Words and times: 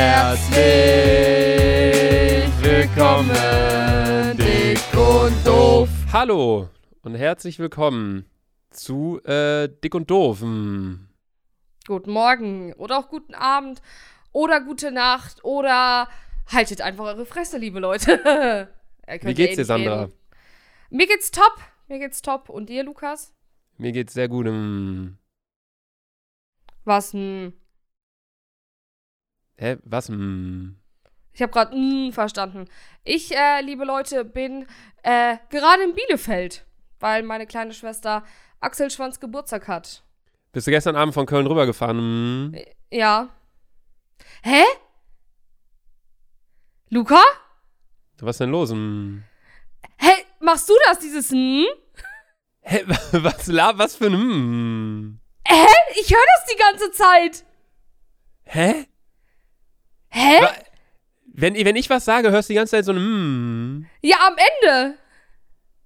Herzlich 0.00 0.62
willkommen, 2.62 4.36
dick 4.36 4.78
und 4.96 5.44
doof. 5.44 5.88
Hallo 6.12 6.68
und 7.02 7.16
herzlich 7.16 7.58
willkommen 7.58 8.24
zu 8.70 9.20
äh, 9.24 9.68
Dick 9.68 9.96
und 9.96 10.08
Doof. 10.08 10.38
Guten 10.38 11.10
Morgen 11.88 12.74
oder 12.74 12.98
auch 12.98 13.08
guten 13.08 13.34
Abend 13.34 13.82
oder 14.30 14.60
gute 14.60 14.92
Nacht 14.92 15.42
oder 15.42 16.06
haltet 16.46 16.80
einfach 16.80 17.06
eure 17.06 17.26
Fresse, 17.26 17.58
liebe 17.58 17.80
Leute. 17.80 18.68
Wie 19.22 19.34
geht's 19.34 19.54
eh 19.54 19.56
dir, 19.56 19.64
Sandra? 19.64 20.02
reden. 20.02 20.12
Mir 20.90 21.08
geht's 21.08 21.32
top. 21.32 21.56
Mir 21.88 21.98
geht's 21.98 22.22
top. 22.22 22.50
Und 22.50 22.68
dir, 22.68 22.84
Lukas? 22.84 23.34
Mir 23.78 23.90
geht's 23.90 24.12
sehr 24.12 24.28
gut. 24.28 24.46
Was? 26.84 27.12
Hm. 27.12 27.52
Hä? 29.58 29.76
Was? 29.84 30.08
Hm. 30.08 30.76
Ich 31.32 31.42
habe 31.42 31.52
gerade 31.52 31.76
mm 31.76 32.12
verstanden. 32.12 32.64
Ich, 33.04 33.34
äh, 33.36 33.60
liebe 33.60 33.84
Leute, 33.84 34.24
bin 34.24 34.66
äh, 35.02 35.36
gerade 35.50 35.82
in 35.84 35.94
Bielefeld, 35.94 36.64
weil 37.00 37.22
meine 37.22 37.46
kleine 37.46 37.72
Schwester 37.72 38.24
Axel 38.60 38.90
Schwanz 38.90 39.20
Geburtstag 39.20 39.68
hat. 39.68 40.02
Bist 40.52 40.66
du 40.66 40.70
gestern 40.70 40.96
Abend 40.96 41.14
von 41.14 41.26
Köln 41.26 41.46
rübergefahren? 41.46 41.98
Hm. 42.52 42.56
Ja. 42.90 43.28
Hä? 44.42 44.64
Luca? 46.90 47.22
Was 48.20 48.38
denn 48.38 48.50
los? 48.50 48.70
Hm. 48.70 49.22
Hä? 49.98 50.12
Machst 50.40 50.68
du 50.68 50.74
das, 50.86 50.98
dieses 51.00 51.30
hm? 51.30 51.66
Hä? 52.62 52.84
Was, 53.12 53.46
la- 53.46 53.78
was 53.78 53.96
für 53.96 54.06
ein 54.06 54.12
hm? 54.12 55.20
Hä? 55.46 55.66
Ich 56.00 56.10
höre 56.10 56.26
das 56.36 56.44
die 56.52 56.58
ganze 56.58 56.90
Zeit. 56.92 57.44
Hä? 58.44 58.86
Hä? 60.10 60.40
Wenn, 61.26 61.54
wenn 61.54 61.76
ich 61.76 61.88
was 61.90 62.04
sage, 62.04 62.30
hörst 62.30 62.48
du 62.48 62.52
die 62.52 62.56
ganze 62.56 62.72
Zeit 62.72 62.84
so 62.84 62.92
ein 62.92 62.96
hm. 62.96 63.86
Ja, 64.02 64.16
am 64.26 64.34
Ende. 64.36 64.98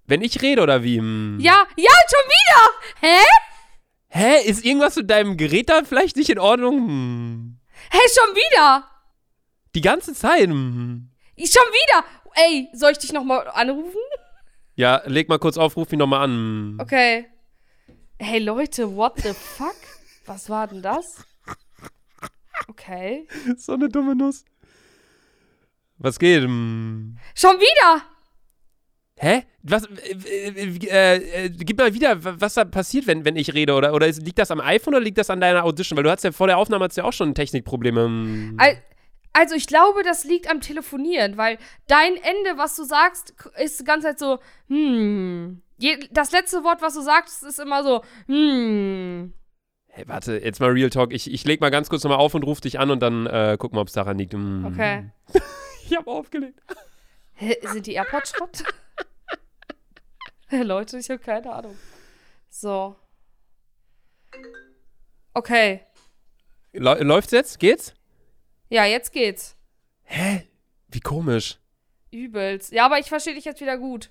Wenn 0.06 0.22
ich 0.22 0.40
rede 0.42 0.62
oder 0.62 0.82
wie? 0.82 0.98
Hm. 0.98 1.38
Ja, 1.40 1.66
ja, 1.76 1.90
schon 2.10 2.30
wieder. 2.30 2.70
Hä? 3.00 3.24
Hä? 4.08 4.48
Ist 4.48 4.64
irgendwas 4.64 4.96
mit 4.96 5.10
deinem 5.10 5.36
Gerät 5.36 5.68
da 5.68 5.82
vielleicht 5.84 6.16
nicht 6.16 6.30
in 6.30 6.38
Ordnung? 6.38 6.88
Hm. 6.88 7.60
Hä, 7.90 7.98
schon 8.14 8.34
wieder. 8.34 8.88
Die 9.74 9.80
ganze 9.80 10.14
Zeit. 10.14 10.48
Hm. 10.48 11.10
Schon 11.38 11.46
wieder. 11.46 12.04
Ey, 12.34 12.68
soll 12.72 12.92
ich 12.92 12.98
dich 12.98 13.12
nochmal 13.12 13.48
anrufen? 13.48 14.00
Ja, 14.74 15.02
leg 15.04 15.28
mal 15.28 15.38
kurz 15.38 15.58
auf, 15.58 15.76
ruf 15.76 15.90
mich 15.90 15.98
nochmal 15.98 16.24
an. 16.24 16.78
Okay. 16.80 17.26
Hey 18.18 18.38
Leute, 18.38 18.96
what 18.96 19.20
the 19.20 19.34
fuck? 19.34 19.76
Was 20.26 20.48
war 20.48 20.66
denn 20.66 20.80
das? 20.80 21.24
Okay. 22.68 23.26
So 23.56 23.72
eine 23.74 23.88
dumme 23.88 24.14
Nuss. 24.14 24.44
Was 25.98 26.18
geht? 26.18 26.42
Hm. 26.42 27.16
Schon 27.34 27.56
wieder. 27.60 28.02
Hä? 29.18 29.44
Was? 29.62 29.84
Äh, 29.86 30.48
äh, 30.48 30.78
äh, 30.88 31.44
äh, 31.46 31.50
gib 31.50 31.78
mal 31.78 31.94
wieder, 31.94 32.24
wa- 32.24 32.34
was 32.38 32.54
da 32.54 32.64
passiert, 32.64 33.06
wenn, 33.06 33.24
wenn 33.24 33.36
ich 33.36 33.54
rede. 33.54 33.74
Oder, 33.74 33.94
oder 33.94 34.08
ist, 34.08 34.22
liegt 34.22 34.38
das 34.38 34.50
am 34.50 34.60
iPhone 34.60 34.94
oder 34.94 35.04
liegt 35.04 35.18
das 35.18 35.30
an 35.30 35.40
deiner 35.40 35.64
Audition? 35.64 35.96
Weil 35.96 36.04
du 36.04 36.10
hast 36.10 36.24
ja 36.24 36.32
vor 36.32 36.46
der 36.48 36.58
Aufnahme 36.58 36.84
hast 36.86 36.96
ja 36.96 37.04
auch 37.04 37.12
schon 37.12 37.34
Technikprobleme. 37.34 38.04
Hm. 38.04 38.56
Al- 38.58 38.82
Also 39.32 39.54
ich 39.54 39.66
glaube, 39.66 40.02
das 40.02 40.24
liegt 40.24 40.50
am 40.50 40.60
Telefonieren, 40.60 41.36
weil 41.36 41.58
dein 41.86 42.14
Ende, 42.16 42.56
was 42.56 42.74
du 42.76 42.84
sagst, 42.84 43.34
ist 43.58 43.78
die 43.80 43.84
ganze 43.84 44.08
Zeit 44.08 44.18
so, 44.18 44.38
hm. 44.68 45.62
Das 46.12 46.30
letzte 46.32 46.62
Wort, 46.64 46.80
was 46.80 46.94
du 46.94 47.00
sagst, 47.02 47.42
ist 47.44 47.58
immer 47.60 47.82
so, 47.84 48.02
hm. 48.26 49.32
Hey, 49.94 50.08
warte, 50.08 50.38
jetzt 50.42 50.58
mal 50.58 50.70
Real 50.70 50.88
Talk. 50.88 51.12
Ich, 51.12 51.30
ich 51.30 51.44
leg 51.44 51.60
mal 51.60 51.70
ganz 51.70 51.90
kurz 51.90 52.02
nochmal 52.02 52.18
auf 52.18 52.34
und 52.34 52.44
ruf 52.44 52.62
dich 52.62 52.78
an 52.80 52.90
und 52.90 53.00
dann 53.00 53.26
äh, 53.26 53.56
gucken 53.58 53.76
wir, 53.76 53.82
ob 53.82 53.88
es 53.88 53.92
daran 53.92 54.16
liegt. 54.16 54.32
Hm. 54.34 54.64
Okay. 54.66 55.10
Ich 55.84 55.96
hab 55.98 56.06
aufgelegt. 56.06 56.58
Hä, 57.34 57.54
sind 57.64 57.86
die 57.86 57.92
AirPods 57.94 58.30
Schrott? 58.30 58.62
Leute, 60.50 60.96
ich 60.96 61.10
habe 61.10 61.18
keine 61.18 61.52
Ahnung. 61.52 61.76
So. 62.48 62.96
Okay. 65.34 65.80
Läu- 66.72 67.02
Läuft's 67.02 67.32
jetzt? 67.32 67.58
Geht's? 67.58 67.92
Ja, 68.70 68.86
jetzt 68.86 69.12
geht's. 69.12 69.56
Hä? 70.04 70.48
Wie 70.88 71.00
komisch. 71.00 71.58
Übelst. 72.10 72.72
Ja, 72.72 72.86
aber 72.86 72.98
ich 72.98 73.08
verstehe 73.08 73.34
dich 73.34 73.44
jetzt 73.44 73.60
wieder 73.60 73.76
gut. 73.76 74.08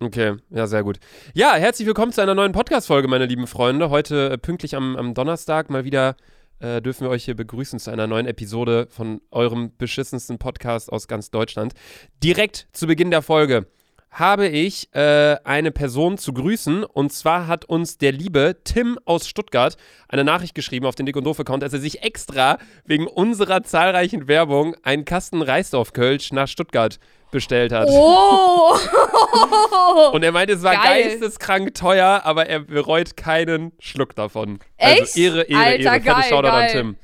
Okay, 0.00 0.36
ja, 0.50 0.68
sehr 0.68 0.84
gut. 0.84 1.00
Ja, 1.34 1.54
herzlich 1.54 1.84
willkommen 1.84 2.12
zu 2.12 2.20
einer 2.20 2.36
neuen 2.36 2.52
Podcast-Folge, 2.52 3.08
meine 3.08 3.26
lieben 3.26 3.48
Freunde. 3.48 3.90
Heute 3.90 4.30
äh, 4.30 4.38
pünktlich 4.38 4.76
am, 4.76 4.94
am 4.94 5.12
Donnerstag 5.12 5.70
mal 5.70 5.84
wieder 5.84 6.14
äh, 6.60 6.80
dürfen 6.80 7.00
wir 7.04 7.10
euch 7.10 7.24
hier 7.24 7.34
begrüßen 7.34 7.80
zu 7.80 7.90
einer 7.90 8.06
neuen 8.06 8.26
Episode 8.26 8.86
von 8.90 9.20
eurem 9.32 9.72
beschissensten 9.76 10.38
Podcast 10.38 10.92
aus 10.92 11.08
ganz 11.08 11.32
Deutschland. 11.32 11.72
Direkt 12.22 12.68
zu 12.72 12.86
Beginn 12.86 13.10
der 13.10 13.22
Folge 13.22 13.66
habe 14.10 14.46
ich 14.46 14.94
äh, 14.94 15.36
eine 15.42 15.72
Person 15.72 16.16
zu 16.16 16.32
grüßen 16.32 16.84
und 16.84 17.12
zwar 17.12 17.48
hat 17.48 17.64
uns 17.64 17.98
der 17.98 18.12
liebe 18.12 18.56
Tim 18.62 19.00
aus 19.04 19.26
Stuttgart 19.26 19.76
eine 20.08 20.22
Nachricht 20.22 20.54
geschrieben 20.54 20.86
auf 20.86 20.94
den 20.94 21.06
Dick 21.06 21.16
und 21.16 21.24
Doof 21.24 21.40
Account, 21.40 21.64
dass 21.64 21.72
er 21.72 21.80
sich 21.80 22.04
extra 22.04 22.58
wegen 22.84 23.08
unserer 23.08 23.64
zahlreichen 23.64 24.28
Werbung 24.28 24.76
einen 24.84 25.04
Kasten 25.04 25.42
Reisdorf-Kölsch 25.42 26.30
nach 26.30 26.46
Stuttgart 26.46 27.00
bestellt 27.30 27.72
hat. 27.72 27.88
Oh! 27.90 28.76
Und 30.12 30.22
er 30.22 30.32
meinte, 30.32 30.54
es 30.54 30.62
war 30.62 30.74
Geil. 30.74 31.04
geisteskrank 31.04 31.74
teuer, 31.74 32.22
aber 32.24 32.46
er 32.46 32.60
bereut 32.60 33.16
keinen 33.16 33.72
Schluck 33.78 34.14
davon. 34.14 34.58
Echt? 34.76 35.00
Also 35.00 35.20
Ehre, 35.20 35.42
Ehre, 35.42 35.60
Alter, 35.62 35.82
Ehre. 35.82 36.00
Geil, 36.00 36.24
Shoutout 36.28 36.48
an 36.48 36.60
geil. 36.66 36.70
Tim. 36.72 36.96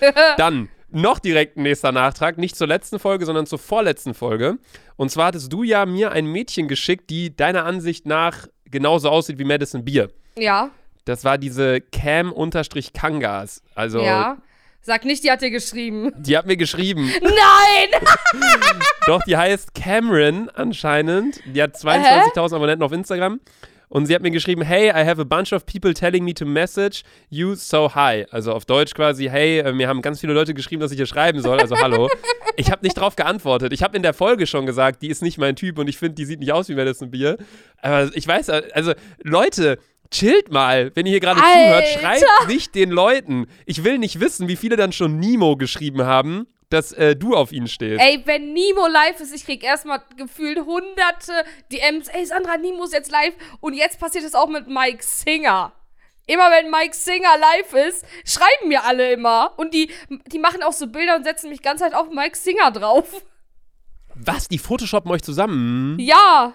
Dann 0.36 0.68
noch 0.90 1.18
direkt 1.18 1.56
ein 1.56 1.62
nächster 1.62 1.92
Nachtrag, 1.92 2.36
nicht 2.38 2.56
zur 2.56 2.66
letzten 2.66 2.98
Folge, 2.98 3.24
sondern 3.24 3.46
zur 3.46 3.58
vorletzten 3.58 4.12
Folge. 4.14 4.58
Und 4.96 5.10
zwar 5.10 5.26
hattest 5.26 5.52
du 5.52 5.62
ja 5.62 5.86
mir 5.86 6.12
ein 6.12 6.26
Mädchen 6.26 6.66
geschickt, 6.68 7.10
die 7.10 7.34
deiner 7.34 7.64
Ansicht 7.64 8.06
nach 8.06 8.46
genauso 8.64 9.08
aussieht 9.08 9.38
wie 9.38 9.44
Madison 9.44 9.84
Beer. 9.84 10.08
ja, 10.36 10.70
Das 11.04 11.24
war 11.24 11.38
diese 11.38 11.80
Cam-Kangas. 11.80 13.62
Also, 13.74 14.00
ja. 14.00 14.36
Sag 14.82 15.04
nicht, 15.04 15.24
die 15.24 15.30
hat 15.30 15.42
dir 15.42 15.50
geschrieben. 15.50 16.12
die 16.16 16.36
hat 16.36 16.46
mir 16.46 16.56
geschrieben. 16.56 17.12
Nein! 17.22 18.02
Doch, 19.06 19.22
die 19.24 19.36
heißt 19.36 19.74
Cameron 19.74 20.48
anscheinend. 20.50 21.40
Die 21.44 21.62
hat 21.62 21.76
22.000 21.76 22.54
Abonnenten 22.56 22.82
auf 22.82 22.92
Instagram. 22.92 23.40
Und 23.90 24.06
sie 24.06 24.14
hat 24.14 24.22
mir 24.22 24.30
geschrieben, 24.30 24.62
hey, 24.62 24.88
I 24.88 25.04
have 25.04 25.20
a 25.20 25.24
bunch 25.24 25.52
of 25.52 25.66
people 25.66 25.92
telling 25.92 26.24
me 26.24 26.32
to 26.32 26.46
message 26.46 27.02
you 27.28 27.56
so 27.56 27.92
hi. 27.92 28.24
Also 28.30 28.52
auf 28.52 28.64
Deutsch 28.64 28.94
quasi, 28.94 29.26
hey, 29.26 29.58
äh, 29.58 29.72
mir 29.72 29.88
haben 29.88 30.00
ganz 30.00 30.20
viele 30.20 30.32
Leute 30.32 30.54
geschrieben, 30.54 30.80
dass 30.80 30.92
ich 30.92 30.96
hier 30.96 31.06
schreiben 31.06 31.40
soll. 31.42 31.58
Also 31.58 31.76
hallo. 31.76 32.08
Ich 32.56 32.70
habe 32.70 32.84
nicht 32.84 32.94
drauf 32.94 33.16
geantwortet. 33.16 33.72
Ich 33.72 33.82
habe 33.82 33.96
in 33.96 34.04
der 34.04 34.14
Folge 34.14 34.46
schon 34.46 34.64
gesagt, 34.64 35.02
die 35.02 35.08
ist 35.08 35.22
nicht 35.22 35.38
mein 35.38 35.56
Typ 35.56 35.76
und 35.76 35.88
ich 35.88 35.98
finde, 35.98 36.14
die 36.14 36.24
sieht 36.24 36.38
nicht 36.38 36.52
aus 36.52 36.68
wie 36.68 36.74
Madison 36.76 37.10
Beer. 37.10 37.36
Aber 37.82 38.10
ich 38.14 38.26
weiß, 38.26 38.50
also 38.50 38.92
Leute, 39.24 39.78
chillt 40.10 40.50
mal, 40.50 40.92
wenn 40.94 41.06
ihr 41.06 41.10
hier 41.10 41.20
gerade 41.20 41.40
zuhört. 41.40 41.86
Schreibt 41.86 42.48
nicht 42.48 42.74
den 42.74 42.90
Leuten. 42.90 43.46
Ich 43.66 43.84
will 43.84 43.98
nicht 43.98 44.20
wissen, 44.20 44.48
wie 44.48 44.56
viele 44.56 44.76
dann 44.76 44.92
schon 44.92 45.18
Nemo 45.18 45.56
geschrieben 45.56 46.02
haben, 46.02 46.46
dass 46.68 46.92
äh, 46.92 47.16
du 47.16 47.34
auf 47.34 47.52
ihn 47.52 47.66
stehst. 47.66 48.00
Ey, 48.00 48.22
wenn 48.24 48.52
Nemo 48.52 48.86
live 48.86 49.20
ist, 49.20 49.34
ich 49.34 49.44
krieg 49.44 49.62
erstmal 49.62 50.02
gefühlt 50.16 50.58
hunderte 50.58 51.44
DMs. 51.72 52.08
Ey, 52.08 52.26
Sandra, 52.26 52.56
Nemo 52.56 52.84
ist 52.84 52.92
jetzt 52.92 53.10
live. 53.10 53.34
Und 53.60 53.74
jetzt 53.74 53.98
passiert 53.98 54.24
es 54.24 54.34
auch 54.34 54.48
mit 54.48 54.68
Mike 54.68 55.02
Singer. 55.02 55.72
Immer 56.26 56.50
wenn 56.50 56.70
Mike 56.70 56.94
Singer 56.94 57.36
live 57.38 57.88
ist, 57.88 58.04
schreiben 58.24 58.68
mir 58.68 58.84
alle 58.84 59.12
immer. 59.12 59.52
Und 59.56 59.74
die, 59.74 59.90
die 60.26 60.38
machen 60.38 60.62
auch 60.62 60.72
so 60.72 60.86
Bilder 60.86 61.16
und 61.16 61.24
setzen 61.24 61.50
mich 61.50 61.60
ganz 61.60 61.80
halt 61.80 61.94
auf 61.94 62.08
Mike 62.10 62.36
Singer 62.36 62.70
drauf. 62.70 63.24
Was? 64.14 64.46
Die 64.48 64.58
photoshoppen 64.58 65.10
euch 65.10 65.22
zusammen? 65.22 65.98
Ja. 65.98 66.52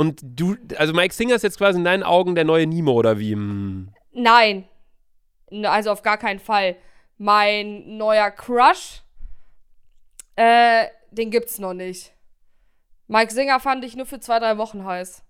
Und 0.00 0.18
du, 0.22 0.56
also 0.78 0.94
Mike 0.94 1.12
Singer 1.12 1.34
ist 1.34 1.42
jetzt 1.42 1.58
quasi 1.58 1.78
in 1.78 1.84
deinen 1.84 2.04
Augen 2.04 2.34
der 2.34 2.44
neue 2.44 2.66
Nemo 2.66 2.92
oder 2.92 3.18
wie? 3.18 3.32
Hm. 3.32 3.90
Nein. 4.12 4.64
Also 5.62 5.90
auf 5.90 6.00
gar 6.00 6.16
keinen 6.16 6.38
Fall. 6.38 6.76
Mein 7.18 7.98
neuer 7.98 8.30
Crush, 8.30 9.02
äh, 10.36 10.86
den 11.10 11.30
gibt's 11.30 11.58
noch 11.58 11.74
nicht. 11.74 12.14
Mike 13.08 13.30
Singer 13.30 13.60
fand 13.60 13.84
ich 13.84 13.94
nur 13.94 14.06
für 14.06 14.20
zwei, 14.20 14.38
drei 14.38 14.56
Wochen 14.56 14.86
heiß. 14.86 15.22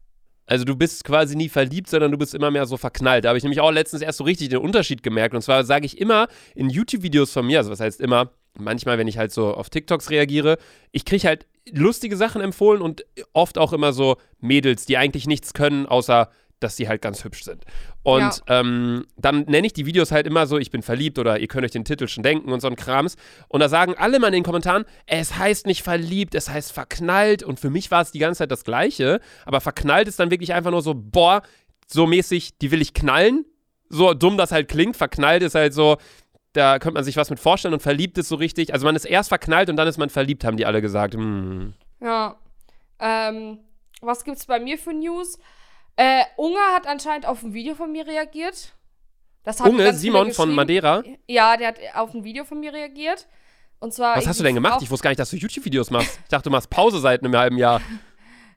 Also 0.46 0.64
du 0.64 0.76
bist 0.76 1.02
quasi 1.02 1.34
nie 1.34 1.48
verliebt, 1.48 1.88
sondern 1.88 2.12
du 2.12 2.18
bist 2.18 2.32
immer 2.32 2.52
mehr 2.52 2.66
so 2.66 2.76
verknallt. 2.76 3.24
Da 3.24 3.30
habe 3.30 3.38
ich 3.38 3.42
nämlich 3.42 3.60
auch 3.60 3.72
letztens 3.72 4.02
erst 4.02 4.18
so 4.18 4.24
richtig 4.24 4.50
den 4.50 4.58
Unterschied 4.58 5.02
gemerkt. 5.02 5.34
Und 5.34 5.42
zwar 5.42 5.64
sage 5.64 5.84
ich 5.84 6.00
immer 6.00 6.28
in 6.54 6.70
YouTube-Videos 6.70 7.32
von 7.32 7.44
mir, 7.44 7.58
also 7.58 7.72
was 7.72 7.80
heißt 7.80 8.00
immer, 8.00 8.30
manchmal, 8.56 8.98
wenn 8.98 9.08
ich 9.08 9.18
halt 9.18 9.32
so 9.32 9.52
auf 9.52 9.68
TikToks 9.68 10.10
reagiere, 10.10 10.58
ich 10.92 11.04
kriege 11.04 11.26
halt 11.26 11.48
lustige 11.70 12.16
Sachen 12.16 12.40
empfohlen 12.40 12.82
und 12.82 13.04
oft 13.32 13.58
auch 13.58 13.72
immer 13.72 13.92
so 13.92 14.16
Mädels, 14.38 14.86
die 14.86 14.96
eigentlich 14.96 15.26
nichts 15.26 15.52
können, 15.54 15.86
außer 15.86 16.30
dass 16.58 16.76
sie 16.76 16.88
halt 16.88 17.00
ganz 17.00 17.24
hübsch 17.24 17.42
sind. 17.44 17.64
Und 18.02 18.20
Ja. 18.20 18.32
ähm, 18.60 19.06
dann 19.16 19.44
nenne 19.44 19.66
ich 19.66 19.72
die 19.72 19.86
Videos 19.86 20.12
halt 20.12 20.26
immer 20.26 20.46
so, 20.46 20.58
ich 20.58 20.70
bin 20.70 20.82
verliebt 20.82 21.18
oder 21.18 21.38
ihr 21.38 21.48
könnt 21.48 21.64
euch 21.64 21.70
den 21.70 21.86
Titel 21.86 22.06
schon 22.06 22.22
denken 22.22 22.52
und 22.52 22.60
so 22.60 22.68
ein 22.68 22.76
Krams. 22.76 23.16
Und 23.48 23.60
da 23.60 23.70
sagen 23.70 23.94
alle 23.96 24.18
mal 24.18 24.26
in 24.26 24.34
den 24.34 24.42
Kommentaren, 24.42 24.84
es 25.06 25.38
heißt 25.38 25.66
nicht 25.66 25.82
verliebt, 25.82 26.34
es 26.34 26.50
heißt 26.50 26.72
verknallt. 26.72 27.42
Und 27.42 27.58
für 27.60 27.70
mich 27.70 27.90
war 27.90 28.02
es 28.02 28.12
die 28.12 28.18
ganze 28.18 28.38
Zeit 28.40 28.50
das 28.50 28.64
Gleiche. 28.64 29.20
Aber 29.46 29.62
verknallt 29.62 30.06
ist 30.06 30.20
dann 30.20 30.30
wirklich 30.30 30.52
einfach 30.52 30.70
nur 30.70 30.82
so, 30.82 30.92
boah, 30.94 31.40
so 31.86 32.06
mäßig, 32.06 32.58
die 32.58 32.70
will 32.70 32.82
ich 32.82 32.92
knallen. 32.92 33.46
So 33.88 34.12
dumm 34.12 34.36
das 34.36 34.52
halt 34.52 34.68
klingt, 34.68 34.96
verknallt 34.98 35.42
ist 35.42 35.54
halt 35.54 35.72
so, 35.72 35.96
da 36.52 36.78
könnte 36.78 36.94
man 36.94 37.04
sich 37.04 37.16
was 37.16 37.30
mit 37.30 37.38
vorstellen 37.38 37.74
und 37.74 37.80
verliebt 37.80 38.18
ist 38.18 38.28
so 38.28 38.36
richtig. 38.36 38.72
Also 38.72 38.86
man 38.86 38.96
ist 38.96 39.04
erst 39.04 39.28
verknallt 39.28 39.68
und 39.68 39.76
dann 39.76 39.86
ist 39.86 39.98
man 39.98 40.10
verliebt, 40.10 40.44
haben 40.44 40.56
die 40.56 40.66
alle 40.66 40.82
gesagt. 40.82 41.14
Hm. 41.14 41.74
Ja. 42.00 42.36
Ähm, 42.98 43.58
was 44.00 44.24
gibt's 44.24 44.46
bei 44.46 44.58
mir 44.58 44.78
für 44.78 44.92
News? 44.92 45.38
Äh, 45.96 46.22
Unge 46.36 46.60
hat 46.74 46.86
anscheinend 46.86 47.26
auf 47.26 47.42
ein 47.42 47.52
Video 47.52 47.74
von 47.74 47.92
mir 47.92 48.06
reagiert. 48.06 48.74
Das 49.44 49.60
Unge, 49.60 49.92
Simon 49.94 50.32
von. 50.32 50.54
Madeira. 50.54 51.02
Ja, 51.26 51.56
der 51.56 51.68
hat 51.68 51.78
auf 51.94 52.14
ein 52.14 52.24
Video 52.24 52.44
von 52.44 52.60
mir 52.60 52.72
reagiert. 52.72 53.26
Und 53.78 53.94
zwar. 53.94 54.16
Was 54.16 54.26
hast 54.26 54.40
du 54.40 54.44
denn 54.44 54.54
gemacht? 54.54 54.82
Ich 54.82 54.90
wusste 54.90 55.04
gar 55.04 55.10
nicht, 55.10 55.20
dass 55.20 55.30
du 55.30 55.36
YouTube-Videos 55.36 55.90
machst. 55.90 56.20
Ich 56.22 56.28
dachte, 56.28 56.44
du 56.44 56.50
machst 56.50 56.68
Pause 56.68 57.00
seit 57.00 57.22
einem 57.24 57.36
halben 57.36 57.56
Jahr. 57.56 57.80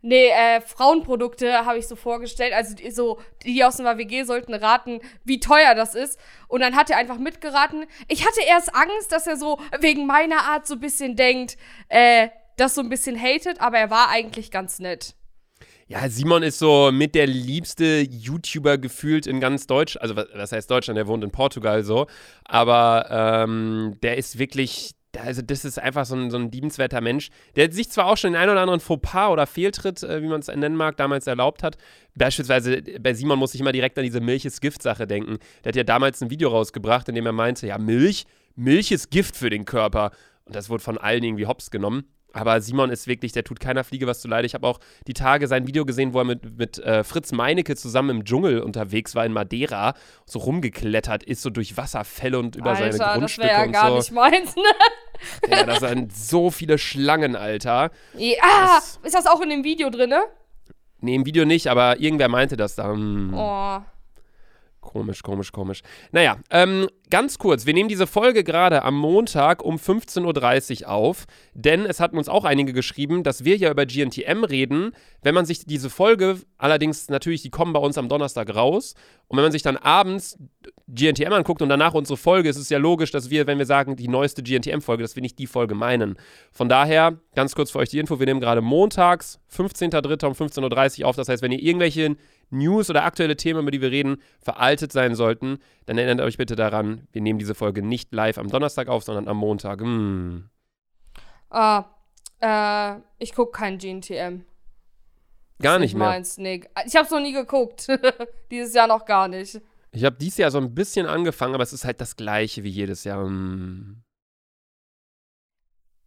Nee, 0.05 0.27
äh, 0.27 0.59
Frauenprodukte 0.59 1.65
habe 1.65 1.77
ich 1.77 1.87
so 1.87 1.95
vorgestellt. 1.95 2.51
Also 2.51 2.75
die, 2.75 2.91
so, 2.91 3.21
die 3.45 3.63
aus 3.63 3.77
dem 3.77 3.85
WG 3.85 4.25
sollten 4.25 4.53
raten, 4.53 4.99
wie 5.23 5.39
teuer 5.39 5.75
das 5.75 5.95
ist. 5.95 6.19
Und 6.49 6.59
dann 6.59 6.75
hat 6.75 6.89
er 6.89 6.97
einfach 6.97 7.17
mitgeraten. 7.17 7.85
Ich 8.09 8.27
hatte 8.27 8.41
erst 8.45 8.75
Angst, 8.75 9.13
dass 9.13 9.27
er 9.27 9.37
so 9.37 9.59
wegen 9.79 10.05
meiner 10.05 10.41
Art 10.41 10.67
so 10.67 10.73
ein 10.73 10.81
bisschen 10.81 11.15
denkt, 11.15 11.55
äh, 11.87 12.27
das 12.57 12.75
so 12.75 12.81
ein 12.81 12.89
bisschen 12.89 13.17
hatet, 13.17 13.61
aber 13.61 13.77
er 13.77 13.89
war 13.89 14.09
eigentlich 14.09 14.51
ganz 14.51 14.79
nett. 14.79 15.15
Ja, 15.87 16.09
Simon 16.09 16.43
ist 16.43 16.59
so 16.59 16.91
mit 16.91 17.15
der 17.15 17.27
liebste 17.27 18.05
YouTuber 18.09 18.77
gefühlt 18.77 19.25
in 19.25 19.39
ganz 19.39 19.67
Deutsch. 19.67 19.95
Also, 19.95 20.17
was, 20.17 20.51
heißt 20.51 20.69
Deutschland? 20.69 20.97
Der 20.97 21.07
wohnt 21.07 21.23
in 21.23 21.31
Portugal 21.31 21.83
so. 21.85 22.07
Aber 22.43 23.07
ähm, 23.09 23.97
der 24.03 24.17
ist 24.17 24.37
wirklich. 24.37 24.91
Also, 25.17 25.41
das 25.41 25.63
ist 25.63 25.79
einfach 25.79 26.05
so 26.05 26.15
ein, 26.15 26.31
so 26.31 26.37
ein 26.37 26.51
liebenswerter 26.51 27.01
Mensch, 27.01 27.29
der 27.55 27.71
sich 27.71 27.89
zwar 27.89 28.07
auch 28.07 28.17
schon 28.17 28.33
den 28.33 28.41
einen 28.41 28.51
oder 28.51 28.61
anderen 28.61 28.79
Fauxpas 28.79 29.29
oder 29.29 29.45
Fehltritt, 29.45 30.01
äh, 30.03 30.21
wie 30.21 30.27
man 30.27 30.39
es 30.39 30.47
nennen 30.47 30.75
mag, 30.75 30.97
damals 30.97 31.27
erlaubt 31.27 31.61
hat. 31.61 31.77
Beispielsweise 32.15 32.81
bei 32.99 33.13
Simon 33.13 33.37
muss 33.37 33.53
ich 33.53 33.61
immer 33.61 33.71
direkt 33.71 33.97
an 33.97 34.03
diese 34.03 34.21
Milch 34.21 34.45
ist 34.45 34.61
Gift-Sache 34.61 35.05
denken. 35.05 35.37
Der 35.63 35.69
hat 35.69 35.75
ja 35.75 35.83
damals 35.83 36.21
ein 36.21 36.29
Video 36.29 36.49
rausgebracht, 36.49 37.09
in 37.09 37.15
dem 37.15 37.25
er 37.25 37.31
meinte: 37.31 37.67
Ja, 37.67 37.77
Milch, 37.77 38.25
Milch 38.55 38.91
ist 38.91 39.11
Gift 39.11 39.35
für 39.35 39.49
den 39.49 39.65
Körper. 39.65 40.11
Und 40.45 40.55
das 40.55 40.69
wurde 40.69 40.83
von 40.83 40.97
allen 40.97 41.23
irgendwie 41.23 41.45
hops 41.45 41.71
genommen. 41.71 42.05
Aber 42.33 42.59
Simon 42.61 42.89
ist 42.89 43.05
wirklich, 43.07 43.31
der 43.31 43.43
tut 43.43 43.59
keiner 43.59 43.83
Fliege 43.83 44.07
was 44.07 44.19
zu 44.19 44.27
leid. 44.27 44.43
Ich 44.43 44.55
habe 44.55 44.65
auch 44.67 44.79
die 45.07 45.13
Tage 45.13 45.47
sein 45.47 45.67
Video 45.67 45.85
gesehen, 45.85 46.13
wo 46.13 46.19
er 46.19 46.25
mit, 46.25 46.57
mit 46.57 46.79
äh, 46.79 47.03
Fritz 47.03 47.31
Meinecke 47.31 47.75
zusammen 47.75 48.09
im 48.09 48.25
Dschungel 48.25 48.59
unterwegs 48.59 49.13
war 49.13 49.23
in 49.25 49.31
Madeira, 49.33 49.93
so 50.25 50.39
rumgeklettert 50.39 51.23
ist, 51.23 51.43
so 51.43 51.51
durch 51.51 51.77
Wasserfälle 51.77 52.39
und 52.39 52.55
über 52.55 52.75
seine 52.75 52.87
Alter, 52.87 52.97
das 52.97 53.13
Grundstücke 53.17 53.47
wäre 53.47 53.59
ja 53.59 53.65
und 53.65 53.71
gar 53.71 53.89
so. 53.91 53.97
nicht 53.97 54.11
meins, 54.11 54.55
ne? 54.55 54.63
Ja, 55.49 55.63
das 55.63 55.79
sind 55.79 56.13
so 56.13 56.49
viele 56.51 56.77
Schlangen, 56.77 57.35
Alter. 57.35 57.91
Ja, 58.17 58.35
ah, 58.41 58.75
Das- 58.75 58.99
ist 59.03 59.15
das 59.15 59.27
auch 59.27 59.39
in 59.41 59.49
dem 59.49 59.63
Video 59.63 59.89
drin, 59.89 60.09
ne? 60.09 60.23
Nee, 60.99 61.15
im 61.15 61.25
Video 61.25 61.45
nicht, 61.45 61.67
aber 61.67 61.99
irgendwer 61.99 62.29
meinte 62.29 62.57
das 62.57 62.75
da. 62.75 62.91
Hm. 62.91 63.33
Oh. 63.33 63.79
Komisch, 64.83 65.23
komisch, 65.23 65.51
komisch. 65.51 65.81
Naja, 66.11 66.37
ähm, 66.51 66.87
ganz 67.09 67.39
kurz. 67.39 67.65
Wir 67.65 67.73
nehmen 67.73 67.89
diese 67.89 68.05
Folge 68.05 68.43
gerade 68.43 68.83
am 68.83 68.95
Montag 68.95 69.63
um 69.63 69.77
15.30 69.77 70.83
Uhr 70.83 70.89
auf, 70.89 71.25
denn 71.53 71.85
es 71.85 71.99
hatten 71.99 72.17
uns 72.17 72.27
auch 72.27 72.43
einige 72.43 72.73
geschrieben, 72.73 73.23
dass 73.23 73.45
wir 73.45 73.55
ja 73.55 73.71
über 73.71 73.85
GNTM 73.85 74.43
reden. 74.43 74.91
Wenn 75.21 75.33
man 75.33 75.45
sich 75.45 75.65
diese 75.65 75.89
Folge, 75.89 76.37
allerdings 76.57 77.09
natürlich, 77.09 77.41
die 77.41 77.49
kommen 77.49 77.71
bei 77.73 77.79
uns 77.79 77.97
am 77.97 78.09
Donnerstag 78.09 78.53
raus, 78.53 78.93
und 79.27 79.37
wenn 79.37 79.45
man 79.45 79.51
sich 79.51 79.63
dann 79.63 79.77
abends 79.77 80.37
GNTM 80.87 81.31
anguckt 81.33 81.61
und 81.61 81.69
danach 81.69 81.93
unsere 81.93 82.17
Folge, 82.17 82.49
ist 82.49 82.57
es 82.57 82.69
ja 82.69 82.77
logisch, 82.77 83.09
dass 83.09 83.29
wir, 83.29 83.47
wenn 83.47 83.57
wir 83.57 83.65
sagen, 83.65 83.95
die 83.95 84.07
neueste 84.07 84.43
GNTM-Folge, 84.43 85.01
dass 85.01 85.15
wir 85.15 85.21
nicht 85.21 85.39
die 85.39 85.47
Folge 85.47 85.73
meinen. 85.75 86.17
Von 86.51 86.69
daher, 86.69 87.17
ganz 87.33 87.55
kurz 87.55 87.71
für 87.71 87.79
euch 87.79 87.89
die 87.89 87.99
Info, 87.99 88.19
wir 88.19 88.27
nehmen 88.27 88.41
gerade 88.41 88.61
montags, 88.61 89.39
15.03. 89.51 90.25
um 90.25 90.33
15.30 90.33 91.01
Uhr 91.01 91.07
auf. 91.07 91.15
Das 91.15 91.29
heißt, 91.29 91.41
wenn 91.41 91.51
ihr 91.51 91.63
irgendwelche 91.63 92.15
News 92.53 92.89
oder 92.89 93.03
aktuelle 93.03 93.35
Themen, 93.35 93.61
über 93.61 93.71
die 93.71 93.81
wir 93.81 93.91
reden, 93.91 94.17
veraltet 94.41 94.91
sein 94.91 95.15
sollten, 95.15 95.59
dann 95.85 95.97
erinnert 95.97 96.25
euch 96.25 96.37
bitte 96.37 96.55
daran, 96.55 97.07
wir 97.11 97.21
nehmen 97.21 97.39
diese 97.39 97.55
Folge 97.55 97.81
nicht 97.81 98.13
live 98.13 98.37
am 98.37 98.49
Donnerstag 98.49 98.87
auf, 98.87 99.03
sondern 99.03 99.27
am 99.27 99.37
Montag. 99.37 99.81
Hm. 99.81 100.49
Ah, 101.49 101.85
äh, 102.39 102.99
ich 103.19 103.33
guck 103.33 103.53
kein 103.53 103.77
GNTM. 103.77 104.45
Gar 105.61 105.79
nicht 105.79 105.95
mehr. 105.95 106.07
Meins, 106.07 106.37
nee. 106.37 106.61
Ich 106.85 106.95
hab's 106.95 107.11
noch 107.11 107.19
nie 107.21 107.33
geguckt. 107.33 107.87
Dieses 108.51 108.73
Jahr 108.73 108.87
noch 108.87 109.05
gar 109.05 109.27
nicht. 109.27 109.61
Ich 109.95 110.03
habe 110.03 110.15
dieses 110.15 110.39
Jahr 110.39 110.49
so 110.49 110.57
ein 110.57 110.73
bisschen 110.73 111.05
angefangen, 111.05 111.53
aber 111.53 111.63
es 111.63 111.71
ist 111.71 111.85
halt 111.85 112.01
das 112.01 112.15
gleiche 112.15 112.63
wie 112.63 112.69
jedes 112.69 113.03
Jahr. 113.03 113.23
Hm. 113.23 114.03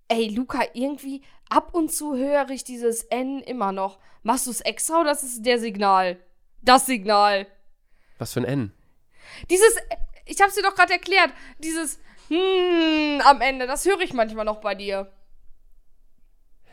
Ey, 0.08 0.28
Luca, 0.28 0.62
irgendwie 0.74 1.22
ab 1.48 1.72
und 1.72 1.92
zu 1.92 2.16
höre 2.16 2.50
ich 2.50 2.64
dieses 2.64 3.02
N 3.04 3.40
immer 3.40 3.72
noch. 3.72 3.98
Machst 4.22 4.46
du 4.46 4.50
es 4.50 4.60
extra 4.60 5.00
oder 5.00 5.12
ist 5.12 5.22
es 5.22 5.42
der 5.42 5.58
Signal? 5.58 6.18
Das 6.62 6.86
Signal. 6.86 7.46
Was 8.18 8.32
für 8.32 8.40
ein 8.40 8.44
N? 8.44 8.72
Dieses, 9.50 9.76
ich 10.24 10.40
hab's 10.40 10.54
dir 10.54 10.62
doch 10.62 10.74
gerade 10.74 10.92
erklärt, 10.92 11.30
dieses 11.58 11.98
hm 12.28 13.20
am 13.24 13.40
Ende, 13.40 13.66
das 13.66 13.84
höre 13.84 14.00
ich 14.00 14.12
manchmal 14.12 14.44
noch 14.44 14.60
bei 14.60 14.74
dir. 14.74 15.12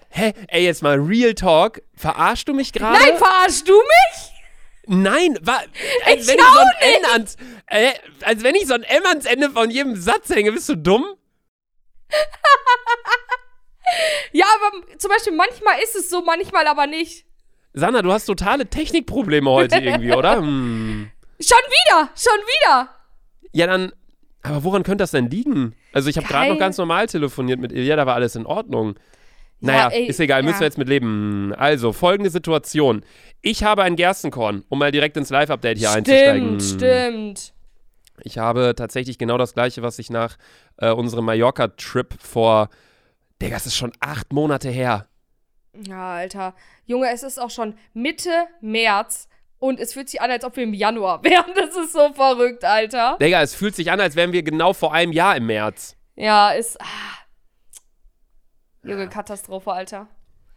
Hä? 0.10 0.34
Ey, 0.48 0.64
jetzt 0.66 0.84
mal 0.84 1.00
Real 1.00 1.34
Talk. 1.34 1.82
Verarschst 1.96 2.48
du 2.48 2.54
mich 2.54 2.72
gerade? 2.72 3.00
Nein, 3.00 3.18
verarschst 3.18 3.68
du 3.68 3.74
mich? 3.74 4.32
Nein, 4.86 5.40
wa, 5.42 5.62
als 6.06 6.22
Ich 6.22 6.28
wenn 6.28 6.38
ich 6.38 6.46
so 6.46 6.60
ein 6.60 6.72
N 6.82 7.06
ans, 7.12 7.38
äh, 7.68 7.94
als 8.22 8.44
wenn 8.44 8.56
ich 8.56 8.68
so 8.68 8.74
ein 8.74 8.84
M 8.84 9.06
ans 9.06 9.26
Ende 9.26 9.50
von 9.50 9.72
jedem 9.72 9.96
Satz 9.96 10.30
hänge. 10.30 10.52
Bist 10.52 10.70
du 10.70 10.76
dumm? 10.76 11.06
Ja, 14.32 14.46
aber 14.56 14.98
zum 14.98 15.10
Beispiel 15.12 15.34
manchmal 15.34 15.80
ist 15.84 15.96
es 15.96 16.10
so, 16.10 16.24
manchmal 16.24 16.66
aber 16.68 16.88
nicht. 16.88 17.26
Sandra, 17.74 18.02
du 18.02 18.12
hast 18.12 18.26
totale 18.26 18.68
Technikprobleme 18.68 19.50
heute 19.50 19.78
irgendwie, 19.78 20.14
oder? 20.14 20.38
Hm. 20.44 21.10
Schon 21.40 21.58
wieder, 21.58 22.10
schon 22.16 22.40
wieder. 22.46 22.90
Ja, 23.52 23.68
dann. 23.68 23.92
Aber 24.44 24.64
woran 24.64 24.84
könnte 24.84 25.04
das 25.04 25.12
denn 25.12 25.30
liegen? 25.30 25.76
Also, 25.92 26.10
ich 26.10 26.18
habe 26.18 26.28
gerade 26.28 26.52
noch 26.52 26.60
ganz 26.60 26.78
normal 26.78 27.08
telefoniert 27.08 27.60
mit 27.60 27.72
Ilja, 27.72 27.96
da 27.96 28.06
war 28.06 28.16
alles 28.16 28.36
in 28.36 28.46
Ordnung. 28.46 28.96
Naja, 29.60 29.90
ey, 29.90 30.06
ist 30.06 30.20
egal, 30.20 30.44
müssen 30.44 30.56
ja. 30.56 30.60
wir 30.62 30.68
jetzt 30.68 30.78
mit 30.78 30.90
leben. 30.90 31.54
Also, 31.58 31.94
folgende 31.94 32.30
Situation. 32.30 33.04
Ich 33.42 33.64
habe 33.64 33.84
ein 33.84 33.96
Gerstenkorn, 33.96 34.64
um 34.70 34.80
mal 34.80 34.92
direkt 34.92 35.18
ins 35.18 35.30
Live-Update 35.30 35.78
hier 35.78 35.92
einzusteigen. 35.92 36.60
Stimmt, 36.60 36.82
stimmt. 36.82 37.54
Ich 38.22 38.38
habe 38.38 38.74
tatsächlich 38.76 39.18
genau 39.18 39.38
das 39.38 39.54
gleiche, 39.54 39.82
was 39.82 40.00
ich 40.00 40.10
nach 40.10 40.38
äh, 40.78 40.92
unserem 40.92 41.26
Mallorca-Trip 41.26 42.14
vor. 42.20 42.70
Digga, 43.42 43.58
es 43.58 43.66
ist 43.66 43.76
schon 43.76 43.92
acht 44.00 44.32
Monate 44.32 44.70
her. 44.70 45.08
Ja, 45.88 46.16
Alter. 46.16 46.54
Junge, 46.86 47.10
es 47.12 47.24
ist 47.24 47.40
auch 47.40 47.50
schon 47.50 47.76
Mitte 47.94 48.32
März 48.62 49.28
und 49.60 49.80
es 49.80 49.94
fühlt 49.94 50.10
sich 50.10 50.22
an, 50.22 50.30
als 50.30 50.44
ob 50.44 50.56
wir 50.58 50.64
im 50.64 50.74
Januar 50.74 51.24
wären. 51.24 51.54
Das 51.56 51.76
ist 51.76 51.94
so 51.94 52.12
verrückt, 52.14 52.66
Alter. 52.66 53.18
Digga, 53.22 53.42
es 53.42 53.56
fühlt 53.56 53.76
sich 53.76 53.92
an, 53.92 54.00
als 54.00 54.16
wären 54.16 54.34
wir 54.34 54.44
genau 54.44 54.74
vor 54.74 54.94
einem 54.94 55.12
Jahr 55.12 55.36
im 55.38 55.46
März. 55.46 55.96
Ja, 56.16 56.52
ist. 56.52 56.80
Ah. 56.82 56.86
Junge, 58.84 59.08
Katastrophe, 59.08 59.72
Alter. 59.72 60.08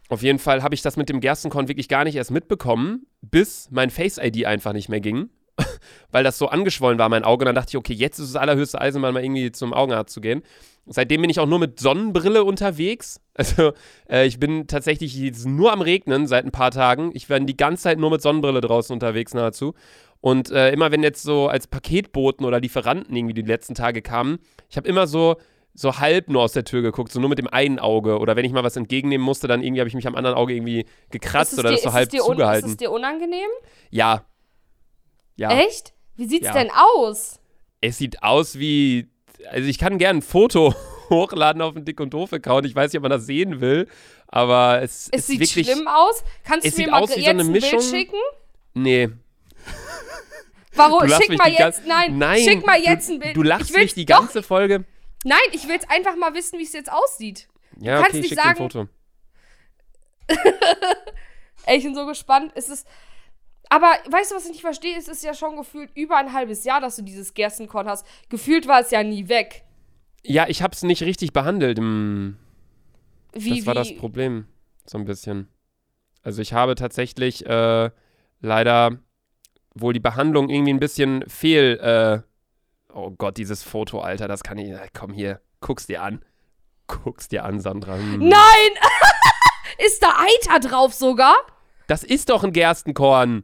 Auf 0.09 0.21
jeden 0.21 0.39
Fall 0.39 0.63
habe 0.63 0.75
ich 0.75 0.81
das 0.81 0.97
mit 0.97 1.09
dem 1.09 1.19
Gerstenkorn 1.19 1.67
wirklich 1.67 1.89
gar 1.89 2.03
nicht 2.03 2.15
erst 2.15 2.31
mitbekommen, 2.31 3.07
bis 3.21 3.69
mein 3.71 3.89
Face-ID 3.89 4.45
einfach 4.45 4.73
nicht 4.73 4.89
mehr 4.89 5.01
ging. 5.01 5.29
Weil 6.11 6.23
das 6.23 6.37
so 6.37 6.47
angeschwollen 6.47 6.99
war, 6.99 7.09
mein 7.09 7.23
Auge. 7.23 7.43
Und 7.43 7.47
dann 7.47 7.55
dachte 7.55 7.69
ich, 7.71 7.77
okay, 7.77 7.93
jetzt 7.93 8.19
ist 8.19 8.33
das 8.35 8.41
allerhöchste 8.41 8.79
Eisenbahn, 8.79 9.13
mal 9.13 9.23
irgendwie 9.23 9.51
zum 9.51 9.73
Augenarzt 9.73 10.13
zu 10.13 10.21
gehen. 10.21 10.43
Seitdem 10.85 11.21
bin 11.21 11.29
ich 11.29 11.39
auch 11.39 11.47
nur 11.47 11.59
mit 11.59 11.79
Sonnenbrille 11.79 12.43
unterwegs. 12.43 13.21
Also, 13.39 13.73
äh, 14.09 14.25
ich 14.25 14.39
bin 14.39 14.65
tatsächlich 14.65 15.15
jetzt 15.15 15.45
nur 15.45 15.71
am 15.71 15.81
Regnen 15.81 16.25
seit 16.25 16.43
ein 16.43 16.51
paar 16.51 16.71
Tagen. 16.71 17.11
Ich 17.13 17.27
bin 17.27 17.45
die 17.45 17.55
ganze 17.55 17.83
Zeit 17.83 17.99
nur 17.99 18.09
mit 18.09 18.19
Sonnenbrille 18.19 18.61
draußen 18.61 18.91
unterwegs, 18.91 19.35
nahezu. 19.35 19.75
Und 20.21 20.49
äh, 20.49 20.71
immer 20.71 20.91
wenn 20.91 21.03
jetzt 21.03 21.21
so 21.21 21.47
als 21.47 21.67
Paketboten 21.67 22.47
oder 22.47 22.59
Lieferanten 22.59 23.15
irgendwie 23.15 23.35
die 23.35 23.43
letzten 23.43 23.75
Tage 23.75 24.01
kamen, 24.01 24.39
ich 24.71 24.75
habe 24.77 24.87
immer 24.87 25.05
so, 25.05 25.35
so 25.75 25.99
halb 25.99 26.29
nur 26.29 26.41
aus 26.41 26.53
der 26.53 26.63
Tür 26.63 26.81
geguckt, 26.81 27.11
so 27.11 27.19
nur 27.19 27.29
mit 27.29 27.37
dem 27.37 27.47
einen 27.47 27.77
Auge. 27.77 28.17
Oder 28.17 28.35
wenn 28.35 28.43
ich 28.43 28.51
mal 28.51 28.63
was 28.63 28.75
entgegennehmen 28.75 29.23
musste, 29.23 29.47
dann 29.47 29.61
irgendwie 29.61 29.81
habe 29.81 29.87
ich 29.87 29.93
mich 29.95 30.07
am 30.07 30.15
anderen 30.15 30.35
Auge 30.35 30.55
irgendwie 30.55 30.87
gekratzt 31.11 31.53
es 31.53 31.59
oder 31.59 31.69
dir, 31.69 31.75
das 31.75 31.83
so 31.83 31.93
halb 31.93 32.05
es 32.05 32.09
dir 32.09 32.21
zugehalten. 32.21 32.65
Ist 32.65 32.71
es 32.71 32.77
dir 32.77 32.91
unangenehm? 32.91 33.49
ja. 33.91 34.25
Ja. 35.37 35.51
Echt? 35.57 35.93
Wie 36.15 36.27
sieht's 36.27 36.47
Ja. 36.47 36.53
denn 36.53 36.69
aus? 36.71 37.39
Es 37.81 37.97
sieht 37.97 38.21
aus 38.23 38.57
wie. 38.59 39.07
Also 39.51 39.69
ich 39.69 39.77
kann 39.77 39.97
gerne 39.99 40.19
ein 40.19 40.21
Foto 40.23 40.73
hochladen 41.09 41.61
auf 41.61 41.73
den 41.75 41.85
Dick 41.85 41.99
und 41.99 42.13
Doof 42.13 42.33
Account. 42.33 42.65
Ich 42.65 42.75
weiß 42.75 42.91
nicht, 42.91 42.97
ob 42.97 43.03
man 43.03 43.11
das 43.11 43.25
sehen 43.25 43.61
will, 43.61 43.87
aber 44.27 44.81
es, 44.81 45.09
Es 45.11 45.27
sieht 45.27 45.39
wirklich. 45.39 45.67
schlimm 45.67 45.87
aus. 45.87 46.23
Kannst 46.43 46.65
du 46.65 46.81
mir 46.81 46.89
mal 46.89 47.01
jetzt 47.01 47.13
so 47.23 47.29
eine 47.29 47.41
ein 47.43 47.51
Mischung- 47.51 47.79
Bild 47.79 47.83
schicken? 47.83 48.17
Nee. 48.73 49.09
Warum? 50.73 50.99
Du 50.99 51.05
lachst 51.07 51.25
Schick 51.25 51.37
mal 51.39 51.49
jetzt, 51.51 51.87
nein, 51.87 52.17
Nein. 52.19 52.39
schick 52.43 52.65
mal 52.65 52.79
jetzt 52.79 53.09
du, 53.09 53.13
ein 53.13 53.19
Bild. 53.19 53.35
Du 53.35 53.41
lachst 53.43 53.69
ich 53.69 53.75
will's 53.75 53.83
mich 53.85 53.93
die 53.95 54.05
doch, 54.05 54.19
ganze 54.19 54.43
Folge. 54.43 54.85
Nein, 55.23 55.39
ich 55.51 55.67
will's 55.67 55.89
einfach 55.89 56.15
mal 56.15 56.33
wissen, 56.35 56.59
wie 56.59 56.63
es 56.63 56.73
jetzt 56.73 56.91
aussieht. 56.91 57.47
Ja, 57.79 57.95
kannst 57.97 58.09
okay, 58.11 58.17
nicht 58.19 58.29
schick 58.29 58.37
dir 58.37 58.43
ein 58.45 58.55
sagen- 58.57 58.69
Foto. 58.69 58.87
Ey, 61.65 61.77
ich 61.77 61.83
bin 61.83 61.95
so 61.95 62.05
gespannt. 62.05 62.51
Es 62.55 62.69
ist. 62.69 62.87
Aber 63.69 63.87
weißt 64.09 64.31
du, 64.31 64.35
was 64.35 64.45
ich 64.45 64.51
nicht 64.51 64.61
verstehe? 64.61 64.97
Es 64.97 65.07
ist 65.07 65.23
ja 65.23 65.33
schon 65.33 65.55
gefühlt 65.57 65.91
über 65.95 66.17
ein 66.17 66.33
halbes 66.33 66.63
Jahr, 66.63 66.81
dass 66.81 66.95
du 66.95 67.01
dieses 67.01 67.33
Gerstenkorn 67.33 67.87
hast. 67.87 68.05
Gefühlt 68.29 68.67
war 68.67 68.81
es 68.81 68.91
ja 68.91 69.03
nie 69.03 69.27
weg. 69.27 69.63
Ja, 70.23 70.47
ich 70.47 70.61
hab's 70.61 70.83
nicht 70.83 71.03
richtig 71.03 71.33
behandelt. 71.33 71.77
Hm, 71.77 72.37
Wie, 73.33 73.57
das 73.57 73.65
war 73.65 73.75
wie, 73.75 73.79
das 73.79 73.95
Problem. 73.95 74.47
So 74.85 74.97
ein 74.97 75.05
bisschen. 75.05 75.47
Also 76.23 76.41
ich 76.41 76.53
habe 76.53 76.75
tatsächlich 76.75 77.45
äh, 77.45 77.89
leider 78.41 78.99
wohl 79.75 79.93
die 79.93 79.99
Behandlung 79.99 80.49
irgendwie 80.49 80.73
ein 80.73 80.79
bisschen 80.79 81.23
fehl, 81.27 81.77
äh, 81.79 82.27
Oh 82.97 83.11
Gott, 83.11 83.37
dieses 83.37 83.61
Foto, 83.61 83.99
Alter, 83.99 84.27
das 84.27 84.41
kann 84.41 84.57
ich. 84.57 84.73
Komm 84.97 85.13
hier, 85.13 85.39
guck's 85.61 85.85
dir 85.85 86.01
an. 86.01 86.25
Guck's 86.87 87.27
dir 87.27 87.45
an, 87.45 87.59
Sandra. 87.59 87.95
Hm. 87.95 88.27
Nein! 88.27 88.71
ist 89.85 90.01
da 90.01 90.15
Eiter 90.17 90.59
drauf 90.67 90.95
sogar? 90.95 91.35
Das 91.85 92.03
ist 92.03 92.29
doch 92.29 92.43
ein 92.43 92.53
Gerstenkorn. 92.53 93.43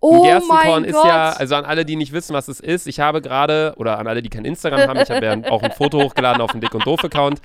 Oh 0.00 0.22
ein 0.22 0.30
Gerstenkorn 0.30 0.84
ist 0.84 0.94
Gott. 0.94 1.06
ja, 1.06 1.30
also 1.32 1.54
an 1.56 1.64
alle, 1.66 1.84
die 1.84 1.96
nicht 1.96 2.12
wissen, 2.12 2.34
was 2.34 2.48
es 2.48 2.58
ist, 2.58 2.86
ich 2.86 3.00
habe 3.00 3.20
gerade, 3.20 3.74
oder 3.76 3.98
an 3.98 4.06
alle, 4.06 4.22
die 4.22 4.30
kein 4.30 4.46
Instagram 4.46 4.88
haben, 4.88 5.00
ich 5.00 5.10
habe 5.10 5.24
ja 5.24 5.50
auch 5.50 5.62
ein 5.62 5.72
Foto 5.72 6.02
hochgeladen 6.02 6.40
auf 6.40 6.52
dem 6.52 6.60
Dick 6.60 6.74
und 6.74 6.86
Doof-Account. 6.86 7.40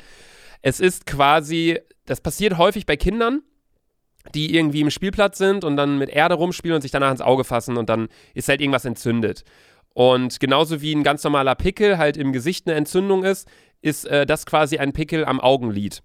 Es 0.62 0.80
ist 0.80 1.06
quasi, 1.06 1.80
das 2.06 2.22
passiert 2.22 2.58
häufig 2.58 2.86
bei 2.86 2.96
Kindern, 2.96 3.42
die 4.34 4.56
irgendwie 4.56 4.82
im 4.82 4.90
Spielplatz 4.90 5.38
sind 5.38 5.64
und 5.64 5.76
dann 5.76 5.98
mit 5.98 6.10
Erde 6.10 6.36
rumspielen 6.36 6.76
und 6.76 6.82
sich 6.82 6.92
danach 6.92 7.12
ins 7.12 7.22
Auge 7.22 7.44
fassen 7.44 7.78
und 7.78 7.90
dann 7.90 8.08
ist 8.34 8.48
halt 8.48 8.62
irgendwas 8.62 8.86
entzündet. 8.86 9.44
Und 9.94 10.40
genauso 10.40 10.82
wie 10.82 10.94
ein 10.94 11.04
ganz 11.04 11.24
normaler 11.24 11.56
Pickel 11.56 11.98
halt 11.98 12.18
im 12.18 12.34
Gesicht 12.34 12.68
eine 12.68 12.78
Entzündung 12.78 13.24
ist, 13.24 13.48
ist 13.82 14.06
äh, 14.06 14.26
das 14.26 14.46
quasi 14.46 14.78
ein 14.78 14.94
Pickel 14.94 15.26
am 15.26 15.40
Augenlid. 15.40 16.02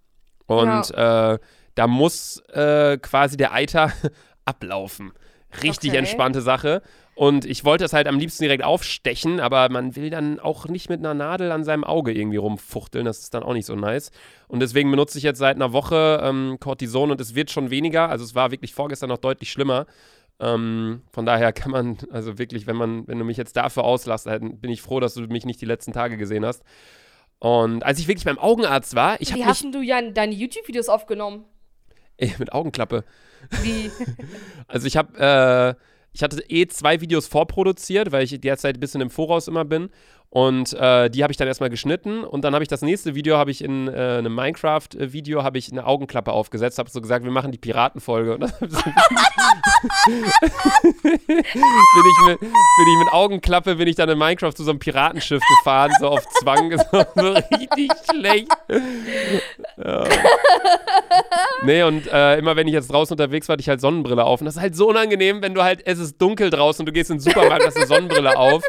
Und 0.46 0.90
äh, 0.94 1.38
da 1.74 1.86
muss 1.86 2.40
äh, 2.52 2.98
quasi 2.98 3.36
der 3.36 3.52
Eiter 3.52 3.92
ablaufen. 4.44 5.12
Richtig 5.62 5.90
Okay. 5.90 5.98
entspannte 5.98 6.40
Sache. 6.40 6.82
Und 7.14 7.44
ich 7.44 7.64
wollte 7.64 7.84
es 7.84 7.92
halt 7.92 8.06
am 8.06 8.18
liebsten 8.18 8.44
direkt 8.44 8.64
aufstechen, 8.64 9.40
aber 9.40 9.68
man 9.68 9.94
will 9.94 10.08
dann 10.08 10.40
auch 10.40 10.66
nicht 10.68 10.88
mit 10.88 11.00
einer 11.00 11.12
Nadel 11.12 11.52
an 11.52 11.64
seinem 11.64 11.84
Auge 11.84 12.12
irgendwie 12.12 12.38
rumfuchteln. 12.38 13.04
Das 13.04 13.18
ist 13.18 13.34
dann 13.34 13.42
auch 13.42 13.52
nicht 13.52 13.66
so 13.66 13.74
nice. 13.74 14.10
Und 14.48 14.60
deswegen 14.60 14.90
benutze 14.90 15.18
ich 15.18 15.24
jetzt 15.24 15.38
seit 15.38 15.56
einer 15.56 15.72
Woche 15.72 16.20
ähm, 16.22 16.56
Cortison 16.60 17.10
und 17.10 17.20
es 17.20 17.34
wird 17.34 17.50
schon 17.50 17.70
weniger. 17.70 18.08
Also 18.08 18.24
es 18.24 18.34
war 18.34 18.50
wirklich 18.52 18.72
vorgestern 18.72 19.08
noch 19.10 19.18
deutlich 19.18 19.50
schlimmer. 19.50 19.86
Ähm, 20.38 21.02
von 21.12 21.26
daher 21.26 21.52
kann 21.52 21.72
man, 21.72 21.98
also 22.10 22.38
wirklich, 22.38 22.66
wenn 22.66 22.76
man, 22.76 23.06
wenn 23.06 23.18
du 23.18 23.24
mich 23.26 23.36
jetzt 23.36 23.54
dafür 23.56 23.84
auslässt, 23.84 24.26
dann 24.26 24.58
bin 24.58 24.70
ich 24.70 24.80
froh, 24.80 24.98
dass 25.00 25.12
du 25.12 25.22
mich 25.22 25.44
nicht 25.44 25.60
die 25.60 25.66
letzten 25.66 25.92
Tage 25.92 26.16
gesehen 26.16 26.46
hast. 26.46 26.62
Und 27.38 27.84
als 27.84 27.98
ich 27.98 28.08
wirklich 28.08 28.24
beim 28.24 28.38
Augenarzt 28.38 28.94
war, 28.94 29.20
ich 29.20 29.34
Wie 29.34 29.40
habe 29.40 29.50
hast 29.50 29.62
denn 29.64 29.72
du 29.72 29.82
ja 29.82 30.00
deine 30.00 30.32
YouTube-Videos 30.34 30.88
aufgenommen? 30.88 31.44
mich 32.18 32.38
mit 32.38 32.52
Augenklappe. 32.52 33.04
Wie? 33.62 33.90
Also 34.68 34.86
ich 34.86 34.96
habe, 34.96 35.18
äh, 35.18 35.74
ich 36.12 36.22
hatte 36.22 36.42
eh 36.48 36.66
zwei 36.68 37.00
Videos 37.00 37.26
vorproduziert, 37.26 38.12
weil 38.12 38.24
ich 38.24 38.40
derzeit 38.40 38.76
ein 38.76 38.80
bisschen 38.80 39.00
im 39.00 39.10
Voraus 39.10 39.48
immer 39.48 39.64
bin. 39.64 39.90
Und 40.32 40.74
äh, 40.74 41.10
die 41.10 41.24
habe 41.24 41.32
ich 41.32 41.36
dann 41.36 41.48
erstmal 41.48 41.70
geschnitten 41.70 42.22
und 42.22 42.44
dann 42.44 42.54
habe 42.54 42.62
ich 42.62 42.68
das 42.68 42.82
nächste 42.82 43.16
Video, 43.16 43.36
habe 43.36 43.50
ich 43.50 43.64
in 43.64 43.88
äh, 43.88 43.90
einem 44.18 44.32
Minecraft-Video, 44.32 45.42
habe 45.42 45.58
ich 45.58 45.72
eine 45.72 45.84
Augenklappe 45.84 46.30
aufgesetzt, 46.30 46.78
habe 46.78 46.88
so 46.88 47.00
gesagt, 47.00 47.24
wir 47.24 47.32
machen 47.32 47.50
die 47.50 47.58
Piratenfolge. 47.58 48.34
Und 48.34 48.42
dann 48.42 48.52
bin, 48.60 48.70
ich 51.08 52.26
mit, 52.28 52.38
bin 52.38 52.48
ich 52.48 52.98
mit 52.98 53.12
Augenklappe, 53.12 53.74
bin 53.74 53.88
ich 53.88 53.96
dann 53.96 54.08
in 54.08 54.18
Minecraft 54.18 54.52
zu 54.54 54.62
so 54.62 54.70
einem 54.70 54.78
Piratenschiff 54.78 55.42
gefahren, 55.58 55.90
so 55.98 56.06
auf 56.06 56.24
Zwang, 56.40 56.78
so, 56.92 57.04
so 57.16 57.32
richtig 57.32 57.90
schlecht. 58.08 58.52
Ja. 59.82 60.04
Nee, 61.64 61.82
und 61.82 62.06
äh, 62.06 62.38
immer 62.38 62.54
wenn 62.54 62.68
ich 62.68 62.74
jetzt 62.74 62.92
draußen 62.92 63.14
unterwegs 63.14 63.48
war, 63.48 63.54
hatte 63.54 63.62
ich 63.62 63.68
halt 63.68 63.80
Sonnenbrille 63.80 64.24
auf. 64.24 64.40
Und 64.40 64.44
das 64.44 64.54
ist 64.54 64.62
halt 64.62 64.76
so 64.76 64.90
unangenehm, 64.90 65.42
wenn 65.42 65.54
du 65.54 65.64
halt, 65.64 65.84
es 65.84 65.98
ist 65.98 66.22
dunkel 66.22 66.50
draußen 66.50 66.82
und 66.82 66.86
du 66.86 66.92
gehst 66.92 67.10
in 67.10 67.16
den 67.16 67.22
Supermarkt, 67.22 67.66
hast 67.66 67.76
eine 67.76 67.86
Sonnenbrille 67.86 68.38
auf. 68.38 68.62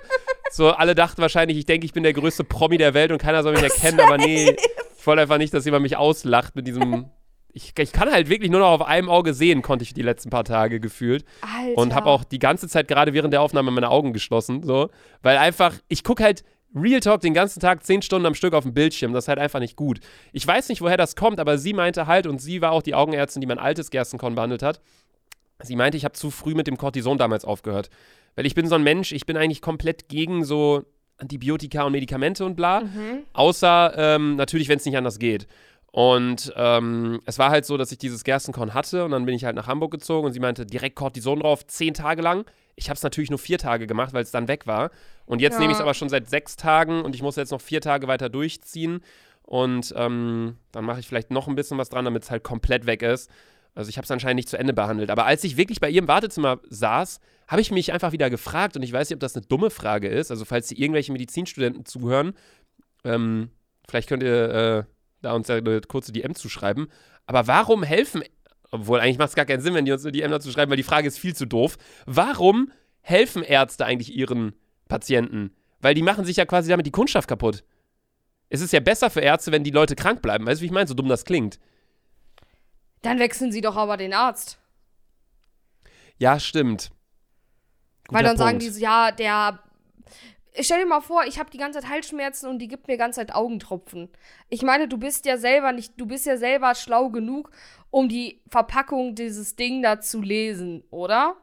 So, 0.52 0.72
alle 0.72 0.96
dachten 0.96 1.22
wahrscheinlich, 1.22 1.58
ich 1.58 1.66
denke, 1.66 1.86
ich 1.86 1.94
bin 1.94 2.04
der 2.04 2.14
größte 2.14 2.44
Promi 2.44 2.78
der 2.78 2.94
Welt 2.94 3.12
und 3.12 3.20
keiner 3.20 3.42
soll 3.42 3.54
mich 3.54 3.64
erkennen, 3.64 4.00
aber 4.02 4.18
nee, 4.18 4.56
ich 4.98 5.08
wollte 5.08 5.22
einfach 5.22 5.38
nicht, 5.38 5.54
dass 5.54 5.66
jemand 5.66 5.84
mich 5.84 5.98
auslacht 5.98 6.56
mit 6.56 6.68
diesem. 6.68 7.10
Ich, 7.54 7.74
ich 7.78 7.92
kann 7.92 8.10
halt 8.10 8.30
wirklich 8.30 8.50
nur 8.50 8.62
noch 8.62 8.70
auf 8.70 8.82
einem 8.82 9.10
Auge 9.10 9.34
sehen, 9.34 9.62
konnte 9.62 9.84
ich 9.84 9.94
die 9.94 10.02
letzten 10.02 10.30
paar 10.30 10.46
Tage 10.46 10.80
gefühlt. 10.80 11.26
Alter. 11.42 11.78
Und 11.78 11.94
habe 11.94 12.10
auch 12.10 12.24
die 12.24 12.40
ganze 12.40 12.68
Zeit 12.68 12.88
gerade 12.88 13.14
während 13.14 13.34
der 13.34 13.42
Aufnahme 13.42 13.72
meine 13.72 13.90
Augen 13.90 14.14
geschlossen, 14.14 14.64
so. 14.64 14.90
Weil 15.22 15.38
einfach, 15.38 15.76
ich 15.90 16.04
gucke 16.04 16.24
halt 16.24 16.44
Real 16.74 17.02
Talk 17.02 17.20
den 17.20 17.34
ganzen 17.34 17.60
Tag 17.60 17.84
zehn 17.84 18.02
Stunden 18.02 18.26
am 18.26 18.36
Stück 18.36 18.54
auf 18.54 18.64
dem 18.64 18.74
Bildschirm. 18.74 19.12
Das 19.12 19.26
ist 19.26 19.28
halt 19.28 19.40
einfach 19.40 19.60
nicht 19.60 19.76
gut. 19.76 20.00
Ich 20.32 20.48
weiß 20.48 20.70
nicht, 20.70 20.82
woher 20.82 20.96
das 20.98 21.16
kommt, 21.18 21.40
aber 21.40 21.58
sie 21.58 21.74
meinte 21.74 22.08
halt, 22.08 22.28
und 22.28 22.40
sie 22.40 22.62
war 22.62 22.72
auch 22.72 22.82
die 22.82 22.96
Augenärztin, 22.96 23.42
die 23.42 23.48
mein 23.48 23.60
altes 23.60 23.92
Gerstenkorn 23.92 24.36
behandelt 24.36 24.64
hat. 24.64 24.80
Sie 25.62 25.76
meinte, 25.76 25.98
ich 25.98 26.06
habe 26.06 26.14
zu 26.14 26.32
früh 26.32 26.56
mit 26.56 26.68
dem 26.68 26.78
Cortison 26.78 27.18
damals 27.18 27.44
aufgehört. 27.46 27.90
Weil 28.36 28.46
ich 28.46 28.56
bin 28.56 28.68
so 28.68 28.76
ein 28.76 28.84
Mensch, 28.84 29.12
ich 29.12 29.26
bin 29.26 29.38
eigentlich 29.38 29.62
komplett 29.62 30.08
gegen 30.10 30.44
so 30.44 30.84
Antibiotika 31.18 31.84
und 31.84 31.92
Medikamente 31.92 32.46
und 32.46 32.56
bla. 32.56 32.82
Mhm. 32.82 33.24
Außer 33.34 33.94
ähm, 33.96 34.36
natürlich, 34.36 34.68
wenn 34.70 34.78
es 34.78 34.86
nicht 34.86 34.98
anders 34.98 35.20
geht. 35.20 35.48
Und 35.92 36.54
ähm, 36.56 37.20
es 37.26 37.38
war 37.38 37.50
halt 37.50 37.66
so, 37.66 37.76
dass 37.76 37.92
ich 37.92 37.98
dieses 37.98 38.24
Gerstenkorn 38.24 38.74
hatte 38.74 39.04
und 39.04 39.12
dann 39.12 39.26
bin 39.26 39.36
ich 39.36 39.44
halt 39.44 39.58
nach 39.58 39.68
Hamburg 39.68 39.92
gezogen 39.92 40.26
und 40.26 40.32
sie 40.32 40.40
meinte, 40.40 40.66
direkt 40.66 40.96
Cortison 40.96 41.42
drauf, 41.42 41.68
zehn 41.68 41.94
Tage 41.94 42.22
lang. 42.22 42.46
Ich 42.76 42.90
habe 42.90 42.96
es 42.96 43.04
natürlich 43.04 43.30
nur 43.30 43.40
vier 43.40 43.58
Tage 43.58 43.88
gemacht, 43.88 44.14
weil 44.14 44.24
es 44.24 44.32
dann 44.32 44.48
weg 44.48 44.68
war. 44.68 44.92
Und 45.26 45.42
jetzt 45.42 45.56
Ja. 45.56 45.60
nehme 45.60 45.72
ich 45.74 45.78
es 45.78 45.82
aber 45.82 45.94
schon 45.94 46.08
seit 46.08 46.30
sechs 46.30 46.56
Tagen 46.56 47.02
und 47.04 47.14
ich 47.14 47.22
muss 47.22 47.36
jetzt 47.36 47.52
noch 47.52 47.60
vier 47.60 47.82
Tage 47.82 48.08
weiter 48.08 48.30
durchziehen. 48.30 49.02
Und 49.44 49.94
ähm, 49.98 50.56
dann 50.72 50.86
mache 50.86 51.02
ich 51.02 51.08
vielleicht 51.10 51.30
noch 51.30 51.50
ein 51.50 51.56
bisschen 51.56 51.78
was 51.78 51.90
dran, 51.90 52.06
damit 52.06 52.24
es 52.24 52.32
halt 52.32 52.44
komplett 52.44 52.86
weg 52.86 53.02
ist. 53.02 53.30
Also 53.74 53.90
ich 53.90 53.98
habe 53.98 54.04
es 54.04 54.12
anscheinend 54.12 54.36
nicht 54.36 54.50
zu 54.50 54.58
Ende 54.58 54.74
behandelt. 54.74 55.10
Aber 55.10 55.26
als 55.26 55.44
ich 55.44 55.56
wirklich 55.58 55.80
bei 55.80 55.90
ihr 55.90 56.00
im 56.00 56.08
Wartezimmer 56.08 56.60
saß, 56.70 57.20
habe 57.48 57.62
ich 57.62 57.72
mich 57.72 57.94
einfach 57.94 58.12
wieder 58.12 58.30
gefragt 58.30 58.76
und 58.76 58.84
ich 58.84 58.92
weiß 58.92 59.10
nicht, 59.10 59.16
ob 59.16 59.22
das 59.22 59.36
eine 59.36 59.46
dumme 59.46 59.70
Frage 59.70 60.08
ist. 60.08 60.32
Also 60.32 60.46
falls 60.46 60.70
hier 60.70 60.80
irgendwelche 60.80 61.12
Medizinstudenten 61.12 61.86
zuhören, 61.86 62.34
ähm, 63.04 63.50
vielleicht 63.88 64.10
könnt 64.10 64.24
ihr 64.24 64.50
äh, 64.50 64.84
da 65.22 65.34
uns 65.34 65.50
eine 65.50 65.82
kurze 65.82 66.12
DM 66.12 66.36
zuschreiben. 66.36 66.88
Aber 67.26 67.48
warum 67.48 67.84
helfen, 67.84 68.24
obwohl 68.72 69.00
eigentlich 69.00 69.18
macht 69.18 69.30
es 69.30 69.36
gar 69.36 69.46
keinen 69.46 69.62
Sinn, 69.62 69.74
wenn 69.74 69.86
die 69.86 69.92
uns 69.92 70.04
eine 70.04 70.12
DM 70.12 70.32
dazu 70.32 70.52
schreiben, 70.52 70.70
weil 70.70 70.78
die 70.78 70.84
Frage 70.84 71.08
ist 71.08 71.20
viel 71.20 71.36
zu 71.36 71.46
doof. 71.46 71.78
Warum 72.06 72.72
helfen 73.02 73.44
Ärzte 73.44 73.86
eigentlich 73.86 74.14
ihren 74.14 74.54
Patienten? 74.90 75.52
Weil 75.80 75.94
die 75.94 76.04
machen 76.04 76.26
sich 76.26 76.38
ja 76.38 76.46
quasi 76.46 76.70
damit 76.70 76.86
die 76.86 76.92
Kundschaft 76.92 77.28
kaputt. 77.28 77.64
Es 78.50 78.60
ist 78.60 78.74
ja 78.74 78.82
besser 78.82 79.10
für 79.10 79.22
Ärzte, 79.22 79.52
wenn 79.52 79.64
die 79.64 79.72
Leute 79.72 79.96
krank 79.96 80.22
bleiben. 80.22 80.46
Weißt 80.46 80.60
du, 80.60 80.64
wie 80.64 80.68
ich 80.68 80.74
meine? 80.74 80.88
So 80.88 80.94
dumm 80.94 81.08
das 81.08 81.24
klingt. 81.24 81.58
Dann 83.02 83.20
wechseln 83.20 83.52
sie 83.52 83.62
doch 83.62 83.76
aber 83.76 83.98
den 83.98 84.14
Arzt. 84.14 84.58
Ja, 86.18 86.40
stimmt. 86.40 86.92
Weil 88.10 88.22
Guter 88.22 88.30
dann 88.30 88.38
sagen 88.38 88.60
Punkt. 88.60 88.64
die 88.64 88.70
so, 88.70 88.80
ja, 88.80 89.12
der. 89.12 89.60
Ich 90.54 90.66
stell 90.66 90.82
dir 90.82 90.86
mal 90.86 91.02
vor, 91.02 91.24
ich 91.26 91.40
habe 91.40 91.50
die 91.50 91.58
ganze 91.58 91.80
Zeit 91.80 91.90
Halsschmerzen 91.90 92.50
und 92.50 92.60
die 92.60 92.68
gibt 92.68 92.88
mir 92.88 92.96
die 92.96 93.00
ganze 93.00 93.22
Zeit 93.22 93.34
Augentropfen. 93.34 94.10
Ich 94.50 94.64
meine, 94.64 94.90
du 94.90 94.98
bist 94.98 95.26
ja 95.26 95.38
selber 95.38 95.72
nicht, 95.72 95.94
du 95.96 96.06
bist 96.06 96.26
ja 96.26 96.36
selber 96.36 96.76
schlau 96.76 97.10
genug, 97.10 97.52
um 97.90 98.10
die 98.10 98.42
Verpackung 98.50 99.16
dieses 99.16 99.56
Ding 99.56 99.82
da 99.82 100.02
zu 100.02 100.22
lesen, 100.22 100.84
oder? 100.92 101.38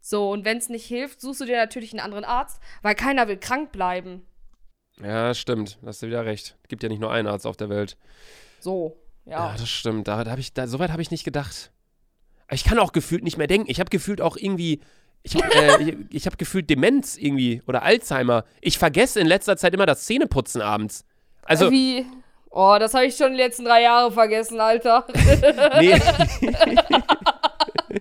So, 0.00 0.30
und 0.30 0.46
wenn 0.46 0.56
es 0.56 0.70
nicht 0.70 0.86
hilft, 0.86 1.20
suchst 1.20 1.42
du 1.42 1.44
dir 1.44 1.56
natürlich 1.56 1.92
einen 1.92 2.00
anderen 2.00 2.24
Arzt, 2.24 2.60
weil 2.80 2.94
keiner 2.94 3.28
will 3.28 3.36
krank 3.36 3.72
bleiben. 3.72 4.26
Ja, 5.02 5.34
stimmt. 5.34 5.78
Hast 5.84 6.02
du 6.02 6.06
wieder 6.06 6.24
recht. 6.24 6.56
Gibt 6.68 6.82
ja 6.82 6.88
nicht 6.88 7.00
nur 7.00 7.12
einen 7.12 7.28
Arzt 7.28 7.46
auf 7.46 7.58
der 7.58 7.68
Welt. 7.68 7.98
So, 8.60 8.96
Ja, 9.26 9.50
ja. 9.50 9.54
das 9.58 9.68
stimmt. 9.68 10.08
Da, 10.08 10.24
da 10.24 10.30
hab 10.30 10.38
ich, 10.38 10.54
da, 10.54 10.66
so 10.66 10.78
weit 10.78 10.90
habe 10.90 11.02
ich 11.02 11.10
nicht 11.10 11.24
gedacht. 11.24 11.70
Aber 12.46 12.54
ich 12.54 12.64
kann 12.64 12.78
auch 12.78 12.92
gefühlt 12.92 13.24
nicht 13.24 13.36
mehr 13.36 13.46
denken. 13.46 13.70
Ich 13.70 13.80
habe 13.80 13.90
gefühlt 13.90 14.20
auch 14.20 14.36
irgendwie. 14.36 14.80
Ich 15.22 15.34
habe 15.34 15.52
äh, 15.52 15.82
ich, 15.82 15.96
ich 16.10 16.26
hab 16.26 16.38
gefühlt 16.38 16.70
Demenz 16.70 17.16
irgendwie 17.16 17.60
oder 17.66 17.82
Alzheimer. 17.82 18.44
Ich 18.60 18.78
vergesse 18.78 19.18
in 19.18 19.26
letzter 19.26 19.56
Zeit 19.56 19.74
immer 19.74 19.86
das 19.86 20.06
Zähneputzen 20.06 20.62
abends. 20.62 21.04
Also, 21.42 21.70
Wie? 21.70 22.06
Oh, 22.50 22.76
das 22.78 22.94
habe 22.94 23.06
ich 23.06 23.16
schon 23.16 23.32
die 23.32 23.38
letzten 23.38 23.64
drei 23.64 23.82
Jahre 23.82 24.12
vergessen, 24.12 24.60
Alter. 24.60 25.04
nee. 25.80 26.00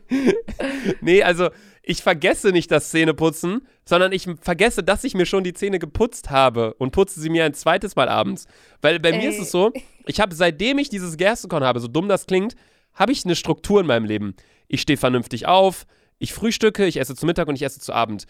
nee, 1.02 1.24
also 1.24 1.50
ich 1.88 2.02
vergesse 2.02 2.50
nicht 2.50 2.72
das 2.72 2.90
Zähneputzen, 2.90 3.62
sondern 3.86 4.12
ich 4.12 4.28
vergesse, 4.42 4.84
dass 4.84 5.04
ich 5.04 5.14
mir 5.14 5.28
schon 5.28 5.44
die 5.44 5.54
Zähne 5.54 5.78
geputzt 5.78 6.32
habe 6.32 6.74
und 6.76 6.92
putze 6.92 7.20
sie 7.20 7.30
mir 7.30 7.46
ein 7.46 7.54
zweites 7.54 7.96
Mal 7.96 8.10
abends. 8.10 8.48
Weil 8.82 9.00
bei 9.00 9.12
mir 9.12 9.30
ist 9.30 9.36
Ey. 9.36 9.42
es 9.44 9.52
so, 9.52 9.72
ich 10.08 10.20
habe 10.20 10.34
seitdem 10.34 10.80
ich 10.80 10.90
dieses 10.90 11.16
Gerstenkorn 11.16 11.64
habe, 11.64 11.80
so 11.80 11.88
dumm 11.88 12.10
das 12.10 12.26
klingt, 12.26 12.56
habe 12.96 13.12
ich 13.12 13.24
eine 13.24 13.36
Struktur 13.36 13.82
in 13.82 13.88
meinem 13.88 14.06
Leben. 14.06 14.36
Ich 14.68 14.82
stehe 14.82 14.98
vernünftig 14.98 15.46
auf, 15.46 15.86
ich 16.18 16.34
frühstücke, 16.34 16.88
ich 16.88 16.98
esse 16.98 17.16
zu 17.16 17.28
Mittag 17.28 17.48
und 17.48 17.56
ich 17.56 17.62
esse 17.62 17.80
zu 17.80 17.94
Abend. 17.94 18.26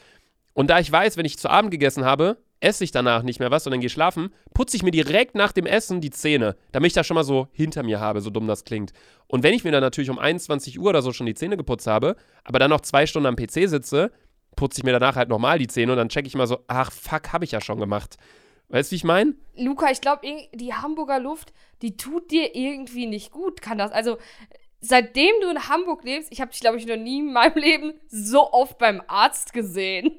Und 0.54 0.70
da 0.70 0.80
ich 0.80 0.92
weiß, 0.92 1.16
wenn 1.16 1.26
ich 1.26 1.38
zu 1.38 1.50
Abend 1.50 1.72
gegessen 1.72 2.04
habe, 2.04 2.38
esse 2.66 2.84
ich 2.84 2.92
danach 2.92 3.24
nicht 3.24 3.40
mehr 3.40 3.52
was 3.52 3.66
und 3.66 3.72
dann 3.72 3.80
gehe 3.80 3.90
schlafen, 3.90 4.34
putze 4.54 4.76
ich 4.76 4.84
mir 4.84 4.92
direkt 4.92 5.36
nach 5.36 5.52
dem 5.52 5.66
Essen 5.66 6.02
die 6.02 6.10
Zähne, 6.10 6.56
damit 6.72 6.88
ich 6.88 6.94
das 6.94 7.06
schon 7.06 7.16
mal 7.16 7.24
so 7.24 7.48
hinter 7.52 7.84
mir 7.84 8.00
habe, 8.00 8.22
so 8.22 8.30
dumm 8.30 8.48
das 8.48 8.64
klingt. 8.64 8.92
Und 9.28 9.44
wenn 9.44 9.54
ich 9.54 9.64
mir 9.64 9.72
dann 9.72 9.82
natürlich 9.82 10.10
um 10.10 10.20
21 10.20 10.80
Uhr 10.80 10.90
oder 10.90 11.02
so 11.02 11.14
schon 11.14 11.28
die 11.28 11.36
Zähne 11.36 11.58
geputzt 11.58 11.88
habe, 11.88 12.16
aber 12.44 12.60
dann 12.60 12.72
noch 12.72 12.82
zwei 12.82 13.06
Stunden 13.06 13.28
am 13.28 13.36
PC 13.36 13.70
sitze, 13.70 14.12
putze 14.56 14.80
ich 14.80 14.84
mir 14.84 14.92
danach 14.92 15.16
halt 15.16 15.30
nochmal 15.30 15.60
die 15.60 15.68
Zähne 15.68 15.92
und 15.92 15.98
dann 15.98 16.10
checke 16.10 16.28
ich 16.28 16.36
mal 16.36 16.48
so, 16.48 16.60
ach 16.68 16.92
fuck, 16.92 17.32
habe 17.34 17.46
ich 17.46 17.52
ja 17.52 17.62
schon 17.62 17.80
gemacht. 17.80 18.18
Weißt 18.70 18.90
du, 18.90 18.94
wie 18.94 18.98
ich 18.98 19.04
meine? 19.04 19.36
Luca, 19.56 19.92
ich 19.92 20.02
glaube, 20.02 20.28
die 20.54 20.74
Hamburger 20.74 21.20
Luft, 21.20 21.54
die 21.82 21.98
tut 21.98 22.32
dir 22.32 22.56
irgendwie 22.56 23.06
nicht 23.06 23.32
gut. 23.32 23.62
Kann 23.62 23.78
das? 23.78 23.92
Also, 23.92 24.18
seitdem 24.82 25.32
du 25.42 25.50
in 25.50 25.70
Hamburg 25.70 26.04
lebst, 26.04 26.32
ich 26.32 26.42
habe 26.42 26.52
dich, 26.52 26.62
glaube 26.62 26.78
ich, 26.78 26.88
noch 26.88 26.98
nie 26.98 27.20
in 27.20 27.32
meinem 27.32 27.58
Leben 27.58 27.94
so 28.08 28.52
oft 28.52 28.78
beim 28.80 29.04
Arzt 29.08 29.54
gesehen. 29.54 30.12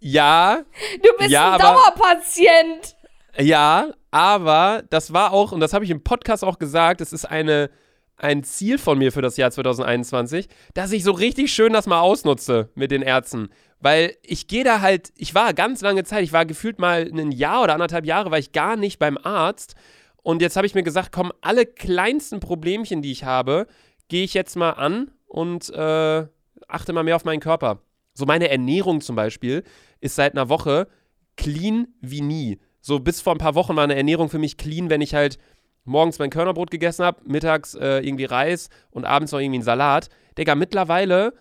Ja, 0.00 0.62
Du 1.02 1.08
bist 1.18 1.30
Ja, 1.30 1.54
ein 1.54 1.60
aber- 1.60 1.74
Dauerpatient. 1.74 2.96
Ja, 3.38 3.88
aber 4.10 4.82
das 4.90 5.12
war 5.12 5.32
auch, 5.32 5.52
und 5.52 5.60
das 5.60 5.72
habe 5.72 5.84
ich 5.84 5.90
im 5.90 6.02
Podcast 6.02 6.44
auch 6.44 6.58
gesagt, 6.58 7.00
es 7.00 7.12
ist 7.12 7.24
eine 7.24 7.70
ein 8.16 8.44
Ziel 8.44 8.76
von 8.76 8.98
mir 8.98 9.12
für 9.12 9.22
das 9.22 9.38
Jahr 9.38 9.50
2021, 9.50 10.48
dass 10.74 10.92
ich 10.92 11.04
so 11.04 11.12
richtig 11.12 11.54
schön 11.54 11.72
das 11.72 11.86
mal 11.86 12.00
ausnutze 12.00 12.68
mit 12.74 12.90
den 12.90 13.00
Ärzten. 13.00 13.48
Weil 13.78 14.14
ich 14.22 14.46
gehe 14.46 14.62
da 14.62 14.82
halt, 14.82 15.10
ich 15.16 15.34
war 15.34 15.54
ganz 15.54 15.80
lange 15.80 16.04
Zeit, 16.04 16.22
ich 16.22 16.32
war 16.34 16.44
gefühlt 16.44 16.78
mal 16.78 17.08
ein 17.10 17.32
Jahr 17.32 17.62
oder 17.62 17.72
anderthalb 17.72 18.04
Jahre, 18.04 18.30
war 18.30 18.38
ich 18.38 18.52
gar 18.52 18.76
nicht 18.76 18.98
beim 18.98 19.16
Arzt. 19.16 19.74
Und 20.22 20.42
jetzt 20.42 20.56
habe 20.56 20.66
ich 20.66 20.74
mir 20.74 20.82
gesagt, 20.82 21.12
komm, 21.12 21.32
alle 21.40 21.64
kleinsten 21.64 22.40
Problemchen, 22.40 23.00
die 23.00 23.10
ich 23.12 23.24
habe, 23.24 23.66
gehe 24.08 24.24
ich 24.24 24.34
jetzt 24.34 24.54
mal 24.54 24.72
an 24.72 25.10
und 25.26 25.70
äh, 25.70 26.26
achte 26.68 26.92
mal 26.92 27.04
mehr 27.04 27.16
auf 27.16 27.24
meinen 27.24 27.40
Körper. 27.40 27.80
So 28.12 28.26
meine 28.26 28.50
Ernährung 28.50 29.00
zum 29.00 29.16
Beispiel 29.16 29.62
ist 30.00 30.16
seit 30.16 30.32
einer 30.32 30.48
Woche 30.48 30.88
clean 31.36 31.88
wie 32.00 32.20
nie. 32.20 32.60
So 32.80 32.98
bis 32.98 33.20
vor 33.20 33.34
ein 33.34 33.38
paar 33.38 33.54
Wochen 33.54 33.76
war 33.76 33.84
eine 33.84 33.96
Ernährung 33.96 34.28
für 34.28 34.38
mich 34.38 34.56
clean, 34.56 34.90
wenn 34.90 35.00
ich 35.00 35.14
halt 35.14 35.38
morgens 35.84 36.18
mein 36.18 36.30
Körnerbrot 36.30 36.70
gegessen 36.70 37.04
habe, 37.04 37.20
mittags 37.24 37.74
äh, 37.74 37.98
irgendwie 37.98 38.24
Reis 38.24 38.68
und 38.90 39.04
abends 39.04 39.32
noch 39.32 39.40
irgendwie 39.40 39.56
einen 39.56 39.64
Salat. 39.64 40.08
Digga, 40.38 40.54
mittlerweile, 40.54 41.34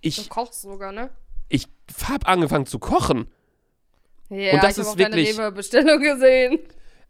ich. 0.00 0.16
Du 0.16 0.28
kochst 0.28 0.62
sogar, 0.62 0.92
ne? 0.92 1.10
Ich 1.48 1.68
hab 2.08 2.28
angefangen 2.28 2.66
zu 2.66 2.78
kochen. 2.78 3.28
Ja, 4.28 4.54
Und 4.54 4.62
das 4.62 4.72
ich 4.72 4.78
ist 4.78 4.90
habe 4.90 5.04
auch 5.04 5.10
deine 5.10 5.16
Rewe-Bestellung 5.16 6.00
gesehen. 6.00 6.58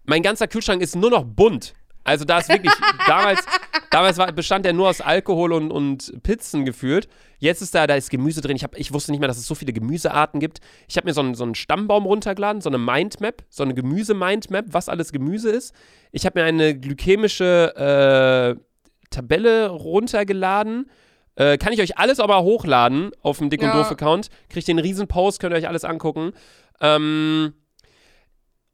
Mein 0.05 0.23
ganzer 0.23 0.49
Kühlschrank 0.49 0.83
ist 0.83 0.97
nur 0.97 1.11
noch 1.11 1.25
bunt. 1.25 1.75
Also 2.03 2.25
da 2.25 2.39
ist 2.39 2.49
wirklich, 2.51 2.73
damals, 3.07 3.45
damals 3.91 4.19
war, 4.19 4.31
bestand 4.33 4.67
der 4.67 4.75
nur 4.75 4.89
aus 4.89 5.01
Alkohol 5.01 5.53
und, 5.53 5.71
und 5.71 6.23
Pizzen 6.23 6.65
gefühlt. 6.65 7.09
Jetzt 7.45 7.61
ist 7.61 7.75
da, 7.75 7.87
da 7.87 7.95
ist 7.95 8.09
Gemüse 8.09 8.41
drin. 8.41 8.57
Ich, 8.57 8.65
hab, 8.65 8.75
ich 8.75 8.91
wusste 8.95 9.11
nicht 9.13 9.21
mehr, 9.21 9.29
dass 9.29 9.37
es 9.37 9.47
so 9.47 9.55
viele 9.55 9.75
Gemüsearten 9.75 10.41
gibt. 10.41 10.61
Ich 10.89 10.97
habe 10.97 11.07
mir 11.07 11.13
so 11.13 11.21
einen, 11.21 11.35
so 11.35 11.45
einen 11.45 11.55
Stammbaum 11.55 12.07
runtergeladen, 12.07 12.63
so 12.63 12.71
eine 12.71 12.79
Mindmap, 12.79 13.45
so 13.51 13.63
eine 13.63 13.75
Gemüse-Mindmap, 13.75 14.65
was 14.71 14.89
alles 14.89 15.13
Gemüse 15.13 15.51
ist. 15.51 15.75
Ich 16.11 16.25
habe 16.25 16.41
mir 16.41 16.47
eine 16.47 16.75
glykämische 16.75 18.57
äh, 18.57 19.09
Tabelle 19.11 19.69
runtergeladen. 19.69 20.91
Äh, 21.37 21.59
kann 21.59 21.75
ich 21.75 21.83
euch 21.83 21.99
alles 21.99 22.19
aber 22.19 22.43
hochladen 22.45 23.11
auf 23.21 23.37
dem 23.37 23.51
Dick 23.51 23.61
und 23.61 23.69
Ja. 23.69 23.75
Doof-Account. 23.75 24.31
Kriegt 24.49 24.67
den 24.67 24.79
riesen 24.79 25.07
Post, 25.07 25.39
könnt 25.39 25.53
ihr 25.53 25.59
euch 25.59 25.69
alles 25.69 25.85
angucken. 25.85 26.33
Ähm, 26.81 27.53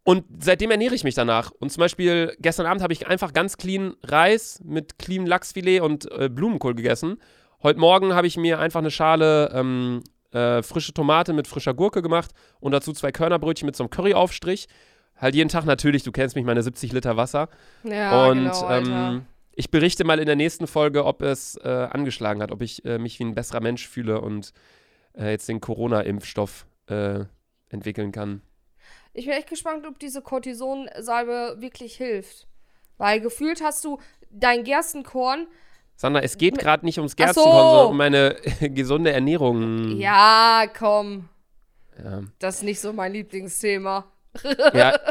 und 0.05 0.27
seitdem 0.39 0.71
ernähre 0.71 0.95
ich 0.95 1.03
mich 1.03 1.17
danach. 1.17 1.51
Und 1.59 1.73
zum 1.73 1.81
Beispiel 1.81 2.37
gestern 2.39 2.67
Abend 2.67 2.85
habe 2.85 2.93
ich 2.93 3.09
einfach 3.09 3.33
ganz 3.33 3.57
clean 3.57 3.95
Reis 4.05 4.61
mit 4.63 4.97
clean 4.97 5.27
Lachsfilet 5.27 5.81
und 5.81 6.09
äh, 6.13 6.29
Blumenkohl 6.29 6.77
gegessen. 6.77 7.19
Heute 7.63 7.79
Morgen 7.79 8.15
habe 8.15 8.27
ich 8.27 8.39
mir 8.39 8.59
einfach 8.59 8.81
eine 8.81 8.91
Schale 8.91 9.51
ähm, 9.53 10.03
äh, 10.33 10.63
frische 10.63 10.95
Tomate 10.95 11.35
mit 11.35 11.47
frischer 11.47 11.75
Gurke 11.75 12.01
gemacht 12.01 12.31
und 12.59 12.73
dazu 12.73 12.95
zwei 12.95 13.13
Körnerbrötchen 13.13 13.67
mit 13.67 13.77
so 13.77 13.85
einem 13.85 13.91
Curryaufstrich. 13.91 14.67
Halt 15.15 15.35
jeden 15.35 15.51
Tag 15.51 15.67
natürlich, 15.67 16.03
du 16.03 16.11
kennst 16.11 16.37
mich, 16.37 16.47
meine 16.47 16.63
70 16.63 16.93
Liter 16.93 17.19
Wasser. 17.19 17.51
Ja, 17.83 18.29
und 18.29 18.45
genau, 18.45 18.71
ähm, 18.71 19.27
ich 19.55 19.71
berichte 19.71 20.05
mal 20.05 20.19
in 20.19 20.25
der 20.25 20.37
nächsten 20.37 20.67
Folge, 20.67 21.05
ob 21.05 21.21
es 21.21 21.57
äh, 21.57 21.69
angeschlagen 21.69 22.41
hat, 22.41 22.51
ob 22.51 22.63
ich 22.63 22.83
äh, 22.87 22.97
mich 22.97 23.19
wie 23.19 23.25
ein 23.25 23.35
besserer 23.35 23.61
Mensch 23.61 23.87
fühle 23.87 24.23
und 24.23 24.55
äh, 25.13 25.31
jetzt 25.31 25.47
den 25.47 25.61
Corona-Impfstoff 25.61 26.67
äh, 26.87 27.25
entwickeln 27.69 28.11
kann. 28.11 28.41
Ich 29.13 29.27
bin 29.27 29.35
echt 29.35 29.51
gespannt, 29.51 29.87
ob 29.87 29.99
diese 29.99 30.23
Cortisonsalbe 30.23 31.57
wirklich 31.59 31.97
hilft. 31.97 32.47
Weil 32.97 33.21
gefühlt 33.21 33.63
hast 33.63 33.85
du 33.85 33.99
dein 34.31 34.65
Gerstenkorn. 34.65 35.47
Sandra, 36.01 36.23
es 36.23 36.39
geht 36.39 36.57
gerade 36.57 36.87
nicht 36.87 36.97
ums 36.97 37.15
Gerstenkorn, 37.15 37.53
so. 37.53 37.69
sondern 37.69 37.91
um 37.91 37.97
meine 37.99 38.37
gesunde 38.71 39.13
Ernährung. 39.13 39.99
Ja, 39.99 40.65
komm. 40.75 41.29
Ja. 42.03 42.23
Das 42.39 42.55
ist 42.57 42.63
nicht 42.63 42.81
so 42.81 42.95
mein 42.95 43.13
Lieblingsthema. 43.13 44.11
ja. 44.73 44.99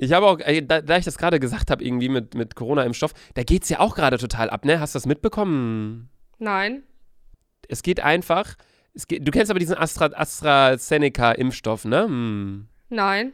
Ich 0.00 0.12
habe 0.12 0.26
auch, 0.26 0.38
da, 0.38 0.80
da 0.80 0.96
ich 0.96 1.04
das 1.04 1.18
gerade 1.18 1.40
gesagt 1.40 1.72
habe, 1.72 1.82
irgendwie 1.82 2.08
mit, 2.08 2.34
mit 2.36 2.54
Corona-Impfstoff, 2.54 3.14
da 3.34 3.42
geht 3.42 3.64
es 3.64 3.68
ja 3.68 3.80
auch 3.80 3.96
gerade 3.96 4.16
total 4.16 4.48
ab, 4.48 4.64
ne? 4.64 4.78
Hast 4.78 4.94
du 4.94 4.96
das 4.96 5.06
mitbekommen? 5.06 6.08
Nein. 6.38 6.84
Es 7.66 7.82
geht 7.82 7.98
einfach, 7.98 8.54
es 8.94 9.08
geht, 9.08 9.26
du 9.26 9.32
kennst 9.32 9.50
aber 9.50 9.58
diesen 9.58 9.76
Astra, 9.76 10.06
AstraZeneca-Impfstoff, 10.14 11.84
ne? 11.84 12.04
Hm. 12.04 12.68
Nein. 12.90 13.32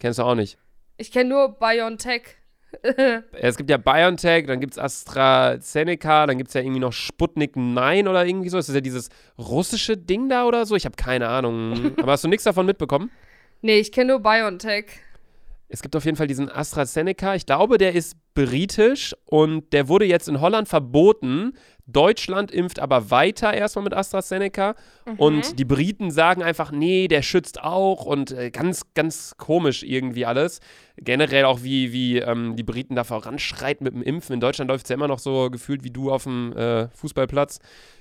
Kennst 0.00 0.18
du 0.18 0.24
auch 0.24 0.34
nicht. 0.34 0.58
Ich 0.96 1.12
kenne 1.12 1.30
nur 1.30 1.56
BioNTech. 1.60 2.37
Es 3.32 3.56
gibt 3.56 3.70
ja 3.70 3.76
BioNTech, 3.76 4.46
dann 4.46 4.60
gibt 4.60 4.74
es 4.74 4.78
AstraZeneca, 4.78 6.26
dann 6.26 6.38
gibt 6.38 6.48
es 6.48 6.54
ja 6.54 6.60
irgendwie 6.60 6.80
noch 6.80 6.92
Sputnik 6.92 7.56
9 7.56 8.08
oder 8.08 8.26
irgendwie 8.26 8.48
so. 8.48 8.58
Ist 8.58 8.68
das 8.68 8.74
ja 8.74 8.80
dieses 8.80 9.08
russische 9.38 9.96
Ding 9.96 10.28
da 10.28 10.44
oder 10.46 10.66
so? 10.66 10.76
Ich 10.76 10.84
habe 10.84 10.96
keine 10.96 11.28
Ahnung. 11.28 11.92
Aber 12.02 12.12
hast 12.12 12.24
du 12.24 12.28
nichts 12.28 12.44
davon 12.44 12.66
mitbekommen? 12.66 13.10
nee, 13.60 13.78
ich 13.78 13.90
kenne 13.90 14.12
nur 14.12 14.20
BioNTech. 14.20 14.86
Es 15.68 15.82
gibt 15.82 15.94
auf 15.96 16.04
jeden 16.04 16.16
Fall 16.16 16.26
diesen 16.26 16.48
AstraZeneca. 16.50 17.34
Ich 17.34 17.44
glaube, 17.44 17.76
der 17.76 17.94
ist 17.94 18.16
britisch 18.34 19.14
und 19.26 19.72
der 19.72 19.88
wurde 19.88 20.06
jetzt 20.06 20.28
in 20.28 20.40
Holland 20.40 20.68
verboten. 20.68 21.52
Deutschland 21.88 22.50
impft 22.50 22.80
aber 22.80 23.10
weiter 23.10 23.54
erstmal 23.54 23.82
mit 23.82 23.94
AstraZeneca. 23.94 24.74
Und 25.16 25.58
die 25.58 25.64
Briten 25.64 26.10
sagen 26.10 26.42
einfach, 26.42 26.70
nee, 26.70 27.08
der 27.08 27.22
schützt 27.22 27.62
auch 27.62 28.04
und 28.04 28.30
äh, 28.30 28.50
ganz, 28.50 28.82
ganz 28.92 29.34
komisch 29.38 29.82
irgendwie 29.82 30.26
alles. 30.26 30.60
Generell 30.96 31.46
auch, 31.46 31.62
wie, 31.62 31.92
wie 31.92 32.18
ähm, 32.18 32.56
die 32.56 32.62
Briten 32.62 32.94
da 32.94 33.04
voranschreiten 33.04 33.84
mit 33.84 33.94
dem 33.94 34.02
Impfen. 34.02 34.34
In 34.34 34.40
Deutschland 34.40 34.70
läuft 34.70 34.84
es 34.84 34.90
ja 34.90 34.94
immer 34.94 35.08
noch 35.08 35.18
so 35.18 35.48
gefühlt 35.50 35.82
wie 35.82 35.90
du 35.90 36.12
auf 36.12 36.24
dem 36.24 36.54
äh, 36.54 36.88
Fußballplatz. 36.88 37.58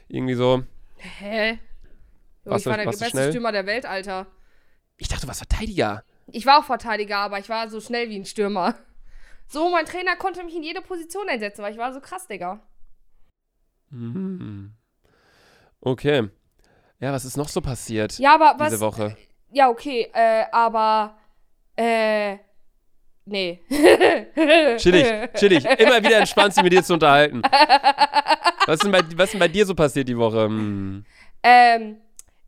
Irgendwie 0.09 0.33
so. 0.33 0.63
Hä? 0.97 1.59
Jo, 2.43 2.51
Warst 2.51 2.65
ich 2.65 2.69
war 2.69 2.77
der 2.77 2.85
beste 2.85 3.05
schnell? 3.05 3.29
Stürmer 3.31 3.53
der 3.53 3.65
Welt, 3.65 3.85
Alter. 3.85 4.27
Ich 4.97 5.07
dachte, 5.07 5.21
du 5.21 5.27
warst 5.27 5.39
Verteidiger. 5.39 6.03
Ich 6.27 6.45
war 6.45 6.59
auch 6.59 6.65
Verteidiger, 6.65 7.19
aber 7.19 7.39
ich 7.39 7.47
war 7.47 7.69
so 7.69 7.79
schnell 7.79 8.09
wie 8.09 8.17
ein 8.17 8.25
Stürmer. 8.25 8.75
So, 9.47 9.69
mein 9.69 9.85
Trainer 9.85 10.17
konnte 10.17 10.43
mich 10.43 10.55
in 10.55 10.63
jede 10.63 10.81
Position 10.81 11.29
einsetzen, 11.29 11.61
weil 11.61 11.71
ich 11.71 11.77
war 11.77 11.93
so 11.93 12.01
krass, 12.01 12.27
Digga. 12.27 12.59
Mhm. 13.89 14.73
Okay. 15.81 16.29
Ja, 16.99 17.13
was 17.13 17.25
ist 17.25 17.37
noch 17.37 17.49
so 17.49 17.61
passiert 17.61 18.17
Ja, 18.17 18.33
aber 18.33 18.55
was. 18.57 18.69
diese 18.69 18.81
Woche? 18.81 19.15
Ja, 19.51 19.69
okay, 19.69 20.09
äh, 20.13 20.45
aber. 20.51 21.17
Äh. 21.75 22.37
Nee. 23.25 23.61
Chillig, 24.77 25.33
chillig. 25.33 25.65
Immer 25.65 26.01
wieder 26.01 26.17
entspannt, 26.19 26.53
sich 26.53 26.63
mit 26.63 26.71
dir 26.71 26.81
zu 26.81 26.93
unterhalten. 26.93 27.41
Was 28.67 28.75
ist 28.75 28.83
denn 28.83 28.91
bei, 28.91 29.01
was 29.15 29.31
denn 29.31 29.39
bei 29.39 29.47
dir 29.47 29.65
so 29.65 29.73
passiert 29.73 30.09
die 30.09 30.17
Woche? 30.17 30.43
Hm. 30.43 31.05
Ähm, 31.41 32.01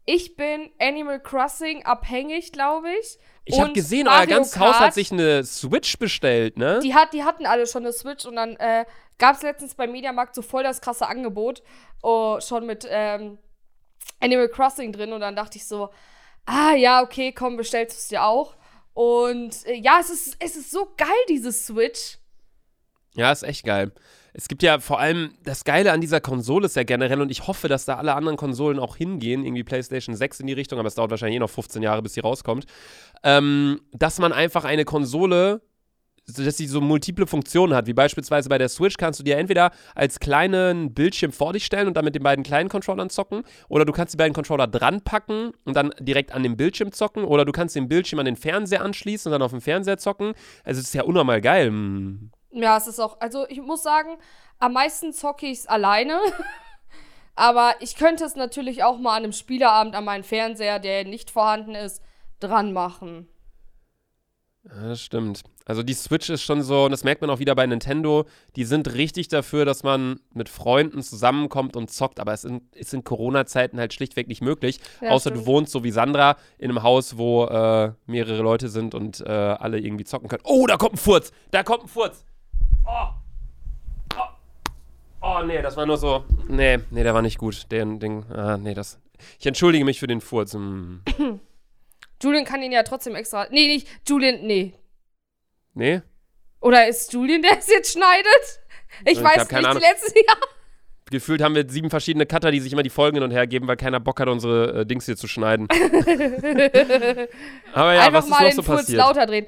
ich 0.06 0.36
bin 0.36 0.70
Animal 0.78 1.22
Crossing 1.22 1.86
abhängig, 1.86 2.52
glaube 2.52 2.90
ich. 3.00 3.18
Ich 3.46 3.60
habe 3.60 3.72
gesehen, 3.72 4.08
euer 4.08 4.16
Mario 4.16 4.36
ganzes 4.36 4.60
Haus 4.60 4.80
hat 4.80 4.94
sich 4.94 5.12
eine 5.14 5.44
Switch 5.46 5.98
bestellt, 5.98 6.58
ne? 6.58 6.82
Die, 6.84 6.94
hat, 6.94 7.14
die 7.14 7.24
hatten 7.24 7.46
alle 7.46 7.66
schon 7.68 7.84
eine 7.84 7.94
Switch 7.94 8.26
und 8.26 8.36
dann 8.36 8.58
äh, 8.58 8.86
gab 9.20 9.36
es 9.36 9.44
letztens 9.44 9.76
beim 9.76 9.92
Mediamarkt 9.92 10.34
so 10.34 10.42
voll 10.42 10.64
das 10.64 10.82
krasse 10.82 11.08
Angebot. 11.08 11.62
Oh, 12.02 12.40
schon 12.40 12.66
mit 12.66 12.88
ähm, 12.90 13.38
Animal 14.20 14.50
Crossing 14.50 14.92
drin 14.92 15.14
und 15.14 15.22
dann 15.22 15.36
dachte 15.36 15.58
ich 15.58 15.68
so, 15.68 15.90
ah 16.46 16.74
ja, 16.74 17.02
okay, 17.02 17.32
komm, 17.32 17.58
bestellst 17.58 17.96
du 17.96 18.00
es 18.00 18.08
dir 18.08 18.24
auch. 18.24 18.56
Und 18.94 19.66
äh, 19.66 19.76
ja, 19.76 20.00
es 20.00 20.10
ist, 20.10 20.38
es 20.40 20.56
ist 20.56 20.72
so 20.72 20.94
geil, 20.98 21.08
diese 21.30 21.52
Switch. 21.52 22.18
Ja, 23.14 23.32
ist 23.32 23.44
echt 23.44 23.66
geil. 23.66 23.92
Es 24.34 24.48
gibt 24.48 24.64
ja 24.64 24.80
vor 24.80 25.00
allem, 25.00 25.34
das 25.44 25.64
Geile 25.64 25.92
an 25.92 26.02
dieser 26.02 26.22
Konsole 26.22 26.68
ist 26.68 26.76
ja 26.76 26.84
generell, 26.84 27.22
und 27.22 27.32
ich 27.32 27.48
hoffe, 27.48 27.68
dass 27.68 27.86
da 27.86 27.98
alle 27.98 28.14
anderen 28.14 28.38
Konsolen 28.38 28.80
auch 28.80 28.96
hingehen, 28.96 29.44
irgendwie 29.44 29.64
PlayStation 29.64 30.16
6 30.16 30.42
in 30.42 30.48
die 30.48 30.54
Richtung, 30.54 30.80
aber 30.80 30.88
es 30.88 30.96
dauert 30.96 31.10
wahrscheinlich 31.12 31.38
eh 31.38 31.40
noch 31.40 31.50
15 31.50 31.82
Jahre, 31.82 32.02
bis 32.02 32.14
sie 32.14 32.20
rauskommt, 32.20 32.66
ähm, 33.24 33.82
dass 33.92 34.20
man 34.20 34.32
einfach 34.32 34.66
eine 34.66 34.86
Konsole, 34.86 35.62
so 35.62 35.69
dass 36.34 36.58
sie 36.58 36.68
so 36.68 36.82
multiple 36.82 37.28
Funktionen 37.28 37.74
hat, 37.74 37.88
wie 37.88 37.94
beispielsweise 37.94 38.50
bei 38.50 38.58
der 38.58 38.70
Switch 38.70 38.98
kannst 38.98 39.20
du 39.20 39.24
dir 39.24 39.38
entweder 39.38 39.72
als 39.96 40.20
kleinen 40.20 40.94
Bildschirm 40.94 41.32
vor 41.32 41.54
dich 41.54 41.66
stellen 41.66 41.88
und 41.88 41.96
dann 41.96 42.06
mit 42.06 42.16
den 42.16 42.24
beiden 42.24 42.44
kleinen 42.44 42.70
Controllern 42.70 43.10
zocken, 43.10 43.44
oder 43.68 43.86
du 43.86 43.94
kannst 43.94 44.14
die 44.14 44.18
beiden 44.18 44.34
Controller 44.34 44.68
dran 44.68 45.02
packen 45.02 45.52
und 45.66 45.76
dann 45.76 45.92
direkt 46.00 46.32
an 46.32 46.44
dem 46.44 46.58
Bildschirm 46.58 46.92
zocken, 46.92 47.24
oder 47.24 47.46
du 47.46 47.52
kannst 47.52 47.76
den 47.76 47.88
Bildschirm 47.88 48.20
an 48.20 48.26
den 48.26 48.36
Fernseher 48.36 48.82
anschließen 48.82 49.30
und 49.30 49.34
dann 49.34 49.42
auf 49.42 49.52
dem 49.52 49.62
Fernseher 49.62 49.98
zocken. 49.98 50.34
Also, 50.64 50.80
es 50.80 50.88
ist 50.88 50.94
ja 50.94 51.04
unnormal 51.04 51.42
geil. 51.42 51.68
Hm. 51.68 52.32
Ja, 52.52 52.78
es 52.78 52.88
ist 52.88 53.00
auch, 53.00 53.20
also 53.20 53.46
ich 53.48 53.62
muss 53.62 53.84
sagen, 53.84 54.18
am 54.58 54.74
meisten 54.74 55.14
zocke 55.14 55.46
ich 55.46 55.60
es 55.60 55.68
alleine. 55.68 56.20
Aber 57.36 57.76
ich 57.80 57.96
könnte 57.96 58.26
es 58.26 58.36
natürlich 58.36 58.84
auch 58.84 58.98
mal 58.98 59.16
an 59.16 59.24
einem 59.24 59.32
Spieleabend 59.32 59.96
an 59.96 60.04
meinen 60.04 60.26
Fernseher, 60.26 60.80
der 60.80 61.06
nicht 61.06 61.32
vorhanden 61.32 61.74
ist, 61.74 62.02
dran 62.42 62.74
machen. 62.74 63.30
Ja, 64.64 64.90
das 64.90 65.02
stimmt. 65.02 65.44
Also 65.70 65.84
die 65.84 65.94
Switch 65.94 66.32
ist 66.32 66.42
schon 66.42 66.64
so, 66.64 66.86
und 66.86 66.92
das 66.92 67.04
merkt 67.04 67.22
man 67.22 67.30
auch 67.30 67.38
wieder 67.38 67.54
bei 67.54 67.68
Nintendo, 67.68 68.26
die 68.56 68.64
sind 68.64 68.92
richtig 68.96 69.28
dafür, 69.28 69.66
dass 69.66 69.84
man 69.84 70.20
mit 70.34 70.50
Freunden 70.50 71.04
zusammenkommt 71.04 71.76
und 71.76 71.92
zockt, 71.92 72.20
aber 72.20 72.34
es 72.34 72.42
sind- 72.42 72.64
ist 72.76 72.92
in 72.96 73.04
Corona-Zeiten 73.04 73.78
halt 73.80 73.94
schlichtweg 73.94 74.28
nicht 74.28 74.42
möglich. 74.42 74.80
Ja, 75.00 75.12
außer 75.12 75.30
du 75.30 75.36
stimmt. 75.36 75.46
wohnst 75.48 75.72
so 75.72 75.84
wie 75.84 75.92
Sandra 75.92 76.38
in 76.58 76.72
einem 76.72 76.82
Haus, 76.82 77.20
wo 77.20 77.46
äh, 77.46 77.92
mehrere 78.08 78.42
Leute 78.42 78.68
sind 78.68 78.96
und 78.96 79.22
äh, 79.22 79.30
alle 79.30 79.78
irgendwie 79.78 80.06
zocken 80.06 80.28
können. 80.28 80.42
Oh, 80.44 80.66
da 80.66 80.76
kommt 80.78 80.94
ein 80.96 80.98
Furz! 80.98 81.32
Da 81.52 81.62
kommt 81.62 81.84
ein 81.84 81.88
Furz! 81.88 82.26
Oh! 82.88 83.10
Oh! 84.16 84.22
Oh, 85.22 85.44
nee, 85.46 85.62
das 85.62 85.78
war 85.78 85.86
nur 85.86 85.98
so. 85.98 86.24
Nee, 86.48 86.80
nee, 86.90 87.04
der 87.04 87.14
war 87.14 87.22
nicht 87.22 87.38
gut. 87.38 87.72
Den, 87.72 88.00
den, 88.00 88.26
ah, 88.32 88.58
nee, 88.58 88.74
das. 88.74 88.98
Ich 89.40 89.46
entschuldige 89.46 89.86
mich 89.86 90.00
für 90.00 90.08
den 90.08 90.22
Furz. 90.22 90.54
Hm. 90.56 91.02
Julian 92.24 92.44
kann 92.46 92.64
ihn 92.64 92.72
ja 92.72 92.82
trotzdem 92.82 93.14
extra. 93.14 93.46
Nee, 93.52 93.68
nicht. 93.68 93.88
Julian, 94.08 94.48
nee. 94.48 94.74
Nee? 95.74 96.02
Oder 96.62 96.88
ist 96.88 97.12
Julian, 97.14 97.42
der 97.42 97.58
es 97.60 97.68
jetzt 97.68 97.94
schneidet? 97.94 98.60
Ich 99.06 99.14
Ich 99.18 99.24
weiß 99.24 99.50
nicht, 99.50 99.66
Ahnung. 99.66 99.82
letztes 99.82 100.14
Jahr. 100.16 100.38
Gefühlt 101.12 101.42
haben 101.42 101.56
wir 101.56 101.68
sieben 101.68 101.90
verschiedene 101.90 102.26
Cutter, 102.28 102.52
die 102.52 102.60
sich 102.60 102.72
immer 102.74 102.84
die 102.84 102.90
Folgen 102.92 103.16
hin 103.16 103.24
und 103.24 103.32
her 103.32 103.48
geben, 103.48 103.68
weil 103.68 103.78
keiner 103.78 104.00
Bock 104.00 104.20
hat, 104.20 104.28
unsere 104.28 104.82
äh, 104.82 104.86
Dings 104.86 105.06
hier 105.06 105.16
zu 105.18 105.28
schneiden. 105.28 105.68
Aber 107.74 107.94
ja, 107.94 108.02
Einfach 108.02 108.14
was 108.20 108.26
ist 108.26 108.30
mal 108.30 108.42
noch 108.42 108.48
den 108.50 108.56
so 108.56 108.64
Puls 108.64 108.82
passiert? 108.82 108.98
lauter 108.98 109.26
drehen. 109.26 109.48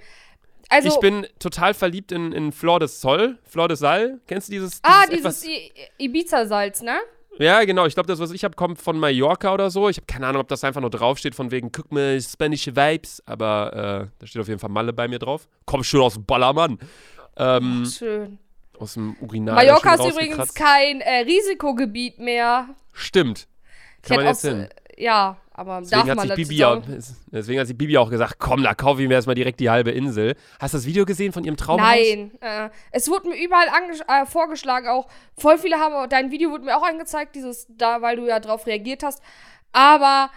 Also, 0.70 0.88
ich 0.90 1.00
bin 1.00 1.28
total 1.38 1.74
verliebt 1.74 2.12
in, 2.14 2.32
in 2.32 2.52
Flor 2.54 2.80
de 2.80 2.88
Sol, 2.88 3.38
Flor 3.44 3.68
de 3.68 3.76
Sal. 3.76 4.22
Kennst 4.28 4.48
du 4.48 4.54
dieses? 4.54 4.80
ah, 4.84 5.06
dieses 5.06 5.42
dieses 5.42 5.46
I- 5.46 5.72
Ibiza-Salz, 5.98 6.82
ne? 6.82 6.98
Ja, 7.38 7.64
genau. 7.64 7.86
Ich 7.86 7.94
glaube, 7.94 8.08
das, 8.08 8.20
was 8.20 8.32
ich 8.32 8.44
habe, 8.44 8.56
kommt 8.56 8.80
von 8.80 9.00
Mallorca 9.00 9.54
oder 9.54 9.70
so. 9.70 9.90
Ich 9.90 9.98
habe 9.98 10.06
keine 10.06 10.28
Ahnung, 10.28 10.42
ob 10.42 10.48
das 10.48 10.64
einfach 10.64 10.82
nur 10.82 10.90
draufsteht, 10.90 11.34
von 11.34 11.52
wegen, 11.52 11.72
guck 11.72 11.92
mal, 11.92 12.20
Spanish 12.22 12.68
Vibes. 12.68 13.24
Aber 13.26 14.10
äh, 14.10 14.16
da 14.20 14.28
steht 14.28 14.42
auf 14.42 14.48
jeden 14.48 14.60
Fall 14.60 14.70
Malle 14.70 14.94
bei 14.94 15.08
mir 15.08 15.20
drauf. 15.20 15.48
Komm 15.66 15.84
schön 15.84 16.02
aus 16.02 16.16
dem 16.16 16.26
Ballermann. 16.26 16.78
Ähm, 17.38 17.86
Schön. 17.86 18.38
aus 18.78 18.96
dem 18.96 19.16
Urinal. 19.22 19.56
Mallorca 19.56 19.96
ist 19.96 20.12
übrigens 20.12 20.54
kein 20.54 21.02
äh, 21.02 21.20
Risikogebiet 21.20 22.20
mehr. 22.20 22.68
Stimmt. 22.94 23.48
Kann 24.02 24.18
man 24.18 24.26
jetzt 24.28 24.42
hin. 24.42 24.68
Ja, 24.98 25.38
aber 25.54 25.82
Deswegen 25.82 26.00
darf 26.00 26.10
hat, 26.10 26.16
man 26.16 26.28
sich 26.28 26.38
dazu 26.38 26.50
Bibi 26.50 26.64
auch, 26.64 26.82
deswegen 27.32 27.60
hat 27.60 27.68
sich 27.68 27.78
Bibi 27.78 27.98
auch 27.98 28.10
gesagt, 28.10 28.36
komm, 28.40 28.64
da 28.64 28.74
kaufe 28.74 29.02
ich 29.02 29.08
mir 29.08 29.16
erstmal 29.16 29.36
direkt 29.36 29.60
die 29.60 29.70
halbe 29.70 29.92
Insel. 29.92 30.36
Hast 30.60 30.74
du 30.74 30.78
das 30.78 30.86
Video 30.86 31.06
gesehen 31.06 31.34
von 31.34 31.44
ihrem 31.44 31.58
Traumhaus? 31.58 31.90
Nein, 31.90 32.32
äh, 32.40 32.70
es 32.92 33.10
wurde 33.10 33.30
mir 33.30 33.36
überall 33.36 33.68
äh, 34.08 34.26
vorgeschlagen, 34.26 34.88
auch 34.88 35.08
voll 35.38 35.58
viele 35.58 35.78
haben, 35.78 36.10
dein 36.10 36.32
Video 36.32 36.52
wurde 36.52 36.64
mir 36.64 36.78
auch 36.78 36.88
angezeigt, 36.88 37.36
dieses 37.36 37.68
da, 37.70 38.02
weil 38.02 38.16
du 38.16 38.28
ja 38.28 38.40
drauf 38.40 38.66
reagiert 38.66 39.04
hast, 39.04 39.22
aber 39.74 40.30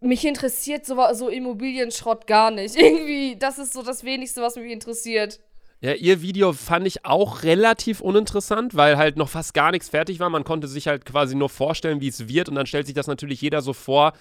mich 0.00 0.24
interessiert 0.24 0.86
so, 0.86 0.96
so 1.12 1.28
Immobilienschrott 1.28 2.26
gar 2.26 2.50
nicht. 2.50 2.76
Irgendwie, 2.80 3.36
das 3.36 3.58
ist 3.58 3.72
so 3.72 3.82
das 3.82 4.04
Wenigste, 4.04 4.42
was 4.42 4.56
mich 4.56 4.72
interessiert. 4.72 5.40
Ja, 5.82 5.94
ihr 5.94 6.20
Video 6.20 6.52
fand 6.52 6.86
ich 6.86 7.06
auch 7.06 7.42
relativ 7.42 8.02
uninteressant, 8.02 8.76
weil 8.76 8.98
halt 8.98 9.16
noch 9.16 9.30
fast 9.30 9.54
gar 9.54 9.70
nichts 9.70 9.88
fertig 9.88 10.20
war. 10.20 10.28
Man 10.28 10.44
konnte 10.44 10.68
sich 10.68 10.86
halt 10.86 11.06
quasi 11.06 11.34
nur 11.34 11.48
vorstellen, 11.48 12.02
wie 12.02 12.08
es 12.08 12.28
wird 12.28 12.50
und 12.50 12.54
dann 12.54 12.66
stellt 12.66 12.86
sich 12.86 12.94
das 12.94 13.06
natürlich 13.06 13.40
jeder 13.40 13.62
so 13.62 13.72
vor, 13.72 14.12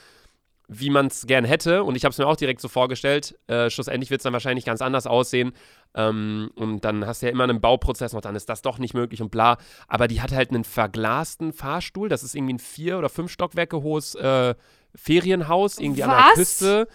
wie 0.69 0.89
man 0.89 1.07
es 1.07 1.27
gern 1.27 1.43
hätte. 1.43 1.83
Und 1.83 1.95
ich 1.95 2.05
habe 2.05 2.11
es 2.11 2.17
mir 2.17 2.27
auch 2.27 2.37
direkt 2.37 2.61
so 2.61 2.69
vorgestellt. 2.69 3.37
Äh, 3.47 3.69
schlussendlich 3.69 4.09
wird 4.09 4.21
es 4.21 4.23
dann 4.23 4.31
wahrscheinlich 4.31 4.63
ganz 4.63 4.81
anders 4.81 5.05
aussehen. 5.05 5.51
Ähm, 5.95 6.49
und 6.55 6.85
dann 6.85 7.05
hast 7.05 7.21
du 7.21 7.25
ja 7.25 7.31
immer 7.33 7.43
einen 7.43 7.59
Bauprozess 7.59 8.13
noch, 8.13 8.21
dann 8.21 8.35
ist 8.35 8.47
das 8.47 8.61
doch 8.61 8.77
nicht 8.77 8.93
möglich 8.93 9.21
und 9.21 9.29
bla. 9.29 9.57
Aber 9.89 10.07
die 10.07 10.21
hat 10.21 10.31
halt 10.31 10.51
einen 10.51 10.63
verglasten 10.63 11.51
Fahrstuhl. 11.51 12.07
Das 12.07 12.23
ist 12.23 12.35
irgendwie 12.35 12.53
ein 12.53 12.59
vier- 12.59 12.99
oder 12.99 13.09
fünf 13.09 13.31
Stockwerke 13.31 13.81
hohes 13.81 14.15
äh, 14.15 14.55
Ferienhaus, 14.95 15.77
irgendwie 15.77 16.03
an 16.03 16.11
der 16.11 16.19
Was? 16.19 16.33
Küste 16.35 16.87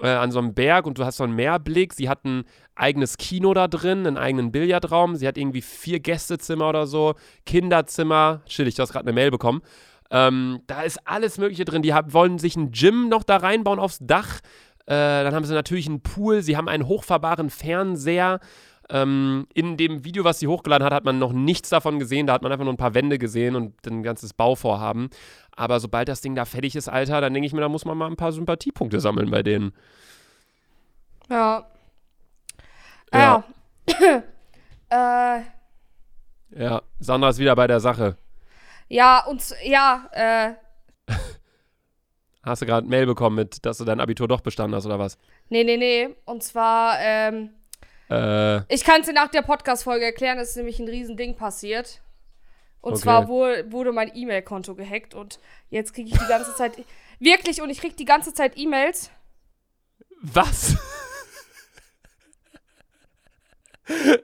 äh, 0.00 0.08
an 0.08 0.30
so 0.30 0.38
einem 0.38 0.54
Berg 0.54 0.86
und 0.86 0.98
du 0.98 1.04
hast 1.04 1.16
so 1.16 1.24
einen 1.24 1.34
Meerblick. 1.34 1.92
Sie 1.92 2.08
hat 2.08 2.24
ein 2.24 2.44
eigenes 2.74 3.16
Kino 3.16 3.54
da 3.54 3.68
drin, 3.68 4.06
einen 4.06 4.18
eigenen 4.18 4.52
Billardraum. 4.52 5.16
Sie 5.16 5.26
hat 5.26 5.38
irgendwie 5.38 5.62
vier 5.62 6.00
Gästezimmer 6.00 6.68
oder 6.68 6.86
so, 6.86 7.14
Kinderzimmer. 7.44 8.42
Chillig, 8.46 8.74
du 8.74 8.82
hast 8.82 8.92
gerade 8.92 9.06
eine 9.06 9.14
Mail 9.14 9.30
bekommen. 9.30 9.62
Ähm, 10.10 10.60
da 10.66 10.82
ist 10.82 10.98
alles 11.06 11.38
Mögliche 11.38 11.64
drin. 11.64 11.82
Die 11.82 11.94
hab, 11.94 12.12
wollen 12.12 12.38
sich 12.38 12.56
ein 12.56 12.70
Gym 12.70 13.08
noch 13.08 13.24
da 13.24 13.38
reinbauen 13.38 13.78
aufs 13.78 13.98
Dach. 14.00 14.40
Äh, 14.86 15.24
dann 15.24 15.34
haben 15.34 15.44
sie 15.44 15.54
natürlich 15.54 15.88
einen 15.88 16.02
Pool. 16.02 16.42
Sie 16.42 16.56
haben 16.56 16.68
einen 16.68 16.86
hochfahrbaren 16.86 17.50
Fernseher. 17.50 18.40
Ähm, 18.88 19.46
in 19.54 19.76
dem 19.76 20.04
Video, 20.04 20.22
was 20.24 20.38
sie 20.38 20.46
hochgeladen 20.46 20.84
hat, 20.84 20.92
hat 20.92 21.04
man 21.04 21.18
noch 21.18 21.32
nichts 21.32 21.68
davon 21.70 21.98
gesehen. 21.98 22.26
Da 22.26 22.34
hat 22.34 22.42
man 22.42 22.52
einfach 22.52 22.64
nur 22.64 22.72
ein 22.74 22.78
paar 22.78 22.94
Wände 22.94 23.18
gesehen 23.18 23.56
und 23.56 23.74
ein 23.86 24.02
ganzes 24.02 24.32
Bauvorhaben. 24.32 25.10
Aber 25.52 25.80
sobald 25.80 26.08
das 26.08 26.20
Ding 26.20 26.34
da 26.34 26.44
fertig 26.44 26.76
ist, 26.76 26.88
Alter, 26.88 27.20
dann 27.20 27.34
denke 27.34 27.46
ich 27.46 27.52
mir, 27.52 27.60
da 27.60 27.68
muss 27.68 27.84
man 27.84 27.98
mal 27.98 28.06
ein 28.06 28.16
paar 28.16 28.32
Sympathiepunkte 28.32 29.00
sammeln 29.00 29.30
bei 29.30 29.42
denen. 29.42 29.72
Ja. 31.28 31.66
Ja. 33.12 33.44
Ja. 33.88 34.22
äh, 35.38 35.42
Ja, 36.50 36.82
Sandra 37.00 37.30
ist 37.30 37.38
wieder 37.38 37.56
bei 37.56 37.66
der 37.66 37.80
Sache. 37.80 38.16
ja, 38.88 39.24
und 39.26 39.42
ja, 39.64 40.08
äh, 40.12 40.54
Hast 42.42 42.62
du 42.62 42.66
gerade 42.66 42.86
Mail 42.86 43.06
bekommen 43.06 43.34
mit, 43.34 43.66
dass 43.66 43.78
du 43.78 43.84
dein 43.84 43.98
Abitur 43.98 44.28
doch 44.28 44.40
bestanden 44.40 44.76
hast 44.76 44.86
oder 44.86 45.00
was? 45.00 45.18
nee, 45.48 45.64
nee, 45.64 45.76
nee. 45.76 46.14
Und 46.24 46.44
zwar, 46.44 46.96
ähm, 47.00 47.50
Äh, 48.10 48.58
Ich 48.74 48.84
kann 48.84 49.00
es 49.00 49.06
dir 49.06 49.12
nach 49.12 49.28
der 49.28 49.42
Podcast-Folge 49.42 50.04
erklären, 50.04 50.38
es 50.38 50.50
ist 50.50 50.56
nämlich 50.56 50.78
ein 50.78 50.88
Riesending 50.88 51.36
passiert. 51.36 52.00
Und 52.80 52.92
Okay. 52.92 53.02
zwar 53.02 53.26
wurde, 53.28 53.70
wurde 53.72 53.92
mein 53.92 54.14
E-Mail-Konto 54.14 54.74
gehackt 54.76 55.14
und 55.14 55.40
jetzt 55.70 55.92
kriege 55.92 56.10
ich 56.10 56.18
die 56.18 56.26
ganze 56.28 56.54
Zeit. 56.54 56.72
Wirklich, 57.18 57.60
und 57.60 57.70
ich 57.70 57.80
kriege 57.80 57.96
die 57.96 58.04
ganze 58.04 58.32
Zeit 58.32 58.52
E-Mails. 58.56 59.10
was? 60.22 60.76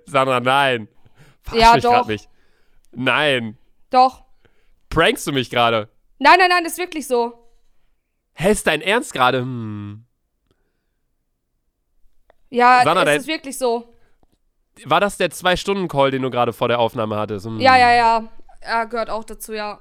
Sandra, 0.07 0.41
nein. 0.41 0.89
Verarsch 1.43 1.61
Ja, 1.63 1.75
mich 1.75 1.83
doch. 1.83 2.07
Nicht. 2.09 2.29
Nein. 2.93 3.59
Doch. 3.91 4.25
Prankst 4.91 5.27
du 5.27 5.33
mich 5.33 5.51
gerade? 5.51 5.89
Nein, 6.19 6.37
nein, 6.39 6.49
nein, 6.51 6.65
das 6.65 6.75
ist 6.75 6.79
wirklich 6.79 7.07
so. 7.07 7.39
Hä, 8.35 8.51
ist 8.53 8.67
dein 8.67 8.81
Ernst 8.81 9.13
gerade? 9.13 9.41
Hm. 9.41 10.05
Ja, 12.53 12.83
Sandra, 12.85 13.05
es 13.05 13.23
ist 13.23 13.29
wirklich 13.29 13.57
so. 13.57 13.89
War 14.85 15.01
das 15.01 15.17
der 15.17 15.31
Zwei-Stunden-Call, 15.31 16.11
den 16.11 16.21
du 16.21 16.31
gerade 16.31 16.53
vor 16.53 16.69
der 16.69 16.81
Aufnahme 16.81 17.17
hattest? 17.17 17.47
Hm. 17.47 17.59
Ja, 17.59 17.79
ja, 17.79 17.95
ja. 17.95 18.29
Ja, 18.63 18.85
gehört 18.85 19.09
auch 19.09 19.25
dazu, 19.25 19.55
ja. 19.55 19.81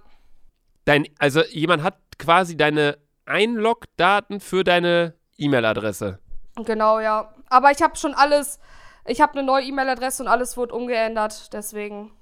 Dein, 0.86 1.08
also 1.20 1.44
jemand 1.50 1.84
hat 1.84 1.98
quasi 2.18 2.56
deine 2.56 2.98
Einlog-Daten 3.26 4.40
für 4.40 4.64
deine 4.64 5.16
E-Mail-Adresse. 5.38 6.20
Genau, 6.66 7.00
ja. 7.02 7.34
Aber 7.50 7.72
ich 7.72 7.82
habe 7.82 7.98
schon 7.98 8.14
alles. 8.14 8.58
Ich 9.06 9.20
habe 9.20 9.34
eine 9.34 9.44
neue 9.44 9.66
E-Mail-Adresse 9.66 10.24
und 10.24 10.30
alles 10.30 10.56
wurde 10.56 10.74
umgeändert, 10.74 11.52
deswegen. 11.54 12.14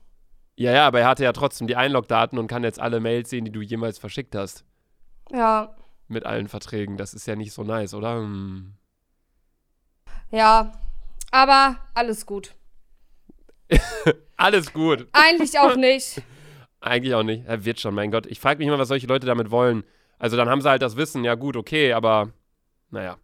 Ja, 0.56 0.72
ja, 0.72 0.88
aber 0.88 1.02
er 1.02 1.08
hatte 1.08 1.24
ja 1.24 1.32
trotzdem 1.32 1.68
die 1.68 1.76
Einlog-Daten 1.76 2.40
und 2.40 2.48
kann 2.48 2.64
jetzt 2.64 2.80
alle 2.80 3.00
Mails 3.00 3.30
sehen, 3.30 3.46
die 3.46 3.52
du 3.52 3.62
jemals 3.62 4.00
verschickt 4.00 4.36
hast. 4.36 4.66
Ja. 5.32 5.76
Mit 6.08 6.26
allen 6.26 6.48
Verträgen. 6.48 6.98
Das 6.98 7.14
ist 7.14 7.28
ja 7.28 7.36
nicht 7.36 7.54
so 7.54 7.64
nice, 7.64 7.94
oder? 7.94 8.16
Hm. 8.16 8.79
Ja. 10.32 10.72
Aber 11.32 11.78
alles 11.94 12.26
gut. 12.26 12.56
Alles 14.38 14.74
gut. 14.74 15.08
Eigentlich 15.12 15.60
auch 15.60 15.76
nicht. 15.76 16.22
Eigentlich 16.82 17.14
auch 17.14 17.24
nicht. 17.24 17.44
Er 17.46 17.66
wird 17.66 17.80
schon, 17.80 17.94
mein 17.94 18.10
Gott. 18.10 18.26
Ich 18.26 18.40
frage 18.40 18.58
mich 18.60 18.68
immer, 18.68 18.80
was 18.80 18.88
solche 18.88 19.06
Leute 19.06 19.28
damit 19.28 19.52
wollen. 19.52 19.84
Also 20.18 20.38
dann 20.38 20.50
haben 20.50 20.62
sie 20.62 20.70
halt 20.70 20.82
das 20.82 20.96
Wissen, 20.96 21.24
ja 21.24 21.36
gut, 21.36 21.56
okay, 21.58 21.94
aber 21.94 22.32
naja. 22.90 23.18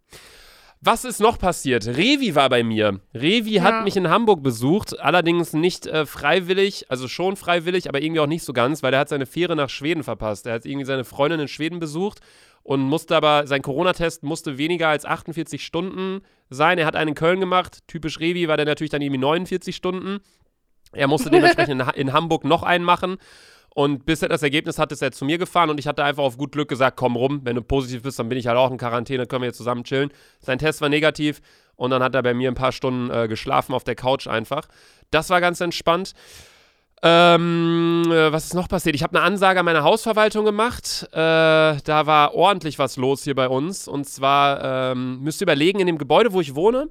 Was 0.81 1.03
ist 1.03 1.19
noch 1.19 1.39
passiert? 1.39 1.87
Revi 1.87 2.35
war 2.35 2.49
bei 2.49 2.63
mir. 2.63 2.99
Revi 3.13 3.53
Ja. 3.55 3.63
hat 3.63 3.83
mich 3.85 3.97
in 3.97 4.09
Hamburg 4.09 4.43
besucht, 4.43 4.99
allerdings 4.99 5.53
nicht 5.53 5.87
äh, 5.87 6.05
freiwillig, 6.05 6.85
also 6.91 7.07
schon 7.07 7.37
freiwillig, 7.37 7.89
aber 7.89 8.01
irgendwie 8.01 8.19
auch 8.19 8.27
nicht 8.27 8.43
so 8.43 8.53
ganz, 8.53 8.83
weil 8.83 8.93
er 8.93 8.99
hat 8.99 9.09
seine 9.09 9.25
Fähre 9.25 9.55
nach 9.55 9.69
Schweden 9.69 10.03
verpasst. 10.03 10.45
Er 10.45 10.53
hat 10.53 10.65
irgendwie 10.65 10.85
seine 10.85 11.05
Freundin 11.05 11.39
in 11.39 11.47
Schweden 11.47 11.79
besucht 11.79 12.19
und 12.61 12.81
musste 12.81 13.15
aber, 13.15 13.47
sein 13.47 13.61
Corona-Test 13.63 14.21
musste 14.23 14.57
weniger 14.59 14.89
als 14.89 15.05
48 15.05 15.65
Stunden 15.65 16.21
sein. 16.49 16.77
Er 16.77 16.85
hat 16.85 16.95
einen 16.95 17.09
in 17.09 17.15
Köln 17.15 17.39
gemacht. 17.39 17.79
Typisch 17.87 18.19
Revi 18.19 18.47
war 18.47 18.57
der 18.57 18.65
natürlich 18.65 18.91
dann 18.91 19.01
irgendwie 19.01 19.19
49 19.19 19.75
Stunden. 19.75 20.19
Er 20.91 21.07
musste 21.07 21.29
dementsprechend 21.29 21.81
in, 21.81 21.89
in 21.89 22.13
Hamburg 22.13 22.43
noch 22.45 22.63
einen 22.63 22.85
machen. 22.85 23.17
Und 23.75 24.05
bis 24.05 24.21
er 24.21 24.29
das 24.29 24.41
Ergebnis 24.41 24.79
hatte, 24.79 24.93
ist 24.93 25.01
er 25.01 25.11
zu 25.11 25.25
mir 25.25 25.37
gefahren 25.37 25.69
und 25.69 25.81
ich 25.81 25.85
hatte 25.85 26.01
einfach 26.01 26.23
auf 26.23 26.37
gut 26.37 26.53
Glück 26.53 26.69
gesagt, 26.69 26.95
komm 26.95 27.17
rum, 27.17 27.41
wenn 27.43 27.57
du 27.57 27.61
positiv 27.61 28.03
bist, 28.03 28.17
dann 28.17 28.29
bin 28.29 28.37
ich 28.37 28.47
halt 28.47 28.57
auch 28.57 28.71
in 28.71 28.77
Quarantäne, 28.77 29.25
können 29.25 29.41
wir 29.41 29.47
jetzt 29.47 29.57
zusammen 29.57 29.83
chillen. 29.83 30.11
Sein 30.39 30.59
Test 30.59 30.79
war 30.79 30.87
negativ 30.87 31.41
und 31.75 31.91
dann 31.91 32.01
hat 32.01 32.15
er 32.15 32.23
bei 32.23 32.33
mir 32.33 32.49
ein 32.49 32.55
paar 32.55 32.71
Stunden 32.71 33.11
äh, 33.11 33.27
geschlafen 33.27 33.73
auf 33.73 33.83
der 33.83 33.95
Couch 33.95 34.27
einfach. 34.27 34.69
Das 35.11 35.29
war 35.29 35.41
ganz 35.41 35.59
entspannt. 35.59 36.13
Ähm, 37.03 38.03
äh, 38.07 38.31
was 38.31 38.45
ist 38.45 38.53
noch 38.53 38.67
passiert? 38.67 38.95
Ich 38.95 39.03
habe 39.03 39.17
eine 39.17 39.25
Ansage 39.25 39.59
an 39.59 39.65
meine 39.65 39.83
Hausverwaltung 39.83 40.45
gemacht. 40.45 41.07
Äh, 41.11 41.15
da 41.15 42.05
war 42.05 42.33
ordentlich 42.33 42.79
was 42.79 42.97
los 42.97 43.23
hier 43.23 43.35
bei 43.35 43.47
uns. 43.47 43.87
Und 43.87 44.05
zwar 44.05 44.91
ähm, 44.91 45.19
müsst 45.21 45.41
ihr 45.41 45.45
überlegen, 45.45 45.79
in 45.79 45.87
dem 45.87 45.97
Gebäude, 45.97 46.33
wo 46.33 46.41
ich 46.41 46.55
wohne, 46.55 46.89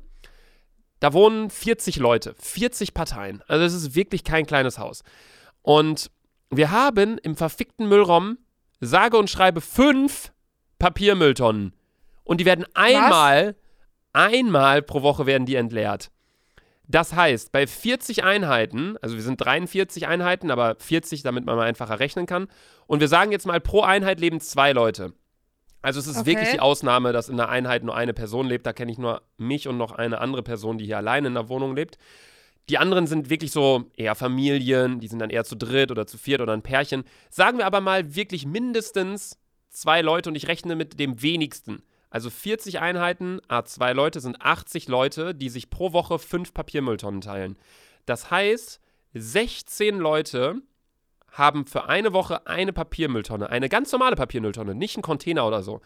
da 1.01 1.13
wohnen 1.13 1.51
40 1.51 1.97
Leute, 1.97 2.35
40 2.39 2.95
Parteien. 2.95 3.43
Also 3.49 3.65
es 3.65 3.75
ist 3.75 3.95
wirklich 3.95 4.25
kein 4.25 4.47
kleines 4.47 4.79
Haus. 4.79 5.03
Und 5.63 6.11
wir 6.51 6.71
haben 6.71 7.19
im 7.19 7.37
verfickten 7.37 7.89
Müllraum 7.89 8.39
sage 8.81 9.17
und 9.17 9.31
schreibe 9.31 9.61
fünf 9.61 10.33
Papiermülltonnen. 10.79 11.73
Und 12.23 12.41
die 12.41 12.45
werden 12.45 12.67
einmal, 12.75 13.57
einmal 14.13 14.83
pro 14.83 15.03
Woche 15.03 15.27
werden 15.27 15.47
die 15.47 15.57
entleert. 15.57 16.11
Das 16.87 17.15
heißt, 17.15 17.51
bei 17.51 17.67
40 17.67 18.25
Einheiten, 18.25 18.97
also 19.01 19.17
wir 19.17 19.23
sind 19.23 19.41
43 19.41 20.07
Einheiten, 20.07 20.51
aber 20.51 20.77
40, 20.79 21.23
damit 21.23 21.47
man 21.47 21.57
mal 21.57 21.67
einfacher 21.67 21.99
rechnen 21.99 22.27
kann. 22.27 22.49
Und 22.87 23.01
wir 23.01 23.09
sagen 23.09 23.33
jetzt 23.33 23.47
mal, 23.47 23.61
pro 23.61 23.81
Einheit 23.83 24.21
leben 24.21 24.41
zwei 24.41 24.73
Leute. 24.73 25.13
Also 25.81 26.01
es 26.01 26.07
ist 26.07 26.19
Okay. 26.19 26.27
wirklich 26.27 26.51
die 26.51 26.61
Ausnahme, 26.61 27.13
dass 27.13 27.29
in 27.29 27.37
der 27.37 27.49
Einheit 27.49 27.85
nur 27.85 27.95
eine 27.97 28.13
Person 28.15 28.47
lebt. 28.47 28.67
Da 28.67 28.73
kenne 28.73 28.93
ich 28.93 28.99
nur 28.99 29.23
mich 29.37 29.69
und 29.69 29.77
noch 29.79 29.93
eine 29.93 30.19
andere 30.21 30.43
Person, 30.43 30.79
die 30.79 30.87
hier 30.87 30.99
alleine 30.99 31.29
in 31.29 31.35
der 31.35 31.49
Wohnung 31.49 31.75
lebt. 31.75 31.99
Die 32.71 32.79
anderen 32.79 33.07
sind 33.07 33.29
wirklich 33.29 33.53
so 33.53 33.91
eher 33.95 34.15
Familien, 34.15 34.99
die 34.99 35.09
sind 35.09 35.19
dann 35.19 35.29
eher 35.29 35.45
zu 35.45 35.57
dritt 35.57 35.91
oder 35.91 36.07
zu 36.07 36.17
viert 36.17 36.41
oder 36.41 36.55
ein 36.55 36.63
Pärchen. 36.63 37.05
Sagen 37.29 37.59
wir 37.59 37.67
aber 37.67 37.83
mal 37.83 38.15
wirklich 38.15 38.47
mindestens 38.47 39.39
zwei 39.69 40.01
Leute 40.01 40.31
und 40.31 40.37
ich 40.37 40.49
rechne 40.49 40.75
mit 40.75 40.99
dem 40.99 41.21
wenigsten. 41.21 41.83
Also 42.15 42.31
40 42.31 42.79
Einheiten, 42.79 43.41
a 43.49 43.65
zwei 43.65 43.93
Leute 43.93 44.21
sind 44.21 44.41
80 44.41 44.87
Leute, 44.87 45.35
die 45.35 45.49
sich 45.49 45.69
pro 45.69 45.93
Woche 45.93 46.21
fünf 46.21 46.55
Papiermülltonnen 46.55 47.21
teilen. 47.21 47.57
Das 48.07 48.31
heißt, 48.31 48.81
16 49.15 49.99
Leute 49.99 50.63
haben 51.33 51.67
für 51.67 51.89
eine 51.89 52.13
Woche 52.13 52.47
eine 52.47 52.73
Papiermülltonne, 52.73 53.51
eine 53.51 53.69
ganz 53.69 53.91
normale 53.91 54.15
Papiermülltonne, 54.15 54.77
nicht 54.77 54.97
ein 54.97 55.03
Container 55.03 55.45
oder 55.45 55.65
so. 55.65 55.81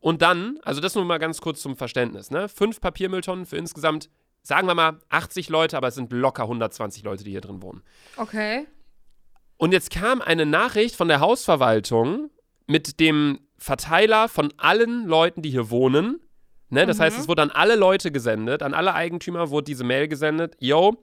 Und 0.00 0.22
dann, 0.22 0.58
also 0.62 0.80
das 0.80 0.94
nur 0.94 1.04
mal 1.04 1.18
ganz 1.18 1.42
kurz 1.42 1.60
zum 1.60 1.76
Verständnis, 1.76 2.30
ne? 2.30 2.48
Fünf 2.48 2.80
Papiermülltonnen 2.80 3.44
für 3.44 3.58
insgesamt, 3.58 4.08
sagen 4.40 4.66
wir 4.66 4.74
mal, 4.74 4.98
80 5.10 5.50
Leute, 5.50 5.76
aber 5.76 5.88
es 5.88 5.94
sind 5.94 6.10
locker 6.10 6.44
120 6.44 7.04
Leute, 7.04 7.22
die 7.22 7.32
hier 7.32 7.42
drin 7.42 7.60
wohnen. 7.60 7.82
Okay. 8.16 8.66
Und 9.58 9.72
jetzt 9.72 9.90
kam 9.90 10.22
eine 10.22 10.46
Nachricht 10.46 10.96
von 10.96 11.08
der 11.08 11.20
Hausverwaltung 11.20 12.30
mit 12.66 12.98
dem 12.98 13.40
Verteiler 13.58 14.28
von 14.28 14.52
allen 14.58 15.06
Leuten, 15.06 15.42
die 15.42 15.50
hier 15.50 15.70
wohnen. 15.70 16.20
Ne? 16.68 16.86
Das 16.86 16.98
Mhm. 16.98 17.02
heißt, 17.02 17.18
es 17.18 17.28
wurde 17.28 17.42
an 17.42 17.50
alle 17.50 17.76
Leute 17.76 18.10
gesendet, 18.12 18.62
an 18.62 18.74
alle 18.74 18.94
Eigentümer 18.94 19.50
wurde 19.50 19.64
diese 19.64 19.84
Mail 19.84 20.08
gesendet. 20.08 20.56
Yo, 20.58 20.96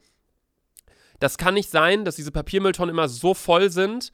das 1.20 1.38
kann 1.38 1.54
nicht 1.54 1.70
sein, 1.70 2.06
dass 2.06 2.16
diese 2.16 2.32
Papiermülltonnen 2.32 2.94
immer 2.94 3.08
so 3.08 3.34
voll 3.34 3.70
sind. 3.70 4.12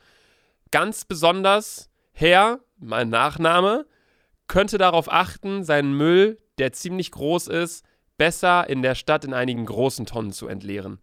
Ganz 0.71 1.05
besonders, 1.05 1.89
Herr, 2.11 2.59
mein 2.77 3.09
Nachname, 3.09 3.85
könnte 4.47 4.77
darauf 4.77 5.11
achten, 5.11 5.63
seinen 5.63 5.93
Müll, 5.93 6.39
der 6.59 6.71
ziemlich 6.71 7.11
groß 7.11 7.47
ist, 7.47 7.85
besser 8.17 8.69
in 8.69 8.81
der 8.81 8.95
Stadt 8.95 9.25
in 9.25 9.33
einigen 9.33 9.65
großen 9.65 10.05
Tonnen 10.05 10.31
zu 10.31 10.47
entleeren. 10.47 10.99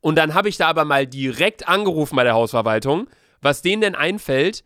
Und 0.00 0.16
dann 0.16 0.34
habe 0.34 0.48
ich 0.48 0.56
da 0.56 0.68
aber 0.68 0.84
mal 0.84 1.06
direkt 1.06 1.68
angerufen 1.68 2.16
bei 2.16 2.24
der 2.24 2.34
Hausverwaltung, 2.34 3.08
was 3.40 3.62
denen 3.62 3.82
denn 3.82 3.94
einfällt, 3.94 4.64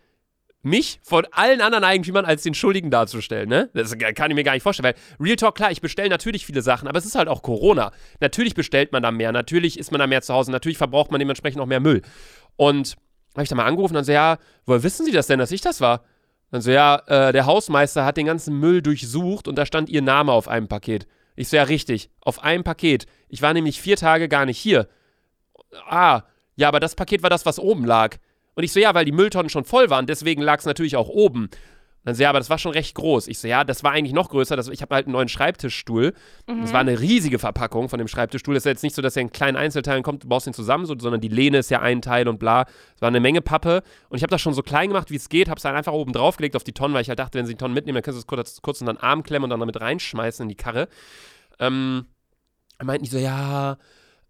mich 0.65 0.99
von 1.03 1.27
allen 1.31 1.61
anderen 1.61 1.85
Eigentümern 1.85 2.25
als 2.25 2.43
den 2.43 2.55
Schuldigen 2.55 2.91
darzustellen, 2.91 3.49
ne? 3.49 3.71
Das 3.75 3.97
kann 3.99 4.31
ich 4.31 4.35
mir 4.35 4.45
gar 4.45 4.55
nicht 4.55 4.63
vorstellen, 4.63 4.95
weil 4.95 5.25
Real 5.25 5.37
Talk, 5.37 5.55
klar, 5.55 5.71
ich 5.71 5.81
bestelle 5.81 6.09
natürlich 6.09 6.47
viele 6.47 6.63
Sachen, 6.63 6.89
aber 6.89 6.99
es 6.99 7.05
ist 7.05 7.15
halt 7.15 7.29
auch 7.29 7.43
Corona. 7.43 7.93
Natürlich 8.21 8.55
bestellt 8.55 8.93
man 8.93 9.03
da 9.03 9.11
mehr, 9.11 9.33
natürlich 9.33 9.79
ist 9.79 9.93
man 9.93 9.99
da 9.99 10.07
mehr 10.07 10.23
zu 10.23 10.33
Hause, 10.35 10.51
natürlich 10.51 10.79
verbraucht 10.79 11.11
man 11.11 11.19
dementsprechend 11.19 11.61
auch 11.61 11.67
mehr 11.67 11.81
Müll. 11.81 12.03
Und 12.57 12.97
habe 13.35 13.43
ich 13.43 13.49
da 13.49 13.57
mal 13.57 13.67
angerufen 13.67 13.97
und 13.97 14.05
so, 14.05 14.13
ja, 14.13 14.39
woher 14.65 14.83
wissen 14.83 15.05
Sie 15.05 15.13
das 15.13 15.27
denn, 15.27 15.39
dass 15.39 15.51
ich 15.51 15.61
das 15.61 15.81
war? 15.81 16.05
Dann 16.51 16.61
so, 16.61 16.71
ja, 16.71 17.03
äh, 17.07 17.33
der 17.33 17.47
Hausmeister 17.47 18.05
hat 18.05 18.17
den 18.17 18.27
ganzen 18.27 18.59
Müll 18.59 18.81
durchsucht 18.81 19.49
und 19.49 19.57
da 19.57 19.67
stand 19.67 19.89
Ihr 19.89 20.03
Name 20.03 20.33
auf 20.33 20.47
einem 20.47 20.69
Paket. 20.69 21.07
Ich 21.37 21.49
so, 21.49 21.57
ja, 21.57 21.65
richtig, 21.65 22.11
auf 22.21 22.43
einem 22.43 22.63
Paket. 22.63 23.07
Ich 23.29 23.43
war 23.43 23.53
nämlich 23.53 23.81
vier 23.81 23.97
Tage 23.97 24.29
gar 24.29 24.47
nicht 24.47 24.59
hier. 24.59 24.89
Ah, 25.89 26.23
ja, 26.55 26.69
aber 26.69 26.79
das 26.79 26.95
Paket 26.95 27.23
war 27.23 27.31
das, 27.31 27.45
was 27.45 27.59
oben 27.59 27.85
lag. 27.85 28.19
Und 28.55 28.65
ich 28.65 28.73
so, 28.73 28.81
ja, 28.81 28.95
weil 28.95 29.05
die 29.05 29.13
Mülltonnen 29.13 29.51
schon 29.51 29.65
voll 29.65 29.91
waren, 29.91 30.07
deswegen 30.07 30.43
lag 30.43 30.59
es 30.59 30.67
natürlich 30.67 30.97
auch 30.97 31.09
oben. 31.09 31.49
Und 32.05 32.09
dann 32.11 32.17
so, 32.17 32.23
ja, 32.23 32.29
aber 32.29 32.39
das 32.39 32.51
war 32.51 32.59
schon 32.59 32.73
recht 32.73 32.95
groß. 32.95 33.29
Ich 33.29 33.39
so, 33.39 33.49
ja, 33.49 33.65
das 33.65 33.83
war 33.83 33.93
eigentlich 33.93 34.13
noch 34.13 34.29
größer. 34.29 34.57
Das, 34.57 34.69
ich 34.69 34.83
habe 34.83 34.95
halt 34.95 35.07
einen 35.07 35.15
neuen 35.15 35.29
Schreibtischstuhl. 35.29 36.13
Das 36.61 36.75
war 36.75 36.81
eine 36.81 37.01
riesige 37.01 37.39
Verpackung 37.39 37.89
von 37.89 37.99
dem 37.99 38.09
Schreibtischstuhl. 38.09 38.53
Das 38.53 38.61
ist 38.61 38.67
ja 38.67 38.73
jetzt 38.73 38.83
nicht 38.83 38.95
so, 38.95 39.01
dass 39.01 39.17
er 39.17 39.23
in 39.23 39.33
kleinen 39.33 39.57
Einzelteilen 39.57 40.03
kommt, 40.03 40.23
du 40.23 40.29
baust 40.29 40.47
den 40.47 40.53
zusammen, 40.53 40.85
so, 40.85 40.95
sondern 40.99 41.23
die 41.23 41.29
Lehne 41.29 41.57
ist 41.57 41.71
ja 41.71 41.81
ein 41.81 42.03
Teil 42.03 42.29
und 42.29 42.39
bla. 42.39 42.67
Es 42.95 43.01
war 43.01 43.09
eine 43.09 43.21
Menge 43.21 43.41
Pappe. 43.41 43.83
Und 44.11 44.19
ich 44.19 44.23
habe 44.23 44.31
das 44.31 44.43
schon 44.43 44.53
so 44.53 44.61
klein 44.61 44.89
gemacht, 44.89 45.11
wie 45.11 45.17
es 45.17 45.31
geht, 45.31 45.49
habe 45.49 45.57
es 45.57 45.63
dann 45.63 45.75
einfach 45.75 45.95
oben 45.95 46.13
draufgelegt 46.13 46.57
auf 46.57 46.65
die 46.65 46.73
Tonnen, 46.73 46.93
weil 46.93 47.01
ich 47.01 47.09
halt 47.09 47.19
dachte, 47.19 47.39
wenn 47.39 47.47
sie 47.47 47.55
die 47.55 47.59
Tonnen 47.59 47.73
mitnehmen, 47.73 47.95
dann 47.95 48.03
können 48.03 48.17
sie 48.17 48.21
es 48.21 48.27
kurz, 48.27 48.61
kurz 48.61 48.83
unter 48.83 48.93
den 48.93 49.01
Arm 49.01 49.23
klemmen 49.23 49.45
und 49.45 49.51
dann 49.51 49.61
damit 49.61 49.81
reinschmeißen 49.81 50.43
in 50.43 50.51
die 50.51 50.57
Karre. 50.57 50.89
Ähm, 51.59 52.05
dann 52.77 52.87
meinten 52.87 53.05
die 53.05 53.11
so, 53.11 53.19
ja, 53.19 53.79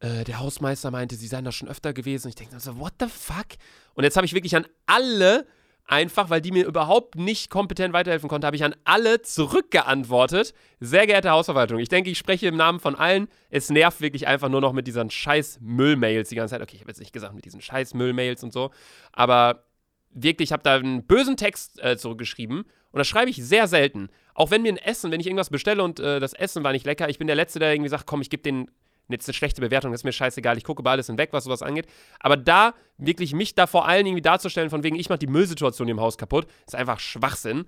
äh, 0.04 0.24
der 0.24 0.38
Hausmeister 0.38 0.90
meinte, 0.90 1.16
sie 1.16 1.26
seien 1.26 1.44
da 1.44 1.52
schon 1.52 1.68
öfter 1.68 1.94
gewesen. 1.94 2.28
Ich 2.28 2.34
denke 2.34 2.60
so, 2.60 2.78
what 2.78 2.92
the 3.00 3.06
fuck? 3.06 3.46
Und 3.94 4.04
jetzt 4.04 4.16
habe 4.16 4.26
ich 4.26 4.34
wirklich 4.34 4.54
an 4.54 4.66
alle, 4.84 5.46
einfach 5.86 6.28
weil 6.28 6.42
die 6.42 6.52
mir 6.52 6.66
überhaupt 6.66 7.16
nicht 7.16 7.48
kompetent 7.48 7.94
weiterhelfen 7.94 8.28
konnten, 8.28 8.46
habe 8.46 8.56
ich 8.56 8.64
an 8.64 8.74
alle 8.84 9.22
zurückgeantwortet. 9.22 10.52
Sehr 10.80 11.06
geehrte 11.06 11.30
Hausverwaltung, 11.30 11.78
ich 11.78 11.88
denke, 11.88 12.10
ich 12.10 12.18
spreche 12.18 12.46
im 12.46 12.56
Namen 12.56 12.80
von 12.80 12.96
allen. 12.96 13.28
Es 13.48 13.70
nervt 13.70 14.02
wirklich 14.02 14.26
einfach 14.26 14.50
nur 14.50 14.60
noch 14.60 14.74
mit 14.74 14.86
diesen 14.86 15.10
scheiß 15.10 15.60
Müllmails 15.62 16.28
die 16.28 16.36
ganze 16.36 16.52
Zeit. 16.52 16.62
Okay, 16.62 16.76
ich 16.76 16.82
habe 16.82 16.90
jetzt 16.90 17.00
nicht 17.00 17.12
gesagt 17.12 17.34
mit 17.34 17.46
diesen 17.46 17.62
scheiß 17.62 17.94
Müllmails 17.94 18.42
und 18.44 18.52
so, 18.52 18.72
aber 19.12 19.64
wirklich, 20.10 20.48
ich 20.48 20.52
habe 20.52 20.62
da 20.62 20.76
einen 20.76 21.06
bösen 21.06 21.38
Text 21.38 21.82
äh, 21.82 21.96
zurückgeschrieben 21.96 22.58
und 22.58 22.98
das 22.98 23.08
schreibe 23.08 23.30
ich 23.30 23.42
sehr 23.42 23.68
selten. 23.68 24.10
Auch 24.34 24.50
wenn 24.50 24.62
mir 24.62 24.72
ein 24.72 24.76
Essen, 24.76 25.10
wenn 25.10 25.20
ich 25.20 25.26
irgendwas 25.26 25.50
bestelle 25.50 25.82
und 25.82 25.98
äh, 25.98 26.20
das 26.20 26.34
Essen 26.34 26.62
war 26.62 26.72
nicht 26.72 26.84
lecker, 26.84 27.08
ich 27.08 27.18
bin 27.18 27.26
der 27.26 27.36
Letzte, 27.36 27.58
der 27.58 27.72
irgendwie 27.72 27.88
sagt, 27.88 28.06
komm, 28.06 28.20
ich 28.20 28.30
gebe 28.30 28.42
den 28.42 28.70
jetzt 29.08 29.28
eine 29.28 29.34
schlechte 29.34 29.60
Bewertung, 29.60 29.92
das 29.92 30.00
ist 30.00 30.04
mir 30.04 30.12
scheißegal, 30.12 30.56
ich 30.56 30.64
gucke 30.64 30.80
über 30.82 30.90
alles 30.92 31.06
hinweg, 31.06 31.30
was 31.32 31.44
sowas 31.44 31.62
angeht. 31.62 31.86
Aber 32.20 32.36
da 32.36 32.74
wirklich 32.98 33.32
mich 33.34 33.54
da 33.54 33.66
vor 33.66 33.86
allen 33.86 34.06
irgendwie 34.06 34.22
darzustellen, 34.22 34.70
von 34.70 34.82
wegen, 34.82 34.96
ich 34.96 35.08
mache 35.08 35.18
die 35.18 35.26
Müllsituation 35.26 35.88
im 35.88 36.00
Haus 36.00 36.16
kaputt, 36.18 36.46
ist 36.66 36.74
einfach 36.74 36.98
Schwachsinn. 37.00 37.66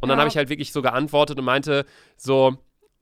Und 0.00 0.08
dann 0.08 0.18
Ja. 0.18 0.18
habe 0.18 0.28
ich 0.28 0.36
halt 0.36 0.48
wirklich 0.48 0.72
so 0.72 0.82
geantwortet 0.82 1.38
und 1.38 1.44
meinte 1.44 1.86
so, 2.16 2.56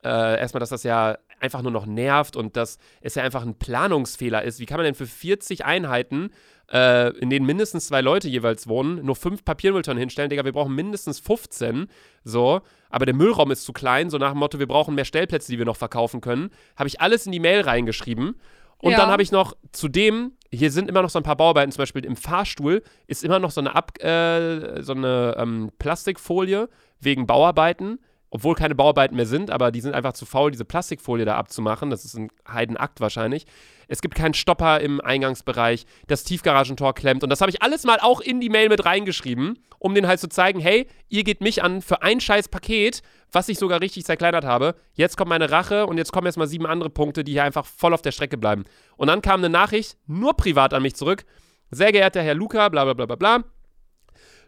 äh, 0.04 0.38
erstmal, 0.38 0.60
dass 0.60 0.68
das 0.70 0.82
ja 0.84 1.18
einfach 1.44 1.62
nur 1.62 1.70
noch 1.70 1.86
nervt 1.86 2.36
und 2.36 2.56
dass 2.56 2.78
es 3.00 3.14
ja 3.14 3.22
einfach 3.22 3.42
ein 3.42 3.54
Planungsfehler 3.58 4.42
ist. 4.42 4.58
Wie 4.58 4.66
kann 4.66 4.78
man 4.78 4.84
denn 4.84 4.94
für 4.94 5.06
40 5.06 5.64
Einheiten, 5.64 6.30
äh, 6.72 7.10
in 7.18 7.30
denen 7.30 7.46
mindestens 7.46 7.86
zwei 7.86 8.00
Leute 8.00 8.28
jeweils 8.28 8.66
wohnen, 8.66 9.04
nur 9.04 9.14
fünf 9.14 9.44
Papiermülltonnen 9.44 9.98
hinstellen? 10.00 10.30
Digga, 10.30 10.44
wir 10.44 10.52
brauchen 10.52 10.74
mindestens 10.74 11.20
15. 11.20 11.86
So, 12.24 12.62
aber 12.90 13.06
der 13.06 13.14
Müllraum 13.14 13.50
ist 13.50 13.64
zu 13.64 13.72
klein, 13.72 14.10
so 14.10 14.18
nach 14.18 14.30
dem 14.32 14.38
Motto, 14.38 14.58
wir 14.58 14.66
brauchen 14.66 14.94
mehr 14.94 15.04
Stellplätze, 15.04 15.52
die 15.52 15.58
wir 15.58 15.66
noch 15.66 15.76
verkaufen 15.76 16.20
können. 16.20 16.50
Habe 16.76 16.88
ich 16.88 17.00
alles 17.00 17.26
in 17.26 17.32
die 17.32 17.40
Mail 17.40 17.60
reingeschrieben. 17.60 18.36
Und 18.78 18.90
Ja. 18.92 18.98
dann 18.98 19.10
habe 19.10 19.22
ich 19.22 19.30
noch 19.32 19.54
zudem, 19.72 20.32
hier 20.50 20.70
sind 20.70 20.88
immer 20.88 21.02
noch 21.02 21.10
so 21.10 21.18
ein 21.18 21.22
paar 21.22 21.36
Bauarbeiten, 21.36 21.72
zum 21.72 21.82
Beispiel 21.82 22.04
im 22.04 22.16
Fahrstuhl 22.16 22.82
ist 23.06 23.24
immer 23.24 23.38
noch 23.38 23.50
so 23.50 23.60
eine, 23.60 23.74
Ab, 23.74 23.98
äh, 24.02 24.82
so 24.82 24.92
eine 24.92 25.36
ähm, 25.38 25.70
Plastikfolie 25.78 26.68
wegen 27.00 27.26
Bauarbeiten, 27.26 27.98
obwohl 28.34 28.56
keine 28.56 28.74
Bauarbeiten 28.74 29.14
mehr 29.14 29.26
sind, 29.26 29.52
aber 29.52 29.70
die 29.70 29.80
sind 29.80 29.94
einfach 29.94 30.12
zu 30.12 30.26
faul, 30.26 30.50
diese 30.50 30.64
Plastikfolie 30.64 31.24
da 31.24 31.36
abzumachen. 31.36 31.90
Das 31.90 32.04
ist 32.04 32.16
ein 32.16 32.32
Heidenakt 32.48 33.00
wahrscheinlich. 33.00 33.46
Es 33.86 34.02
gibt 34.02 34.16
keinen 34.16 34.34
Stopper 34.34 34.80
im 34.80 35.00
Eingangsbereich, 35.00 35.86
das 36.08 36.24
Tiefgaragentor 36.24 36.94
klemmt. 36.94 37.22
Und 37.22 37.30
das 37.30 37.40
habe 37.40 37.50
ich 37.50 37.62
alles 37.62 37.84
mal 37.84 38.00
auch 38.00 38.20
in 38.20 38.40
die 38.40 38.48
Mail 38.48 38.70
mit 38.70 38.84
reingeschrieben, 38.84 39.60
um 39.78 39.94
denen 39.94 40.08
halt 40.08 40.18
zu 40.18 40.28
zeigen, 40.28 40.58
hey, 40.58 40.88
ihr 41.08 41.22
geht 41.22 41.42
mich 41.42 41.62
an 41.62 41.80
für 41.80 42.02
ein 42.02 42.18
scheiß 42.18 42.48
Paket, 42.48 43.02
was 43.30 43.48
ich 43.48 43.56
sogar 43.56 43.80
richtig 43.80 44.04
zerkleinert 44.04 44.44
habe. 44.44 44.74
Jetzt 44.94 45.16
kommt 45.16 45.28
meine 45.28 45.52
Rache 45.52 45.86
und 45.86 45.96
jetzt 45.96 46.10
kommen 46.10 46.26
erstmal 46.26 46.48
sieben 46.48 46.66
andere 46.66 46.90
Punkte, 46.90 47.22
die 47.22 47.32
hier 47.32 47.44
einfach 47.44 47.64
voll 47.64 47.94
auf 47.94 48.02
der 48.02 48.10
Strecke 48.10 48.36
bleiben. 48.36 48.64
Und 48.96 49.06
dann 49.06 49.22
kam 49.22 49.42
eine 49.42 49.48
Nachricht, 49.48 49.96
nur 50.08 50.34
privat 50.34 50.74
an 50.74 50.82
mich 50.82 50.96
zurück. 50.96 51.24
Sehr 51.70 51.92
geehrter 51.92 52.22
Herr 52.22 52.34
Luca, 52.34 52.68
bla 52.68 52.82
bla 52.82 52.94
bla 52.94 53.06
bla 53.06 53.14
bla. 53.14 53.44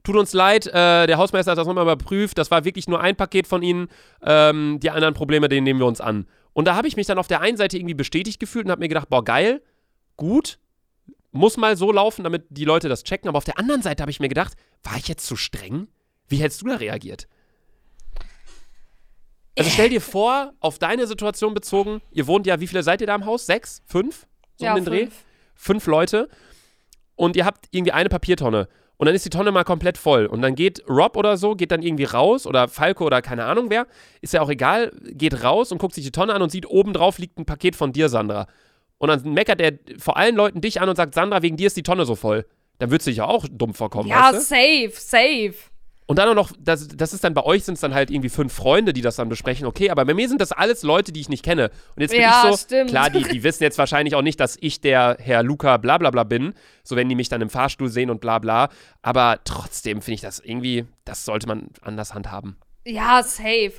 Tut 0.07 0.14
uns 0.14 0.33
leid, 0.35 0.69
äh, 0.69 1.09
der 1.09 1.19
Hausmeister 1.19 1.51
hat 1.51 1.59
das 1.59 1.66
nochmal 1.66 1.83
überprüft. 1.83 2.38
Das 2.38 2.53
war 2.53 2.64
wirklich 2.64 2.87
nur 2.87 3.01
ein 3.01 3.16
Paket 3.16 3.49
von 3.49 3.61
Ihnen. 3.64 3.88
Ähm, 4.23 4.79
die 4.81 4.90
anderen 4.90 5.14
Probleme, 5.14 5.49
denen 5.49 5.64
nehmen 5.64 5.81
wir 5.81 5.87
uns 5.87 6.01
an. 6.01 6.29
Und 6.53 6.69
da 6.69 6.77
habe 6.77 6.87
ich 6.87 6.95
mich 6.95 7.09
dann 7.09 7.19
auf 7.19 7.27
der 7.27 7.40
einen 7.40 7.57
Seite 7.57 7.77
irgendwie 7.77 7.95
bestätigt 7.95 8.38
gefühlt 8.38 8.66
und 8.66 8.71
habe 8.71 8.79
mir 8.79 8.87
gedacht, 8.87 9.09
boah, 9.09 9.25
geil, 9.25 9.64
gut, 10.16 10.61
muss 11.33 11.57
mal 11.57 11.77
so 11.77 11.90
laufen, 11.90 12.23
damit 12.23 12.45
die 12.51 12.64
Leute 12.64 12.88
das 12.88 13.03
checken. 13.03 13.29
Aber 13.29 13.38
auf 13.38 13.45
der 13.45 13.59
anderen 13.59 13.83
Seite 13.83 14.01
habe 14.01 14.12
ich 14.12 14.21
mir 14.21 14.29
gedacht, 14.29 14.53
war 14.85 14.97
ich 14.97 15.09
jetzt 15.09 15.27
zu 15.27 15.35
streng? 15.35 15.88
Wie 16.29 16.37
hättest 16.37 16.62
du 16.62 16.69
da 16.69 16.77
reagiert? 16.77 17.27
Also 19.59 19.73
stell 19.73 19.88
dir 19.88 20.01
vor, 20.01 20.53
auf 20.61 20.79
deine 20.79 21.09
Situation 21.09 21.53
bezogen, 21.53 22.01
ihr 22.12 22.29
wohnt 22.29 22.47
ja, 22.47 22.61
wie 22.61 22.69
viele 22.69 22.85
seid 22.85 23.01
ihr 23.01 23.09
da 23.09 23.16
im 23.16 23.25
Haus? 23.25 23.45
Sechs? 23.47 23.83
Fünf? 23.87 24.29
So 24.55 24.66
ja, 24.66 24.75
um 24.75 24.77
den 24.77 24.85
Dreh? 24.85 25.01
fünf. 25.07 25.25
fünf 25.57 25.87
Leute 25.88 26.29
und 27.16 27.35
ihr 27.35 27.45
habt 27.45 27.66
irgendwie 27.73 27.90
eine 27.90 28.09
Papiertonne 28.09 28.69
und 28.99 29.07
dann 29.07 29.15
ist 29.15 29.25
die 29.25 29.31
Tonne 29.31 29.53
mal 29.53 29.65
komplett 29.65 29.99
voll 29.99 30.27
und 30.27 30.43
dann 30.43 30.55
geht 30.55 30.83
Rob 30.89 31.17
oder 31.17 31.37
so, 31.37 31.55
geht 31.55 31.71
dann 31.71 31.83
irgendwie 31.83 32.05
raus 32.05 32.47
oder 32.47 32.69
Falco 32.69 33.05
oder 33.05 33.23
keine 33.23 33.45
Ahnung 33.45 33.67
wer, 33.71 33.87
ist 34.21 34.33
ja 34.33 34.41
auch 34.41 34.49
egal, 34.51 34.93
geht 35.05 35.43
raus 35.45 35.73
und 35.73 35.79
guckt 35.79 35.95
sich 35.95 36.05
die 36.05 36.13
Tonne 36.13 36.35
an 36.35 36.43
und 36.43 36.51
sieht, 36.51 36.67
oben 36.67 36.93
drauf 36.93 37.19
liegt 37.19 37.39
ein 37.39 37.45
Paket 37.47 37.77
von 37.77 37.93
dir, 37.93 38.09
Sandra. 38.09 38.47
Und 38.99 39.09
dann 39.09 39.33
meckert 39.35 39.61
er 39.61 39.73
vor 39.99 40.17
allen 40.17 40.35
Leuten 40.37 40.61
dich 40.63 40.81
an 40.81 40.89
und 40.89 40.97
sagt, 40.97 41.13
Sandra, 41.15 41.43
wegen 41.43 41.57
dir 41.59 41.67
ist 41.67 41.77
die 41.77 41.83
Tonne 41.83 42.07
so 42.07 42.15
voll. 42.15 42.47
Dann 42.79 42.91
würdest 42.91 43.07
du 43.07 43.11
dich 43.11 43.19
ja 43.19 43.27
auch 43.27 43.45
dumm 43.51 43.75
vorkommen, 43.75 44.09
Ja, 44.09 44.33
weißt 44.33 44.51
du? 44.51 44.55
safe, 44.57 44.93
safe. 44.95 45.55
Und 46.09 46.21
dann 46.21 46.29
auch 46.29 46.35
noch, 46.35 46.53
das, 46.61 46.87
das 46.87 47.12
ist 47.12 47.25
dann 47.25 47.35
bei 47.35 47.42
euch 47.42 47.64
sind 47.64 47.75
es 47.75 47.81
dann 47.81 47.92
halt 47.92 48.11
irgendwie 48.12 48.29
fünf 48.29 48.53
Freunde, 48.53 48.92
die 48.92 49.01
das 49.03 49.16
dann 49.16 49.29
besprechen. 49.29 49.66
Okay, 49.66 49.90
aber 49.90 50.05
bei 50.05 50.14
mir 50.14 50.29
sind 50.29 50.40
das 50.40 50.53
alles 50.53 50.85
Leute, 50.85 51.11
die 51.11 51.21
ich 51.21 51.29
nicht 51.29 51.45
kenne. 51.45 51.71
Und 51.97 52.03
jetzt 52.03 52.12
bin 52.12 52.21
Ja, 52.21 52.45
ich 52.45 52.51
so, 52.53 52.57
stimmt. 52.64 52.90
klar, 52.90 53.11
die, 53.11 53.25
die 53.25 53.42
wissen 53.42 53.64
jetzt 53.64 53.77
wahrscheinlich 53.77 54.14
auch 54.14 54.23
nicht, 54.23 54.38
dass 54.38 54.57
ich 54.61 54.81
der 54.81 55.16
Herr 55.19 55.42
Luca 55.42 55.79
bla 55.79 55.99
bla 55.99 56.12
bla 56.12 56.23
bin. 56.23 56.55
So 56.85 56.95
wenn 56.95 57.09
die 57.09 57.16
mich 57.16 57.29
dann 57.29 57.40
im 57.42 57.51
Fahrstuhl 57.51 57.88
sehen 57.88 58.11
und 58.11 58.21
bla 58.21 58.38
bla. 58.38 58.69
Aber 59.03 59.40
trotzdem 59.42 60.01
finde 60.01 60.14
ich 60.14 60.21
das 60.21 60.38
irgendwie, 60.38 60.85
das 61.05 61.25
sollte 61.25 61.49
man 61.49 61.71
anders 61.83 62.14
handhaben. 62.14 62.57
Ja, 62.85 63.25
safe. 63.25 63.73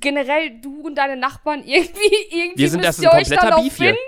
Generell, 0.00 0.60
du 0.62 0.80
und 0.80 0.94
deine 0.96 1.16
Nachbarn, 1.18 1.62
irgendwie, 1.66 2.14
irgendwie 2.30 2.58
Wir 2.58 2.70
sind 2.70 2.80
müsst 2.80 2.88
das 2.88 2.98
ein 3.00 3.02
ihr 3.02 3.12
euch 3.12 3.28
dann 3.28 3.38
kompletter 3.38 3.58
auch 3.58 3.70
finden. 3.72 3.98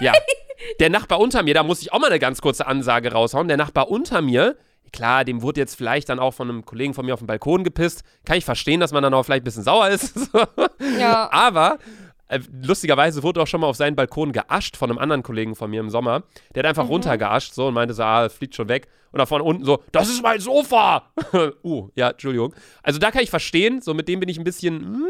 Ja. 0.00 0.12
Der 0.80 0.90
Nachbar 0.90 1.20
unter 1.20 1.42
mir, 1.42 1.54
da 1.54 1.62
muss 1.62 1.82
ich 1.82 1.92
auch 1.92 1.98
mal 2.00 2.08
eine 2.08 2.18
ganz 2.18 2.40
kurze 2.40 2.66
Ansage 2.66 3.12
raushauen. 3.12 3.48
Der 3.48 3.56
Nachbar 3.56 3.90
unter 3.90 4.20
mir, 4.22 4.56
klar, 4.92 5.24
dem 5.24 5.42
wurde 5.42 5.60
jetzt 5.60 5.74
vielleicht 5.76 6.08
dann 6.08 6.18
auch 6.18 6.32
von 6.34 6.48
einem 6.48 6.64
Kollegen 6.64 6.94
von 6.94 7.06
mir 7.06 7.14
auf 7.14 7.20
dem 7.20 7.26
Balkon 7.26 7.64
gepisst. 7.64 8.02
Kann 8.24 8.36
ich 8.38 8.44
verstehen, 8.44 8.80
dass 8.80 8.92
man 8.92 9.02
dann 9.02 9.14
auch 9.14 9.22
vielleicht 9.24 9.42
ein 9.42 9.44
bisschen 9.44 9.64
sauer 9.64 9.88
ist. 9.88 10.16
Ja. 10.98 11.30
Aber 11.32 11.78
äh, 12.28 12.40
lustigerweise 12.62 13.22
wurde 13.22 13.42
auch 13.42 13.46
schon 13.46 13.60
mal 13.60 13.66
auf 13.66 13.76
seinen 13.76 13.96
Balkon 13.96 14.32
geascht 14.32 14.76
von 14.76 14.90
einem 14.90 14.98
anderen 14.98 15.22
Kollegen 15.22 15.54
von 15.56 15.70
mir 15.70 15.80
im 15.80 15.90
Sommer. 15.90 16.22
Der 16.54 16.62
hat 16.62 16.68
einfach 16.68 16.84
Mhm. 16.84 16.90
runtergeascht 16.90 17.52
so 17.52 17.68
und 17.68 17.74
meinte 17.74 17.94
so, 17.94 18.02
ah, 18.02 18.28
fliegt 18.28 18.54
schon 18.54 18.68
weg. 18.68 18.88
Und 19.12 19.18
da 19.18 19.26
vorne 19.26 19.44
unten 19.44 19.64
so, 19.64 19.82
das 19.92 20.08
ist 20.08 20.22
mein 20.22 20.40
Sofa. 20.40 21.10
uh, 21.64 21.88
ja, 21.94 22.10
Entschuldigung. 22.10 22.54
Also 22.82 22.98
da 22.98 23.10
kann 23.10 23.22
ich 23.22 23.30
verstehen, 23.30 23.80
so 23.80 23.94
mit 23.94 24.08
dem 24.08 24.20
bin 24.20 24.28
ich 24.28 24.38
ein 24.38 24.44
bisschen, 24.44 24.80
hm, 24.80 25.06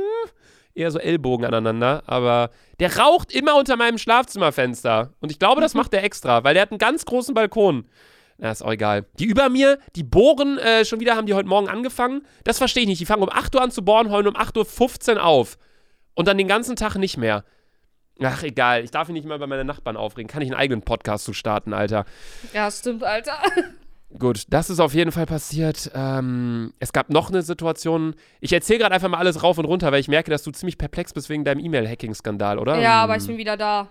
eher 0.74 0.90
so 0.90 0.98
Ellbogen 0.98 1.44
aneinander, 1.44 2.02
aber 2.06 2.50
der 2.78 2.96
raucht 2.96 3.32
immer 3.32 3.56
unter 3.56 3.76
meinem 3.76 3.98
Schlafzimmerfenster. 3.98 5.12
Und 5.20 5.30
ich 5.30 5.38
glaube, 5.38 5.60
das 5.60 5.74
macht 5.74 5.92
er 5.94 6.04
extra, 6.04 6.44
weil 6.44 6.54
der 6.54 6.62
hat 6.62 6.70
einen 6.70 6.78
ganz 6.78 7.04
großen 7.04 7.34
Balkon. 7.34 7.86
Na, 8.38 8.50
ist 8.52 8.62
auch 8.62 8.70
egal. 8.72 9.04
Die 9.18 9.24
über 9.24 9.48
mir, 9.48 9.78
die 9.96 10.04
bohren 10.04 10.58
äh, 10.58 10.84
schon 10.84 11.00
wieder, 11.00 11.16
haben 11.16 11.26
die 11.26 11.34
heute 11.34 11.48
Morgen 11.48 11.68
angefangen. 11.68 12.22
Das 12.44 12.58
verstehe 12.58 12.84
ich 12.84 12.88
nicht. 12.88 13.00
Die 13.00 13.06
fangen 13.06 13.22
um 13.22 13.30
8 13.30 13.54
Uhr 13.56 13.62
an 13.62 13.70
zu 13.72 13.84
bohren, 13.84 14.10
heulen 14.10 14.28
um 14.28 14.36
8.15 14.36 15.16
Uhr 15.16 15.24
auf. 15.24 15.58
Und 16.14 16.28
dann 16.28 16.38
den 16.38 16.48
ganzen 16.48 16.76
Tag 16.76 16.96
nicht 16.96 17.16
mehr. 17.16 17.44
Ach, 18.22 18.42
egal. 18.44 18.84
Ich 18.84 18.90
darf 18.92 19.08
mich 19.08 19.14
nicht 19.14 19.26
mal 19.26 19.38
bei 19.38 19.46
meinen 19.46 19.66
Nachbarn 19.66 19.96
aufregen. 19.96 20.28
Kann 20.28 20.42
ich 20.42 20.48
einen 20.48 20.58
eigenen 20.58 20.82
Podcast 20.82 21.24
zu 21.24 21.32
starten, 21.32 21.72
Alter. 21.72 22.04
Ja, 22.52 22.70
stimmt, 22.70 23.02
Alter. 23.04 23.38
Gut, 24.18 24.44
das 24.48 24.70
ist 24.70 24.80
auf 24.80 24.94
jeden 24.94 25.12
Fall 25.12 25.26
passiert. 25.26 25.90
Ähm, 25.94 26.72
es 26.78 26.92
gab 26.92 27.10
noch 27.10 27.28
eine 27.28 27.42
Situation. 27.42 28.14
Ich 28.40 28.52
erzähle 28.52 28.78
gerade 28.78 28.94
einfach 28.94 29.08
mal 29.08 29.18
alles 29.18 29.42
rauf 29.42 29.58
und 29.58 29.66
runter, 29.66 29.92
weil 29.92 30.00
ich 30.00 30.08
merke, 30.08 30.30
dass 30.30 30.42
du 30.42 30.50
ziemlich 30.50 30.78
perplex 30.78 31.12
bist 31.12 31.28
wegen 31.28 31.44
deinem 31.44 31.58
E-Mail-Hacking-Skandal, 31.60 32.58
oder? 32.58 32.80
Ja, 32.80 33.02
aber 33.02 33.14
Hm, 33.14 33.20
ich 33.20 33.26
bin 33.26 33.36
wieder 33.36 33.56
da. 33.56 33.88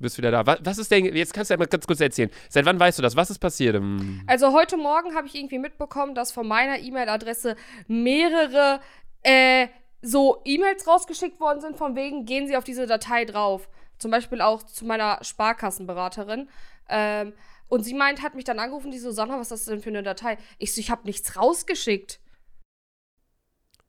Du 0.00 0.04
bist 0.04 0.16
wieder 0.16 0.30
da. 0.30 0.46
Was, 0.46 0.60
was 0.64 0.78
ist 0.78 0.90
denn, 0.90 1.14
jetzt 1.14 1.34
kannst 1.34 1.50
du 1.50 1.54
ja 1.54 1.58
mal 1.58 1.66
ganz 1.66 1.86
kurz 1.86 2.00
erzählen. 2.00 2.30
Seit 2.48 2.64
wann 2.64 2.80
weißt 2.80 2.98
du 2.98 3.02
das? 3.02 3.16
Was 3.16 3.28
ist 3.28 3.38
passiert? 3.38 3.78
Also 4.26 4.54
heute 4.54 4.78
Morgen 4.78 5.14
habe 5.14 5.26
ich 5.26 5.34
irgendwie 5.34 5.58
mitbekommen, 5.58 6.14
dass 6.14 6.32
von 6.32 6.48
meiner 6.48 6.78
E-Mail-Adresse 6.78 7.54
mehrere 7.86 8.80
äh, 9.22 9.68
so 10.00 10.40
E-Mails 10.46 10.86
rausgeschickt 10.86 11.38
worden 11.38 11.60
sind, 11.60 11.76
von 11.76 11.96
wegen, 11.96 12.24
gehen 12.24 12.48
Sie 12.48 12.56
auf 12.56 12.64
diese 12.64 12.86
Datei 12.86 13.26
drauf. 13.26 13.68
Zum 13.98 14.10
Beispiel 14.10 14.40
auch 14.40 14.62
zu 14.62 14.86
meiner 14.86 15.18
Sparkassenberaterin. 15.20 16.48
Ähm, 16.88 17.34
und 17.68 17.82
sie 17.84 17.92
meint, 17.92 18.22
hat 18.22 18.34
mich 18.34 18.44
dann 18.44 18.58
angerufen, 18.58 18.90
die 18.90 18.98
so, 18.98 19.10
Sandra, 19.10 19.38
was 19.38 19.50
ist 19.50 19.66
das 19.66 19.74
denn 19.74 19.82
für 19.82 19.90
eine 19.90 20.02
Datei? 20.02 20.38
Ich 20.56 20.74
so, 20.74 20.80
ich 20.80 20.90
habe 20.90 21.02
nichts 21.04 21.36
rausgeschickt. 21.36 22.19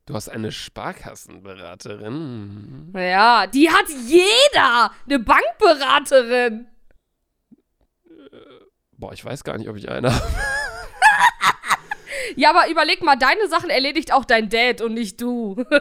Du 0.05 0.13
hast 0.15 0.29
eine 0.29 0.51
Sparkassenberaterin. 0.51 2.91
Ja, 2.95 3.45
die 3.47 3.69
hat 3.69 3.85
jeder! 4.07 4.91
Eine 5.05 5.19
Bankberaterin! 5.19 6.67
Boah, 8.97 9.13
ich 9.13 9.23
weiß 9.23 9.43
gar 9.43 9.55
nicht, 9.57 9.69
ob 9.69 9.77
ich 9.77 9.89
eine 9.89 10.13
habe. 10.21 10.25
Ja, 12.35 12.49
aber 12.51 12.69
überleg 12.69 13.01
mal, 13.03 13.17
deine 13.17 13.47
Sachen 13.47 13.69
erledigt 13.69 14.13
auch 14.13 14.25
dein 14.25 14.49
Dad 14.49 14.81
und 14.81 14.93
nicht 14.93 15.21
du. 15.21 15.63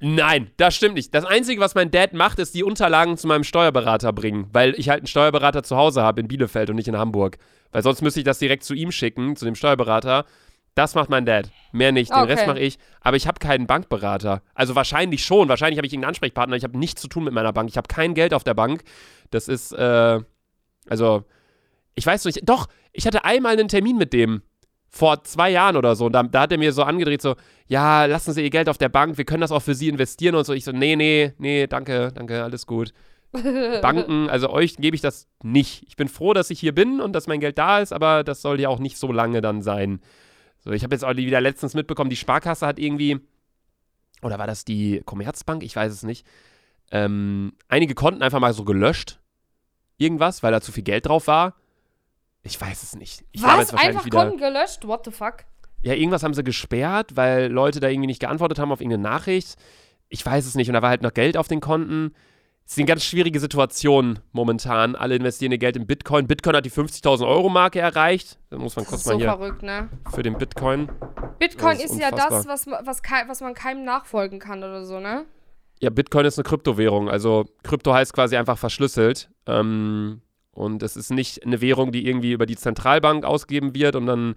Nein, 0.00 0.50
das 0.56 0.74
stimmt 0.74 0.94
nicht. 0.94 1.14
Das 1.14 1.26
Einzige, 1.26 1.60
was 1.60 1.74
mein 1.74 1.90
Dad 1.90 2.14
macht, 2.14 2.38
ist 2.38 2.54
die 2.54 2.64
Unterlagen 2.64 3.18
zu 3.18 3.26
meinem 3.26 3.44
Steuerberater 3.44 4.14
bringen, 4.14 4.48
weil 4.52 4.74
ich 4.78 4.88
halt 4.88 5.00
einen 5.00 5.06
Steuerberater 5.06 5.62
zu 5.62 5.76
Hause 5.76 6.02
habe 6.02 6.22
in 6.22 6.28
Bielefeld 6.28 6.70
und 6.70 6.76
nicht 6.76 6.88
in 6.88 6.96
Hamburg. 6.96 7.36
Weil 7.70 7.82
sonst 7.82 8.00
müsste 8.00 8.20
ich 8.20 8.24
das 8.24 8.38
direkt 8.38 8.64
zu 8.64 8.72
ihm 8.72 8.92
schicken, 8.92 9.36
zu 9.36 9.44
dem 9.44 9.54
Steuerberater. 9.54 10.24
Das 10.74 10.94
macht 10.94 11.10
mein 11.10 11.26
Dad. 11.26 11.50
Mehr 11.72 11.92
nicht. 11.92 12.10
Den 12.10 12.18
Okay. 12.22 12.32
Rest 12.32 12.46
mache 12.46 12.60
ich. 12.60 12.78
Aber 13.00 13.16
ich 13.16 13.26
habe 13.26 13.38
keinen 13.38 13.66
Bankberater. 13.66 14.42
Also 14.54 14.74
wahrscheinlich 14.74 15.24
schon. 15.24 15.48
Wahrscheinlich 15.48 15.78
habe 15.78 15.86
ich 15.86 15.92
irgendeinen 15.92 16.10
Ansprechpartner. 16.10 16.56
Ich 16.56 16.64
habe 16.64 16.78
nichts 16.78 17.02
zu 17.02 17.08
tun 17.08 17.24
mit 17.24 17.32
meiner 17.34 17.52
Bank. 17.52 17.68
Ich 17.68 17.76
habe 17.76 17.88
kein 17.88 18.14
Geld 18.14 18.32
auf 18.32 18.44
der 18.44 18.54
Bank. 18.54 18.82
Das 19.30 19.48
ist, 19.48 19.72
äh, 19.72 20.20
also, 20.88 21.24
ich 21.94 22.06
weiß 22.06 22.24
nicht. 22.24 22.48
Doch, 22.48 22.68
ich 22.92 23.06
hatte 23.06 23.24
einmal 23.24 23.52
einen 23.52 23.68
Termin 23.68 23.96
mit 23.98 24.12
dem. 24.12 24.42
Vor 24.92 25.22
zwei 25.22 25.50
Jahren 25.50 25.76
oder 25.76 25.94
so. 25.94 26.06
Und 26.06 26.12
da, 26.12 26.24
da 26.24 26.42
hat 26.42 26.52
er 26.52 26.58
mir 26.58 26.72
so 26.72 26.82
angedreht, 26.82 27.22
so, 27.22 27.36
ja, 27.68 28.06
lassen 28.06 28.32
Sie 28.32 28.42
Ihr 28.42 28.50
Geld 28.50 28.68
auf 28.68 28.76
der 28.78 28.88
Bank, 28.88 29.18
wir 29.18 29.24
können 29.24 29.40
das 29.40 29.52
auch 29.52 29.62
für 29.62 29.76
Sie 29.76 29.88
investieren 29.88 30.34
und 30.34 30.44
so. 30.44 30.52
Ich 30.52 30.64
so, 30.64 30.72
nee, 30.72 30.96
nee, 30.96 31.32
nee, 31.38 31.68
danke, 31.68 32.10
danke, 32.12 32.42
alles 32.42 32.66
gut. 32.66 32.92
Banken, 33.32 34.28
also 34.28 34.50
euch 34.50 34.76
gebe 34.78 34.96
ich 34.96 35.00
das 35.00 35.28
nicht. 35.44 35.84
Ich 35.86 35.94
bin 35.94 36.08
froh, 36.08 36.32
dass 36.34 36.50
ich 36.50 36.58
hier 36.58 36.74
bin 36.74 37.00
und 37.00 37.12
dass 37.12 37.28
mein 37.28 37.38
Geld 37.38 37.56
da 37.58 37.78
ist, 37.78 37.92
aber 37.92 38.24
das 38.24 38.42
soll 38.42 38.58
ja 38.60 38.68
auch 38.68 38.80
nicht 38.80 38.98
so 38.98 39.12
lange 39.12 39.40
dann 39.40 39.62
sein. 39.62 40.00
So, 40.60 40.72
ich 40.72 40.82
habe 40.84 40.94
jetzt 40.94 41.04
auch 41.04 41.16
wieder 41.16 41.40
letztens 41.40 41.74
mitbekommen, 41.74 42.10
die 42.10 42.16
Sparkasse 42.16 42.66
hat 42.66 42.78
irgendwie, 42.78 43.20
oder 44.22 44.38
war 44.38 44.46
das 44.46 44.64
die 44.64 45.02
Commerzbank? 45.04 45.62
Ich 45.62 45.74
weiß 45.74 45.92
es 45.92 46.02
nicht. 46.02 46.26
Ähm, 46.90 47.52
einige 47.68 47.94
Konten 47.94 48.22
einfach 48.22 48.40
mal 48.40 48.52
so 48.52 48.64
gelöscht. 48.64 49.18
Irgendwas, 49.96 50.42
weil 50.42 50.52
da 50.52 50.60
zu 50.60 50.72
viel 50.72 50.82
Geld 50.82 51.06
drauf 51.06 51.26
war. 51.26 51.54
Ich 52.42 52.60
weiß 52.60 52.82
es 52.82 52.96
nicht. 52.96 53.24
Ich 53.32 53.42
Was? 53.42 53.74
Einfach 53.74 54.04
wieder. 54.04 54.18
Konten 54.18 54.38
gelöscht? 54.38 54.86
What 54.86 55.04
the 55.04 55.10
fuck? 55.10 55.44
Ja, 55.82 55.94
irgendwas 55.94 56.22
haben 56.22 56.34
sie 56.34 56.44
gesperrt, 56.44 57.16
weil 57.16 57.50
Leute 57.50 57.80
da 57.80 57.88
irgendwie 57.88 58.06
nicht 58.06 58.20
geantwortet 58.20 58.58
haben 58.58 58.72
auf 58.72 58.80
irgendeine 58.80 59.02
Nachricht. 59.02 59.56
Ich 60.08 60.24
weiß 60.24 60.46
es 60.46 60.54
nicht. 60.54 60.68
Und 60.68 60.74
da 60.74 60.82
war 60.82 60.90
halt 60.90 61.02
noch 61.02 61.14
Geld 61.14 61.36
auf 61.36 61.48
den 61.48 61.60
Konten. 61.60 62.14
Es 62.70 62.74
ist 62.74 62.78
eine 62.78 62.86
ganz 62.86 63.04
schwierige 63.04 63.40
Situation 63.40 64.20
momentan. 64.30 64.94
Alle 64.94 65.16
investieren 65.16 65.50
ihr 65.50 65.58
Geld 65.58 65.74
in 65.74 65.88
Bitcoin. 65.88 66.28
Bitcoin 66.28 66.54
hat 66.54 66.64
die 66.64 66.70
50.000 66.70 67.26
Euro 67.26 67.48
Marke 67.48 67.80
erreicht. 67.80 68.38
Da 68.48 68.58
muss 68.58 68.76
man 68.76 68.84
Das 68.84 68.90
kurz 68.90 69.00
ist 69.00 69.06
mal 69.08 69.14
so 69.14 69.18
hier 69.18 69.28
verrückt, 69.28 69.64
ne? 69.64 69.88
für 70.14 70.22
den 70.22 70.38
Bitcoin. 70.38 70.88
Bitcoin 71.40 71.78
ist 71.78 71.86
ist, 71.86 72.00
ja 72.00 72.12
das, 72.12 72.46
was, 72.46 72.68
was, 72.68 73.02
was 73.26 73.40
man 73.40 73.54
keinem 73.54 73.84
nachfolgen 73.84 74.38
kann 74.38 74.58
oder 74.60 74.84
so, 74.84 75.00
ne? 75.00 75.24
Ja, 75.80 75.90
Bitcoin 75.90 76.24
ist 76.26 76.38
eine 76.38 76.44
Kryptowährung. 76.44 77.10
Also 77.10 77.46
Krypto 77.64 77.92
heißt 77.92 78.12
quasi 78.12 78.36
einfach 78.36 78.56
verschlüsselt. 78.56 79.30
Ähm, 79.46 80.22
und 80.52 80.84
es 80.84 80.96
ist 80.96 81.10
nicht 81.10 81.44
eine 81.44 81.60
Währung, 81.60 81.90
die 81.90 82.06
irgendwie 82.06 82.30
über 82.30 82.46
die 82.46 82.56
Zentralbank 82.56 83.24
ausgegeben 83.24 83.74
wird 83.74 83.96
und 83.96 84.06
dann 84.06 84.36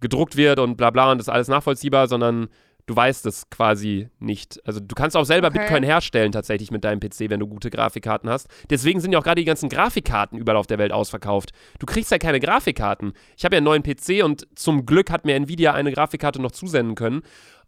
gedruckt 0.00 0.36
wird 0.36 0.58
und 0.58 0.76
bla 0.76 0.90
bla 0.90 1.12
und 1.12 1.16
das 1.16 1.28
ist 1.28 1.32
alles 1.32 1.48
nachvollziehbar, 1.48 2.08
sondern 2.08 2.50
du 2.90 2.96
weißt 2.96 3.24
es 3.26 3.48
quasi 3.50 4.08
nicht. 4.18 4.60
Also 4.66 4.80
du 4.80 4.96
kannst 4.96 5.16
auch 5.16 5.24
selber 5.24 5.46
Okay. 5.46 5.60
Bitcoin 5.60 5.84
herstellen 5.84 6.32
tatsächlich 6.32 6.72
mit 6.72 6.82
deinem 6.82 6.98
PC, 6.98 7.30
wenn 7.30 7.38
du 7.38 7.46
gute 7.46 7.70
Grafikkarten 7.70 8.28
hast. 8.28 8.48
Deswegen 8.68 9.00
sind 9.00 9.12
ja 9.12 9.20
auch 9.20 9.22
gerade 9.22 9.40
die 9.40 9.44
ganzen 9.44 9.68
Grafikkarten 9.68 10.36
überall 10.36 10.56
auf 10.56 10.66
der 10.66 10.78
Welt 10.78 10.90
ausverkauft. 10.90 11.52
Du 11.78 11.86
kriegst 11.86 12.10
ja 12.10 12.18
keine 12.18 12.40
Grafikkarten. 12.40 13.12
Ich 13.36 13.44
habe 13.44 13.54
ja 13.54 13.58
einen 13.58 13.64
neuen 13.64 13.84
PC 13.84 14.24
und 14.24 14.48
zum 14.56 14.86
Glück 14.86 15.10
hat 15.12 15.24
mir 15.24 15.36
Nvidia 15.36 15.72
eine 15.72 15.92
Grafikkarte 15.92 16.42
noch 16.42 16.50
zusenden 16.50 16.96
können. 16.96 17.22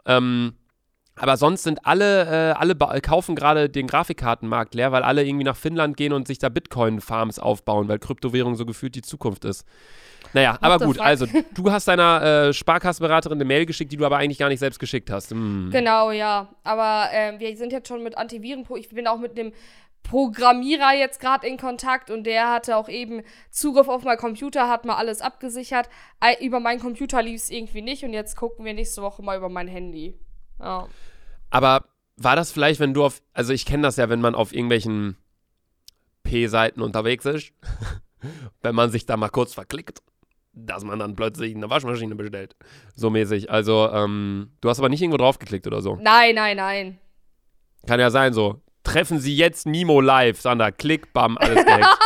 Ähm, 0.06 0.54
aber 1.16 1.36
sonst 1.36 1.62
sind 1.62 1.86
alle, 1.86 2.52
äh, 2.52 2.52
alle 2.52 2.74
kaufen 3.02 3.34
gerade 3.34 3.68
den 3.68 3.86
Grafikkartenmarkt 3.86 4.74
leer, 4.74 4.92
weil 4.92 5.02
alle 5.02 5.24
irgendwie 5.24 5.44
nach 5.44 5.56
Finnland 5.56 5.96
gehen 5.96 6.12
und 6.12 6.26
sich 6.26 6.38
da 6.38 6.48
Bitcoin-Farms 6.48 7.38
aufbauen, 7.38 7.88
weil 7.88 7.98
Kryptowährung 7.98 8.54
so 8.54 8.64
gefühlt 8.64 8.94
die 8.94 9.02
Zukunft 9.02 9.44
ist. 9.44 9.66
Naja, 10.32 10.56
aber 10.62 10.78
the 10.78 10.86
gut, 10.86 10.96
fuck? 10.96 11.04
also 11.04 11.26
du 11.54 11.70
hast 11.70 11.86
deiner 11.88 12.22
äh, 12.22 12.52
Sparkassenberaterin 12.54 13.36
eine 13.36 13.44
Mail 13.44 13.66
geschickt, 13.66 13.92
die 13.92 13.98
du 13.98 14.06
aber 14.06 14.16
eigentlich 14.16 14.38
gar 14.38 14.48
nicht 14.48 14.60
selbst 14.60 14.78
geschickt 14.78 15.10
hast. 15.10 15.32
Hm. 15.32 15.68
Genau, 15.70 16.10
ja. 16.10 16.48
Aber 16.64 17.08
ähm, 17.12 17.38
wir 17.38 17.54
sind 17.56 17.72
jetzt 17.72 17.88
schon 17.88 18.02
mit 18.02 18.16
Antiviren, 18.16 18.64
ich 18.76 18.88
bin 18.88 19.06
auch 19.06 19.18
mit 19.18 19.36
dem 19.36 19.52
Programmierer 20.02 20.94
jetzt 20.94 21.20
gerade 21.20 21.46
in 21.46 21.58
Kontakt 21.58 22.10
und 22.10 22.24
der 22.24 22.50
hatte 22.50 22.76
auch 22.76 22.88
eben 22.88 23.22
Zugriff 23.50 23.88
auf 23.88 24.02
meinen 24.02 24.18
Computer, 24.18 24.68
hat 24.68 24.84
mal 24.84 24.96
alles 24.96 25.20
abgesichert. 25.20 25.88
Über 26.40 26.58
meinen 26.58 26.80
Computer 26.80 27.22
lief 27.22 27.42
es 27.42 27.50
irgendwie 27.50 27.82
nicht 27.82 28.02
und 28.02 28.12
jetzt 28.12 28.36
gucken 28.36 28.64
wir 28.64 28.74
nächste 28.74 29.02
Woche 29.02 29.22
mal 29.22 29.36
über 29.36 29.48
mein 29.48 29.68
Handy. 29.68 30.18
Ja. 30.62 30.88
Aber 31.50 31.84
war 32.16 32.36
das 32.36 32.52
vielleicht, 32.52 32.80
wenn 32.80 32.94
du 32.94 33.04
auf, 33.04 33.20
also 33.32 33.52
ich 33.52 33.66
kenne 33.66 33.82
das 33.82 33.96
ja, 33.96 34.08
wenn 34.08 34.20
man 34.20 34.34
auf 34.34 34.52
irgendwelchen 34.52 35.16
P-Seiten 36.22 36.80
unterwegs 36.80 37.24
ist, 37.24 37.52
wenn 38.62 38.74
man 38.74 38.90
sich 38.90 39.06
da 39.06 39.16
mal 39.16 39.28
kurz 39.28 39.54
verklickt, 39.54 40.02
dass 40.52 40.84
man 40.84 40.98
dann 40.98 41.16
plötzlich 41.16 41.54
eine 41.54 41.70
Waschmaschine 41.70 42.14
bestellt. 42.14 42.56
So 42.94 43.10
mäßig. 43.10 43.50
Also, 43.50 43.90
ähm, 43.90 44.52
du 44.60 44.68
hast 44.68 44.78
aber 44.78 44.88
nicht 44.88 45.02
irgendwo 45.02 45.18
draufgeklickt 45.18 45.66
oder 45.66 45.80
so. 45.80 45.96
Nein, 46.00 46.34
nein, 46.34 46.56
nein. 46.56 46.98
Kann 47.86 48.00
ja 48.00 48.10
sein, 48.10 48.32
so. 48.32 48.60
Treffen 48.84 49.18
Sie 49.18 49.34
jetzt 49.34 49.66
Mimo 49.66 50.00
live, 50.00 50.40
Sander. 50.40 50.72
Klick, 50.72 51.12
bam, 51.12 51.38
alles 51.38 51.64
gehackt. 51.64 51.86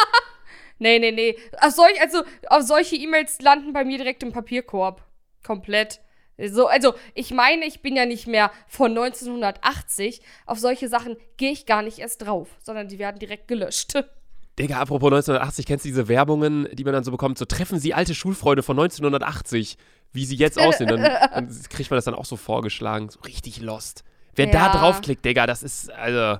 Nee, 0.78 0.98
nee, 0.98 1.10
nee. 1.10 1.36
Auf 1.62 1.72
solch, 1.72 1.98
also, 2.02 2.22
auf 2.48 2.62
solche 2.62 2.96
E-Mails 2.96 3.40
landen 3.40 3.72
bei 3.72 3.82
mir 3.82 3.96
direkt 3.96 4.22
im 4.22 4.32
Papierkorb. 4.32 5.02
Komplett. 5.42 6.00
So, 6.38 6.66
also, 6.66 6.94
ich 7.14 7.30
meine, 7.30 7.64
ich 7.64 7.80
bin 7.80 7.96
ja 7.96 8.04
nicht 8.04 8.26
mehr 8.26 8.50
von 8.68 8.90
1980. 8.90 10.20
Auf 10.44 10.58
solche 10.58 10.88
Sachen 10.88 11.16
gehe 11.38 11.50
ich 11.52 11.64
gar 11.66 11.82
nicht 11.82 11.98
erst 11.98 12.22
drauf, 12.26 12.48
sondern 12.62 12.88
die 12.88 12.98
werden 12.98 13.18
direkt 13.18 13.48
gelöscht. 13.48 13.94
Digga, 14.58 14.78
apropos 14.80 15.08
1980, 15.08 15.66
kennst 15.66 15.84
du 15.84 15.88
diese 15.90 16.08
Werbungen, 16.08 16.66
die 16.72 16.84
man 16.84 16.94
dann 16.94 17.04
so 17.04 17.10
bekommt? 17.10 17.36
So, 17.38 17.44
treffen 17.44 17.78
Sie 17.78 17.92
alte 17.94 18.14
Schulfreunde 18.14 18.62
von 18.62 18.78
1980, 18.78 19.76
wie 20.12 20.24
sie 20.24 20.36
jetzt 20.36 20.58
aussehen. 20.58 20.88
Dann, 20.88 21.02
dann 21.34 21.48
kriegt 21.68 21.90
man 21.90 21.96
das 21.98 22.06
dann 22.06 22.14
auch 22.14 22.24
so 22.24 22.36
vorgeschlagen. 22.36 23.10
So 23.10 23.20
richtig 23.20 23.60
lost. 23.60 24.02
Wer 24.34 24.46
da 24.46 24.66
Ja. 24.66 24.78
draufklicket, 24.78 25.24
Digga, 25.24 25.46
das 25.46 25.62
ist, 25.62 25.90
also, 25.92 26.38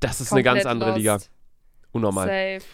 das 0.00 0.20
ist 0.20 0.32
eine 0.32 0.42
ganz 0.44 0.62
Komplett 0.62 0.70
andere 0.70 0.90
lost. 0.90 0.98
Liga. 0.98 1.18
Unnormal. 1.92 2.26
Safe. 2.26 2.64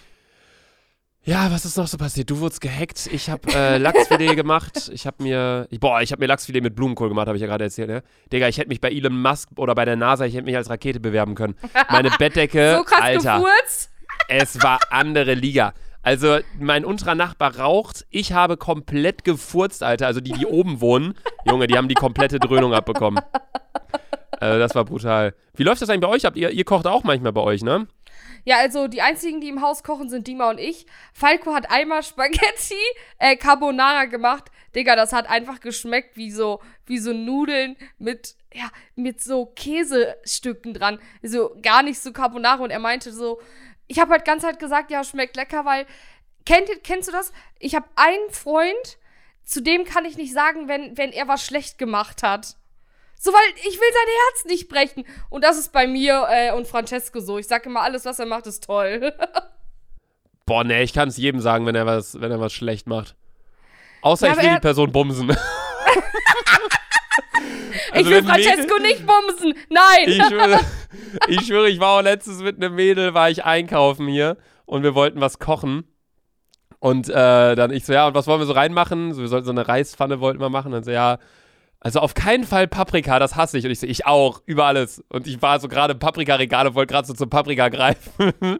Ja, 1.24 1.50
was 1.50 1.64
ist 1.64 1.76
noch 1.76 1.86
so 1.86 1.98
passiert? 1.98 2.30
Du 2.30 2.38
wurdest 2.40 2.60
gehackt. 2.60 3.06
Ich 3.12 3.28
habe 3.28 3.52
äh, 3.52 3.76
Lachsfilet 3.76 4.34
gemacht. 4.34 4.90
Ich 4.94 5.06
habe 5.06 5.22
mir, 5.22 5.66
ich, 5.70 5.78
boah, 5.78 6.00
ich 6.00 6.10
habe 6.12 6.20
mir 6.20 6.26
Lachsfilet 6.26 6.62
mit 6.62 6.74
Blumenkohl 6.74 7.08
gemacht, 7.10 7.26
habe 7.26 7.36
ich 7.36 7.42
ja 7.42 7.48
gerade 7.48 7.64
erzählt, 7.64 7.88
ne? 7.88 8.02
Digga, 8.32 8.48
ich 8.48 8.56
hätte 8.56 8.68
mich 8.68 8.80
bei 8.80 8.90
Elon 8.90 9.20
Musk 9.20 9.50
oder 9.56 9.74
bei 9.74 9.84
der 9.84 9.96
NASA, 9.96 10.24
ich 10.24 10.34
hätte 10.34 10.44
mich 10.44 10.56
als 10.56 10.70
Rakete 10.70 11.00
bewerben 11.00 11.34
können. 11.34 11.54
Meine 11.90 12.10
Bettdecke, 12.18 12.76
so 12.78 12.84
krass 12.84 13.02
Alter, 13.02 13.38
gefurzt. 13.40 13.90
es 14.28 14.62
war 14.62 14.78
andere 14.90 15.34
Liga. 15.34 15.74
Also, 16.02 16.38
mein 16.58 16.86
unterer 16.86 17.14
Nachbar 17.14 17.58
raucht. 17.58 18.06
Ich 18.08 18.32
habe 18.32 18.56
komplett 18.56 19.24
gefurzt, 19.24 19.82
Alter. 19.82 20.06
Also, 20.06 20.20
die, 20.20 20.32
die 20.32 20.46
oben 20.46 20.80
wohnen, 20.80 21.12
Junge, 21.44 21.66
die 21.66 21.76
haben 21.76 21.88
die 21.88 21.94
komplette 21.94 22.38
Dröhnung 22.38 22.72
abbekommen. 22.72 23.22
Also, 24.40 24.58
das 24.58 24.74
war 24.74 24.84
brutal. 24.86 25.34
Wie 25.56 25.64
läuft 25.64 25.82
das 25.82 25.90
eigentlich 25.90 26.02
bei 26.02 26.08
euch 26.08 26.24
ab? 26.24 26.36
Ihr, 26.36 26.50
ihr 26.50 26.64
kocht 26.64 26.86
auch 26.86 27.02
manchmal 27.04 27.32
bei 27.32 27.42
euch, 27.42 27.62
ne? 27.62 27.86
Ja, 28.44 28.58
also 28.58 28.88
die 28.88 29.02
einzigen, 29.02 29.40
die 29.40 29.48
im 29.48 29.62
Haus 29.62 29.82
kochen, 29.82 30.08
sind 30.08 30.26
Dima 30.26 30.50
und 30.50 30.58
ich. 30.58 30.86
Falco 31.12 31.54
hat 31.54 31.70
einmal 31.70 32.02
Spaghetti 32.02 32.74
äh, 33.18 33.36
Carbonara 33.36 34.06
gemacht. 34.06 34.50
Digga, 34.74 34.96
das 34.96 35.12
hat 35.12 35.28
einfach 35.28 35.60
geschmeckt 35.60 36.16
wie 36.16 36.30
so, 36.30 36.60
wie 36.86 36.98
so 36.98 37.12
Nudeln 37.12 37.76
mit, 37.98 38.36
ja, 38.52 38.70
mit 38.94 39.22
so 39.22 39.46
Käsestücken 39.46 40.74
dran. 40.74 40.98
So 41.22 41.56
gar 41.62 41.82
nicht 41.82 42.00
so 42.00 42.12
Carbonara. 42.12 42.62
Und 42.62 42.70
er 42.70 42.78
meinte 42.78 43.12
so, 43.12 43.40
ich 43.86 43.98
habe 43.98 44.12
halt 44.12 44.24
ganz 44.24 44.44
halt 44.44 44.58
gesagt, 44.58 44.90
ja, 44.90 45.02
schmeckt 45.04 45.36
lecker, 45.36 45.64
weil, 45.64 45.86
kennt, 46.44 46.68
kennst 46.84 47.08
du 47.08 47.12
das? 47.12 47.32
Ich 47.58 47.74
habe 47.74 47.86
einen 47.96 48.30
Freund, 48.30 48.98
zu 49.44 49.62
dem 49.62 49.84
kann 49.84 50.04
ich 50.04 50.16
nicht 50.16 50.32
sagen, 50.32 50.68
wenn, 50.68 50.96
wenn 50.98 51.10
er 51.12 51.26
was 51.26 51.44
schlecht 51.44 51.78
gemacht 51.78 52.22
hat. 52.22 52.56
So, 53.20 53.32
weil 53.32 53.40
ich 53.56 53.74
will 53.74 53.92
sein 53.92 54.14
Herz 54.28 54.44
nicht 54.44 54.68
brechen. 54.68 55.04
Und 55.28 55.42
das 55.44 55.58
ist 55.58 55.72
bei 55.72 55.86
mir 55.88 56.26
äh, 56.30 56.52
und 56.52 56.66
Francesco 56.68 57.18
so. 57.20 57.38
Ich 57.38 57.48
sage 57.48 57.68
immer, 57.68 57.82
alles, 57.82 58.04
was 58.04 58.18
er 58.20 58.26
macht, 58.26 58.46
ist 58.46 58.64
toll. 58.64 59.12
Boah, 60.46 60.62
nee, 60.64 60.82
ich 60.82 60.92
kann 60.94 61.08
es 61.08 61.16
jedem 61.16 61.40
sagen, 61.40 61.66
wenn 61.66 61.74
er 61.74 61.84
was, 61.84 62.20
wenn 62.20 62.30
er 62.30 62.40
was 62.40 62.52
schlecht 62.52 62.86
macht. 62.86 63.16
Außer 64.02 64.28
Ja, 64.28 64.32
ich 64.34 64.42
will 64.42 64.54
die 64.54 64.60
Person 64.60 64.92
bumsen. 64.92 65.30
ich 65.30 65.36
Also 67.92 68.10
will 68.10 68.16
wenn 68.18 68.30
ein 68.30 68.36
Mädel- 68.36 68.52
Francesco 68.52 68.78
nicht 68.80 69.06
bumsen. 69.06 69.54
Nein. 69.68 70.04
Ich 70.06 70.24
schwöre, 70.24 70.60
ich 71.28 71.46
schwöre, 71.46 71.68
ich 71.68 71.80
war 71.80 71.98
auch 71.98 72.02
letztens 72.02 72.40
mit 72.42 72.56
einem 72.56 72.74
Mädel, 72.74 73.14
war 73.14 73.30
ich 73.30 73.44
einkaufen 73.44 74.06
hier 74.06 74.36
und 74.66 74.82
wir 74.82 74.94
wollten 74.94 75.20
was 75.20 75.38
kochen. 75.38 75.84
Und 76.80 77.08
äh, 77.08 77.56
dann 77.56 77.72
ich 77.72 77.84
so, 77.84 77.92
ja, 77.92 78.06
und 78.06 78.14
was 78.14 78.28
wollen 78.28 78.40
wir 78.40 78.46
so 78.46 78.52
reinmachen? 78.52 79.12
So, 79.12 79.20
wir 79.22 79.28
sollten 79.28 79.46
so 79.46 79.50
eine 79.50 79.66
Reispfanne 79.66 80.20
wollten 80.20 80.40
wir 80.40 80.48
machen. 80.48 80.70
Dann 80.70 80.84
so, 80.84 80.92
ja, 80.92 81.18
also 81.80 82.00
auf 82.00 82.14
keinen 82.14 82.42
Fall 82.42 82.66
Paprika, 82.66 83.20
das 83.20 83.36
hasse 83.36 83.56
ich. 83.56 83.64
Und 83.64 83.70
ich 83.70 83.78
so, 83.78 83.86
ich 83.86 84.04
auch, 84.04 84.42
über 84.46 84.66
alles. 84.66 85.02
Und 85.10 85.28
ich 85.28 85.40
war 85.40 85.60
so 85.60 85.68
gerade 85.68 85.92
im 85.92 86.00
Paprika-Regal 86.00 86.66
und 86.66 86.74
wollte 86.74 86.92
gerade 86.92 87.06
so 87.06 87.14
zum 87.14 87.30
Paprika 87.30 87.68
greifen. 87.68 88.32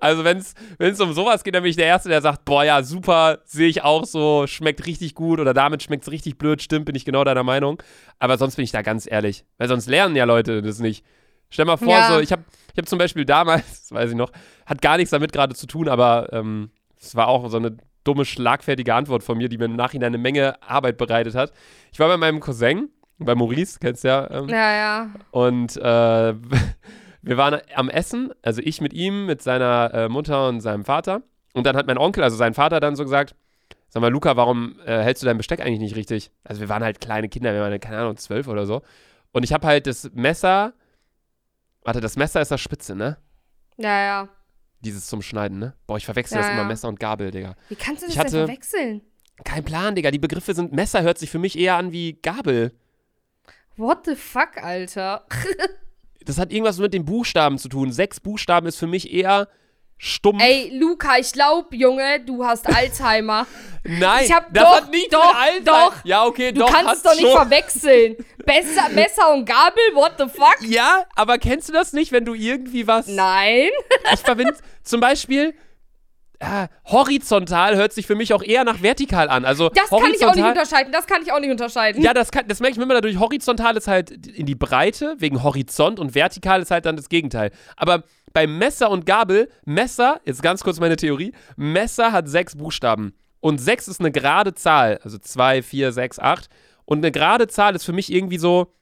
also 0.00 0.22
wenn 0.24 0.38
es 0.38 1.00
um 1.00 1.12
sowas 1.12 1.42
geht, 1.42 1.56
dann 1.56 1.62
bin 1.64 1.70
ich 1.70 1.76
der 1.76 1.86
Erste, 1.86 2.08
der 2.08 2.22
sagt, 2.22 2.44
boah, 2.44 2.62
ja, 2.62 2.82
super, 2.84 3.40
sehe 3.44 3.68
ich 3.68 3.82
auch 3.82 4.04
so, 4.04 4.46
schmeckt 4.46 4.86
richtig 4.86 5.16
gut 5.16 5.40
oder 5.40 5.54
damit 5.54 5.82
schmeckt 5.82 6.04
es 6.04 6.12
richtig 6.12 6.38
blöd, 6.38 6.62
stimmt, 6.62 6.84
bin 6.84 6.94
ich 6.94 7.04
genau 7.04 7.24
deiner 7.24 7.42
Meinung. 7.42 7.82
Aber 8.20 8.38
sonst 8.38 8.54
bin 8.56 8.64
ich 8.64 8.70
da 8.70 8.82
ganz 8.82 9.10
ehrlich. 9.10 9.44
Weil 9.58 9.66
sonst 9.66 9.88
lernen 9.88 10.14
ja 10.14 10.24
Leute 10.24 10.62
das 10.62 10.78
nicht. 10.78 11.04
Stell 11.50 11.64
mal 11.64 11.76
vor, 11.76 11.88
Ja. 11.88 12.12
so, 12.12 12.20
ich 12.20 12.30
habe 12.30 12.44
ich 12.72 12.78
hab 12.78 12.88
zum 12.88 12.98
Beispiel 12.98 13.24
damals, 13.24 13.88
das 13.88 13.90
weiß 13.92 14.10
ich 14.10 14.16
noch, 14.16 14.30
hat 14.66 14.80
gar 14.80 14.96
nichts 14.98 15.10
damit 15.10 15.32
gerade 15.32 15.54
zu 15.56 15.66
tun, 15.66 15.88
aber 15.88 16.32
ähm, 16.32 16.70
es 17.00 17.16
war 17.16 17.26
auch 17.26 17.48
so 17.50 17.56
eine 17.56 17.76
dumme, 18.04 18.24
schlagfertige 18.24 18.94
Antwort 18.94 19.22
von 19.22 19.38
mir, 19.38 19.48
die 19.48 19.58
mir 19.58 19.66
im 19.66 19.76
Nachhinein 19.76 20.08
eine 20.08 20.18
Menge 20.18 20.60
Arbeit 20.62 20.96
bereitet 20.96 21.34
hat. 21.34 21.52
Ich 21.92 21.98
war 21.98 22.08
bei 22.08 22.16
meinem 22.16 22.40
Cousin, 22.40 22.88
bei 23.18 23.34
Maurice, 23.34 23.78
kennst 23.80 24.04
du 24.04 24.08
ja, 24.08 24.30
ähm, 24.30 24.48
Ja, 24.48 24.72
ja. 24.74 25.10
und 25.30 25.76
äh, 25.76 26.34
wir 27.22 27.36
waren 27.36 27.60
am 27.74 27.88
Essen, 27.88 28.32
also 28.42 28.60
ich 28.64 28.80
mit 28.80 28.92
ihm, 28.92 29.26
mit 29.26 29.42
seiner 29.42 29.90
äh, 29.94 30.08
Mutter 30.08 30.48
und 30.48 30.60
seinem 30.60 30.84
Vater. 30.84 31.22
Und 31.54 31.66
dann 31.66 31.76
hat 31.76 31.86
mein 31.86 31.98
Onkel, 31.98 32.24
also 32.24 32.36
sein 32.36 32.54
Vater, 32.54 32.80
dann 32.80 32.96
so 32.96 33.02
gesagt: 33.04 33.34
Sag 33.88 34.00
mal, 34.00 34.10
Luca, 34.10 34.36
warum 34.36 34.78
äh, 34.86 35.02
hältst 35.02 35.22
du 35.22 35.26
dein 35.26 35.36
Besteck 35.36 35.60
eigentlich 35.60 35.80
nicht 35.80 35.96
richtig? 35.96 36.30
Also, 36.44 36.62
wir 36.62 36.68
waren 36.70 36.82
halt 36.82 37.00
kleine 37.00 37.28
Kinder, 37.28 37.52
wir 37.52 37.60
waren, 37.60 37.78
keine 37.78 37.98
Ahnung, 37.98 38.16
zwölf 38.16 38.48
oder 38.48 38.64
so. 38.64 38.80
Und 39.32 39.42
ich 39.44 39.52
habe 39.52 39.66
halt 39.66 39.86
das 39.86 40.10
Messer. 40.14 40.72
Warte, 41.84 42.00
das 42.00 42.16
Messer 42.16 42.40
ist 42.40 42.50
das 42.50 42.60
Spitze, 42.60 42.94
ne? 42.96 43.18
Ja, 43.76 44.00
ja. 44.02 44.28
Dieses 44.84 45.06
zum 45.06 45.22
Schneiden, 45.22 45.58
ne? 45.58 45.74
Boah, 45.86 45.96
ich 45.96 46.04
verwechsel 46.04 46.36
Ja, 46.38 46.42
das 46.42 46.52
immer. 46.52 46.64
Messer 46.64 46.88
und 46.88 46.98
Gabel, 47.00 47.30
Digga. 47.30 47.54
Wie 47.68 47.76
kannst 47.76 48.02
du 48.02 48.06
das 48.06 48.14
Ich 48.14 48.18
hatte- 48.18 48.30
denn 48.36 48.46
verwechseln? 48.46 49.02
Kein 49.44 49.64
Plan, 49.64 49.94
Digga. 49.94 50.10
Die 50.10 50.18
Begriffe 50.18 50.54
sind. 50.54 50.72
Messer 50.72 51.02
hört 51.02 51.18
sich 51.18 51.30
für 51.30 51.38
mich 51.38 51.58
eher 51.58 51.76
an 51.76 51.92
wie 51.92 52.14
Gabel. 52.20 52.72
What 53.76 54.04
the 54.06 54.14
fuck, 54.14 54.58
Alter? 54.62 55.26
Das 56.24 56.38
hat 56.38 56.52
irgendwas 56.52 56.78
mit 56.78 56.94
den 56.94 57.04
Buchstaben 57.04 57.58
zu 57.58 57.68
tun. 57.68 57.90
Sechs 57.90 58.20
Buchstaben 58.20 58.68
ist 58.68 58.76
für 58.76 58.86
mich 58.86 59.12
eher 59.12 59.48
stumpf. 60.04 60.42
Ey, 60.42 60.70
Luca, 60.78 61.16
ich 61.18 61.32
glaub, 61.32 61.72
Junge, 61.72 62.20
du 62.20 62.44
hast 62.44 62.66
Alzheimer. 62.68 63.46
Nein, 63.84 64.24
Ich 64.24 64.32
hab- 64.32 64.52
das 64.52 64.62
doch, 64.64 64.76
hat 64.76 64.90
nichts 64.90 65.10
doch, 65.10 65.34
Alter. 65.34 65.62
doch. 65.64 65.94
Ja, 66.04 66.24
okay, 66.24 66.52
Du 66.52 66.60
doch. 66.60 66.72
kannst 66.72 66.88
hat's 66.90 67.02
doch 67.02 67.14
nicht 67.14 67.22
schon. 67.22 67.32
verwechseln. 67.36 68.16
Besser, 68.44 68.88
Messer 68.92 69.32
und 69.32 69.44
Gabel, 69.44 69.82
what 69.94 70.12
the 70.18 70.24
fuck? 70.28 70.56
Ja, 70.62 71.04
aber 71.14 71.38
kennst 71.38 71.68
du 71.68 71.72
das 71.72 71.92
nicht, 71.92 72.10
wenn 72.12 72.24
du 72.24 72.34
irgendwie 72.34 72.86
was. 72.86 73.06
Nein. 73.06 73.70
Ich 74.12 74.20
verbinde 74.20 74.54
zum 74.82 75.00
Beispiel. 75.00 75.54
Ah, 76.44 76.66
horizontal 76.86 77.76
hört 77.76 77.92
sich 77.92 78.06
für 78.06 78.16
mich 78.16 78.34
auch 78.34 78.42
eher 78.42 78.64
nach 78.64 78.82
vertikal 78.82 79.28
an. 79.28 79.44
Also 79.44 79.68
Das 79.68 79.88
kann 79.88 80.10
ich 80.12 80.26
auch 80.26 80.34
nicht 80.34 80.44
unterscheiden. 80.44 80.92
Das 80.92 81.06
kann 81.06 81.22
ich 81.22 81.32
auch 81.32 81.38
nicht 81.38 81.50
unterscheiden. 81.50 82.02
Ja, 82.02 82.12
das, 82.12 82.32
kann, 82.32 82.48
das 82.48 82.58
merke 82.58 82.72
ich 82.72 82.78
mir 82.78 82.84
immer 82.84 82.94
dadurch. 82.94 83.18
Horizontal 83.20 83.76
ist 83.76 83.86
halt 83.86 84.10
in 84.10 84.46
die 84.46 84.56
Breite, 84.56 85.14
wegen 85.18 85.44
Horizont, 85.44 86.00
und 86.00 86.16
vertikal 86.16 86.60
ist 86.60 86.72
halt 86.72 86.84
dann 86.84 86.96
das 86.96 87.08
Gegenteil. 87.08 87.52
Aber 87.76 88.02
bei 88.32 88.48
Messer 88.48 88.90
und 88.90 89.06
Gabel, 89.06 89.50
Messer, 89.64 90.20
jetzt 90.24 90.42
ganz 90.42 90.64
kurz 90.64 90.80
meine 90.80 90.96
Theorie, 90.96 91.32
Messer 91.56 92.10
hat 92.10 92.28
sechs 92.28 92.56
Buchstaben. 92.56 93.14
Und 93.38 93.58
sechs 93.58 93.86
ist 93.86 94.00
eine 94.00 94.10
gerade 94.10 94.54
Zahl, 94.54 94.98
also 95.04 95.18
zwei, 95.18 95.62
vier, 95.62 95.92
sechs, 95.92 96.18
acht. 96.18 96.48
Und 96.84 96.98
eine 96.98 97.12
gerade 97.12 97.46
Zahl 97.46 97.76
ist 97.76 97.84
für 97.84 97.92
mich 97.92 98.12
irgendwie 98.12 98.38
so, 98.38 98.72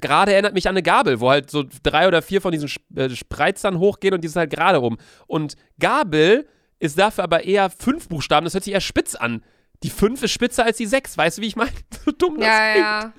gerade 0.00 0.32
erinnert 0.32 0.54
mich 0.54 0.68
an 0.68 0.74
eine 0.74 0.82
Gabel, 0.82 1.20
wo 1.20 1.30
halt 1.30 1.50
so 1.50 1.64
drei 1.82 2.06
oder 2.06 2.22
vier 2.22 2.40
von 2.40 2.52
diesen 2.52 2.70
äh, 2.94 3.10
Spreizern 3.10 3.78
hochgehen 3.78 4.14
und 4.14 4.22
die 4.22 4.28
ist 4.28 4.36
halt 4.36 4.50
gerade 4.50 4.78
rum. 4.78 4.98
Und 5.26 5.56
Gabel 5.80 6.46
ist 6.78 6.98
dafür 6.98 7.24
aber 7.24 7.44
eher 7.44 7.70
fünf 7.70 8.08
Buchstaben, 8.08 8.44
das 8.44 8.54
hört 8.54 8.64
sich 8.64 8.72
eher 8.74 8.80
spitz 8.80 9.14
an. 9.14 9.42
Die 9.82 9.90
fünf 9.90 10.22
ist 10.22 10.32
spitzer 10.32 10.64
als 10.64 10.76
die 10.78 10.86
sechs, 10.86 11.16
weißt 11.18 11.38
du, 11.38 11.42
wie 11.42 11.46
ich 11.46 11.56
meine? 11.56 11.70
So 12.04 12.10
dumm 12.12 12.38
das 12.38 12.46
ja, 12.48 12.70
klingt. 12.72 12.86
ja. 12.86 13.12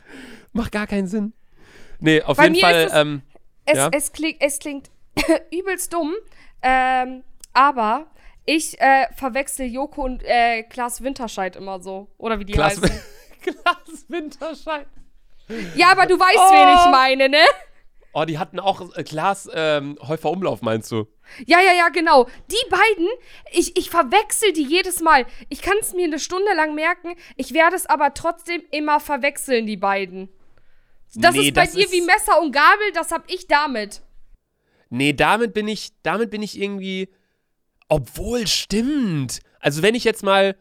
Macht 0.54 0.72
gar 0.72 0.88
keinen 0.88 1.08
Sinn. 1.08 1.34
Nee, 2.00 2.22
auf 2.22 2.38
Bei 2.38 2.46
jeden 2.46 2.56
Fall, 2.60 2.76
es- 2.86 2.94
ähm, 2.94 3.22
Es, 3.66 3.78
Ja. 3.78 3.90
es, 3.92 4.12
klingt, 4.12 4.38
es 4.42 4.60
klingt 4.60 4.90
übelst 5.52 5.92
dumm, 5.94 6.14
ähm, 6.62 7.24
aber 7.54 8.08
ich 8.46 8.80
äh, 8.80 9.08
verwechsel 9.16 9.66
Joko 9.68 10.04
und 10.06 10.24
äh, 10.24 10.64
Klaas 10.64 11.02
Winterscheid 11.04 11.56
immer 11.56 11.80
so. 11.82 12.08
Oder 12.18 12.40
wie 12.40 12.46
die 12.46 12.54
Klaas, 12.54 12.82
heißen. 12.82 13.00
Klaas 13.42 14.06
Winterscheid. 14.08 14.88
Ja, 15.76 15.92
aber 15.92 16.06
du 16.06 16.20
weißt, 16.20 16.38
Oh. 16.38 16.52
wen 16.54 16.78
ich 16.78 16.92
meine, 16.92 17.30
ne? 17.30 17.46
Oh, 18.20 18.26
die 18.26 18.40
hatten 18.40 18.60
auch 18.60 18.96
äh, 18.96 19.04
Klaas 19.04 19.48
ähm, 19.54 19.96
Häufer 20.02 20.32
Umlauf, 20.32 20.64
meinst 20.64 20.92
du? 20.92 21.08
Ja, 21.46 21.60
ja, 21.62 21.72
ja, 21.74 21.90
genau. 21.90 22.28
Die 22.50 22.70
beiden, 22.72 23.08
ich, 23.52 23.78
ich 23.78 23.92
verwechsel 23.92 24.54
die 24.54 24.64
jedes 24.64 25.02
Mal. 25.02 25.28
Ich 25.50 25.62
kann 25.62 25.76
es 25.82 25.94
mir 25.94 26.06
eine 26.06 26.18
Stunde 26.18 26.52
lang 26.56 26.74
merken, 26.74 27.14
ich 27.36 27.54
werde 27.54 27.76
es 27.76 27.86
aber 27.86 28.16
trotzdem 28.16 28.64
immer 28.72 29.00
verwechseln, 29.00 29.68
die 29.68 29.78
beiden. 29.78 30.30
Das 31.14 31.36
Nee, 31.36 31.50
ist 31.50 31.54
bei 31.54 31.66
das 31.66 31.74
dir 31.74 31.86
ist- 31.86 31.92
wie 31.92 32.02
Messer 32.02 32.42
und 32.42 32.52
Gabel, 32.54 32.92
das 32.96 33.12
hab 33.12 33.30
ich 33.32 33.46
damit. 33.48 34.02
Nee, 34.90 35.14
damit 35.14 35.54
bin 35.54 35.68
ich, 35.68 35.92
damit 36.02 36.32
bin 36.32 36.42
ich 36.42 36.60
irgendwie. 36.60 37.10
Obwohl, 37.88 38.48
stimmt. 38.48 39.42
Also, 39.60 39.84
wenn 39.84 39.94
ich 39.96 40.04
jetzt 40.06 40.24
mal. 40.24 40.56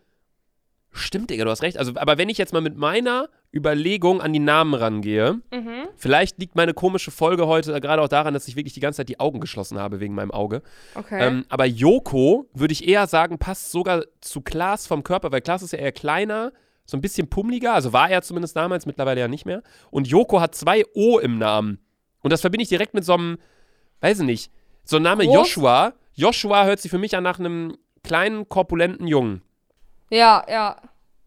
Stimmt, 0.92 1.30
Digga, 1.30 1.44
du 1.44 1.50
hast 1.50 1.62
recht. 1.62 1.78
Also, 1.78 1.92
aber 1.96 2.18
wenn 2.18 2.28
ich 2.28 2.36
jetzt 2.38 2.52
mal 2.52 2.60
mit 2.60 2.76
meiner 2.76 3.28
Überlegung 3.54 4.20
an 4.20 4.32
die 4.32 4.38
Namen 4.38 4.74
rangehe, 4.74 5.40
Mhm. 5.52 5.88
vielleicht 5.96 6.38
liegt 6.38 6.56
meine 6.56 6.74
komische 6.74 7.10
Folge 7.10 7.46
heute 7.46 7.80
gerade 7.80 8.02
auch 8.02 8.08
daran, 8.08 8.34
dass 8.34 8.48
ich 8.48 8.56
wirklich 8.56 8.74
die 8.74 8.80
ganze 8.80 8.98
Zeit 8.98 9.08
die 9.08 9.18
Augen 9.20 9.40
geschlossen 9.40 9.78
habe 9.78 10.00
wegen 10.00 10.14
meinem 10.14 10.30
Auge. 10.30 10.62
Okay. 10.94 11.26
Ähm, 11.26 11.44
aber 11.48 11.64
Joko, 11.64 12.48
würde 12.52 12.72
ich 12.72 12.86
eher 12.86 13.06
sagen, 13.06 13.38
passt 13.38 13.70
sogar 13.70 14.04
zu 14.20 14.40
Klaas 14.42 14.86
vom 14.86 15.02
Körper, 15.04 15.32
weil 15.32 15.40
Klaas 15.40 15.62
ist 15.62 15.72
ja 15.72 15.78
eher 15.78 15.92
kleiner, 15.92 16.52
so 16.84 16.96
ein 16.96 17.00
bisschen 17.00 17.28
pummeliger, 17.28 17.72
also 17.74 17.92
war 17.92 18.10
er 18.10 18.22
zumindest 18.22 18.54
damals, 18.56 18.86
mittlerweile 18.86 19.20
ja 19.20 19.28
nicht 19.28 19.46
mehr. 19.46 19.62
Und 19.90 20.06
Joko 20.06 20.40
hat 20.40 20.54
zwei 20.54 20.84
O 20.94 21.18
im 21.18 21.38
Namen. 21.38 21.78
Und 22.22 22.32
das 22.32 22.40
verbinde 22.42 22.62
ich 22.62 22.68
direkt 22.68 22.94
mit 22.94 23.04
so 23.04 23.14
einem, 23.14 23.38
weiß 24.00 24.20
ich 24.20 24.26
nicht, 24.26 24.52
so 24.84 24.96
ein 24.96 25.02
Name 25.02 25.24
Groß? 25.24 25.34
Joshua. 25.34 25.94
Joshua 26.14 26.64
hört 26.64 26.80
sich 26.80 26.90
für 26.90 26.98
mich 26.98 27.16
an 27.16 27.24
nach 27.24 27.38
einem 27.40 27.76
kleinen, 28.04 28.48
korpulenten 28.48 29.06
Jungen. 29.08 29.42
ja, 30.10 30.44
ja. 30.48 30.76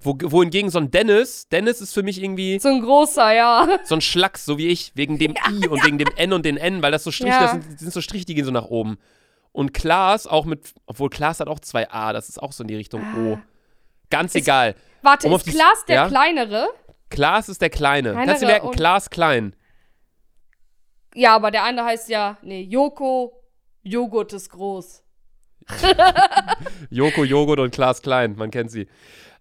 Wo, 0.01 0.15
wohingegen 0.21 0.69
so 0.69 0.79
ein 0.79 0.91
Dennis, 0.91 1.49
Dennis 1.49 1.81
ist 1.81 1.93
für 1.93 2.03
mich 2.03 2.23
irgendwie 2.23 2.57
So 2.59 2.69
ein 2.69 2.81
großer, 2.81 3.33
ja. 3.33 3.67
so 3.83 3.95
ein 3.95 4.01
Schlacks, 4.01 4.45
so 4.45 4.57
wie 4.57 4.67
ich, 4.67 4.93
wegen 4.95 5.17
dem 5.17 5.33
I 5.33 5.67
und 5.67 5.83
wegen 5.83 5.97
dem 5.97 6.07
N 6.15 6.31
und 6.31 6.45
den 6.45 6.55
N, 6.55 6.81
weil 6.81 6.91
das 6.91 7.03
so 7.03 7.11
Striche, 7.11 7.33
Ja. 7.33 7.41
das 7.41 7.51
sind, 7.51 7.65
das 7.73 7.79
sind 7.81 7.93
so 7.93 8.01
Striche, 8.01 8.25
die 8.25 8.33
gehen 8.35 8.45
so 8.45 8.51
nach 8.51 8.65
oben. 8.65 8.97
Und 9.51 9.73
Klaas 9.73 10.25
auch 10.25 10.45
mit, 10.45 10.73
obwohl 10.85 11.09
Klaas 11.09 11.41
hat 11.41 11.49
auch 11.49 11.59
zwei 11.59 11.89
A, 11.91 12.13
das 12.13 12.29
ist 12.29 12.41
auch 12.41 12.53
so 12.53 12.63
in 12.63 12.67
die 12.69 12.75
Richtung 12.75 13.01
O. 13.17 13.39
Ganz 14.09 14.35
egal. 14.35 14.75
Warte, 15.01 15.27
Um 15.27 15.33
ist 15.35 15.45
Klaas 15.47 15.83
der 15.87 15.95
ja? 15.95 16.07
kleinere? 16.07 16.67
Klaas 17.09 17.49
ist 17.49 17.61
der 17.61 17.69
Kleine. 17.69 18.11
Kleinere 18.11 18.27
Kannst 18.27 18.41
du 18.43 18.47
merken, 18.47 18.71
Klaas 18.71 19.09
klein. 19.09 19.55
Ja, 21.15 21.35
aber 21.35 21.51
der 21.51 21.63
eine 21.63 21.83
heißt 21.83 22.07
ja, 22.09 22.37
nee, 22.41 22.61
Joko, 22.61 23.33
Joghurt 23.81 24.31
ist 24.33 24.49
groß. 24.49 25.03
Joko 26.89 27.23
Joghurt 27.23 27.59
und 27.59 27.71
Klaas 27.71 28.01
klein, 28.01 28.35
man 28.37 28.51
kennt 28.51 28.71
sie. 28.71 28.87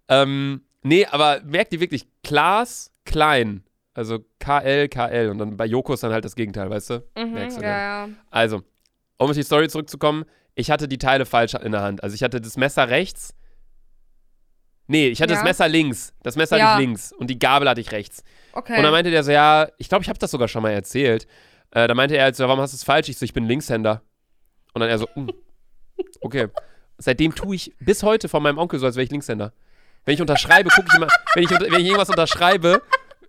Ähm, 0.09 0.61
nee, 0.81 1.05
aber 1.05 1.41
merkt 1.45 1.71
ihr 1.73 1.79
wirklich, 1.79 2.07
Klaas 2.23 2.91
klein. 3.05 3.63
Also 3.93 4.19
KL, 4.39 4.87
KL. 4.89 5.29
Und 5.29 5.37
dann 5.39 5.57
bei 5.57 5.65
Joko 5.65 5.93
ist 5.93 6.03
dann 6.03 6.11
halt 6.13 6.25
das 6.25 6.35
Gegenteil, 6.35 6.69
weißt 6.69 6.89
du? 6.91 7.03
Mhm, 7.17 7.33
Merkst 7.33 7.57
du 7.57 7.61
ja, 7.61 8.05
ja. 8.07 8.09
Also, 8.29 8.57
um 9.17 9.29
auf 9.29 9.35
die 9.35 9.43
Story 9.43 9.67
zurückzukommen, 9.69 10.25
ich 10.55 10.71
hatte 10.71 10.87
die 10.87 10.97
Teile 10.97 11.25
falsch 11.25 11.53
in 11.53 11.71
der 11.71 11.81
Hand. 11.81 12.03
Also 12.03 12.13
ich 12.15 12.23
hatte 12.23 12.41
das 12.41 12.57
Messer 12.57 12.89
rechts. 12.89 13.33
Nee, 14.87 15.07
ich 15.09 15.21
hatte 15.21 15.33
Ja. 15.33 15.39
das 15.39 15.43
Messer 15.45 15.67
links. 15.67 16.13
Das 16.23 16.35
Messer 16.35 16.57
Ja. 16.57 16.71
hatte 16.73 16.81
ich 16.81 16.87
links. 16.87 17.11
Und 17.13 17.27
die 17.29 17.37
Gabel 17.37 17.69
hatte 17.69 17.81
ich 17.81 17.91
rechts. 17.91 18.23
Okay. 18.53 18.77
Und 18.77 18.83
dann 18.83 18.91
meinte 18.91 19.11
der 19.11 19.23
so, 19.23 19.31
ja, 19.31 19.67
ich 19.77 19.87
glaube, 19.89 20.01
ich 20.03 20.09
habe 20.09 20.17
das 20.19 20.31
sogar 20.31 20.47
schon 20.47 20.63
mal 20.63 20.71
erzählt. 20.71 21.27
Äh, 21.71 21.87
da 21.87 21.93
meinte 21.93 22.17
er 22.17 22.23
halt 22.23 22.35
so, 22.35 22.45
warum 22.47 22.59
hast 22.59 22.73
du 22.73 22.75
es 22.77 22.83
falsch? 22.83 23.09
Ich 23.09 23.17
so, 23.17 23.25
ich 23.25 23.33
bin 23.33 23.45
Linkshänder. 23.45 24.01
Und 24.73 24.79
dann 24.81 24.89
er 24.89 24.97
so, 24.97 25.07
hm, 25.13 25.29
okay. 26.21 26.47
Seitdem 26.97 27.35
tue 27.35 27.55
ich 27.55 27.75
bis 27.79 28.01
heute 28.03 28.27
von 28.27 28.41
meinem 28.43 28.57
Onkel 28.57 28.79
so, 28.79 28.85
als 28.87 28.95
wäre 28.95 29.03
ich 29.05 29.11
Linkshänder. 29.11 29.53
Wenn 30.05 30.13
ich 30.15 30.21
unterschreibe, 30.21 30.69
gucke 30.69 30.87
ich 30.89 30.95
immer, 30.95 31.07
wenn 31.35 31.43
ich, 31.43 31.49
wenn 31.49 31.73
ich 31.81 31.85
irgendwas 31.85 32.09
unterschreibe, 32.09 32.81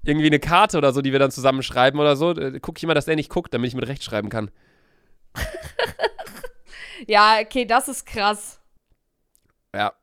irgendwie 0.02 0.26
eine 0.26 0.38
Karte 0.38 0.78
oder 0.78 0.92
so, 0.92 1.02
die 1.02 1.12
wir 1.12 1.18
dann 1.18 1.30
zusammenschreiben 1.30 2.00
oder 2.00 2.16
so, 2.16 2.30
äh, 2.30 2.58
gucke 2.60 2.78
ich 2.78 2.84
immer, 2.84 2.94
dass 2.94 3.06
er 3.08 3.16
nicht 3.16 3.28
guckt, 3.30 3.52
damit 3.52 3.68
ich 3.68 3.74
mit 3.74 3.86
Recht 3.88 4.02
schreiben 4.04 4.28
kann. 4.28 4.50
Ja, 7.06 7.38
okay, 7.40 7.64
das 7.64 7.88
ist 7.88 8.04
krass. 8.04 8.60
Ja. 9.74 9.94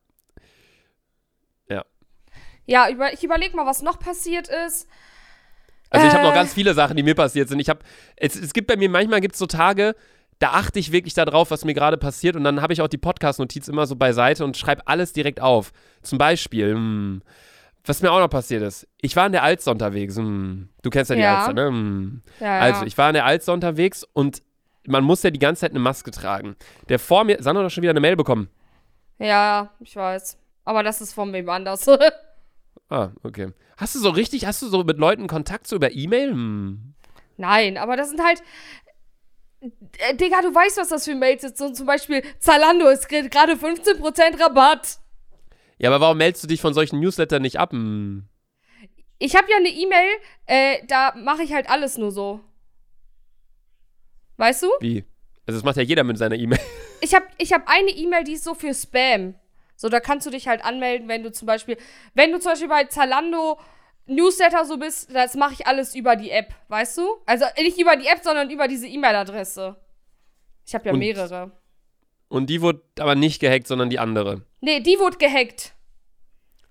Ja, 2.70 2.90
über, 2.90 3.14
ich 3.14 3.24
überlege 3.24 3.56
mal, 3.56 3.66
was 3.66 3.82
noch 3.82 3.98
passiert 3.98 4.50
ist. 4.50 4.90
Also 5.90 6.06
ich 6.06 6.12
habe 6.14 6.24
noch 6.24 6.32
Äh. 6.34 6.36
ganz 6.36 6.54
viele 6.54 6.74
Sachen, 6.74 6.98
die 6.98 7.04
mir 7.04 7.16
passiert 7.16 7.48
sind. 7.48 7.60
Ich 7.60 7.70
habe, 7.70 7.80
es, 8.18 8.36
es 8.36 8.52
gibt 8.52 8.68
bei 8.68 8.76
mir 8.76 8.90
manchmal 8.90 9.22
gibt's 9.22 9.40
so 9.40 9.46
Tage, 9.46 9.96
da 10.40 10.52
achte 10.52 10.80
ich 10.80 10.92
wirklich 10.92 11.14
darauf, 11.14 11.50
was 11.52 11.66
mir 11.66 11.74
gerade 11.74 11.98
passiert 11.98 12.36
und 12.36 12.44
dann 12.44 12.62
habe 12.62 12.74
ich 12.74 12.82
auch 12.82 12.88
die 12.88 12.98
Podcast-Notiz 12.98 13.68
immer 13.68 13.88
so 13.88 13.96
beiseite 13.96 14.44
und 14.44 14.56
schreibe 14.58 14.88
alles 14.88 15.14
direkt 15.14 15.42
auf. 15.42 15.72
Zum 16.04 16.18
Beispiel, 16.18 16.74
hm, 16.74 17.22
was 17.86 18.02
mir 18.02 18.12
auch 18.12 18.20
noch 18.20 18.30
passiert 18.30 18.62
ist, 18.64 18.88
ich 19.02 19.16
war 19.16 19.26
in 19.26 19.32
der 19.32 19.44
Alster 19.44 19.72
unterwegs. 19.72 20.16
Hm, 20.18 20.70
du 20.84 20.90
kennst 20.90 21.10
ja 21.10 21.16
die 21.16 21.22
Ja. 21.22 21.38
Alster, 21.40 21.54
ne? 21.54 21.68
Hm. 21.68 22.22
Ja, 22.40 22.46
ja. 22.46 22.60
Also, 22.60 22.86
ich 22.86 22.98
war 22.98 23.10
in 23.10 23.14
der 23.16 23.26
Alster 23.26 23.54
unterwegs 23.54 24.06
und 24.14 24.42
man 24.86 25.04
muss 25.04 25.24
ja 25.24 25.32
die 25.32 25.40
ganze 25.40 25.62
Zeit 25.62 25.72
eine 25.72 25.80
Maske 25.80 26.12
tragen. 26.12 26.56
Der 26.90 27.00
vor 27.00 27.24
mir, 27.24 27.42
Sandra 27.42 27.64
hat 27.64 27.70
doch 27.70 27.74
schon 27.74 27.82
wieder 27.82 27.92
eine 27.92 28.00
Mail 28.02 28.16
bekommen. 28.16 28.50
ja, 29.20 29.72
ich 29.80 29.96
weiß. 29.96 30.38
Aber 30.66 30.84
das 30.84 31.00
ist 31.02 31.14
von 31.14 31.32
wem 31.34 31.50
anders. 31.50 31.88
Ah, 32.90 33.10
okay. 33.24 33.52
Hast 33.76 33.96
du 33.96 34.00
so 34.00 34.10
richtig, 34.12 34.46
hast 34.46 34.62
du 34.62 34.68
so 34.70 34.82
mit 34.86 34.98
Leuten 34.98 35.28
Kontakt 35.28 35.68
so 35.68 35.76
über 35.76 35.92
E-Mail? 35.92 36.32
Hm. 36.32 36.94
Nein, 37.36 37.78
aber 37.78 37.98
das 37.98 38.10
sind 38.10 38.24
halt. 38.24 38.42
Äh, 39.62 40.16
Digga, 40.16 40.42
du 40.42 40.54
weißt, 40.54 40.78
was 40.78 40.90
das 40.90 41.06
für 41.06 41.16
Mails 41.16 41.42
sind. 41.42 41.58
So 41.58 41.72
zum 41.72 41.86
Beispiel, 41.86 42.24
Zalando 42.40 42.88
ist 42.90 43.10
gerade 43.10 43.54
15% 43.54 44.40
Rabatt. 44.40 45.00
Ja, 45.80 45.90
aber 45.90 46.02
warum 46.02 46.18
meldest 46.18 46.44
du 46.44 46.48
dich 46.48 46.62
von 46.62 46.74
solchen 46.74 47.00
Newslettern 47.00 47.42
nicht 47.42 47.60
ab? 47.60 47.72
Hm. 47.72 48.28
Ich 49.20 49.36
habe 49.36 49.50
ja 49.50 49.58
eine 49.58 49.70
E-Mail, 49.70 50.10
äh, 50.46 50.86
da 50.88 51.14
mache 51.16 51.44
ich 51.44 51.54
halt 51.54 51.70
alles 51.70 51.98
nur 51.98 52.12
so. 52.12 52.40
Weißt 54.38 54.64
du? 54.64 54.68
Wie? 54.80 55.06
Also 55.48 55.60
das 55.60 55.64
macht 55.64 55.78
ja 55.78 55.84
jeder 55.84 56.04
mit 56.04 56.18
seiner 56.18 56.36
E-Mail. 56.36 56.60
Ich 57.00 57.14
habe 57.14 57.28
ich 57.38 57.54
hab 57.54 57.70
eine 57.70 57.92
E-Mail, 57.92 58.24
die 58.24 58.34
ist 58.34 58.44
so 58.44 58.56
für 58.56 58.74
Spam. 58.74 59.36
So, 59.76 59.88
da 59.88 60.00
kannst 60.00 60.26
du 60.26 60.32
dich 60.32 60.48
halt 60.48 60.66
anmelden, 60.66 61.08
wenn 61.08 61.22
du 61.22 61.32
zum 61.32 61.46
Beispiel, 61.46 61.78
wenn 62.16 62.32
du 62.32 62.40
zum 62.40 62.54
Beispiel 62.54 62.68
bei 62.68 62.86
Zalando 62.86 63.60
Newsletter 64.08 64.66
so 64.66 64.78
bist, 64.78 65.14
das 65.14 65.36
mache 65.36 65.54
ich 65.54 65.68
alles 65.68 65.94
über 65.96 66.16
die 66.16 66.32
App, 66.32 66.54
weißt 66.70 66.98
du? 66.98 67.18
Also 67.26 67.46
nicht 67.58 67.80
über 67.80 67.96
die 67.96 68.08
App, 68.08 68.20
sondern 68.24 68.50
über 68.50 68.68
diese 68.68 68.88
E-Mail-Adresse. 68.88 69.76
Ich 70.66 70.74
habe 70.74 70.86
ja 70.86 70.94
Und- 70.94 71.00
mehrere. 71.00 71.52
Und 72.30 72.50
die 72.50 72.62
wurde 72.62 72.82
aber 73.00 73.16
nicht 73.16 73.40
gehackt, 73.40 73.68
sondern 73.68 73.90
die 73.90 74.00
andere. 74.00 74.42
Nee, 74.60 74.82
die 74.82 75.00
wurde 75.00 75.18
gehackt. 75.18 75.74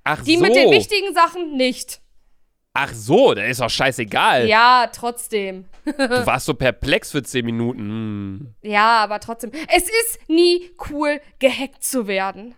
Ach 0.04 0.22
Die 0.22 0.36
so. 0.36 0.42
mit 0.42 0.54
den 0.54 0.70
wichtigen 0.70 1.14
Sachen 1.14 1.56
nicht. 1.56 2.00
Ach 2.74 2.92
so, 2.92 3.32
das 3.32 3.48
ist 3.52 3.60
doch 3.62 3.70
scheißegal. 3.70 4.46
Ja, 4.46 4.90
trotzdem. 4.92 5.64
Du 5.86 5.92
warst 6.26 6.44
so 6.44 6.52
perplex 6.52 7.10
für 7.10 7.22
10 7.22 7.44
Minuten. 7.46 7.80
Hm. 7.80 8.54
Ja, 8.70 8.98
aber 9.02 9.18
trotzdem. 9.18 9.50
Es 9.74 9.84
ist 9.84 10.28
nie 10.28 10.70
cool, 10.90 11.22
gehackt 11.38 11.82
zu 11.82 12.06
werden. 12.06 12.54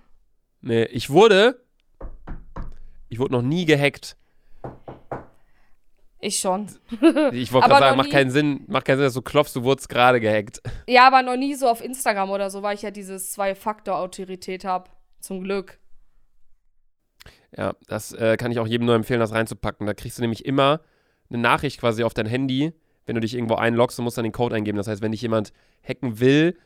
Nee, 0.60 0.84
ich 0.86 1.08
wurde. 1.08 1.62
Ich 3.08 3.20
wurde 3.20 3.32
noch 3.32 3.42
nie 3.42 3.64
gehackt. 3.64 4.16
Ich 6.20 6.40
schon. 6.40 6.66
Ich 7.32 7.52
wollte 7.52 7.68
gerade 7.68 7.84
sagen, 7.84 7.96
macht 7.96 8.10
keinen 8.10 8.30
Sinn, 8.30 8.64
macht 8.66 8.84
keinen 8.84 8.96
Sinn, 8.98 9.04
dass 9.04 9.14
du 9.14 9.22
klopfst, 9.22 9.54
du 9.54 9.62
wurdest 9.62 9.88
gerade 9.88 10.20
gehackt. 10.20 10.60
Ja, 10.88 11.06
aber 11.06 11.22
noch 11.22 11.36
nie 11.36 11.54
so 11.54 11.68
auf 11.68 11.82
Instagram 11.82 12.30
oder 12.30 12.50
so, 12.50 12.62
weil 12.62 12.74
ich 12.74 12.82
ja 12.82 12.90
dieses 12.90 13.32
Zwei-Faktor-Autorität 13.32 14.64
habe. 14.64 14.90
Zum 15.20 15.42
Glück. 15.42 15.78
Ja, 17.56 17.74
das 17.86 18.12
äh, 18.12 18.36
kann 18.36 18.52
ich 18.52 18.58
auch 18.58 18.66
jedem 18.66 18.86
nur 18.86 18.94
empfehlen, 18.94 19.20
das 19.20 19.32
reinzupacken. 19.32 19.86
Da 19.86 19.94
kriegst 19.94 20.18
du 20.18 20.22
nämlich 20.22 20.44
immer 20.44 20.80
eine 21.30 21.38
Nachricht 21.38 21.80
quasi 21.80 22.04
auf 22.04 22.14
dein 22.14 22.26
Handy, 22.26 22.72
wenn 23.06 23.14
du 23.14 23.20
dich 23.20 23.34
irgendwo 23.34 23.54
einloggst 23.54 23.98
und 23.98 24.04
musst 24.04 24.18
dann 24.18 24.24
den 24.24 24.32
Code 24.32 24.54
eingeben. 24.56 24.76
Das 24.76 24.88
heißt, 24.88 25.02
wenn 25.02 25.12
dich 25.12 25.22
jemand 25.22 25.52
hacken 25.86 26.20
will, 26.20 26.56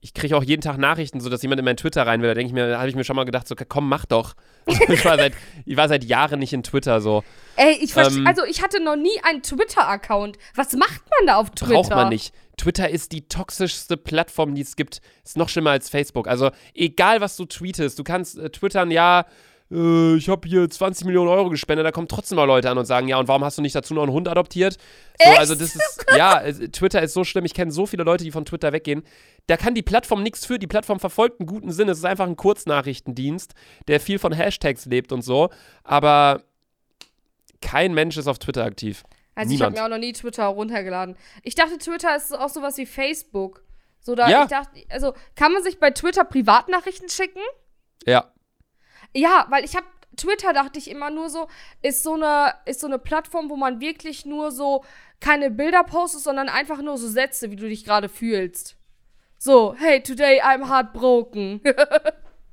ich 0.00 0.14
kriege 0.14 0.36
auch 0.36 0.44
jeden 0.44 0.62
Tag 0.62 0.78
Nachrichten, 0.78 1.20
so 1.20 1.28
dass 1.28 1.42
jemand 1.42 1.58
in 1.58 1.64
mein 1.64 1.76
Twitter 1.76 2.06
rein 2.06 2.22
will. 2.22 2.28
Da 2.28 2.34
denke 2.34 2.48
ich 2.48 2.54
mir, 2.54 2.68
da 2.68 2.78
habe 2.78 2.88
ich 2.88 2.94
mir 2.94 3.02
schon 3.02 3.16
mal 3.16 3.24
gedacht, 3.24 3.48
so 3.48 3.56
komm, 3.68 3.88
mach 3.88 4.04
doch. 4.04 4.34
ich, 4.66 5.04
war 5.04 5.16
seit, 5.16 5.32
ich 5.64 5.76
war 5.76 5.88
seit 5.88 6.04
Jahren 6.04 6.38
nicht 6.38 6.52
in 6.52 6.62
Twitter 6.62 7.00
so. 7.00 7.24
Ey, 7.56 7.78
ich 7.82 7.92
verstehe. 7.92 8.18
Ähm, 8.18 8.26
also, 8.26 8.44
ich 8.44 8.62
hatte 8.62 8.82
noch 8.82 8.94
nie 8.94 9.20
einen 9.24 9.42
Twitter-Account. 9.42 10.38
Was 10.54 10.72
macht 10.74 11.02
man 11.18 11.26
da 11.26 11.36
auf 11.36 11.50
Twitter? 11.50 11.74
Braucht 11.74 11.90
man 11.90 12.08
nicht. 12.10 12.32
Twitter 12.56 12.88
ist 12.88 13.12
die 13.12 13.26
toxischste 13.28 13.96
Plattform, 13.96 14.54
die 14.54 14.62
es 14.62 14.76
gibt. 14.76 15.00
Ist 15.24 15.36
noch 15.36 15.48
schlimmer 15.48 15.70
als 15.70 15.88
Facebook. 15.88 16.28
Also, 16.28 16.50
egal 16.74 17.20
was 17.20 17.36
du 17.36 17.44
tweetest, 17.44 17.98
du 17.98 18.04
kannst 18.04 18.38
äh, 18.38 18.50
twittern, 18.50 18.92
ja, 18.92 19.26
äh, 19.70 20.14
ich 20.16 20.28
habe 20.28 20.48
hier 20.48 20.68
20 20.68 21.04
Millionen 21.06 21.28
Euro 21.28 21.50
gespendet, 21.50 21.84
da 21.86 21.90
kommen 21.92 22.08
trotzdem 22.08 22.36
mal 22.36 22.44
Leute 22.44 22.70
an 22.70 22.78
und 22.78 22.84
sagen, 22.86 23.08
ja, 23.08 23.18
und 23.18 23.28
warum 23.28 23.44
hast 23.44 23.58
du 23.58 23.62
nicht 23.62 23.74
dazu 23.74 23.94
noch 23.94 24.02
einen 24.02 24.12
Hund 24.12 24.28
adoptiert? 24.28 24.76
So, 25.22 25.30
also 25.30 25.54
das 25.54 25.74
ist, 25.76 26.06
ja, 26.16 26.42
Twitter 26.72 27.02
ist 27.02 27.12
so 27.14 27.24
schlimm. 27.24 27.44
Ich 27.44 27.54
kenne 27.54 27.70
so 27.72 27.86
viele 27.86 28.04
Leute, 28.04 28.24
die 28.24 28.30
von 28.30 28.44
Twitter 28.44 28.72
weggehen. 28.72 29.02
Da 29.46 29.56
kann 29.56 29.74
die 29.74 29.82
Plattform 29.82 30.22
nichts 30.22 30.46
für. 30.46 30.58
Die 30.58 30.66
Plattform 30.66 31.00
verfolgt 31.00 31.40
einen 31.40 31.46
guten 31.46 31.70
Sinn. 31.72 31.88
Es 31.88 31.98
ist 31.98 32.04
einfach 32.04 32.26
ein 32.26 32.36
Kurznachrichtendienst, 32.36 33.54
der 33.88 34.00
viel 34.00 34.18
von 34.18 34.32
Hashtags 34.32 34.86
lebt 34.86 35.12
und 35.12 35.22
so. 35.22 35.50
Aber 35.84 36.42
kein 37.60 37.94
Mensch 37.94 38.16
ist 38.16 38.26
auf 38.28 38.38
Twitter 38.38 38.64
aktiv. 38.64 39.02
Also, 39.34 39.54
ich 39.54 39.60
habe 39.60 39.70
Niemand. 39.72 39.76
mir 39.76 39.84
auch 39.84 39.98
noch 39.98 40.04
nie 40.04 40.12
Twitter 40.12 40.46
runtergeladen. 40.46 41.16
Ich 41.42 41.54
dachte, 41.54 41.78
Twitter 41.78 42.16
ist 42.16 42.36
auch 42.36 42.48
sowas 42.48 42.76
wie 42.76 42.86
Facebook. 42.86 43.62
So, 44.00 44.14
da, 44.14 44.28
Ja. 44.28 44.42
ich 44.44 44.48
dachte, 44.48 44.70
also, 44.88 45.12
kann 45.36 45.52
man 45.52 45.62
sich 45.62 45.78
bei 45.78 45.90
Twitter 45.90 46.24
Privatnachrichten 46.24 47.08
schicken? 47.08 47.40
Ja. 48.04 48.32
Ja, 49.14 49.46
weil 49.50 49.64
ich 49.64 49.76
habe 49.76 49.86
Twitter 50.16 50.52
dachte 50.52 50.78
ich 50.78 50.90
immer 50.90 51.10
nur 51.10 51.30
so, 51.30 51.48
ist 51.82 52.02
so 52.02 52.14
eine 52.14 52.54
ist 52.66 52.80
so 52.80 52.86
eine 52.86 52.98
Plattform, 52.98 53.50
wo 53.50 53.56
man 53.56 53.80
wirklich 53.80 54.26
nur 54.26 54.50
so 54.50 54.84
keine 55.20 55.50
Bilder 55.50 55.84
postet, 55.84 56.22
sondern 56.22 56.48
einfach 56.48 56.82
nur 56.82 56.98
so 56.98 57.08
Sätze, 57.08 57.50
wie 57.50 57.56
du 57.56 57.68
dich 57.68 57.84
gerade 57.84 58.08
fühlst. 58.08 58.76
So, 59.38 59.74
hey, 59.78 60.02
today 60.02 60.42
I'm 60.42 60.68
heartbroken. 60.68 61.60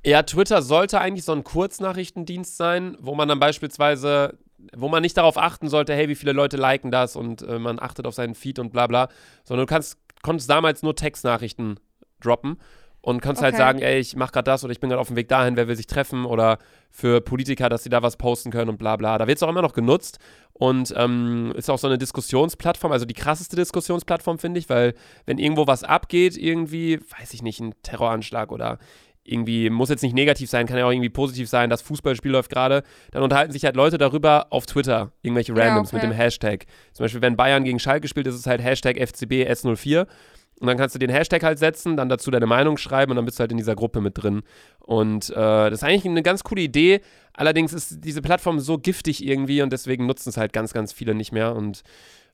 Ja, 0.06 0.22
Twitter 0.22 0.62
sollte 0.62 1.00
eigentlich 1.00 1.24
so 1.24 1.32
ein 1.32 1.42
Kurznachrichtendienst 1.42 2.56
sein, 2.56 2.96
wo 3.00 3.16
man 3.16 3.28
dann 3.28 3.40
beispielsweise, 3.40 4.38
wo 4.76 4.86
man 4.88 5.02
nicht 5.02 5.16
darauf 5.16 5.36
achten 5.36 5.68
sollte, 5.68 5.94
hey, 5.94 6.08
wie 6.08 6.14
viele 6.14 6.30
Leute 6.30 6.56
liken 6.56 6.92
das 6.92 7.16
und 7.16 7.42
äh, 7.42 7.58
man 7.58 7.80
achtet 7.80 8.06
auf 8.06 8.14
seinen 8.14 8.36
Feed 8.36 8.60
und 8.60 8.70
bla 8.70 8.86
bla, 8.86 9.08
sondern 9.42 9.66
du 9.66 9.68
kannst, 9.68 9.98
konntest 10.22 10.48
damals 10.48 10.84
nur 10.84 10.94
Textnachrichten 10.94 11.80
droppen 12.20 12.60
und 13.06 13.20
kannst 13.22 13.40
halt 13.40 13.54
Okay. 13.54 13.62
sagen, 13.62 13.78
ey, 13.78 14.00
ich 14.00 14.16
mach 14.16 14.32
gerade 14.32 14.46
das 14.50 14.64
oder 14.64 14.72
ich 14.72 14.80
bin 14.80 14.90
gerade 14.90 15.00
auf 15.00 15.06
dem 15.06 15.14
Weg 15.14 15.28
dahin, 15.28 15.54
wer 15.56 15.68
will 15.68 15.76
sich 15.76 15.86
treffen 15.86 16.24
oder 16.24 16.58
für 16.90 17.20
Politiker, 17.20 17.68
dass 17.68 17.84
sie 17.84 17.88
da 17.88 18.02
was 18.02 18.16
posten 18.16 18.50
können 18.50 18.68
und 18.68 18.78
bla 18.78 18.96
bla. 18.96 19.16
Da 19.16 19.28
wird 19.28 19.36
es 19.36 19.44
auch 19.44 19.48
immer 19.48 19.62
noch 19.62 19.74
genutzt 19.74 20.18
und 20.54 20.92
ähm, 20.96 21.52
ist 21.54 21.70
auch 21.70 21.78
so 21.78 21.86
eine 21.86 21.98
Diskussionsplattform, 21.98 22.90
also 22.90 23.04
die 23.06 23.14
krasseste 23.14 23.54
Diskussionsplattform, 23.54 24.40
finde 24.40 24.58
ich, 24.58 24.68
weil 24.68 24.94
wenn 25.24 25.38
irgendwo 25.38 25.68
was 25.68 25.84
abgeht, 25.84 26.36
irgendwie, 26.36 26.98
weiß 27.20 27.32
ich 27.32 27.42
nicht, 27.42 27.60
ein 27.60 27.74
Terroranschlag 27.84 28.50
oder 28.50 28.78
irgendwie, 29.22 29.70
muss 29.70 29.88
jetzt 29.88 30.02
nicht 30.02 30.14
negativ 30.14 30.50
sein, 30.50 30.66
kann 30.66 30.76
ja 30.76 30.84
auch 30.86 30.90
irgendwie 30.90 31.08
positiv 31.08 31.48
sein, 31.48 31.70
das 31.70 31.82
Fußballspiel 31.82 32.32
läuft 32.32 32.50
gerade, 32.50 32.82
dann 33.12 33.22
unterhalten 33.22 33.52
sich 33.52 33.64
halt 33.64 33.76
Leute 33.76 33.98
darüber 33.98 34.46
auf 34.50 34.66
Twitter, 34.66 35.12
irgendwelche 35.22 35.52
Ja, 35.54 35.62
Randoms 35.64 35.88
okay. 35.90 35.96
mit 35.96 36.02
dem 36.02 36.12
Hashtag. 36.12 36.66
Zum 36.92 37.04
Beispiel, 37.04 37.22
wenn 37.22 37.36
Bayern 37.36 37.62
gegen 37.62 37.78
Schalke 37.78 38.08
spielt, 38.08 38.26
ist 38.26 38.34
es 38.34 38.46
halt 38.46 38.60
Hashtag 38.62 38.96
FCB 38.98 39.48
S04 39.48 40.06
und 40.60 40.66
dann 40.66 40.78
kannst 40.78 40.94
du 40.94 40.98
den 40.98 41.10
Hashtag 41.10 41.42
halt 41.42 41.58
setzen, 41.58 41.96
dann 41.96 42.08
dazu 42.08 42.30
deine 42.30 42.46
Meinung 42.46 42.78
schreiben 42.78 43.10
und 43.10 43.16
dann 43.16 43.24
bist 43.26 43.38
du 43.38 43.40
halt 43.42 43.50
in 43.50 43.58
dieser 43.58 43.74
Gruppe 43.74 44.00
mit 44.00 44.22
drin. 44.22 44.42
Und 44.80 45.30
äh, 45.30 45.34
das 45.34 45.74
ist 45.74 45.84
eigentlich 45.84 46.06
eine 46.06 46.22
ganz 46.22 46.44
coole 46.44 46.62
Idee. 46.62 47.00
Allerdings 47.34 47.72
ist 47.72 48.04
diese 48.04 48.22
Plattform 48.22 48.58
so 48.58 48.78
giftig 48.78 49.24
irgendwie 49.24 49.60
und 49.60 49.70
deswegen 49.72 50.06
nutzen 50.06 50.30
es 50.30 50.38
halt 50.38 50.52
ganz, 50.52 50.72
ganz 50.72 50.92
viele 50.92 51.14
nicht 51.14 51.32
mehr 51.32 51.54
und 51.54 51.82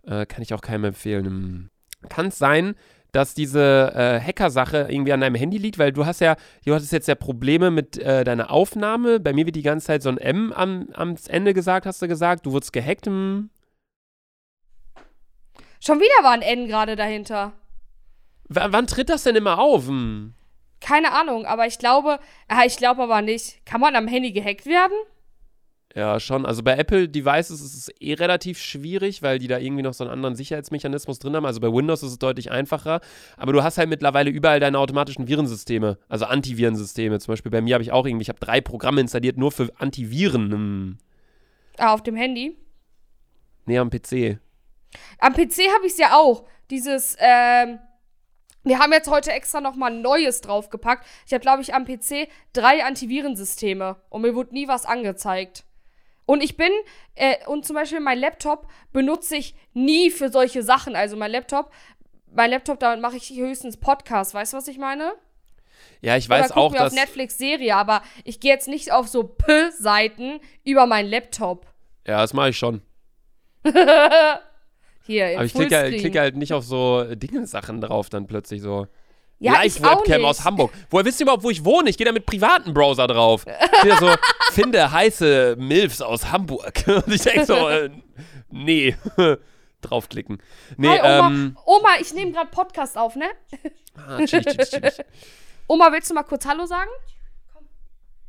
äh, 0.06 0.26
kann 0.26 0.42
ich 0.42 0.54
auch 0.54 0.60
keinem 0.60 0.84
empfehlen. 0.84 1.24
Hm. 1.24 1.70
Kann 2.08 2.26
es 2.26 2.38
sein, 2.38 2.74
dass 3.12 3.34
diese 3.34 3.92
äh, 3.94 4.20
Hacker-Sache 4.20 4.86
irgendwie 4.88 5.12
an 5.12 5.20
deinem 5.20 5.34
Handy 5.34 5.58
liegt, 5.58 5.78
weil 5.78 5.92
du 5.92 6.06
hast 6.06 6.20
ja, 6.20 6.36
du 6.64 6.74
hattest 6.74 6.92
jetzt 6.92 7.08
ja 7.08 7.14
Probleme 7.14 7.70
mit 7.70 7.98
äh, 7.98 8.24
deiner 8.24 8.50
Aufnahme. 8.50 9.20
Bei 9.20 9.32
mir 9.32 9.46
wird 9.46 9.56
die 9.56 9.62
ganze 9.62 9.88
Zeit 9.88 10.02
so 10.02 10.08
ein 10.08 10.18
M 10.18 10.52
am, 10.52 10.88
am 10.94 11.16
Ende 11.28 11.54
gesagt, 11.54 11.86
hast 11.86 12.00
du 12.00 12.08
gesagt. 12.08 12.46
Du 12.46 12.52
wurdest 12.52 12.72
gehackt. 12.72 13.06
Schon 13.06 13.50
wieder 15.84 16.22
war 16.22 16.32
ein 16.32 16.42
N 16.42 16.68
gerade 16.68 16.96
dahinter. 16.96 17.52
W 18.54 18.60
wann 18.70 18.86
tritt 18.86 19.08
das 19.08 19.24
denn 19.24 19.36
immer 19.36 19.58
auf? 19.58 19.86
Hm. 19.86 20.34
Keine 20.80 21.12
Ahnung, 21.12 21.46
aber 21.46 21.66
ich 21.66 21.78
glaube, 21.78 22.18
ah, 22.48 22.64
ich 22.66 22.76
glaube 22.76 23.02
aber 23.02 23.22
nicht. 23.22 23.64
Kann 23.64 23.80
man 23.80 23.94
am 23.94 24.08
Handy 24.08 24.32
gehackt 24.32 24.66
werden? 24.66 24.96
Ja, 25.94 26.18
schon. 26.20 26.46
Also 26.46 26.62
bei 26.62 26.76
Apple 26.76 27.08
Devices 27.08 27.60
ist 27.60 27.74
es 27.74 27.88
eh 28.00 28.14
relativ 28.14 28.58
schwierig, 28.58 29.22
weil 29.22 29.38
die 29.38 29.46
da 29.46 29.58
irgendwie 29.58 29.82
noch 29.82 29.92
so 29.92 30.04
einen 30.04 30.12
anderen 30.12 30.34
Sicherheitsmechanismus 30.34 31.18
drin 31.18 31.36
haben. 31.36 31.44
Also 31.44 31.60
bei 31.60 31.68
Windows 31.68 32.02
ist 32.02 32.12
es 32.12 32.18
deutlich 32.18 32.50
einfacher. 32.50 33.00
Aber 33.36 33.52
du 33.52 33.62
hast 33.62 33.76
halt 33.78 33.90
mittlerweile 33.90 34.30
überall 34.30 34.58
deine 34.58 34.78
automatischen 34.78 35.28
Virensysteme, 35.28 35.98
also 36.08 36.24
Antivirensysteme. 36.24 37.18
Zum 37.20 37.32
Beispiel 37.32 37.50
bei 37.50 37.60
mir 37.60 37.74
habe 37.74 37.82
ich 37.82 37.92
auch 37.92 38.06
irgendwie, 38.06 38.22
ich 38.22 38.30
habe 38.30 38.40
drei 38.40 38.60
Programme 38.60 39.02
installiert 39.02 39.36
nur 39.36 39.52
für 39.52 39.70
Antiviren. 39.78 40.52
Hm. 40.52 40.98
Ah, 41.76 41.92
auf 41.92 42.02
dem 42.02 42.16
Handy. 42.16 42.56
Nee, 43.66 43.78
am 43.78 43.90
PC. 43.90 44.38
Am 45.18 45.34
PC 45.34 45.68
habe 45.74 45.86
ich 45.86 45.92
es 45.92 45.98
ja 45.98 46.14
auch. 46.14 46.44
Dieses, 46.70 47.16
ähm, 47.18 47.78
Wir 48.64 48.78
haben 48.78 48.92
jetzt 48.92 49.10
heute 49.10 49.32
extra 49.32 49.60
nochmal 49.60 49.92
Neues 49.92 50.40
draufgepackt. 50.40 51.06
Ich 51.26 51.32
habe, 51.32 51.40
glaube 51.40 51.62
ich, 51.62 51.74
am 51.74 51.84
PC 51.84 52.28
drei 52.52 52.84
Antivirensysteme 52.84 53.96
und 54.08 54.22
mir 54.22 54.34
wurde 54.34 54.54
nie 54.54 54.68
was 54.68 54.86
angezeigt. 54.86 55.64
Und 56.26 56.42
ich 56.42 56.56
bin, 56.56 56.70
äh, 57.14 57.44
und 57.46 57.66
zum 57.66 57.74
Beispiel 57.74 58.00
mein 58.00 58.18
Laptop 58.18 58.68
benutze 58.92 59.36
ich 59.36 59.54
nie 59.74 60.10
für 60.10 60.30
solche 60.30 60.62
Sachen. 60.62 60.94
Also 60.94 61.16
mein 61.16 61.32
Laptop, 61.32 61.72
mein 62.32 62.50
Laptop, 62.50 62.78
damit 62.78 63.00
mache 63.00 63.16
ich 63.16 63.30
höchstens 63.30 63.76
Podcasts. 63.76 64.32
Weißt 64.32 64.52
du, 64.52 64.56
was 64.56 64.68
ich 64.68 64.78
meine? 64.78 65.12
Ja, 66.00 66.16
ich 66.16 66.28
weiß 66.28 66.52
Oder 66.52 66.56
auch, 66.60 66.72
mir 66.72 66.78
dass. 66.78 66.92
auf 66.92 66.98
Netflix 66.98 67.38
Serie, 67.38 67.74
aber 67.74 68.02
ich 68.24 68.38
gehe 68.40 68.52
jetzt 68.52 68.68
nicht 68.68 68.92
auf 68.92 69.08
so 69.08 69.24
P-Seiten 69.24 70.40
über 70.64 70.86
meinen 70.86 71.08
Laptop. 71.08 71.66
Ja, 72.06 72.20
das 72.20 72.32
mache 72.32 72.50
ich 72.50 72.58
schon. 72.58 72.82
Hier, 75.06 75.30
in 75.30 75.36
Aber 75.36 75.44
ich 75.44 75.54
klicke, 75.54 75.96
klicke 75.98 76.20
halt 76.20 76.36
nicht 76.36 76.52
auf 76.52 76.64
so 76.64 77.04
Dinge-Sachen 77.14 77.80
drauf, 77.80 78.08
dann 78.08 78.26
plötzlich 78.26 78.62
so. 78.62 78.86
Ja, 79.38 79.64
ich 79.64 79.78
auch 79.78 79.82
Live-Webcam 79.82 80.20
nicht. 80.20 80.30
aus 80.30 80.44
Hamburg. 80.44 80.72
Woher 80.90 81.04
wisst 81.04 81.18
ihr 81.20 81.24
überhaupt, 81.24 81.42
wo 81.42 81.50
ich 81.50 81.64
wohne? 81.64 81.90
Ich 81.90 81.98
gehe 81.98 82.04
da 82.04 82.12
mit 82.12 82.26
privaten 82.26 82.72
Browser 82.72 83.08
drauf. 83.08 83.44
Hier 83.82 83.96
so, 83.96 84.14
finde 84.52 84.92
heiße 84.92 85.56
Milfs 85.58 86.00
aus 86.00 86.30
Hamburg. 86.30 86.84
Und 86.86 87.08
ich 87.12 87.22
denke 87.22 87.44
so, 87.46 87.68
äh, 87.68 87.90
nee. 88.50 88.96
Draufklicken. 89.80 90.40
Nee, 90.76 90.86
Hi, 90.88 91.00
Oma. 91.00 91.28
ähm. 91.28 91.56
Oma, 91.64 91.88
ich 92.00 92.14
nehme 92.14 92.30
gerade 92.30 92.50
Podcast 92.52 92.96
auf, 92.96 93.16
ne? 93.16 93.26
Ah, 93.96 94.24
chillig, 94.24 94.46
chillig, 94.46 94.70
chillig. 94.70 94.94
Oma, 95.66 95.90
willst 95.90 96.08
du 96.08 96.14
mal 96.14 96.22
kurz 96.22 96.46
Hallo 96.46 96.64
sagen? 96.64 96.90
Komm. 97.52 97.66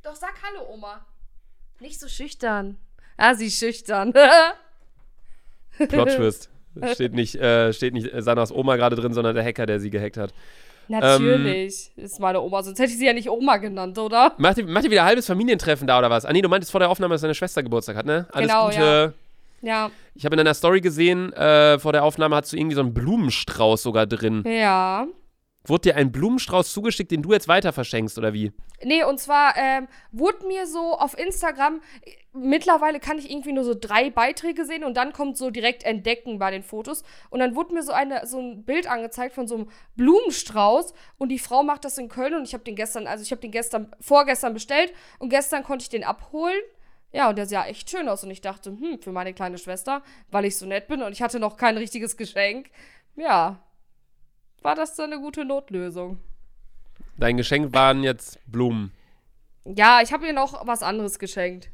Doch, 0.01 0.15
sag 0.15 0.34
Hallo, 0.41 0.67
Oma. 0.74 1.05
Nicht 1.80 1.99
so 1.99 2.07
schüchtern. 2.07 2.80
Ah, 3.17 3.36
sie 3.36 3.47
ist 3.47 3.59
schüchtern. 3.59 4.13
Plot 5.78 6.09
Twist. 6.15 6.49
Steht 6.93 7.13
nicht, 7.13 7.36
äh, 7.36 7.71
steht 7.74 7.93
nicht 7.93 8.09
Sanas 8.17 8.51
Oma 8.51 8.76
gerade 8.76 8.95
drin, 8.95 9.13
sondern 9.13 9.36
der 9.36 9.43
Hacker, 9.43 9.65
der 9.65 9.80
sie 9.80 9.89
gehackt 9.89 10.17
hat. 10.17 10.34
Natürlich. 10.88 11.91
ist 11.95 12.19
meine 12.19 12.41
Oma. 12.41 12.61
Sonst 12.63 12.80
hätte 12.80 12.91
ich 12.91 12.97
sie 12.97 13.05
ja 13.05 13.13
nicht 13.13 13.30
Oma 13.30 13.57
genannt, 13.57 13.97
oder? 13.97 14.34
Macht 14.38 14.57
ihr, 14.57 14.65
macht 14.67 14.84
ihr 14.86 14.91
wieder 14.91 15.01
ein 15.03 15.07
halbes 15.07 15.28
Familientreffen 15.28 15.88
da 15.88 15.97
oder 15.99 16.09
was? 16.09 16.26
Ah, 16.26 16.34
nee, 16.34 16.41
du 16.41 16.49
meintest 16.49 16.71
vor 16.71 16.80
der 16.80 16.89
Aufnahme, 16.89 17.13
dass 17.15 17.21
deine 17.21 17.36
Schwester 17.36 17.63
Geburtstag 17.63 17.95
hat, 17.95 18.05
ne? 18.05 18.28
Alles 18.32 18.47
Genau, 18.49 18.65
Gute. 18.67 18.78
ja. 18.80 19.13
Ja. 19.65 19.91
Ich 20.13 20.26
habe 20.26 20.36
in 20.36 20.38
deiner 20.39 20.53
Story 20.53 20.82
gesehen, 20.82 21.32
äh, 21.34 21.80
vor 21.80 21.93
der 21.93 22.03
Aufnahme 22.03 22.36
hast 22.36 22.51
du 22.51 22.57
irgendwie 22.57 22.76
so 22.76 22.82
einen 22.82 22.93
Blumenstrauß 22.93 23.82
sogar 23.82 24.05
drin. 24.05 24.43
Ja. 24.45 25.07
Wurde 25.65 25.89
dir 25.89 25.95
ein 25.95 26.11
Blumenstrauß 26.11 26.74
zugeschickt, 26.74 27.11
den 27.11 27.21
du 27.21 27.32
jetzt 27.32 27.47
weiter 27.47 27.71
verschenkst, 27.71 28.17
oder 28.17 28.34
wie? 28.34 28.51
Nee, 28.84 29.05
und 29.05 29.21
zwar 29.21 29.53
ähm, 29.55 29.88
wurde 30.11 30.45
mir 30.47 30.67
so 30.67 30.97
auf 30.97 31.17
Instagram, 31.17 31.80
äh, 32.01 32.11
mittlerweile 32.34 32.99
kann 32.99 33.19
ich 33.19 33.29
irgendwie 33.29 33.53
nur 33.53 33.63
so 33.63 33.75
drei 33.79 34.09
Beiträge 34.09 34.65
sehen 34.65 34.84
und 34.84 34.97
dann 34.97 35.13
kommt 35.13 35.38
so 35.38 35.51
direkt 35.51 35.84
Entdecken 35.84 36.39
bei 36.39 36.51
den 36.51 36.63
Fotos. 36.63 37.03
Und 37.29 37.39
dann 37.39 37.55
wurde 37.55 37.73
mir 37.73 37.84
so, 37.84 37.91
eine, 37.91 38.25
so 38.25 38.39
ein 38.39 38.63
Bild 38.63 38.88
angezeigt 38.88 39.36
von 39.36 39.47
so 39.47 39.55
einem 39.55 39.69
Blumenstrauß 39.95 40.93
und 41.17 41.29
die 41.29 41.39
Frau 41.39 41.63
macht 41.63 41.86
das 41.86 41.97
in 41.97 42.09
Köln 42.09 42.34
und 42.34 42.43
ich 42.43 42.53
habe 42.53 42.63
den 42.63 42.75
gestern, 42.75 43.07
also 43.07 43.23
ich 43.23 43.31
habe 43.31 43.41
den 43.41 43.51
gestern, 43.51 43.95
vorgestern 44.01 44.53
bestellt 44.53 44.93
und 45.19 45.29
gestern 45.29 45.63
konnte 45.63 45.84
ich 45.84 45.89
den 45.89 46.03
abholen. 46.03 46.59
Ja, 47.11 47.29
und 47.29 47.38
der 47.38 47.45
sah 47.45 47.65
echt 47.67 47.91
schön 47.91 48.09
aus 48.09 48.23
und 48.23 48.31
ich 48.31 48.41
dachte, 48.41 48.71
hm, 48.71 48.99
für 48.99 49.11
meine 49.11 49.36
kleine 49.36 49.59
Schwester, 49.59 50.01
weil 50.31 50.45
ich 50.45 50.57
so 50.57 50.65
nett 50.65 50.88
bin 50.88 51.03
und 51.03 51.11
ich 51.11 51.21
hatte 51.21 51.39
noch 51.39 51.57
kein 51.57 51.77
richtiges 51.77 52.17
Geschenk. 52.17 52.71
Ja, 53.15 53.59
war 54.63 54.73
das 54.73 54.95
dann 54.95 55.13
eine 55.13 55.21
gute 55.21 55.45
Notlösung. 55.45 56.17
Dein 57.17 57.38
Geschenk 57.38 57.73
waren 57.73 58.01
jetzt 58.01 58.39
Blumen. 58.47 58.91
Ja, 59.65 60.01
ich 60.01 60.11
habe 60.11 60.25
ihr 60.25 60.34
noch 60.34 60.65
was 60.65 60.81
anderes 60.81 61.19
geschenkt. 61.19 61.69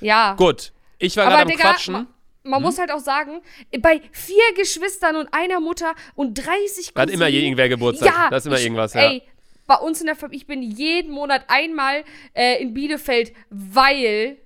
Ja. 0.00 0.34
Gut, 0.34 0.72
ich 0.98 1.16
war 1.16 1.26
gerade 1.26 1.42
am 1.42 1.48
Digga, 1.48 1.70
Quatschen. 1.72 1.92
ma- 1.92 2.06
Man 2.44 2.62
muss 2.62 2.78
halt 2.78 2.90
auch 2.90 3.00
sagen, 3.00 3.42
bei 3.80 4.00
vier 4.12 4.42
Geschwistern 4.56 5.16
und 5.16 5.28
einer 5.32 5.60
Mutter 5.60 5.94
und 6.14 6.34
30 6.34 6.92
Da 6.94 7.02
hat 7.02 7.10
immer 7.10 7.28
irgendwer 7.28 7.68
Geburtstag. 7.68 8.08
Ja, 8.14 8.30
da 8.30 8.36
ist 8.36 8.46
immer 8.46 8.56
ich, 8.56 8.64
irgendwas, 8.64 8.94
ja. 8.94 9.10
Ey, 9.10 9.22
bei 9.66 9.74
uns 9.76 10.00
in 10.00 10.06
der 10.06 10.16
Familie, 10.16 10.38
ich 10.38 10.46
bin 10.46 10.62
jeden 10.62 11.12
Monat 11.12 11.44
einmal 11.48 12.04
äh, 12.34 12.62
in 12.62 12.72
Bielefeld, 12.72 13.32
weil 13.50 14.38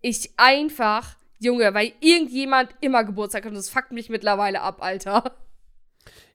ich 0.00 0.30
einfach, 0.36 1.16
Junge, 1.40 1.74
weil 1.74 1.92
irgendjemand 2.00 2.70
immer 2.80 3.02
Geburtstag 3.04 3.44
hat 3.44 3.50
und 3.50 3.56
das 3.56 3.68
fuckt 3.70 3.90
mich 3.92 4.08
mittlerweile 4.10 4.60
ab, 4.60 4.80
Alter. 4.80 5.34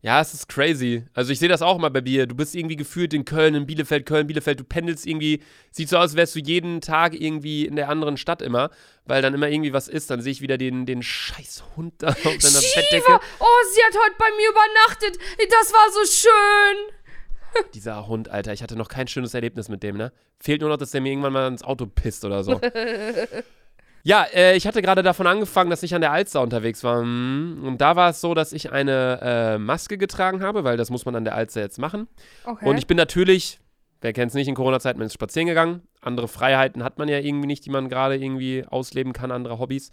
Ja, 0.02 0.22
es 0.22 0.34
ist 0.34 0.48
crazy. 0.48 1.04
Also 1.14 1.32
ich 1.32 1.40
sehe 1.40 1.50
das 1.50 1.62
auch 1.62 1.78
immer 1.78 1.90
bei 1.90 2.02
dir. 2.02 2.28
Du 2.28 2.36
bist 2.36 2.56
irgendwie 2.56 2.76
gefühlt 2.76 3.14
in 3.14 3.26
Köln, 3.26 3.56
in 3.56 3.66
Bielefeld, 3.66 4.06
Köln, 4.06 4.28
Bielefeld. 4.28 4.60
Du 4.60 4.64
pendelst 4.64 5.08
irgendwie, 5.08 5.42
sieht 5.72 5.90
so 5.90 5.98
aus, 5.98 6.04
als 6.04 6.16
wärst 6.16 6.36
du 6.36 6.40
jeden 6.40 6.82
Tag 6.82 7.20
irgendwie 7.20 7.66
in 7.66 7.76
der 7.76 7.90
anderen 7.90 8.18
Stadt 8.18 8.42
immer, 8.42 8.70
weil 9.06 9.22
dann 9.22 9.34
immer 9.34 9.50
irgendwie 9.50 9.74
was 9.74 9.88
ist. 9.88 10.10
Dann 10.10 10.22
sehe 10.22 10.32
ich 10.32 10.42
wieder 10.42 10.58
den, 10.58 10.86
den 10.86 11.02
scheiß 11.02 11.64
Hund 11.76 11.94
da 12.00 12.10
auf 12.10 12.16
deiner 12.22 12.38
Bettdecke. 12.38 13.04
Shiva! 13.04 13.20
Oh, 13.40 13.74
sie 13.74 13.82
hat 13.82 14.04
heute 14.04 14.16
bei 14.18 14.30
mir 14.38 14.50
übernachtet. 14.50 15.20
Das 15.50 15.74
war 15.74 15.92
so 15.92 16.06
schön. 16.06 16.96
Dieser 17.74 18.08
Hund, 18.08 18.30
Alter, 18.30 18.54
ich 18.54 18.62
hatte 18.62 18.76
noch 18.76 18.90
kein 18.90 19.08
schönes 19.08 19.34
Erlebnis 19.34 19.70
mit 19.70 19.84
dem, 19.84 19.98
ne? 19.98 20.12
Fehlt 20.40 20.62
nur 20.62 20.70
noch, 20.70 20.78
dass 20.78 20.92
der 20.92 21.02
mir 21.02 21.10
irgendwann 21.10 21.34
mal 21.34 21.48
ins 21.48 21.64
Auto 21.64 21.86
pisst 21.86 22.26
oder 22.26 22.44
so. 22.44 22.60
ja, 24.06 24.24
äh, 24.36 24.56
ich 24.56 24.68
hatte 24.68 24.84
gerade 24.84 25.02
davon 25.02 25.26
angefangen, 25.26 25.72
dass 25.72 25.82
ich 25.82 25.96
an 25.96 26.02
der 26.02 26.12
Alster 26.12 26.42
unterwegs 26.42 26.84
war. 26.84 27.02
Mm, 27.04 27.64
Und 27.66 27.82
da 27.82 27.96
war 27.96 28.12
es 28.12 28.22
so, 28.22 28.36
dass 28.36 28.54
ich 28.54 28.72
eine 28.72 29.20
äh, 29.20 29.58
Maske 29.58 29.98
getragen 29.98 30.44
habe, 30.44 30.64
weil 30.64 30.78
das 30.78 30.92
muss 30.92 31.06
man 31.06 31.16
an 31.16 31.24
der 31.24 31.34
Alster 31.34 31.62
jetzt 31.62 31.80
machen. 31.80 32.08
Okay. 32.46 32.70
Und 32.70 32.78
ich 32.78 32.86
bin 32.86 32.98
natürlich, 32.98 33.60
wer 34.02 34.14
kennt 34.14 34.30
es 34.30 34.36
nicht, 34.36 34.48
in 34.48 34.54
Corona-Zeiten 34.54 35.00
man 35.00 35.08
ist 35.08 35.14
spazieren 35.16 35.48
gegangen. 35.48 35.82
Andere 36.02 36.28
Freiheiten 36.28 36.84
hat 36.84 37.00
man 37.00 37.10
ja 37.10 37.18
irgendwie 37.18 37.48
nicht, 37.48 37.66
die 37.66 37.72
man 37.72 37.90
gerade 37.90 38.16
irgendwie 38.16 38.64
ausleben 38.70 39.12
kann, 39.12 39.32
andere 39.32 39.58
Hobbys. 39.58 39.90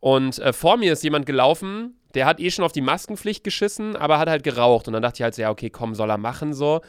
Und 0.00 0.40
äh, 0.40 0.52
vor 0.52 0.76
mir 0.76 0.92
ist 0.92 1.04
jemand 1.04 1.26
gelaufen, 1.26 2.00
der 2.14 2.26
hat 2.26 2.40
eh 2.40 2.50
schon 2.50 2.64
auf 2.64 2.72
die 2.72 2.80
Maskenpflicht 2.80 3.44
geschissen, 3.44 3.94
aber 3.94 4.18
hat 4.18 4.28
halt 4.28 4.42
geraucht. 4.42 4.88
Und 4.88 4.94
dann 4.94 5.02
dachte 5.02 5.18
ich 5.18 5.22
halt 5.22 5.36
so, 5.36 5.42
ja, 5.42 5.50
okay, 5.50 5.70
komm, 5.70 5.94
soll 5.94 6.10
er 6.10 6.18
machen 6.18 6.52
so. 6.52 6.80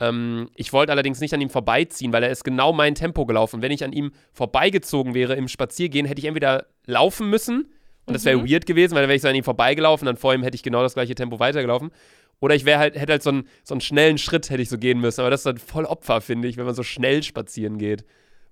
Ähm, 0.00 0.50
ich 0.54 0.72
wollte 0.72 0.92
allerdings 0.92 1.20
nicht 1.20 1.34
an 1.34 1.40
ihm 1.40 1.50
vorbeiziehen, 1.50 2.12
weil 2.12 2.22
er 2.22 2.30
ist 2.30 2.44
genau 2.44 2.72
mein 2.72 2.94
Tempo 2.94 3.26
gelaufen. 3.26 3.62
Wenn 3.62 3.72
ich 3.72 3.84
an 3.84 3.92
ihm 3.92 4.12
vorbeigezogen 4.32 5.14
wäre 5.14 5.34
im 5.34 5.48
Spaziergehen, 5.48 6.06
hätte 6.06 6.20
ich 6.20 6.26
entweder 6.26 6.66
laufen 6.86 7.30
müssen 7.30 7.72
und 8.06 8.14
das 8.14 8.24
wäre 8.24 8.48
weird 8.48 8.66
gewesen, 8.66 8.94
weil 8.94 9.02
dann 9.02 9.08
wäre 9.08 9.16
ich 9.16 9.22
so 9.22 9.28
an 9.28 9.34
ihm 9.34 9.44
vorbeigelaufen, 9.44 10.06
dann 10.06 10.16
vor 10.16 10.32
ihm 10.32 10.42
hätte 10.42 10.54
ich 10.54 10.62
genau 10.62 10.82
das 10.82 10.94
gleiche 10.94 11.14
Tempo 11.14 11.40
weitergelaufen. 11.40 11.90
Oder 12.38 12.54
ich 12.54 12.64
wäre 12.64 12.78
halt, 12.78 12.94
hätte 12.94 13.12
halt 13.12 13.22
so 13.22 13.30
einen, 13.30 13.48
so 13.64 13.74
einen 13.74 13.80
schnellen 13.80 14.18
Schritt 14.18 14.48
hätte 14.50 14.62
ich 14.62 14.68
so 14.68 14.78
gehen 14.78 15.00
müssen. 15.00 15.20
Aber 15.20 15.30
das 15.30 15.40
ist 15.40 15.46
dann 15.46 15.58
voll 15.58 15.84
Opfer, 15.84 16.20
finde 16.20 16.48
ich, 16.48 16.56
wenn 16.56 16.66
man 16.66 16.74
so 16.74 16.82
schnell 16.82 17.22
spazieren 17.22 17.78
geht. 17.78 18.04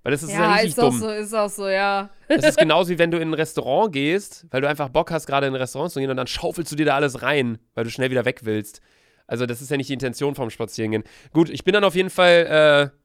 Weil 0.03 0.11
das 0.11 0.23
ist 0.23 0.31
ja, 0.31 0.41
ja, 0.41 0.53
richtig 0.53 0.71
ist 0.71 0.79
auch 0.79 0.89
dumm. 0.89 0.99
so, 0.99 1.09
ist 1.09 1.33
auch 1.33 1.49
so, 1.49 1.67
ja. 1.67 2.09
Das 2.27 2.45
ist 2.45 2.57
genauso 2.57 2.89
wie 2.89 2.99
wenn 2.99 3.11
du 3.11 3.17
in 3.17 3.29
ein 3.29 3.33
Restaurant 3.33 3.91
gehst, 3.93 4.45
weil 4.51 4.61
du 4.61 4.67
einfach 4.67 4.89
Bock 4.89 5.09
hast, 5.11 5.25
gerade 5.25 5.47
in 5.47 5.53
ein 5.53 5.59
Restaurant 5.59 5.91
zu 5.91 5.99
gehen 5.99 6.09
und 6.09 6.17
dann 6.17 6.27
schaufelst 6.27 6.71
du 6.71 6.75
dir 6.75 6.85
da 6.85 6.95
alles 6.95 7.21
rein, 7.21 7.59
weil 7.75 7.85
du 7.85 7.89
schnell 7.89 8.11
wieder 8.11 8.25
weg 8.25 8.41
willst. 8.43 8.81
Also, 9.27 9.45
das 9.45 9.61
ist 9.61 9.71
ja 9.71 9.77
nicht 9.77 9.89
die 9.89 9.93
Intention 9.93 10.35
vom 10.35 10.49
Spazierengehen. 10.49 11.03
Gut, 11.33 11.49
ich 11.49 11.63
bin 11.63 11.73
dann 11.73 11.83
auf 11.83 11.95
jeden 11.95 12.09
Fall 12.09 12.91
äh, 12.93 12.97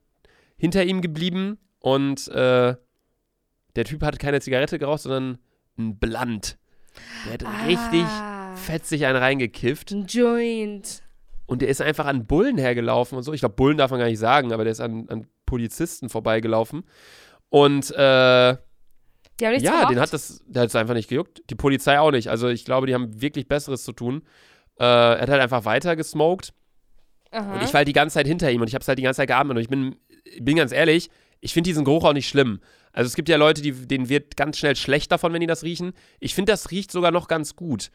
hinter 0.57 0.85
ihm 0.85 1.01
geblieben 1.01 1.59
und 1.79 2.29
äh, 2.29 2.75
der 3.77 3.85
Typ 3.85 4.03
hat 4.03 4.19
keine 4.19 4.41
Zigarette 4.41 4.79
geraucht, 4.79 5.03
sondern 5.03 5.39
ein 5.79 5.99
Blunt. 5.99 6.59
Der 7.27 7.35
hat 7.35 7.67
richtig 7.67 8.03
Ah. 8.05 8.55
fetzig 8.57 9.07
einen 9.07 9.17
reingekifft 9.17 9.93
Ein 9.93 10.07
Joint. 10.07 11.03
und 11.47 11.63
der 11.63 11.69
ist 11.69 11.81
einfach 11.81 12.07
an 12.07 12.27
Bullen 12.27 12.59
hergelaufen 12.59 13.17
und 13.17 13.23
so. 13.23 13.33
Ich 13.33 13.41
glaube, 13.41 13.55
Bullen 13.55 13.79
darf 13.79 13.91
man 13.93 14.01
gar 14.01 14.07
nicht 14.09 14.19
sagen, 14.19 14.53
aber 14.53 14.65
der 14.65 14.73
ist 14.73 14.81
an, 14.81 15.09
an 15.09 15.27
Polizisten 15.47 16.09
vorbeigelaufen. 16.09 16.83
Und 17.49 17.91
äh, 17.93 17.99
ja, 18.03 18.59
gemacht. 19.41 19.91
den 19.91 20.01
hat 20.01 20.13
das, 20.13 20.43
der 20.47 20.63
hat 20.63 20.69
es 20.69 20.77
einfach 20.77 20.95
nicht 20.95 21.09
gejuckt. 21.09 21.43
Die 21.49 21.55
Polizei 21.55 21.99
auch 21.99 22.11
nicht. 22.11 22.29
Also 22.29 22.49
ich 22.49 22.65
glaube, 22.65 22.87
die 22.87 22.95
haben 22.95 23.23
wirklich 23.23 23.49
Besseres 23.49 23.85
zu 23.85 23.93
tun. 23.93 24.23
Äh, 24.81 24.85
er 24.85 25.21
hat 25.21 25.29
halt 25.29 25.43
einfach 25.43 25.65
weiter 25.67 25.95
gesmoked 25.95 26.53
Aha. 27.31 27.55
und 27.55 27.63
ich 27.63 27.69
war 27.73 27.79
halt 27.79 27.89
die 27.89 27.93
ganze 27.93 28.15
Zeit 28.15 28.27
hinter 28.27 28.51
ihm 28.51 28.61
und 28.63 28.69
ich 28.69 28.75
habe 28.75 28.83
es 28.83 28.89
halt 28.89 28.99
die 28.99 29.03
ganze 29.03 29.19
Zeit 29.19 29.29
geatmet 29.29 29.57
und 29.57 29.63
ich 29.63 29.69
bin, 29.69 29.97
bin 30.41 30.57
ganz 30.57 30.73
ehrlich, 30.73 31.11
ich 31.41 31.53
finde 31.53 31.69
diesen 31.69 31.85
Geruch 31.85 32.05
auch 32.05 32.13
nicht 32.15 32.29
schlimm. 32.29 32.61
Also 32.93 33.07
es 33.07 33.15
gibt 33.15 33.29
ja 33.29 33.37
Leute, 33.37 33.63
die, 33.63 33.73
denen 33.73 34.09
wird 34.09 34.37
ganz 34.37 34.59
schnell 34.59 34.75
schlecht 34.75 35.13
davon, 35.13 35.33
wenn 35.33 35.41
die 35.41 35.47
das 35.47 35.63
riechen. 35.63 35.93
Ich 36.19 36.35
finde, 36.35 36.53
das 36.53 36.71
riecht 36.71 36.91
sogar 36.91 37.13
noch 37.13 37.29
ganz 37.29 37.55
gut. 37.55 37.91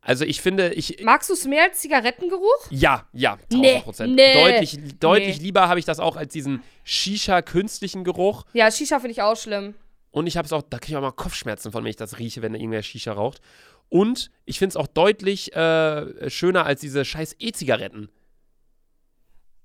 Also 0.00 0.24
ich 0.24 0.40
finde, 0.40 0.72
ich, 0.74 1.02
Magst 1.02 1.28
du 1.30 1.34
es 1.34 1.46
mehr 1.46 1.64
als 1.64 1.80
Zigarettengeruch? 1.80 2.70
ja, 2.70 3.06
ja, 3.12 3.32
1000 3.50 3.60
Nee, 3.60 3.80
Prozent. 3.80 4.14
nee, 4.14 4.34
deutlich 4.34 4.78
deutlich 5.00 5.38
nee. 5.38 5.42
lieber 5.44 5.68
habe 5.68 5.80
ich 5.80 5.84
das 5.84 5.98
auch 5.98 6.16
als 6.16 6.32
diesen 6.32 6.62
Shisha-künstlichen 6.84 8.04
Geruch. 8.04 8.44
Ja, 8.52 8.70
Shisha 8.70 9.00
finde 9.00 9.12
ich 9.12 9.22
auch 9.22 9.36
schlimm. 9.36 9.74
Und 10.12 10.26
ich 10.28 10.36
habe 10.36 10.46
es 10.46 10.52
auch, 10.52 10.62
da 10.62 10.78
kriege 10.78 10.92
ich 10.92 10.96
auch 10.96 11.02
mal 11.02 11.10
Kopfschmerzen 11.12 11.72
von, 11.72 11.82
wenn 11.82 11.90
ich 11.90 11.96
das 11.96 12.18
rieche, 12.18 12.40
wenn 12.40 12.52
da 12.52 12.58
irgendwer 12.58 12.82
Shisha 12.82 13.12
raucht. 13.12 13.40
Und 13.88 14.30
ich 14.44 14.58
finde 14.58 14.70
es 14.70 14.76
auch 14.76 14.86
deutlich 14.86 15.54
äh, 15.54 16.30
schöner 16.30 16.66
als 16.66 16.80
diese 16.80 17.04
scheiß 17.04 17.36
E-Zigaretten. 17.38 18.10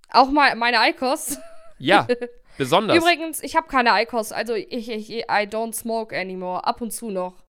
Auch 0.10 0.30
mal 0.30 0.56
meine 0.56 0.80
Eikos. 0.80 1.38
Ja, 1.80 2.08
besonders. 2.58 2.98
Übrigens, 2.98 3.42
ich 3.42 3.56
habe 3.56 3.68
keine 3.68 3.94
Eikos, 3.94 4.32
also 4.32 4.54
ich, 4.54 4.90
ich, 4.90 5.10
I 5.10 5.48
don't 5.48 5.74
smoke 5.74 6.18
anymore. 6.18 6.66
Ab 6.66 6.82
und 6.82 6.92
zu 6.92 7.10
noch. 7.10 7.44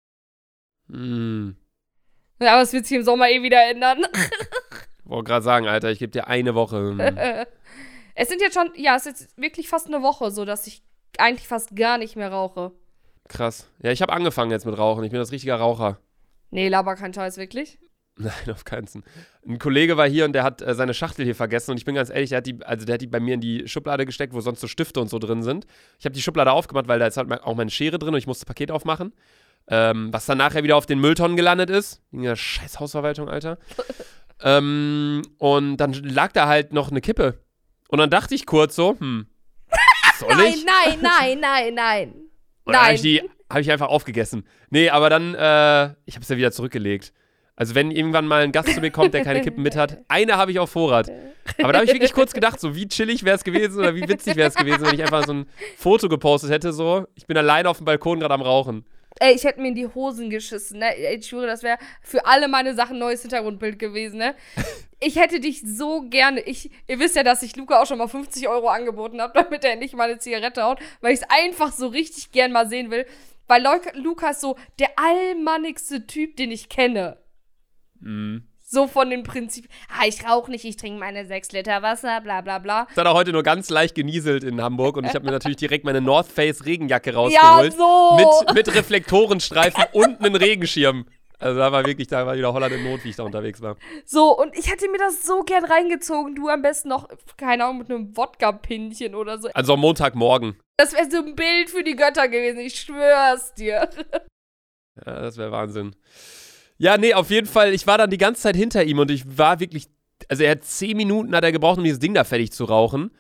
Hm, 0.89 1.57
Ja, 2.41 2.53
aber 2.55 2.63
es 2.63 2.73
wird 2.73 2.87
sich 2.87 2.97
im 2.97 3.05
Sommer 3.05 3.29
eh 3.31 3.43
wieder 3.43 3.69
ändern. 3.69 4.05
wollte 5.05 5.29
gerade 5.29 5.45
sagen, 5.45 5.67
Alter, 5.67 5.91
ich 5.91 5.99
gebe 5.99 6.13
dir 6.13 6.29
eine 6.29 6.55
Woche. 6.55 6.77
Hm. 6.77 7.01
es 8.15 8.29
sind 8.29 8.41
jetzt 8.41 8.55
schon, 8.55 8.71
ja, 8.77 8.97
es 8.97 9.07
ist 9.07 9.21
jetzt 9.21 9.39
wirklich 9.39 9.69
fast 9.69 9.89
eine 9.89 10.03
Woche, 10.03 10.31
so 10.31 10.45
dass 10.45 10.67
ich 10.67 10.83
eigentlich 11.19 11.49
fast 11.49 11.75
gar 11.77 11.99
nicht 11.99 12.17
mehr 12.17 12.31
rauche. 12.31 12.73
Krass. 13.29 13.69
Ja, 13.83 13.91
ich 13.93 14.03
habe 14.03 14.13
angefangen 14.13 14.51
jetzt 14.51 14.67
mit 14.67 14.77
Rauchen. 14.79 15.05
Ich 15.05 15.11
bin 15.11 15.21
das 15.21 15.33
richtiger 15.33 15.57
Raucher. 15.57 15.99
Nee, 16.51 16.69
laber 16.69 16.97
kein 16.97 17.15
Scheiß, 17.15 17.37
wirklich. 17.37 17.79
Nein, 18.17 18.33
auf 18.51 18.65
keinen 18.65 18.87
Fall. 18.87 19.03
Ein 19.47 19.59
Kollege 19.59 19.97
war 19.97 20.09
hier 20.09 20.25
und 20.25 20.33
der 20.33 20.43
hat 20.43 20.61
äh, 20.61 20.75
seine 20.75 20.93
Schachtel 20.95 21.25
hier 21.25 21.35
vergessen 21.35 21.71
und 21.71 21.79
ich 21.79 21.85
bin 21.85 21.95
ganz 21.95 22.11
ehrlich, 22.11 22.31
der 22.31 22.39
hat 22.39 22.47
die, 22.47 22.63
also 22.65 22.85
der 22.85 22.95
hat 22.95 23.01
die 23.01 23.07
bei 23.07 23.21
mir 23.21 23.35
in 23.35 23.41
die 23.41 23.67
Schublade 23.67 24.05
gesteckt, 24.05 24.35
wo 24.35 24.41
sonst 24.41 24.61
so 24.61 24.67
Stifte 24.67 25.01
und 25.01 25.09
so 25.09 25.19
drin 25.19 25.43
sind. 25.43 25.67
Ich 25.99 26.05
habe 26.05 26.15
die 26.15 26.21
Schublade 26.21 26.53
aufgemacht, 26.53 26.87
weil 26.89 26.99
da 26.99 27.07
ist 27.07 27.17
halt 27.17 27.33
auch 27.43 27.55
meine 27.55 27.71
Schere 27.71 27.99
drin 27.99 28.13
und 28.13 28.19
ich 28.19 28.27
musste 28.27 28.45
das 28.45 28.49
Paket 28.49 28.71
aufmachen. 28.71 29.15
Ähm, 29.69 30.13
was 30.13 30.27
dann 30.27 30.39
nachher 30.39 30.65
wieder 30.65 30.77
auf 30.77 30.87
den 30.87 31.01
Mülltonnen 31.01 31.37
gelandet 31.37 31.71
ist. 31.71 32.03
In 32.11 32.23
der 32.23 32.35
scheiß 32.35 32.81
Hausverwaltung, 32.81 33.29
Alter. 33.29 33.59
ähm, 34.43 35.23
und 35.39 35.77
dann 35.77 35.93
lag 35.93 36.33
da 36.33 36.49
halt 36.49 36.73
noch 36.73 36.91
eine 36.91 37.01
Kippe. 37.01 37.39
Und 37.89 37.99
dann 37.99 38.11
dachte 38.11 38.35
ich 38.35 38.47
kurz 38.47 38.75
so, 38.75 38.99
hm, 38.99 39.27
soll 40.19 40.29
Nein, 40.31 40.55
ich? 40.55 40.65
nein, 40.65 40.99
nein, 41.01 41.41
nein, 41.41 41.75
nein. 41.75 42.09
Und 42.65 42.73
dann 42.73 42.83
habe 42.83 42.87
Nein. 42.87 42.95
ich 42.97 43.03
die 43.03 43.23
habe 43.51 43.61
ich 43.61 43.71
einfach 43.71 43.89
aufgegessen. 43.89 44.45
Nee, 44.71 44.91
aber 44.91 45.11
dann, 45.11 45.35
äh, 45.35 45.95
ich 46.07 46.15
habe 46.15 46.23
es 46.23 46.29
ja 46.29 46.37
wieder 46.37 46.53
zurückgelegt. 46.53 47.13
Also 47.57 47.75
wenn 47.75 47.91
irgendwann 47.91 48.27
mal 48.27 48.43
ein 48.43 48.53
Gast 48.53 48.73
zu 48.73 48.81
mir 48.81 48.91
kommt, 48.91 49.13
der 49.13 49.23
keine 49.23 49.43
Kippen 49.43 49.63
mit 49.63 49.77
hat, 49.77 49.99
eine 50.09 50.39
habe 50.39 50.51
ich 50.51 50.59
auf 50.59 50.71
Vorrat. 50.71 51.11
Aber 51.63 51.73
da 51.73 51.81
habe 51.81 51.85
ich 51.85 51.93
wirklich 51.93 52.15
kurz 52.15 52.33
gedacht, 52.33 52.59
so 52.59 52.75
wie 52.75 52.89
chillig 52.89 53.23
wäre 53.23 53.37
es 53.37 53.45
gewesen 53.45 53.79
oder 53.79 53.95
wie 53.95 54.09
witzig 54.09 54.37
wäre 54.37 54.49
es 54.49 54.55
gewesen, 54.55 54.87
wenn 54.87 54.95
ich 54.95 55.03
einfach 55.03 55.27
so 55.27 55.35
ein 55.35 55.47
Foto 55.77 56.09
gepostet 56.09 56.51
hätte, 56.51 56.73
so, 56.73 57.07
ich 57.17 57.27
bin 57.27 57.37
alleine 57.37 57.69
auf 57.69 57.77
dem 57.77 57.85
Balkon 57.85 58.19
gerade 58.19 58.33
am 58.33 58.41
Rauchen. 58.41 58.87
Ey, 59.19 59.35
ich 59.35 59.45
hätte 59.45 59.61
mir 59.61 59.69
in 59.69 59.75
die 59.75 59.89
Hosen 59.89 60.31
geschissen, 60.31 60.79
ne? 60.79 60.95
Ich 60.97 61.27
schwöre, 61.27 61.47
das 61.47 61.63
wäre 61.63 61.77
für 62.01 62.25
alle 62.25 62.49
meine 62.49 62.75
Sachen 62.75 62.99
neues 62.99 63.21
Hintergrundbild 63.21 63.79
gewesen, 63.79 64.19
ne? 64.19 64.35
Ich 64.99 65.17
hätte 65.17 65.41
dich 65.41 65.63
so 65.63 66.03
gerne. 66.09 66.41
Ich, 66.41 66.71
ihr 66.87 66.99
wisst 66.99 67.17
ja, 67.17 67.23
dass 67.23 67.43
ich 67.43 67.57
Luca 67.57 67.83
auch 67.83 67.87
schon 67.87 67.99
mal 67.99 68.09
50 68.09 68.49
Euro 68.49 68.69
angeboten 68.69 69.21
habe, 69.21 69.33
damit 69.43 69.65
er 69.65 69.77
nicht 69.77 69.95
mal 69.95 70.09
eine 70.09 70.19
Zigarette 70.19 70.63
haut, 70.63 70.79
weil 71.03 71.13
ich 71.13 71.21
es 71.21 71.27
einfach 71.29 71.73
so 71.73 71.89
richtig 71.89 72.33
gern 72.33 72.53
mal 72.53 72.69
sehen 72.69 72.91
will. 72.91 73.05
Weil 73.51 73.67
ist 74.31 74.41
so 74.41 74.57
der 74.79 74.91
allmannigste 74.97 76.07
Typ, 76.07 76.37
den 76.37 76.53
ich 76.53 76.69
kenne. 76.69 77.17
Mhm. 77.99 78.45
So 78.63 78.87
von 78.87 79.11
den 79.11 79.25
Prinzipien. 79.25 79.73
Ah, 79.89 80.07
ich 80.07 80.25
rauche 80.25 80.53
nicht, 80.53 80.65
ich 80.65 80.77
trinke 80.77 81.01
meine 81.01 81.27
6 81.27 81.51
Liter 81.51 81.83
Wasser, 81.83 82.21
bla 82.21 82.43
bla 82.43 82.61
bla. 82.61 82.87
Es 82.89 82.97
hat 82.97 83.07
auch 83.09 83.15
heute 83.15 83.33
nur 83.33 83.43
ganz 83.43 83.69
leicht 83.69 83.97
genieselt 83.97 84.45
in 84.45 84.63
Hamburg 84.63 84.97
und 84.97 85.05
ich 85.05 85.15
habe 85.17 85.25
mir 85.25 85.33
natürlich 85.33 85.57
direkt 85.57 85.85
meine 85.85 86.01
North 86.01 86.29
Face 86.29 86.65
Regenjacke 86.65 87.11
Ja, 87.11 87.17
rausgeholt. 87.17 87.73
so. 87.73 88.17
Mit, 88.17 88.55
mit 88.55 88.75
Reflektorenstreifen 88.77 89.83
und 89.95 90.21
einem 90.21 90.37
Regenschirm. 90.37 91.07
Also 91.41 91.59
da 91.59 91.73
war 91.73 91.85
wirklich, 91.85 92.07
da 92.07 92.27
war 92.27 92.37
wieder 92.37 92.53
Holland 92.53 92.73
in 92.75 92.85
Not, 92.85 93.03
wie 93.03 93.09
ich 93.09 93.17
da 93.17 93.25
unterwegs 93.25 93.61
war. 93.63 93.77
So, 94.05 94.39
und 94.39 94.57
ich 94.57 94.71
hätte 94.71 94.89
mir 94.91 94.99
das 94.99 95.27
so 95.27 95.43
gern 95.43 95.65
reingezogen. 95.65 96.37
Du 96.37 96.49
am 96.49 96.63
besten 96.63 96.91
noch, 96.91 97.09
keine 97.37 97.65
Ahnung, 97.65 97.79
mit 97.79 97.91
einem 97.91 98.17
Wodka-Pinchen 98.17 99.17
oder 99.17 99.39
so. 99.39 99.49
Also 99.55 99.73
am 99.73 99.81
Montagmorgen. 99.81 100.57
Das 100.81 100.95
wäre 100.95 101.11
so 101.11 101.19
ein 101.19 101.37
Bild 101.37 101.69
für 101.69 101.85
die 101.85 101.95
Götter 101.95 102.27
gewesen, 102.27 102.61
ich 102.61 102.81
schwör's 102.81 103.53
dir. 103.55 103.89
Ja, 105.07 105.21
das 105.21 105.39
wäre 105.39 105.51
Wahnsinn. 105.51 105.95
Ja, 106.77 106.99
nee, 106.99 107.15
auf 107.15 107.31
jeden 107.31 107.47
Fall, 107.47 107.73
ich 107.73 107.87
war 107.87 107.97
dann 107.97 108.11
die 108.11 108.19
ganze 108.19 108.43
Zeit 108.43 108.57
hinter 108.57 108.85
ihm 108.85 108.99
und 108.99 109.11
ich 109.11 109.39
war 109.39 109.61
wirklich, 109.61 109.89
also 110.29 110.43
er 110.43 110.51
hat 110.51 110.65
zehn 110.65 110.95
Minuten 110.95 111.35
hat 111.35 111.45
er 111.45 111.53
gebraucht, 111.53 111.79
um 111.79 111.85
dieses 111.85 112.01
Ding 112.01 112.13
da 112.13 112.25
fertig 112.25 112.53
zu 112.53 112.65
rauchen. 112.65 113.11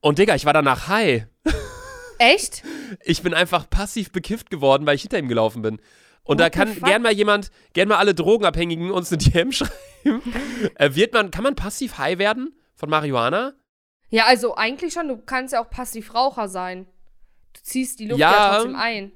Und 0.00 0.18
Digga, 0.18 0.36
ich 0.36 0.44
war 0.44 0.52
danach 0.52 0.86
high. 0.86 1.26
Echt? 2.18 2.62
Ich 3.02 3.22
bin 3.22 3.34
einfach 3.34 3.68
passiv 3.68 4.12
bekifft 4.12 4.50
geworden, 4.50 4.86
weil 4.86 4.94
ich 4.94 5.02
hinter 5.02 5.18
ihm 5.18 5.28
gelaufen 5.28 5.62
bin. 5.62 5.80
Und 6.22 6.38
What 6.38 6.40
da 6.40 6.50
kann 6.50 6.78
gern 6.80 7.02
mal 7.02 7.12
jemand, 7.12 7.50
gern 7.72 7.88
mal 7.88 7.96
alle 7.98 8.14
Drogenabhängigen 8.14 8.92
uns 8.92 9.10
eine 9.10 9.18
DM 9.18 9.50
schreiben. 9.52 10.22
äh, 10.76 10.94
wird 10.94 11.12
man, 11.14 11.32
kann 11.32 11.42
man 11.42 11.56
passiv 11.56 11.98
high 11.98 12.18
werden 12.18 12.54
von 12.76 12.88
Marihuana? 12.90 13.54
Ja, 14.10 14.26
also 14.26 14.56
eigentlich 14.56 14.92
schon, 14.92 15.08
du 15.08 15.16
kannst 15.18 15.52
ja 15.52 15.62
auch 15.64 15.70
Passivraucher 15.70 16.48
sein. 16.48 16.86
Du 17.54 17.60
ziehst 17.62 17.98
die 18.00 18.06
Luft 18.06 18.20
ja, 18.20 18.30
Ja. 18.32 18.54
trotzdem 18.54 18.76
ein. 18.76 19.12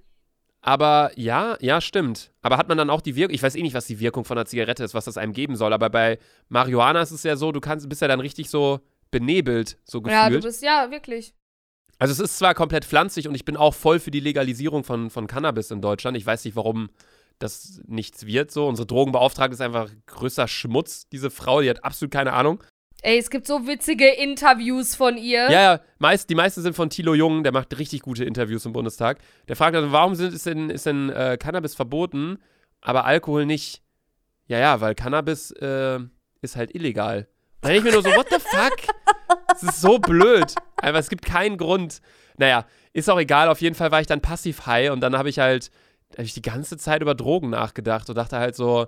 Aber 0.60 1.10
ja, 1.16 1.56
ja, 1.60 1.80
stimmt. 1.80 2.32
Aber 2.40 2.56
hat 2.56 2.68
man 2.68 2.78
dann 2.78 2.88
auch 2.90 3.02
die 3.02 3.16
Wirkung, 3.16 3.34
ich 3.34 3.42
weiß 3.42 3.54
eh 3.54 3.62
nicht, 3.62 3.74
was 3.74 3.86
die 3.86 4.00
Wirkung 4.00 4.24
von 4.24 4.38
einer 4.38 4.46
Zigarette 4.46 4.82
ist, 4.82 4.94
was 4.94 5.04
das 5.04 5.18
einem 5.18 5.34
geben 5.34 5.56
soll, 5.56 5.72
aber 5.74 5.90
bei 5.90 6.18
Marihuana 6.48 7.02
ist 7.02 7.10
es 7.10 7.22
ja 7.22 7.36
so, 7.36 7.52
du 7.52 7.60
kannst, 7.60 7.86
bist 7.88 8.00
ja 8.00 8.08
dann 8.08 8.20
richtig 8.20 8.48
so 8.48 8.80
benebelt, 9.10 9.76
so 9.84 9.98
Ja, 10.06 10.24
du 10.24 10.36
gefühlt. 10.36 10.44
bist, 10.44 10.62
ja, 10.62 10.90
wirklich. 10.90 11.34
also 11.98 12.12
es 12.12 12.18
ist 12.18 12.38
zwar 12.38 12.54
komplett 12.54 12.86
pflanzlich 12.86 13.28
und 13.28 13.34
ich 13.34 13.44
bin 13.44 13.56
auch 13.58 13.74
voll 13.74 14.00
für 14.00 14.10
die 14.10 14.20
Legalisierung 14.20 14.84
von, 14.84 15.10
von 15.10 15.26
Cannabis 15.26 15.70
in 15.70 15.82
Deutschland. 15.82 16.16
Ich 16.16 16.24
weiß 16.24 16.44
nicht, 16.46 16.56
warum 16.56 16.88
das 17.38 17.82
nichts 17.86 18.24
wird 18.26 18.50
so. 18.50 18.66
Unsere 18.66 18.86
Drogenbeauftragte 18.86 19.54
ist 19.54 19.60
einfach 19.60 19.90
größer 20.06 20.48
Schmutz, 20.48 21.08
diese 21.10 21.30
Frau, 21.30 21.60
die 21.60 21.68
hat 21.68 21.84
absolut 21.84 22.10
keine 22.12 22.32
Ahnung. 22.32 22.62
Ey, 23.04 23.18
es 23.18 23.28
gibt 23.28 23.46
so 23.46 23.66
witzige 23.66 24.08
Interviews 24.08 24.94
von 24.94 25.18
ihr. 25.18 25.50
Ja, 25.50 25.74
ja, 25.74 25.80
meist, 25.98 26.30
die 26.30 26.34
meisten 26.34 26.62
sind 26.62 26.74
von 26.74 26.88
Thilo 26.88 27.12
Jung, 27.12 27.42
der 27.42 27.52
macht 27.52 27.78
richtig 27.78 28.00
gute 28.00 28.24
Interviews 28.24 28.64
im 28.64 28.72
Bundestag. 28.72 29.18
Der 29.46 29.56
fragt 29.56 29.76
also, 29.76 29.92
warum 29.92 30.14
sind, 30.14 30.32
ist 30.32 30.46
denn, 30.46 30.70
ist 30.70 30.86
denn 30.86 31.10
äh, 31.10 31.36
Cannabis 31.38 31.74
verboten, 31.74 32.38
aber 32.80 33.04
Alkohol 33.04 33.44
nicht? 33.44 33.82
Ja, 34.46 34.58
ja, 34.58 34.80
weil 34.80 34.94
Cannabis 34.94 35.50
äh, 35.50 35.98
ist 36.40 36.56
halt 36.56 36.74
illegal. 36.74 37.28
Und 37.56 37.68
dann 37.68 37.72
ich 37.72 37.84
mir 37.84 37.92
nur 37.92 38.02
so, 38.02 38.08
what 38.08 38.28
the 38.30 38.38
fuck? 38.40 38.72
Das 39.48 39.62
ist 39.62 39.82
so 39.82 39.98
blöd. 39.98 40.54
Einfach, 40.80 41.00
es 41.00 41.10
gibt 41.10 41.26
keinen 41.26 41.58
Grund. 41.58 42.00
Naja, 42.38 42.64
ist 42.94 43.10
auch 43.10 43.20
egal. 43.20 43.50
Auf 43.50 43.60
jeden 43.60 43.74
Fall 43.74 43.90
war 43.90 44.00
ich 44.00 44.06
dann 44.06 44.22
passiv 44.22 44.64
high 44.64 44.90
und 44.90 45.02
dann 45.02 45.18
habe 45.18 45.28
ich 45.28 45.38
halt, 45.38 45.70
habe 46.14 46.22
ich 46.22 46.32
die 46.32 46.40
ganze 46.40 46.78
Zeit 46.78 47.02
über 47.02 47.14
Drogen 47.14 47.50
nachgedacht 47.50 48.08
und 48.08 48.14
dachte 48.14 48.38
halt 48.38 48.56
so, 48.56 48.86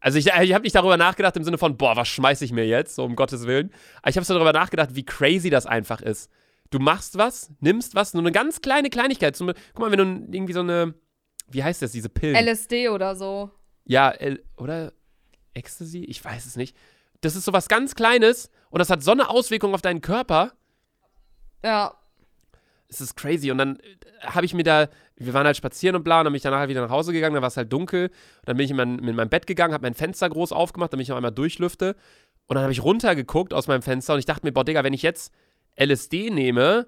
also 0.00 0.18
ich, 0.18 0.26
ich 0.26 0.54
habe 0.54 0.62
nicht 0.62 0.74
darüber 0.74 0.96
nachgedacht 0.96 1.36
im 1.36 1.44
Sinne 1.44 1.58
von, 1.58 1.76
boah, 1.76 1.96
was 1.96 2.08
schmeiße 2.08 2.44
ich 2.44 2.52
mir 2.52 2.66
jetzt, 2.66 2.94
so 2.94 3.04
um 3.04 3.16
Gottes 3.16 3.46
Willen. 3.46 3.72
Aber 4.00 4.10
ich 4.10 4.16
habe 4.16 4.24
so 4.24 4.34
darüber 4.34 4.52
nachgedacht, 4.52 4.94
wie 4.94 5.04
crazy 5.04 5.50
das 5.50 5.66
einfach 5.66 6.00
ist. 6.00 6.30
Du 6.70 6.78
machst 6.78 7.16
was, 7.18 7.50
nimmst 7.60 7.94
was, 7.94 8.14
nur 8.14 8.22
eine 8.22 8.32
ganz 8.32 8.60
kleine 8.60 8.90
Kleinigkeit. 8.90 9.34
Zum, 9.36 9.52
guck 9.74 9.78
mal, 9.78 9.90
wenn 9.90 9.98
du 9.98 10.36
irgendwie 10.36 10.52
so 10.52 10.60
eine, 10.60 10.94
wie 11.48 11.64
heißt 11.64 11.82
das, 11.82 11.92
diese 11.92 12.08
Pillen? 12.08 12.36
LSD 12.36 12.90
oder 12.90 13.16
so. 13.16 13.50
Ja, 13.84 14.10
L 14.10 14.44
oder 14.56 14.92
Ecstasy? 15.54 16.04
Ich 16.04 16.24
weiß 16.24 16.46
es 16.46 16.56
nicht. 16.56 16.76
Das 17.20 17.34
ist 17.34 17.44
so 17.44 17.52
was 17.52 17.68
ganz 17.68 17.94
Kleines 17.94 18.50
und 18.70 18.78
das 18.78 18.90
hat 18.90 19.02
so 19.02 19.10
eine 19.10 19.30
Auswirkung 19.30 19.74
auf 19.74 19.82
deinen 19.82 20.02
Körper. 20.02 20.52
Ja. 21.64 21.94
Es 22.88 23.00
ist 23.00 23.16
crazy. 23.16 23.50
Und 23.50 23.58
dann 23.58 23.76
äh, 23.76 24.26
habe 24.26 24.46
ich 24.46 24.54
mir 24.54 24.62
da, 24.62 24.88
wir 25.18 25.34
waren 25.34 25.46
halt 25.46 25.56
spazieren 25.56 25.96
und 25.96 26.04
bla, 26.04 26.20
und 26.20 26.24
dann 26.24 26.32
bin 26.32 26.36
ich 26.36 26.42
danach 26.42 26.60
halt 26.60 26.70
wieder 26.70 26.82
nach 26.82 26.90
Hause 26.90 27.12
gegangen, 27.12 27.34
dann 27.34 27.42
war 27.42 27.48
es 27.48 27.56
halt 27.56 27.72
dunkel. 27.72 28.06
Und 28.06 28.12
dann 28.46 28.56
bin 28.56 28.64
ich 28.64 28.70
in 28.70 28.76
mein, 28.76 28.98
in 28.98 29.16
mein 29.16 29.28
Bett 29.28 29.46
gegangen, 29.46 29.74
habe 29.74 29.82
mein 29.82 29.94
Fenster 29.94 30.28
groß 30.28 30.52
aufgemacht, 30.52 30.92
damit 30.92 31.04
ich 31.04 31.08
noch 31.08 31.16
einmal 31.16 31.32
durchlüfte. 31.32 31.96
Und 32.46 32.54
dann 32.54 32.62
habe 32.62 32.72
ich 32.72 32.82
runtergeguckt 32.82 33.52
aus 33.52 33.66
meinem 33.66 33.82
Fenster 33.82 34.14
und 34.14 34.20
ich 34.20 34.26
dachte 34.26 34.46
mir, 34.46 34.52
boah, 34.52 34.64
Digga, 34.64 34.84
wenn 34.84 34.94
ich 34.94 35.02
jetzt 35.02 35.32
LSD 35.78 36.30
nehme, 36.30 36.86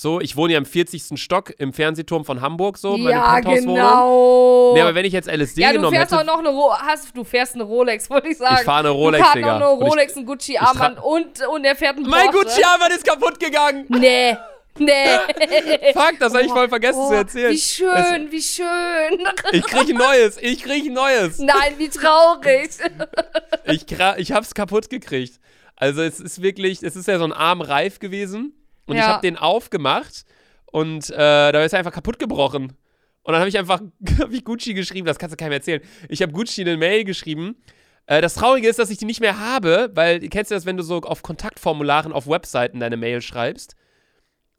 so, 0.00 0.20
ich 0.20 0.36
wohne 0.36 0.52
ja 0.52 0.58
im 0.58 0.64
40. 0.64 1.20
Stock 1.20 1.52
im 1.58 1.72
Fernsehturm 1.72 2.24
von 2.24 2.40
Hamburg, 2.40 2.78
so, 2.78 2.96
meine 2.96 3.10
ja, 3.10 3.40
genau. 3.40 4.72
Nee, 4.74 4.80
aber 4.80 4.94
wenn 4.94 5.04
ich 5.04 5.12
jetzt 5.12 5.28
LSD 5.28 5.60
ja, 5.60 5.68
du 5.68 5.74
genommen 5.74 5.96
fährst 5.96 6.12
hätte. 6.12 6.22
auch 6.22 6.26
noch 6.26 6.38
eine 6.38 6.50
Ro 6.50 6.72
hast, 6.72 7.16
du 7.16 7.24
fährst 7.24 7.54
eine 7.54 7.64
Rolex, 7.64 8.08
wollte 8.08 8.28
ich 8.28 8.38
sagen. 8.38 8.58
Ich 8.58 8.64
fahre 8.64 8.80
eine 8.80 8.90
Rolex, 8.90 9.18
du 9.18 9.24
fährst 9.24 9.36
Digga. 9.36 9.58
noch 9.58 9.72
eine 9.72 9.84
Rolex, 9.84 10.16
ein 10.16 10.24
Gucci-Armband 10.24 11.02
und, 11.02 11.48
und 11.48 11.64
er 11.64 11.74
fährt 11.74 11.96
einen 11.96 12.08
mein 12.08 12.30
Porsche. 12.30 12.46
Gucci-Armband 12.46 12.92
ist 12.92 13.04
kaputt 13.04 13.40
gegangen! 13.40 13.86
Nee, 13.88 14.36
nee. 14.78 15.92
Fuck, 15.92 16.18
das 16.18 16.32
habe 16.34 16.44
ich 16.44 16.50
voll 16.50 16.68
vergessen 16.68 16.98
Oh, 17.00 17.08
zu 17.08 17.14
erzählen. 17.14 17.52
Wie 17.52 17.58
schön, 17.58 18.28
wie 18.30 18.42
schön. 18.42 19.26
Ich 19.52 19.64
krieg 19.64 19.88
ein 19.90 19.96
neues, 19.96 20.38
ich 20.40 20.62
krieg 20.62 20.86
ein 20.86 20.92
neues. 20.92 21.38
Nein, 21.38 21.74
wie 21.78 21.88
traurig. 21.88 22.70
Ich, 23.70 23.84
ich 24.16 24.32
hab's 24.32 24.54
kaputt 24.54 24.88
gekriegt. 24.88 25.38
Also 25.76 26.00
es 26.02 26.20
ist 26.20 26.40
wirklich, 26.40 26.82
es 26.82 26.96
ist 26.96 27.06
ja 27.06 27.18
so 27.18 27.24
ein 27.24 27.32
Arm 27.34 27.60
reif 27.60 27.98
gewesen 27.98 28.54
und 28.86 28.96
ich 28.96 29.02
Ja. 29.02 29.08
habe 29.08 29.20
den 29.22 29.36
aufgemacht 29.36 30.24
und 30.66 31.10
äh, 31.10 31.16
da 31.52 31.62
ist 31.62 31.72
er 31.74 31.80
einfach 31.80 31.92
kaputt 31.92 32.18
gebrochen. 32.18 32.72
Und 33.22 33.32
dann 33.32 33.40
habe 33.40 33.48
ich 33.50 33.58
einfach 33.58 33.80
hab 34.18 34.32
ich 34.32 34.42
Gucci 34.44 34.72
geschrieben, 34.72 35.06
das 35.06 35.18
kannst 35.18 35.34
du 35.34 35.36
keinem 35.36 35.52
erzählen. 35.52 35.82
Ich 36.08 36.22
habe 36.22 36.32
Gucci 36.32 36.62
eine 36.62 36.78
Mail 36.78 37.04
geschrieben. 37.04 37.56
Äh, 38.06 38.22
das 38.22 38.34
Traurige 38.34 38.68
ist, 38.68 38.78
dass 38.78 38.88
ich 38.88 38.96
die 38.96 39.04
nicht 39.04 39.20
mehr 39.20 39.38
habe, 39.38 39.90
weil 39.94 40.20
kennst 40.30 40.50
du 40.50 40.54
das, 40.54 40.64
wenn 40.64 40.78
du 40.78 40.82
so 40.82 41.02
auf 41.02 41.22
Kontaktformularen 41.22 42.12
auf 42.12 42.26
Webseiten 42.26 42.80
deine 42.80 42.96
Mail 42.96 43.20
schreibst? 43.20 43.76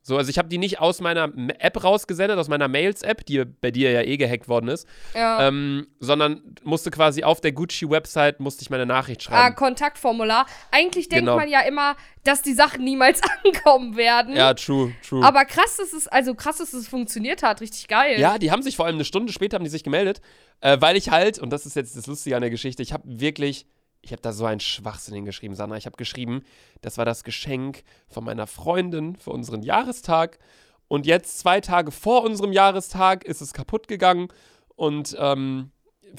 So, 0.02 0.18
also 0.18 0.30
ich 0.30 0.38
habe 0.38 0.48
die 0.48 0.58
nicht 0.58 0.80
aus 0.80 1.02
meiner 1.02 1.30
App 1.60 1.84
rausgesendet, 1.84 2.38
aus 2.40 2.48
meiner 2.48 2.68
Mails-App, 2.70 3.26
die 3.26 3.44
bei 3.46 3.70
dir 3.70 3.92
ja 3.92 4.02
eh 4.02 4.16
gehackt 4.18 4.48
worden 4.48 4.70
ist, 4.70 4.88
Ja. 5.14 5.46
ähm, 5.48 5.88
sondern 6.00 6.42
musste 6.64 6.90
quasi 6.90 7.24
auf 7.24 7.42
der 7.42 7.52
Gucci-Website, 7.52 8.40
musste 8.40 8.62
ich 8.62 8.70
meine 8.70 8.86
Nachricht 8.86 9.22
Ah, 9.22 9.24
schreiben. 9.26 9.56
Kontaktformular. 9.56 10.46
Eigentlich 10.72 11.10
denkt 11.10 11.24
Genau. 11.26 11.36
man 11.36 11.50
ja 11.50 11.62
immer, 11.62 11.96
dass 12.24 12.42
die 12.42 12.54
Sachen 12.54 12.84
niemals 12.86 13.22
ankommen 13.44 13.98
werden. 13.98 14.36
ja, 14.36 14.54
true, 14.54 14.94
true. 15.08 15.24
Aber 15.24 15.44
krass, 15.46 15.76
dass 15.78 15.92
es, 15.94 16.08
also 16.08 16.34
krass, 16.34 16.58
dass 16.60 16.74
es 16.74 16.88
funktioniert 16.88 17.44
hat. 17.44 17.60
Richtig 17.62 17.88
geil. 17.90 18.20
ja, 18.20 18.38
die 18.38 18.52
haben 18.52 18.64
sich 18.64 18.78
vor 18.78 18.86
allem 18.86 18.96
eine 18.96 19.06
Stunde 19.06 19.34
später 19.34 19.56
haben 19.56 19.64
die 19.66 19.70
sich 19.70 19.84
gemeldet, 19.84 20.22
äh, 20.62 20.78
weil 20.80 20.96
ich 20.96 21.10
halt, 21.12 21.40
und 21.40 21.50
das 21.52 21.66
ist 21.66 21.76
jetzt 21.76 21.98
das 21.98 22.08
Lustige 22.08 22.36
an 22.38 22.42
der 22.42 22.52
Geschichte, 22.52 22.82
ich 22.82 22.94
habe 22.94 23.04
wirklich, 23.06 23.66
ich 24.02 24.12
habe 24.12 24.22
da 24.22 24.32
so 24.32 24.46
einen 24.46 24.60
Schwachsinn 24.60 25.16
hingeschrieben, 25.16 25.56
Sandra. 25.56 25.78
Ich 25.78 25.86
habe 25.86 25.98
geschrieben, 25.98 26.44
das 26.82 26.98
war 26.98 27.06
das 27.06 27.24
Geschenk 27.24 27.84
von 28.08 28.24
meiner 28.24 28.48
Freundin 28.48 29.16
für 29.16 29.32
unseren 29.32 29.62
Jahrestag. 29.62 30.40
Und 30.88 31.06
jetzt, 31.06 31.40
zwei 31.40 31.62
Tage 31.62 31.92
vor 31.92 32.24
unserem 32.24 32.52
Jahrestag, 32.52 33.24
ist 33.24 33.42
es 33.42 33.54
kaputt 33.54 33.88
gegangen. 33.88 34.30
Und 34.76 35.16
ähm, 35.20 35.72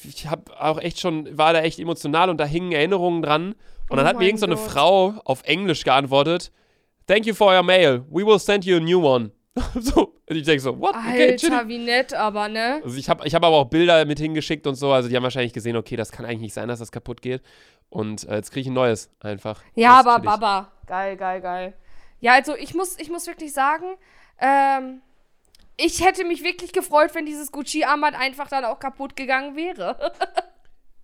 ich 0.04 0.26
habe 0.28 0.60
auch 0.60 0.78
echt 0.78 1.00
schon, 1.00 1.36
war 1.36 1.52
da 1.52 1.60
echt 1.60 1.78
emotional 1.78 2.30
und 2.30 2.38
da 2.38 2.44
hingen 2.44 2.72
Erinnerungen 2.72 3.22
dran. 3.22 3.54
Und 3.88 3.96
dann 3.96 4.06
Oh 4.06 4.08
hat 4.08 4.16
mir 4.16 4.30
mein 4.30 4.36
irgend 4.38 4.58
so. 4.58 4.68
Frau 4.68 5.14
auf 5.24 5.42
Englisch 5.44 5.82
geantwortet: 5.82 6.52
Thank 7.06 7.26
you 7.26 7.34
for 7.34 7.52
your 7.52 7.64
mail. 7.64 8.04
We 8.08 8.24
will 8.24 8.38
send 8.38 8.64
you 8.64 8.76
a 8.76 8.80
new 8.80 9.04
one. 9.04 9.32
so, 9.80 10.14
und 10.28 10.36
ich 10.36 10.44
denke 10.44 10.60
so, 10.60 10.78
what? 10.78 10.94
Okay. 10.94 11.32
Alter, 11.32 11.66
wie 11.66 11.78
nett, 11.78 12.14
aber, 12.14 12.48
ne? 12.48 12.80
Also 12.84 12.96
ich 12.96 13.08
habe 13.08 13.26
ich 13.26 13.34
hab 13.34 13.44
aber 13.44 13.56
auch 13.56 13.64
Bilder 13.64 14.04
mit 14.04 14.20
hingeschickt 14.20 14.66
und 14.66 14.76
so, 14.76 14.92
also 14.92 15.08
die 15.08 15.16
haben 15.16 15.24
wahrscheinlich 15.24 15.52
gesehen, 15.52 15.76
okay, 15.76 15.96
das 15.96 16.12
kann 16.12 16.24
eigentlich 16.24 16.40
nicht 16.40 16.54
sein, 16.54 16.68
dass 16.68 16.78
das 16.78 16.92
kaputt 16.92 17.20
geht. 17.20 17.42
Und 17.88 18.28
äh, 18.28 18.36
jetzt 18.36 18.52
kriege 18.52 18.62
ich 18.62 18.66
ein 18.68 18.74
neues 18.74 19.10
einfach. 19.20 19.60
Ja, 19.74 19.98
aber 19.98 20.16
chillig. 20.16 20.26
Baba. 20.26 20.72
Geil, 20.86 21.16
geil, 21.16 21.40
geil. 21.40 21.74
Ja, 22.20 22.34
also 22.34 22.54
ich 22.54 22.74
muss, 22.74 22.98
ich 22.98 23.10
muss 23.10 23.26
wirklich 23.26 23.52
sagen, 23.52 23.96
ähm, 24.38 25.02
ich 25.76 26.04
hätte 26.04 26.24
mich 26.24 26.44
wirklich 26.44 26.72
gefreut, 26.72 27.14
wenn 27.14 27.26
dieses 27.26 27.50
Gucci-Armband 27.50 28.18
einfach 28.18 28.48
dann 28.48 28.64
auch 28.64 28.78
kaputt 28.78 29.16
gegangen 29.16 29.56
wäre. 29.56 30.12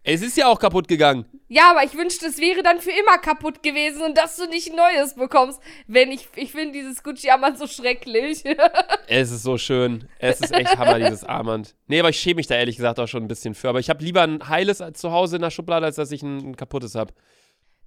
Es 0.09 0.22
ist 0.22 0.36
ja 0.36 0.46
auch 0.46 0.61
kaputt 0.61 0.86
gegangen. 0.86 1.26
ja, 1.48 1.70
aber 1.72 1.82
ich 1.82 1.94
wünschte, 1.94 2.26
es 2.26 2.38
wäre 2.38 2.62
dann 2.62 2.80
für 2.80 2.92
immer 2.92 3.18
kaputt 3.18 3.62
gewesen 3.64 4.02
und 4.02 4.16
dass 4.16 4.36
du 4.36 4.46
nicht 4.46 4.70
ein 4.70 4.76
neues 4.76 5.14
bekommst. 5.16 5.61
Wenn 5.88 6.12
ich, 6.12 6.28
ich 6.36 6.52
finde 6.52 6.72
dieses 6.72 7.02
Gucci-Armband 7.02 7.59
so 7.59 7.66
schrecklich. 7.66 8.44
Es 9.09 9.30
ist 9.32 9.42
so 9.42 9.59
schön. 9.59 10.09
Es 10.18 10.40
ist 10.40 10.52
echt 10.52 10.78
Hammer, 10.78 10.98
dieses 10.98 11.24
Armband. 11.28 11.74
Nee, 11.88 11.98
aber 12.00 12.09
ich 12.11 12.18
schäme 12.20 12.36
mich 12.36 12.46
da 12.46 12.54
ehrlich 12.54 12.76
gesagt 12.76 12.98
auch 13.00 13.07
schon 13.09 13.24
ein 13.24 13.28
bisschen 13.28 13.54
für. 13.54 13.68
Aber 13.68 13.80
ich 13.80 13.90
habe 13.90 14.02
lieber 14.04 14.22
ein 14.22 14.48
heiles 14.48 14.82
zu 14.94 15.11
Hause 15.12 15.36
in 15.36 15.42
der 15.42 15.50
Schublade, 15.50 15.86
als 15.86 15.96
dass 15.96 16.11
ich 16.12 16.22
ein, 16.22 16.38
ein 16.50 16.57
kaputtes 16.57 16.94
habe. 16.94 17.12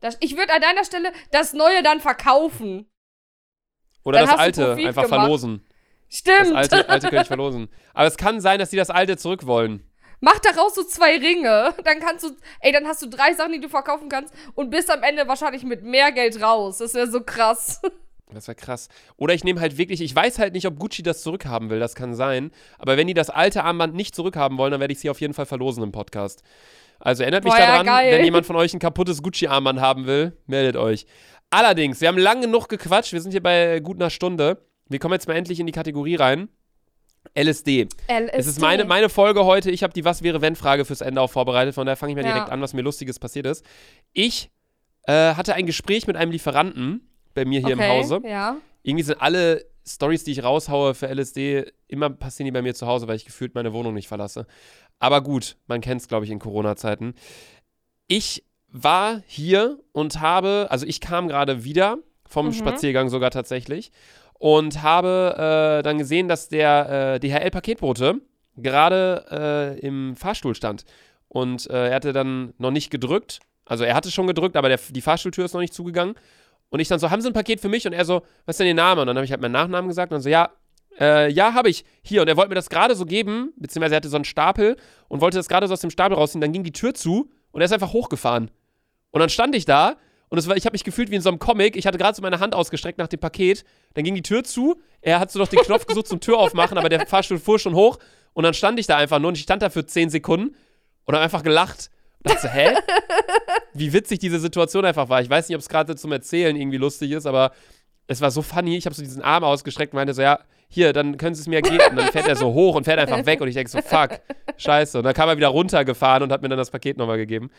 Das, 0.01 0.17
ich 0.20 0.36
würde 0.38 0.53
an 0.53 0.61
deiner 0.61 0.84
Stelle 0.86 1.11
das 1.32 1.53
Neue 1.53 1.84
dann 1.84 1.99
verkaufen. 2.01 2.86
Oder 4.03 4.20
Dann 4.20 4.28
das 4.30 4.39
alte 4.39 4.74
einfach 4.76 5.03
gemacht. 5.03 5.22
verlosen. 5.22 5.65
Das 6.09 6.17
Stimmt. 6.20 6.55
alte, 6.55 6.89
alte 6.89 7.07
könnte 7.09 7.22
ich 7.24 7.28
verlosen. 7.28 7.70
Aber 7.93 8.07
es 8.07 8.17
kann 8.17 8.39
sein, 8.41 8.59
dass 8.59 8.70
die 8.72 8.78
das 8.78 8.89
alte 8.89 9.17
zurück 9.17 9.45
wollen. 9.45 9.84
Mach 10.22 10.39
daraus 10.39 10.76
so 10.76 10.84
zwei 10.84 11.17
Ringe. 11.17 11.74
Dann 11.84 11.99
kannst 11.99 12.26
du, 12.26 12.32
ey, 12.59 12.72
dann 12.72 12.86
hast 12.88 13.01
du 13.01 13.07
drei 13.07 13.34
Sachen, 13.34 13.53
die 13.53 13.61
du 13.61 13.70
verkaufen 13.70 14.09
kannst 14.09 14.34
und 14.55 14.70
bist 14.70 14.91
am 14.91 15.03
Ende 15.03 15.28
wahrscheinlich 15.28 15.63
mit 15.63 15.84
mehr 15.84 16.11
Geld 16.11 16.41
raus. 16.41 16.80
Das 16.80 16.93
wäre 16.93 17.09
so 17.09 17.22
krass. 17.22 17.82
Das 18.32 18.47
wäre 18.47 18.53
krass. 18.53 18.89
Oder 19.17 19.34
ich 19.34 19.43
nehme 19.43 19.59
halt 19.59 19.80
wirklich, 19.80 20.01
ich 20.01 20.15
weiß 20.15 20.38
halt 20.38 20.53
nicht, 20.53 20.67
ob 20.67 20.78
Gucci 20.78 21.01
das 21.01 21.24
zurückhaben 21.24 21.72
will, 21.72 21.80
das 21.80 21.95
kann 21.95 22.13
sein. 22.13 22.51
Aber 22.78 22.95
wenn 22.95 23.07
die 23.07 23.15
das 23.15 23.32
alte 23.32 23.63
Armband 23.63 23.95
nicht 23.95 24.13
zurückhaben 24.13 24.59
wollen, 24.59 24.70
dann 24.70 24.80
werde 24.80 24.93
ich 24.93 24.99
sie 24.99 25.09
auf 25.09 25.20
jeden 25.20 25.34
Fall 25.34 25.47
verlosen 25.47 25.82
im 25.82 25.91
Podcast. 25.91 26.43
Also 26.99 27.24
erinnert 27.24 27.43
mich 27.43 27.53
Boah, 27.53 27.59
ja, 27.59 27.67
daran, 27.72 27.86
geil. 27.88 28.11
wenn 28.11 28.24
jemand 28.24 28.45
von 28.45 28.55
euch 28.55 28.74
ein 28.74 28.80
kaputtes 28.80 29.24
Gucci-Armband 29.24 29.82
haben 29.82 30.05
will, 30.05 30.38
meldet 30.45 30.76
euch. 30.76 31.07
Allerdings, 31.49 32.01
wir 32.01 32.07
haben 32.07 32.20
lang 32.20 32.41
genug 32.41 32.70
gequatscht, 32.70 33.13
wir 33.13 33.22
sind 33.22 33.32
hier 33.32 33.41
bei 33.41 33.80
gut 33.80 33.97
einer 33.97 34.11
Stunde. 34.11 34.63
Wir 34.88 34.99
kommen 34.99 35.13
jetzt 35.13 35.28
mal 35.28 35.36
endlich 35.36 35.59
in 35.59 35.65
die 35.65 35.72
Kategorie 35.72 36.15
rein. 36.15 36.49
LSD. 37.36 37.88
LSD. 38.07 38.38
Es 38.38 38.47
ist 38.47 38.61
meine, 38.61 38.86
meine 38.86 39.09
Folge 39.09 39.45
heute. 39.45 39.71
Ich 39.71 39.84
habe 39.84 39.93
die 39.93 40.05
Was 40.05 40.21
wäre 40.23 40.41
wenn 40.41 40.55
Frage 40.55 40.86
fürs 40.86 41.01
Ende 41.01 41.21
auch 41.21 41.30
vorbereitet. 41.32 41.75
Von 41.75 41.86
daher 41.86 41.97
fange 41.97 42.11
ich 42.13 42.15
mal 42.17 42.25
Ja. 42.25 42.34
direkt 42.34 42.51
an, 42.51 42.61
was 42.61 42.73
mir 42.73 42.82
Lustiges 42.82 43.19
passiert 43.19 43.45
ist. 43.45 43.65
Ich 44.13 44.49
äh, 45.03 45.34
hatte 45.36 45.53
ein 45.55 45.65
Gespräch 45.65 46.07
mit 46.07 46.15
einem 46.17 46.32
Lieferanten 46.32 47.07
bei 47.34 47.45
mir 47.45 47.59
hier 47.59 47.75
okay, 47.75 47.86
im 47.86 47.97
Hause. 48.03 48.21
Ja. 48.25 48.57
Irgendwie 48.84 49.03
sind 49.03 49.21
alle 49.21 49.65
Stories, 49.88 50.23
die 50.23 50.32
ich 50.32 50.43
raushaue 50.43 50.93
für 50.93 51.07
LSD, 51.07 51.65
immer 51.88 52.09
passieren 52.11 52.45
die 52.45 52.51
bei 52.51 52.61
mir 52.61 52.75
zu 52.75 52.86
Hause, 52.86 53.07
weil 53.07 53.15
ich 53.15 53.25
gefühlt 53.25 53.55
meine 53.55 53.73
Wohnung 53.73 53.93
nicht 53.93 54.07
verlasse. 54.07 54.45
Aber 54.99 55.21
gut, 55.21 55.55
man 55.67 55.82
kennt 55.82 56.01
es, 56.01 56.07
glaube 56.07 56.25
ich, 56.25 56.32
in 56.32 56.39
Corona-Zeiten. 56.39 57.15
Ich 58.07 58.43
war 58.67 59.21
hier 59.25 59.80
und 59.93 60.19
habe, 60.19 60.67
also 60.69 60.86
ich 60.86 61.01
kam 61.01 61.27
gerade 61.27 61.63
wieder 61.63 61.97
vom 62.27 62.47
Mhm. 62.47 62.53
Spaziergang 62.53 63.09
sogar 63.09 63.32
tatsächlich 63.32 63.91
und 64.39 64.81
habe 64.81 65.35
äh, 65.79 65.83
dann 65.83 65.97
gesehen, 65.99 66.27
dass 66.27 66.49
der 66.49 67.15
äh, 67.15 67.19
DHL-Paketbote 67.19 68.21
gerade 68.57 69.25
äh, 69.29 69.79
im 69.85 70.15
Fahrstuhl 70.15 70.55
stand. 70.55 70.85
Und 71.27 71.69
äh, 71.69 71.89
er 71.89 71.95
hatte 71.95 72.13
dann 72.13 72.53
noch 72.57 72.71
nicht 72.71 72.89
gedrückt. 72.89 73.39
Also 73.65 73.83
er 73.83 73.93
hatte 73.93 74.09
schon 74.09 74.27
gedrückt, 74.27 74.55
aber 74.55 74.69
der, 74.69 74.79
die 74.89 75.01
Fahrstuhltür 75.01 75.45
ist 75.45 75.53
noch 75.53 75.61
nicht 75.61 75.73
zugegangen. 75.73 76.15
Und 76.69 76.79
ich 76.79 76.87
dann 76.87 76.99
so, 76.99 77.11
haben 77.11 77.21
Sie 77.21 77.27
ein 77.27 77.33
Paket 77.33 77.59
für 77.59 77.69
mich? 77.69 77.85
Und 77.85 77.93
er 77.93 78.05
so, 78.05 78.21
was 78.45 78.53
ist 78.53 78.59
denn 78.59 78.67
Ihr 78.67 78.73
Name? 78.73 79.01
Und 79.01 79.07
dann 79.07 79.17
habe 79.17 79.25
ich 79.25 79.31
halt 79.31 79.41
meinen 79.41 79.51
Nachnamen 79.51 79.87
gesagt 79.87 80.11
und 80.11 80.15
dann 80.15 80.21
so, 80.21 80.29
ja, 80.29 80.49
äh, 80.99 81.31
ja, 81.31 81.53
habe 81.53 81.69
ich. 81.69 81.83
Hier. 82.01 82.21
Und 82.21 82.27
er 82.27 82.37
wollte 82.37 82.49
mir 82.49 82.55
das 82.55 82.69
gerade 82.69 82.95
so 82.95 83.05
geben, 83.05 83.53
beziehungsweise 83.57 83.95
er 83.95 83.97
hatte 83.97 84.09
so 84.09 84.17
einen 84.17 84.25
Stapel 84.25 84.77
und 85.07 85.21
wollte 85.21 85.37
das 85.37 85.47
gerade 85.47 85.67
so 85.67 85.73
aus 85.73 85.81
dem 85.81 85.91
Stapel 85.91 86.17
rausziehen. 86.17 86.41
Dann 86.41 86.53
ging 86.53 86.63
die 86.63 86.71
Tür 86.71 86.93
zu 86.93 87.31
und 87.51 87.61
er 87.61 87.65
ist 87.65 87.73
einfach 87.73 87.93
hochgefahren. 87.93 88.51
Und 89.11 89.19
dann 89.19 89.29
stand 89.29 89.55
ich 89.55 89.65
da 89.65 89.97
und 90.30 90.38
es 90.38 90.47
war, 90.47 90.55
ich 90.55 90.65
habe 90.65 90.73
mich 90.73 90.84
gefühlt 90.84 91.09
wie 91.09 91.15
in 91.15 91.21
so 91.21 91.30
einem 91.30 91.39
Comic. 91.39 91.75
Ich 91.75 91.88
hatte 91.88 91.97
gerade 91.97 92.15
so 92.15 92.21
meine 92.21 92.39
Hand 92.39 92.53
ausgestreckt 92.53 92.99
nach 92.99 93.07
dem 93.07 93.19
Paket. 93.19 93.63
Dann 93.95 94.03
ging 94.03 94.13
die 94.13 94.21
Tür 94.21 94.43
zu. 94.43 94.80
Er 95.01 95.19
hat 95.19 95.32
so 95.32 95.39
noch 95.39 95.47
den 95.47 95.59
Knopf 95.59 95.88
gesucht 95.88 96.07
zum 96.07 96.19
Tür 96.19 96.38
aufmachen, 96.38 96.77
aber 96.77 96.88
der 96.89 97.05
Fahrstuhl 97.07 97.39
fuhr 97.39 97.57
schon 97.57 97.73
hoch. 97.73 97.97
Und 98.34 98.43
dann 98.43 98.53
stand 98.53 98.80
ich 98.80 98.86
da 98.86 98.97
einfach 98.97 99.19
nur 99.19 99.30
und 99.30 99.36
ich 99.36 99.43
stand 99.43 99.63
da 99.63 99.69
für 99.71 99.86
10 99.86 100.11
Sekunden 100.11 100.55
und 101.05 101.15
habe 101.15 101.23
einfach 101.23 101.41
gelacht. 101.41 101.89
Und 102.23 102.36
dachte 102.36 102.49
hä? 102.49 102.75
Wie 103.73 103.91
witzig 103.91 104.19
diese 104.19 104.39
Situation 104.39 104.86
einfach 104.86 105.09
war. 105.09 105.21
Ich 105.21 105.30
weiß 105.30 105.49
nicht, 105.49 105.55
ob 105.55 105.61
es 105.61 105.69
gerade 105.69 105.95
zum 105.95 106.11
Erzählen 106.11 106.55
irgendwie 106.55 106.77
lustig 106.77 107.11
ist, 107.11 107.25
aber 107.25 107.51
es 108.05 108.21
war 108.21 108.30
so 108.30 108.43
funny. 108.43 108.77
Ich 108.77 108.86
habe 108.86 108.95
so 108.95 109.01
diesen 109.01 109.23
Arm 109.23 109.43
ausgestreckt 109.43 109.93
und 109.93 109.97
meinte 109.97 110.13
so, 110.13 110.21
ja, 110.21 110.39
hier, 110.67 110.93
dann 110.93 111.17
können 111.17 111.34
Sie 111.34 111.41
es 111.41 111.47
mir 111.47 111.61
geben. 111.63 111.84
Und 111.89 111.95
dann 111.95 112.11
fährt 112.11 112.27
er 112.27 112.36
so 112.36 112.53
hoch 112.53 112.75
und 112.75 112.84
fährt 112.84 112.99
einfach 112.99 113.25
weg. 113.25 113.41
Und 113.41 113.47
ich 113.47 113.55
denke 113.55 113.71
so, 113.71 113.82
fuck, 113.82 114.19
scheiße. 114.57 114.99
Und 114.99 115.03
dann 115.03 115.13
kam 115.15 115.27
er 115.27 115.38
wieder 115.38 115.47
runtergefahren 115.47 116.21
und 116.21 116.32
hat 116.32 116.43
mir 116.43 116.49
dann 116.49 116.57
das 116.57 116.69
Paket 116.69 116.97
nochmal 116.97 117.17
gegeben. 117.17 117.49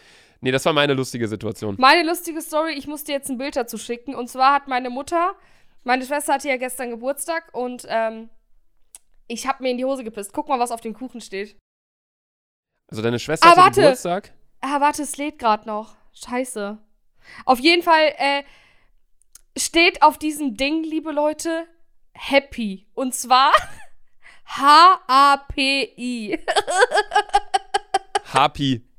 Nee, 0.43 0.51
das 0.53 0.65
war 0.65 0.73
meine 0.73 0.95
lustige 0.95 1.29
Situation. 1.29 1.77
Meine 1.79 2.03
lustige 2.09 2.41
Story, 2.41 2.73
ich 2.73 2.87
musste 2.87 3.13
jetzt 3.13 3.29
ein 3.29 3.37
Bild 3.39 3.57
dazu 3.57 3.77
schicken. 3.79 4.15
Und 4.15 4.29
zwar 4.29 4.55
hat 4.55 4.69
meine 4.69 4.89
Mutter, 4.91 5.35
meine 5.85 6.05
Schwester 6.05 6.35
hatte 6.35 6.49
ja 6.49 6.57
gestern 6.57 6.91
Geburtstag 6.91 7.53
und 7.55 7.85
ähm, 7.89 8.31
ich 9.29 9.47
habe 9.47 9.63
mir 9.63 9.71
in 9.71 9.79
die 9.79 9.85
Hose 9.85 10.03
gepisst. 10.03 10.33
Guck 10.33 10.49
mal, 10.49 10.59
was 10.59 10.71
auf 10.71 10.81
dem 10.81 10.95
Kuchen 10.95 11.21
steht. 11.21 11.57
Also 12.89 13.03
deine 13.03 13.19
Schwester 13.19 13.47
Ah, 13.49 13.67
hatte. 13.67 13.83
Geburtstag. 13.83 14.33
Ah, 14.63 14.81
warte, 14.81 15.03
es 15.03 15.17
lädt 15.17 15.39
gerade 15.39 15.67
noch. 15.67 15.95
Scheiße. 16.15 16.79
Auf 17.45 17.61
jeden 17.61 17.83
Fall 17.83 18.13
äh, 18.19 18.43
steht 19.57 20.03
auf 20.03 20.19
diesem 20.19 20.57
Ding, 20.57 20.83
liebe 20.83 21.13
Leute, 21.13 21.67
Happy. 22.15 22.87
Und 22.95 23.15
zwar 23.15 23.53
H-A-P-I. 24.47 26.39
Happy. 28.33 28.87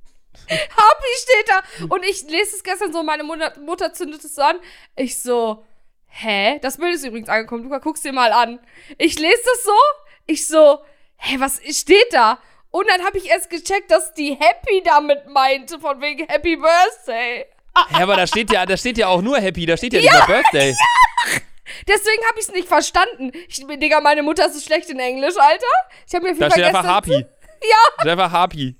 Happy 0.47 1.11
steht 1.17 1.49
da. 1.49 1.85
Und 1.87 2.03
ich 2.03 2.23
lese 2.23 2.55
es 2.55 2.63
gestern 2.63 2.91
so, 2.93 3.03
meine 3.03 3.23
Mutter, 3.23 3.53
Mutter 3.59 3.93
zündet 3.93 4.23
es 4.23 4.37
an. 4.37 4.57
Ich 4.95 5.21
so, 5.21 5.65
hä? 6.07 6.59
Das 6.61 6.77
Bild 6.77 6.95
ist 6.95 7.05
übrigens 7.05 7.29
angekommen. 7.29 7.63
Luca, 7.63 7.79
guck's 7.79 8.01
dir 8.01 8.13
mal 8.13 8.31
an. 8.31 8.59
Ich 8.97 9.17
lese 9.19 9.41
das 9.43 9.63
so. 9.63 9.77
Ich 10.25 10.47
so, 10.47 10.79
hä, 11.17 11.35
was 11.39 11.59
steht 11.69 12.13
da? 12.13 12.39
Und 12.69 12.89
dann 12.89 13.05
habe 13.05 13.17
ich 13.17 13.29
erst 13.29 13.49
gecheckt, 13.49 13.91
dass 13.91 14.13
die 14.13 14.37
Happy 14.39 14.81
damit 14.83 15.27
meinte, 15.27 15.79
von 15.79 15.99
wegen 16.01 16.25
Happy 16.27 16.55
Birthday. 16.55 17.45
Hä, 17.89 18.03
aber 18.03 18.15
da 18.15 18.27
steht 18.27 18.51
ja, 18.51 18.65
da 18.65 18.77
steht 18.77 18.97
ja 18.97 19.07
auch 19.07 19.21
nur 19.21 19.37
Happy, 19.39 19.65
da 19.65 19.75
steht 19.77 19.93
ja, 19.93 19.99
nicht 20.01 20.11
mal 20.11 20.25
Birthday. 20.25 20.75
Deswegen 21.87 22.25
habe 22.27 22.39
ich 22.39 22.47
es 22.47 22.51
nicht 22.51 22.67
verstanden. 22.67 23.31
Ich, 23.47 23.65
Digga, 23.65 24.01
meine 24.01 24.23
Mutter 24.23 24.45
ist 24.45 24.55
so 24.55 24.61
schlecht 24.61 24.89
in 24.89 24.99
Englisch, 24.99 25.35
Alter. 25.37 25.65
Ich 26.07 26.13
habe 26.13 26.25
mir 26.25 26.31
auf 26.31 26.39
Da 26.39 26.51
steht 26.51 26.65
einfach 26.65 26.95
Happy. 26.95 27.25
Ja. 27.63 27.77
Da 27.97 28.01
steht 28.01 28.11
einfach 28.19 28.41
Happy. 28.41 28.75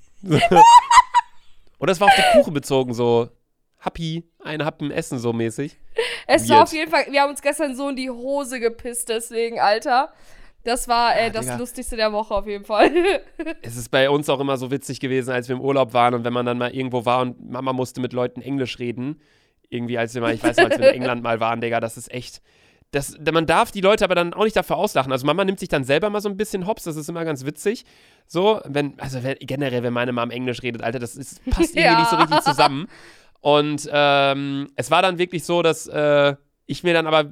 Und 1.82 1.90
das 1.90 2.00
war 2.00 2.10
auf 2.10 2.16
den 2.16 2.26
Kuchen 2.34 2.54
bezogen, 2.54 2.94
so 2.94 3.28
Happy, 3.80 4.24
ein 4.44 4.64
Happen 4.64 4.92
essen 4.92 5.18
so 5.18 5.34
mäßig. 5.34 5.80
Es 6.28 6.48
war 6.48 6.58
Weird. 6.58 6.68
auf 6.68 6.74
jeden 6.74 6.92
Fall, 6.92 7.06
wir 7.10 7.22
haben 7.24 7.32
uns 7.32 7.42
gestern 7.42 7.76
so 7.76 7.90
in 7.90 7.96
die 7.96 8.12
Hose 8.12 8.60
gepisst, 8.60 9.10
deswegen, 9.10 9.60
Alter. 9.60 10.14
Das 10.64 10.88
war 10.88 11.16
äh, 11.16 11.24
Ja, 11.24 11.30
das 11.32 11.46
Digga. 11.46 11.58
Lustigste 11.58 11.96
der 11.96 12.14
Woche 12.14 12.36
auf 12.36 12.46
jeden 12.46 12.66
Fall. 12.66 12.92
Es 13.64 13.78
ist 13.78 13.90
bei 13.90 14.12
uns 14.12 14.30
auch 14.30 14.40
immer 14.40 14.58
so 14.58 14.70
witzig 14.70 15.00
gewesen, 15.00 15.32
als 15.32 15.50
wir 15.50 15.56
im 15.56 15.62
Urlaub 15.62 15.94
waren 15.94 16.14
und 16.14 16.24
wenn 16.24 16.34
man 16.34 16.46
dann 16.46 16.60
mal 16.60 16.72
irgendwo 16.72 17.04
war 17.06 17.24
und 17.24 17.50
Mama 17.50 17.74
musste 17.74 18.00
mit 18.00 18.14
Leuten 18.14 18.42
Englisch 18.44 18.78
reden. 18.78 19.20
Irgendwie, 19.70 19.98
als 19.98 20.14
wir 20.14 20.22
mal, 20.22 20.36
ich 20.36 20.44
weiß 20.44 20.58
noch, 20.58 20.66
als 20.66 20.78
wir 20.78 20.90
in 20.90 20.96
England 21.02 21.24
mal 21.24 21.40
waren, 21.40 21.62
Digga, 21.62 21.80
das 21.80 21.98
ist 21.98 22.12
echt. 22.12 22.44
Das, 22.92 23.16
man 23.32 23.46
darf 23.46 23.72
die 23.72 23.80
Leute 23.80 24.04
aber 24.04 24.16
dann 24.16 24.34
auch 24.34 24.44
nicht 24.44 24.56
dafür 24.56 24.76
auslachen. 24.76 25.12
Also 25.14 25.26
Mama 25.26 25.46
nimmt 25.46 25.60
sich 25.60 25.70
dann 25.70 25.86
selber 25.86 26.10
mal 26.10 26.20
so 26.20 26.28
ein 26.28 26.36
bisschen 26.36 26.68
hops, 26.68 26.84
das 26.84 26.98
ist 26.98 27.08
immer 27.08 27.24
ganz 27.24 27.46
witzig. 27.46 27.86
So, 28.28 28.60
wenn, 28.66 29.00
also 29.00 29.24
wenn, 29.24 29.38
generell, 29.40 29.82
wenn 29.84 29.94
meine 29.94 30.12
Mom 30.12 30.30
Englisch 30.30 30.62
redet, 30.62 30.82
Alter, 30.84 31.00
das 31.00 31.16
ist, 31.16 31.44
passt 31.50 31.70
irgendwie 31.76 31.82
Ja. 31.82 32.00
nicht 32.00 32.10
so 32.10 32.18
richtig 32.18 32.42
zusammen. 32.42 32.88
Und 33.40 33.90
ähm, 33.92 34.70
es 34.76 34.92
war 34.92 35.02
dann 35.02 35.18
wirklich 35.18 35.46
so, 35.46 35.62
dass 35.62 35.88
äh, 35.88 36.36
ich 36.66 36.84
mir 36.84 36.94
dann 36.94 37.08
aber 37.08 37.32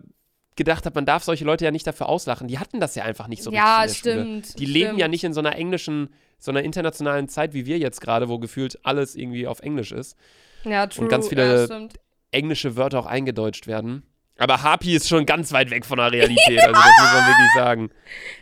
gedacht 0.56 0.86
habe, 0.86 0.96
man 0.96 1.06
darf 1.06 1.24
solche 1.24 1.46
Leute 1.46 1.66
ja 1.66 1.72
nicht 1.72 1.86
dafür 1.86 2.08
auslachen. 2.10 2.48
Die 2.48 2.58
hatten 2.60 2.80
das 2.80 2.96
ja 2.96 3.04
einfach 3.04 3.28
nicht 3.28 3.44
so 3.44 3.52
ja, 3.52 3.82
richtig 3.82 4.06
in 4.06 4.18
der 4.18 4.24
Schule. 4.24 4.42
stimmt. 4.44 4.60
Die 4.60 4.66
leben 4.66 4.86
stimmt. 4.88 5.00
ja 5.02 5.08
nicht 5.10 5.24
in 5.26 5.34
so 5.34 5.40
einer 5.42 5.56
englischen, 5.58 6.10
so 6.38 6.52
einer 6.52 6.64
internationalen 6.64 7.28
Zeit 7.28 7.54
wie 7.54 7.66
wir 7.66 7.78
jetzt 7.80 8.00
gerade, 8.02 8.30
wo 8.30 8.40
gefühlt 8.40 8.80
alles 8.86 9.16
irgendwie 9.16 9.46
auf 9.46 9.60
Englisch 9.60 9.92
ist. 9.92 10.18
Ja, 10.64 10.88
true. 10.88 11.08
ganz 11.10 11.28
viele- 11.28 11.60
ja, 11.60 11.66
stimmt. 11.66 11.96
Englische 12.32 12.76
Wörter 12.78 13.00
auch 13.00 13.06
eingedeutscht 13.06 13.68
werden. 13.68 14.04
Aber 14.40 14.64
Happy 14.64 14.96
ist 14.96 15.08
schon 15.08 15.26
ganz 15.26 15.52
weit 15.52 15.70
weg 15.70 15.86
von 15.86 15.98
der 15.98 16.12
Realität, 16.12 16.60
also 16.60 16.72
das 16.74 16.86
muss 17.02 17.14
man 17.14 17.28
wirklich 17.28 17.54
sagen. 17.56 17.92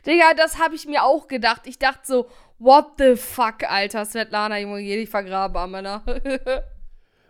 Digga, 0.05 0.33
das 0.35 0.59
habe 0.59 0.75
ich 0.75 0.85
mir 0.85 1.03
auch 1.03 1.27
gedacht. 1.27 1.63
Ich 1.65 1.79
dachte 1.79 2.01
so, 2.03 2.29
what 2.59 2.85
the 2.97 3.15
fuck, 3.15 3.63
Alter. 3.67 4.05
Svetlana, 4.05 4.59
Junge, 4.59 4.81
geh 4.83 4.95
dich 4.95 5.09
vergraben, 5.09 5.71
Männer. 5.71 6.03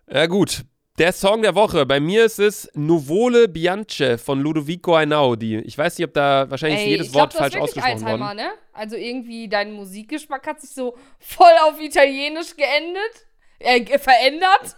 Ja 0.09 0.25
gut, 0.25 0.63
der 0.99 1.11
Song 1.11 1.41
der 1.41 1.53
Woche. 1.53 1.85
Bei 1.85 1.99
mir 1.99 2.23
ist 2.23 2.39
es 2.39 2.71
Nuvole 2.73 3.49
Bianche 3.49 4.17
von 4.17 4.39
Ludovico 4.39 4.95
Einaudi. 4.95 5.57
Ich 5.57 5.77
weiß 5.77 5.97
nicht, 5.97 6.07
ob 6.07 6.13
da 6.13 6.49
wahrscheinlich 6.49 6.79
ist 6.79 6.87
jedes 6.87 7.11
glaub, 7.11 7.23
Wort 7.23 7.33
hast 7.33 7.39
falsch 7.39 7.57
ausgesprochen 7.57 7.93
Alzheimer, 7.93 8.25
worden. 8.27 8.37
ne? 8.37 8.51
Also 8.71 8.95
irgendwie 8.95 9.49
dein 9.49 9.73
Musikgeschmack 9.73 10.47
hat 10.47 10.61
sich 10.61 10.69
so 10.69 10.95
voll 11.19 11.51
auf 11.65 11.81
Italienisch 11.81 12.55
geendet. 12.55 13.27
Äh, 13.59 13.99
verändert. 13.99 14.77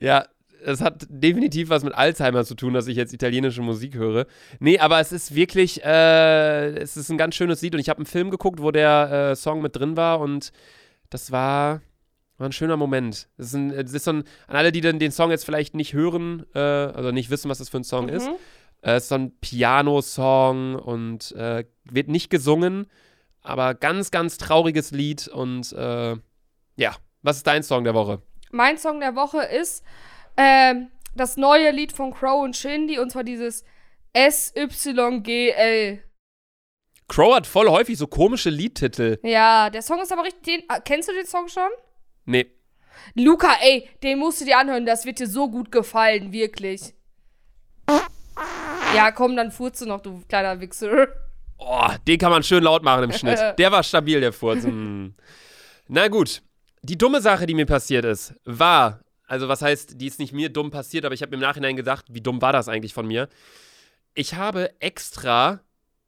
Ja, 0.00 0.26
es 0.64 0.80
hat 0.80 1.06
definitiv 1.08 1.68
was 1.70 1.82
mit 1.84 1.94
Alzheimer 1.94 2.44
zu 2.44 2.54
tun, 2.54 2.74
dass 2.74 2.86
ich 2.86 2.96
jetzt 2.96 3.12
italienische 3.12 3.62
Musik 3.62 3.94
höre. 3.94 4.26
Nee, 4.60 4.78
aber 4.78 5.00
es 5.00 5.12
ist 5.12 5.34
wirklich, 5.34 5.82
äh, 5.84 6.68
es 6.76 6.96
ist 6.96 7.10
ein 7.10 7.18
ganz 7.18 7.34
schönes 7.34 7.60
Lied 7.62 7.74
und 7.74 7.80
ich 7.80 7.88
habe 7.88 7.98
einen 7.98 8.06
Film 8.06 8.30
geguckt, 8.30 8.60
wo 8.62 8.70
der 8.70 9.30
äh, 9.32 9.36
Song 9.36 9.62
mit 9.62 9.76
drin 9.76 9.96
war 9.96 10.20
und 10.20 10.52
das 11.10 11.30
war, 11.32 11.82
war 12.38 12.48
ein 12.48 12.52
schöner 12.52 12.76
Moment. 12.76 13.28
Es 13.36 13.46
ist, 13.48 13.54
ein, 13.54 13.70
es 13.70 13.92
ist 13.92 14.04
so 14.04 14.12
ein, 14.12 14.24
an 14.46 14.56
alle, 14.56 14.72
die 14.72 14.80
den, 14.80 14.98
den 14.98 15.12
Song 15.12 15.30
jetzt 15.30 15.44
vielleicht 15.44 15.74
nicht 15.74 15.92
hören, 15.92 16.46
äh, 16.54 16.58
also 16.58 17.10
nicht 17.10 17.30
wissen, 17.30 17.50
was 17.50 17.58
das 17.58 17.68
für 17.68 17.78
ein 17.78 17.84
Song 17.84 18.06
Mhm. 18.06 18.12
ist, 18.12 18.28
äh, 18.82 18.92
es 18.92 19.04
ist 19.04 19.08
so 19.10 19.16
ein 19.16 19.32
Piano-Song 19.40 20.76
und 20.76 21.32
äh, 21.32 21.64
wird 21.84 22.08
nicht 22.08 22.30
gesungen, 22.30 22.86
aber 23.42 23.74
ganz, 23.74 24.10
ganz 24.10 24.38
trauriges 24.38 24.90
Lied 24.92 25.28
und 25.28 25.72
äh, 25.72 26.16
ja, 26.76 26.96
was 27.22 27.38
ist 27.38 27.46
dein 27.46 27.62
Song 27.62 27.84
der 27.84 27.94
Woche? 27.94 28.22
Mein 28.50 28.78
Song 28.78 29.00
der 29.00 29.14
Woche 29.14 29.42
ist 29.42 29.82
ähm, 30.36 30.90
das 31.14 31.36
neue 31.36 31.70
Lied 31.70 31.92
von 31.92 32.12
Crow 32.12 32.42
und 32.42 32.56
Shindy 32.56 32.98
und 32.98 33.10
zwar 33.10 33.24
dieses 33.24 33.64
SYGL. 34.14 36.02
Crow 37.08 37.34
hat 37.34 37.46
voll 37.46 37.68
häufig 37.68 37.98
so 37.98 38.06
komische 38.06 38.50
Liedtitel. 38.50 39.18
Ja, 39.22 39.68
der 39.70 39.82
Song 39.82 40.00
ist 40.00 40.12
aber 40.12 40.24
richtig. 40.24 40.42
Den, 40.44 40.62
ah, 40.68 40.80
kennst 40.80 41.08
du 41.08 41.12
den 41.12 41.26
Song 41.26 41.48
schon? 41.48 41.68
Nee. 42.24 42.46
Luca, 43.14 43.56
ey, 43.60 43.88
den 44.02 44.18
musst 44.18 44.40
du 44.40 44.44
dir 44.44 44.58
anhören, 44.58 44.86
das 44.86 45.04
wird 45.04 45.18
dir 45.18 45.26
so 45.26 45.50
gut 45.50 45.72
gefallen, 45.72 46.32
wirklich. 46.32 46.94
Ja, 48.94 49.10
komm, 49.10 49.36
dann 49.36 49.50
furze 49.50 49.86
noch, 49.86 50.00
du 50.00 50.22
kleiner 50.28 50.60
Wichser. 50.60 51.08
Oh, 51.58 51.88
den 52.06 52.18
kann 52.18 52.30
man 52.30 52.42
schön 52.42 52.64
laut 52.64 52.82
machen 52.82 53.04
im 53.04 53.12
Schnitt. 53.12 53.38
Der 53.58 53.72
war 53.72 53.82
stabil, 53.82 54.20
der 54.20 54.32
Furz. 54.32 54.64
Hm. 54.64 55.14
Na 55.88 56.08
gut. 56.08 56.42
Die 56.82 56.98
dumme 56.98 57.20
Sache, 57.20 57.46
die 57.46 57.54
mir 57.54 57.66
passiert 57.66 58.04
ist, 58.04 58.34
war, 58.44 59.00
also 59.32 59.48
was 59.48 59.62
heißt, 59.62 59.98
die 59.98 60.06
ist 60.06 60.18
nicht 60.18 60.34
mir 60.34 60.50
dumm 60.50 60.70
passiert, 60.70 61.06
aber 61.06 61.14
ich 61.14 61.22
habe 61.22 61.34
im 61.34 61.40
Nachhinein 61.40 61.74
gedacht, 61.74 62.04
wie 62.10 62.20
dumm 62.20 62.42
war 62.42 62.52
das 62.52 62.68
eigentlich 62.68 62.92
von 62.92 63.06
mir? 63.06 63.28
Ich 64.12 64.34
habe 64.34 64.78
extra 64.78 65.60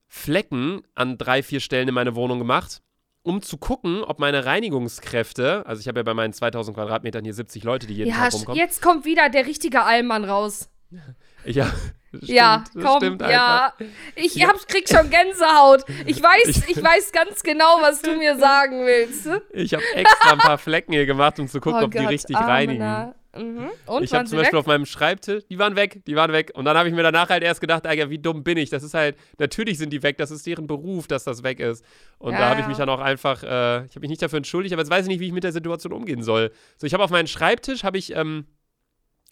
Flecken 0.06 0.82
an 0.94 1.16
drei, 1.16 1.42
vier 1.42 1.60
Stellen 1.60 1.88
in 1.88 1.94
meine 1.94 2.14
Wohnung 2.16 2.38
gemacht, 2.38 2.82
um 3.22 3.40
zu 3.40 3.56
gucken, 3.56 4.04
ob 4.04 4.18
meine 4.20 4.44
Reinigungskräfte, 4.44 5.64
also 5.64 5.80
ich 5.80 5.88
habe 5.88 6.00
ja 6.00 6.02
bei 6.02 6.12
meinen 6.12 6.34
2000 6.34 6.76
Quadratmetern 6.76 7.24
hier 7.24 7.32
70 7.32 7.64
Leute, 7.64 7.86
die 7.86 7.94
jeden 7.94 8.10
Ja, 8.10 8.16
Tag 8.16 8.34
rumkommen. 8.34 8.58
jetzt 8.58 8.82
kommt 8.82 9.06
wieder 9.06 9.30
der 9.30 9.46
richtige 9.46 9.82
Allmann 9.84 10.24
raus. 10.24 10.68
Ja, 11.46 11.72
stimmt, 12.12 12.28
ja, 12.28 12.64
komm, 12.80 13.18
ja. 13.20 13.72
Ich 14.14 14.34
Ja. 14.36 14.48
hab, 14.48 14.68
krieg 14.68 14.88
schon 14.88 15.10
Gänsehaut. 15.10 15.84
Ich 16.06 16.22
weiß, 16.22 16.64
ich 16.68 16.82
weiß 16.82 17.12
ganz 17.12 17.42
genau, 17.42 17.78
was 17.80 18.02
du 18.02 18.16
mir 18.16 18.38
sagen 18.38 18.84
willst. 18.86 19.28
Ich 19.52 19.74
habe 19.74 19.82
extra 19.94 20.32
ein 20.32 20.38
paar 20.38 20.58
Flecken 20.58 20.92
hier 20.92 21.06
gemacht, 21.06 21.38
um 21.40 21.48
zu 21.48 21.60
gucken, 21.60 21.80
Oh 21.82 21.84
ob 21.86 21.90
die 21.90 21.98
Gott, 21.98 22.08
richtig 22.10 22.36
Arme, 22.36 22.48
reinigen. 22.48 23.14
Mhm. 23.36 23.68
Und 23.86 24.04
ich 24.04 24.14
habe 24.14 24.26
zum 24.26 24.38
Beispiel 24.38 24.52
weg? 24.52 24.60
auf 24.60 24.66
meinem 24.66 24.86
Schreibtisch, 24.86 25.42
die 25.50 25.58
waren 25.58 25.74
weg, 25.74 26.02
die 26.06 26.14
waren 26.14 26.30
weg. 26.30 26.52
Und 26.54 26.66
dann 26.66 26.76
habe 26.78 26.88
ich 26.88 26.94
mir 26.94 27.02
danach 27.02 27.30
halt 27.30 27.42
erst 27.42 27.60
gedacht, 27.60 27.84
Alter, 27.84 28.08
wie 28.08 28.18
dumm 28.20 28.44
bin 28.44 28.56
ich? 28.58 28.70
Das 28.70 28.84
ist 28.84 28.94
halt, 28.94 29.16
natürlich 29.38 29.76
sind 29.78 29.92
die 29.92 30.04
weg, 30.04 30.18
das 30.18 30.30
ist 30.30 30.46
deren 30.46 30.68
Beruf, 30.68 31.08
dass 31.08 31.24
das 31.24 31.42
weg 31.42 31.58
ist. 31.58 31.84
Und 32.18 32.34
Ja, 32.34 32.38
da 32.38 32.48
habe 32.50 32.60
ich 32.60 32.68
mich 32.68 32.76
dann 32.76 32.88
auch 32.88 33.00
einfach, 33.00 33.42
äh, 33.42 33.86
ich 33.86 33.96
habe 33.96 34.00
mich 34.02 34.10
nicht 34.10 34.22
dafür 34.22 34.36
entschuldigt, 34.36 34.72
aber 34.72 34.82
jetzt 34.82 34.90
weiß 34.90 35.02
ich 35.02 35.08
nicht, 35.08 35.18
wie 35.18 35.26
ich 35.26 35.32
mit 35.32 35.42
der 35.42 35.50
Situation 35.52 35.92
umgehen 35.92 36.22
soll. 36.22 36.52
So, 36.76 36.86
ich 36.86 36.94
habe 36.94 37.02
auf 37.02 37.10
meinen 37.10 37.26
Schreibtisch, 37.26 37.82
habe 37.82 37.98
ich, 37.98 38.14
ähm, 38.14 38.46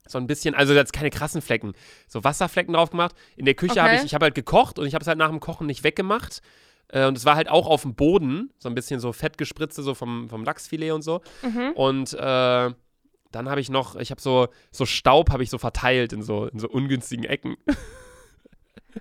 so 0.07 0.19
ein 0.19 0.27
bisschen, 0.27 0.55
also 0.55 0.75
jetzt 0.75 0.93
keine 0.93 1.11
krassen 1.11 1.41
Flecken, 1.43 1.73
so 2.09 2.23
Wasserflecken 2.25 2.75
drauf 2.75 2.91
gemacht. 2.91 3.15
In 3.37 3.45
der 3.45 3.55
Küche 3.55 3.81
habe 3.81 3.91
Okay. 3.91 3.99
ich, 4.01 4.05
ich 4.07 4.15
habe 4.15 4.25
halt 4.25 4.35
gekocht 4.35 4.79
und 4.79 4.87
ich 4.87 4.95
habe 4.95 5.03
es 5.03 5.09
halt 5.09 5.19
nach 5.19 5.29
dem 5.31 5.41
Kochen 5.41 5.67
nicht 5.67 5.85
weggemacht. 5.85 6.43
Äh, 6.89 7.07
und 7.07 7.17
es 7.17 7.25
war 7.25 7.37
halt 7.37 7.49
auch 7.49 7.67
auf 7.67 7.83
dem 7.83 7.95
Boden, 7.95 8.51
so 8.59 8.69
ein 8.69 8.75
bisschen 8.75 9.01
so 9.01 9.13
Fettgespritze, 9.13 9.83
so 9.83 9.95
vom, 9.95 10.29
vom 10.29 10.45
Lachsfilet 10.45 10.91
und 10.93 11.03
so. 11.03 11.23
Mhm. 11.43 11.73
Und 11.75 12.13
äh, 12.15 12.71
dann 13.31 13.49
habe 13.49 13.61
ich 13.61 13.71
noch, 13.71 13.97
ich 13.97 14.11
habe 14.11 14.21
so, 14.21 14.49
so 14.71 14.85
Staub 14.85 15.31
habe 15.31 15.43
ich 15.43 15.51
so 15.51 15.57
verteilt 15.59 16.13
in 16.13 16.23
so, 16.23 16.47
in 16.47 16.59
so 16.59 16.69
ungünstigen 16.69 17.25
Ecken. 17.25 17.57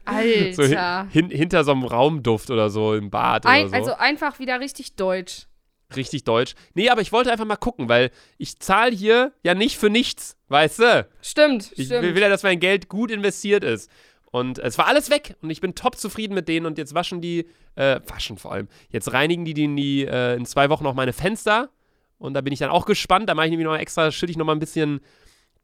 Alter. 0.06 0.54
So 0.54 0.64
hin, 0.64 0.78
hin, 1.10 1.30
hinter 1.30 1.64
so 1.66 1.72
einem 1.72 1.84
Raumduft 1.84 2.50
oder 2.50 2.70
so 2.70 2.94
im 2.94 3.10
Bad 3.10 3.46
Ein, 3.46 3.68
so. 3.70 3.76
Also 3.76 3.94
einfach 3.96 4.40
wieder 4.40 4.60
richtig 4.62 4.96
deutsch. 4.96 5.48
Richtig 5.96 6.24
deutsch. 6.24 6.54
Nee, 6.74 6.90
aber 6.90 7.02
ich 7.02 7.12
wollte 7.12 7.32
einfach 7.32 7.46
mal 7.46 7.56
gucken, 7.58 7.90
weil 7.90 8.12
ich 8.38 8.60
zahle 8.60 8.92
hier 8.96 9.34
ja 9.44 9.54
nicht 9.54 9.78
für 9.78 9.90
nichts, 9.90 10.38
weißt 10.50 10.80
du? 10.80 11.08
Stimmt, 11.22 11.72
Ich 11.76 11.88
stimmt. 11.88 12.04
will, 12.04 12.18
ja, 12.22 12.30
dass 12.30 12.44
mein 12.44 12.60
Geld 12.60 12.88
gut 12.90 13.12
investiert 13.12 13.64
ist. 13.64 13.90
Und 14.32 14.60
es 14.60 14.78
war 14.78 14.88
alles 14.88 15.10
weg 15.10 15.36
und 15.42 15.50
ich 15.50 15.60
bin 15.60 15.76
top 15.76 15.98
zufrieden 15.98 16.34
mit 16.34 16.48
denen 16.48 16.66
und 16.66 16.78
jetzt 16.78 16.94
waschen 16.94 17.20
die, 17.20 17.48
äh, 17.76 18.00
waschen 18.08 18.38
vor 18.38 18.54
allem. 18.54 18.70
Jetzt 18.90 19.12
reinigen 19.12 19.44
die, 19.44 19.54
die, 19.54 19.74
die 19.76 20.06
äh, 20.06 20.36
in 20.36 20.46
zwei 20.46 20.70
Wochen 20.70 20.86
noch 20.86 20.94
meine 20.94 21.12
Fenster 21.12 21.70
und 22.18 22.34
da 22.34 22.40
bin 22.42 22.54
ich 22.54 22.60
dann 22.60 22.70
auch 22.70 22.86
gespannt. 22.86 23.28
Da 23.28 23.36
mache 23.36 23.48
ich 23.48 23.52
nämlich 23.52 23.66
noch 23.68 23.76
extra, 23.78 24.10
schütte 24.12 24.32
ich 24.32 24.38
noch 24.38 24.46
mal 24.46 24.54
ein 24.54 24.60
bisschen 24.60 25.02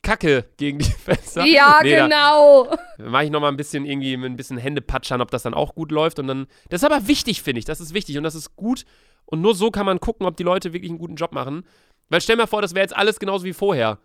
Kacke 0.04 0.46
gegen 0.58 0.80
die 0.80 0.86
Fenster. 1.06 1.46
ja, 1.46 1.80
Nee, 1.82 1.96
da- 1.96 2.04
genau. 2.08 2.76
Dann 2.98 3.10
mache 3.12 3.24
ich 3.26 3.30
noch 3.32 3.40
mal 3.40 3.48
ein 3.50 3.58
bisschen 3.58 3.86
irgendwie 3.86 4.16
mit 4.18 4.30
ein 4.32 4.36
bisschen 4.36 4.58
Hände 4.58 4.82
patschern, 4.82 5.22
ob 5.22 5.32
das 5.32 5.44
dann 5.44 5.54
auch 5.54 5.74
gut 5.74 5.92
läuft. 5.92 6.20
Und 6.20 6.28
dann, 6.28 6.48
das 6.70 6.82
ist 6.82 6.86
aber 6.86 7.08
wichtig, 7.08 7.42
finde 7.42 7.60
ich. 7.60 7.66
Das 7.66 7.80
ist 7.80 7.94
wichtig 7.94 8.18
und 8.18 8.24
das 8.24 8.36
ist 8.36 8.56
gut. 8.58 8.84
Und 9.28 9.42
nur 9.42 9.54
so 9.54 9.72
kann 9.72 9.86
man 9.86 10.00
gucken, 10.00 10.26
ob 10.26 10.38
die 10.38 10.44
Leute 10.44 10.74
wirklich 10.74 10.90
einen 10.90 11.00
guten 11.00 11.16
Job 11.16 11.34
machen. 11.34 11.66
Weil 12.10 12.22
stell 12.22 12.38
mir 12.38 12.48
vor, 12.48 12.62
das 12.62 12.74
wäre 12.74 12.84
jetzt 12.84 12.96
alles 12.96 13.20
genauso 13.20 13.46
wie 13.46 13.54
vorher. 13.54 14.00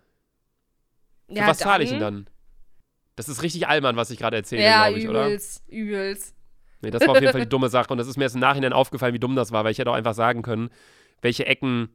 Für 1.29 1.37
ja, 1.37 1.47
was 1.47 1.59
zahle 1.59 1.85
ich 1.85 1.91
denn 1.91 2.01
dann? 2.01 2.29
Das 3.17 3.29
ist 3.29 3.43
richtig 3.43 3.69
Allmann, 3.69 3.97
was 3.97 4.11
ich 4.11 4.19
gerade 4.19 4.37
erzähle, 4.37 4.65
Ja, 4.65 4.89
glaube 4.89 4.99
ich, 4.99 5.09
oder? 5.09 5.27
übelst, 5.27 5.63
übelst. 5.69 6.35
Nee, 6.81 6.91
das 6.91 7.03
war 7.03 7.11
auf 7.11 7.21
jeden 7.21 7.33
Fall 7.33 7.43
die 7.43 7.49
dumme 7.49 7.69
Sache. 7.69 7.93
Und 7.93 7.99
das 7.99 8.09
ist 8.09 8.17
mir 8.17 8.25
erst 8.25 8.35
im 8.35 8.41
Nachhinein 8.41 8.73
aufgefallen, 8.73 9.15
wie 9.15 9.21
dumm 9.21 9.37
das 9.37 9.53
war, 9.53 9.65
weil 9.65 9.71
ich 9.73 9.79
hätte 9.79 9.91
auch 9.91 9.95
einfach 9.95 10.15
sagen 10.15 10.43
können, 10.43 10.71
welche 11.21 11.47
Ecken 11.47 11.91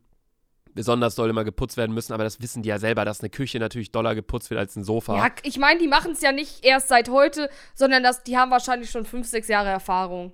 besonders 0.73 1.15
doll 1.15 1.30
immer 1.30 1.43
geputzt 1.43 1.75
werden 1.75 1.93
müssen. 1.93 2.13
Aber 2.13 2.23
das 2.23 2.39
wissen 2.41 2.63
die 2.63 2.69
ja 2.69 2.80
selber, 2.80 3.03
dass 3.03 3.19
eine 3.19 3.30
Küche 3.30 3.59
natürlich 3.59 3.91
doller 3.91 4.15
geputzt 4.15 4.49
wird 4.49 4.59
als 4.59 4.75
ein 4.78 4.84
Sofa. 4.84 5.17
Ja, 5.17 5.32
ich 5.43 5.57
meine, 5.57 5.80
die 5.80 5.88
machen 5.88 6.13
es 6.13 6.21
ja 6.21 6.32
nicht 6.32 6.63
erst 6.63 6.88
seit 6.88 7.09
heute, 7.09 7.49
sondern 7.75 8.03
das, 8.03 8.23
die 8.23 8.38
haben 8.38 8.51
wahrscheinlich 8.51 8.89
schon 8.89 9.03
fünf, 9.03 9.28
sechs 9.28 9.49
Jahre 9.49 9.69
Erfahrung. 9.69 10.32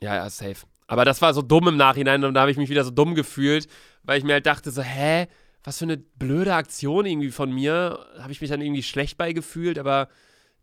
Ja, 0.00 0.14
ja, 0.14 0.30
safe. 0.30 0.66
Aber 0.86 1.04
das 1.04 1.20
war 1.22 1.34
so 1.34 1.42
dumm 1.42 1.68
im 1.68 1.76
Nachhinein 1.76 2.24
und 2.24 2.34
da 2.34 2.42
habe 2.42 2.50
ich 2.50 2.56
mich 2.56 2.70
wieder 2.70 2.84
so 2.84 2.90
dumm 2.90 3.14
gefühlt, 3.14 3.66
weil 4.02 4.18
ich 4.18 4.24
mir 4.24 4.34
halt 4.34 4.46
dachte 4.46 4.70
so, 4.70 4.82
hä, 4.82 5.26
was 5.64 5.78
für 5.78 5.84
eine 5.84 5.96
blöde 5.96 6.54
Aktion 6.54 7.06
irgendwie 7.06 7.32
von 7.32 7.52
mir. 7.52 7.98
Habe 8.20 8.30
ich 8.30 8.40
mich 8.40 8.50
dann 8.50 8.60
irgendwie 8.60 8.84
schlecht 8.84 9.18
bei 9.18 9.32
gefühlt, 9.32 9.78
aber 9.78 10.08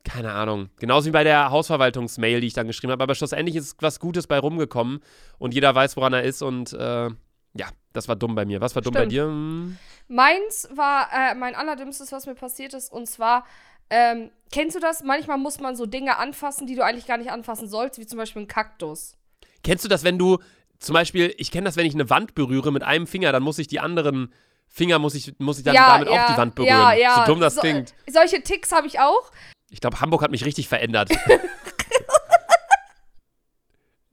keine 0.06 0.32
Ahnung. 0.32 0.70
Genauso 0.78 1.08
wie 1.08 1.12
bei 1.12 1.24
der 1.24 1.52
Hausverwaltungsmail, 1.52 2.42
die 2.42 2.48
ich 2.48 2.54
dann 2.54 2.68
geschrieben 2.68 2.92
habe. 2.92 3.04
Aber 3.04 3.16
schlussendlich 3.16 3.56
ist 3.56 3.82
was 3.82 4.00
Gutes 4.00 4.28
bei 4.28 4.40
rumgekommen 4.40 5.02
und 5.40 5.54
jeder 5.54 5.76
weiß, 5.76 5.98
woran 5.98 6.14
er 6.14 6.24
ist 6.24 6.42
und 6.42 6.74
äh, 6.74 7.10
ja, 7.56 7.68
das 7.92 8.08
war 8.08 8.16
dumm 8.16 8.34
bei 8.36 8.46
mir. 8.46 8.62
Was 8.62 8.76
war 8.76 8.82
dumm 8.82 8.94
bei 8.94 9.02
Stimmt. 9.02 9.12
dir? 9.12 9.26
Hm. 9.26 9.78
Meins 10.08 10.70
war 10.74 11.10
äh, 11.14 11.36
mein 11.36 11.56
allerdümmstes, 11.56 12.12
was 12.12 12.26
mir 12.26 12.36
passiert 12.36 12.74
ist, 12.74 12.92
und 12.92 13.08
zwar, 13.08 13.46
ähm, 13.90 14.32
kennst 14.52 14.76
du 14.76 14.80
das? 14.80 15.04
Manchmal 15.04 15.38
muss 15.38 15.60
man 15.60 15.76
so 15.76 15.86
Dinge 15.86 16.18
anfassen, 16.18 16.68
die 16.68 16.76
du 16.76 16.84
eigentlich 16.84 17.06
gar 17.06 17.18
nicht 17.18 17.32
anfassen 17.32 17.68
sollst, 17.68 18.00
wie 18.00 18.06
zum 18.06 18.18
Beispiel 18.18 18.44
ein 18.44 18.48
Kaktus. 18.48 19.18
Kennst 19.64 19.84
du 19.84 19.90
das, 19.90 20.04
wenn 20.04 20.18
du 20.18 20.40
zum 20.80 20.94
Beispiel, 20.94 21.34
ich 21.38 21.52
kenne 21.52 21.66
das, 21.66 21.78
wenn 21.78 21.86
ich 21.86 21.94
eine 21.94 22.10
Wand 22.10 22.36
berühre 22.36 22.72
mit 22.72 22.84
einem 22.84 23.08
Finger, 23.08 23.32
dann 23.32 23.44
muss 23.44 23.58
ich 23.58 23.68
die 23.68 23.80
anderen 23.80 24.34
Finger, 24.68 25.00
muss 25.00 25.16
ich, 25.16 25.34
muss 25.40 25.58
ich 25.60 25.64
dann 25.64 25.76
damit 25.76 26.08
auch 26.08 26.32
die 26.32 26.38
Wand 26.38 26.56
berühren. 26.56 26.74
Ja, 26.74 26.94
ja. 26.94 27.16
So 27.18 27.32
dumm 27.32 27.40
das 27.40 27.56
so, 27.56 27.62
klingt. 27.62 27.94
äh, 28.06 28.12
Solche 28.12 28.42
Ticks 28.42 28.72
habe 28.72 28.88
ich 28.88 29.00
auch. 29.00 29.32
Ich 29.70 29.80
glaube, 29.82 30.02
Hamburg 30.02 30.22
hat 30.22 30.32
mich 30.32 30.46
richtig 30.46 30.68
verändert. 30.68 31.10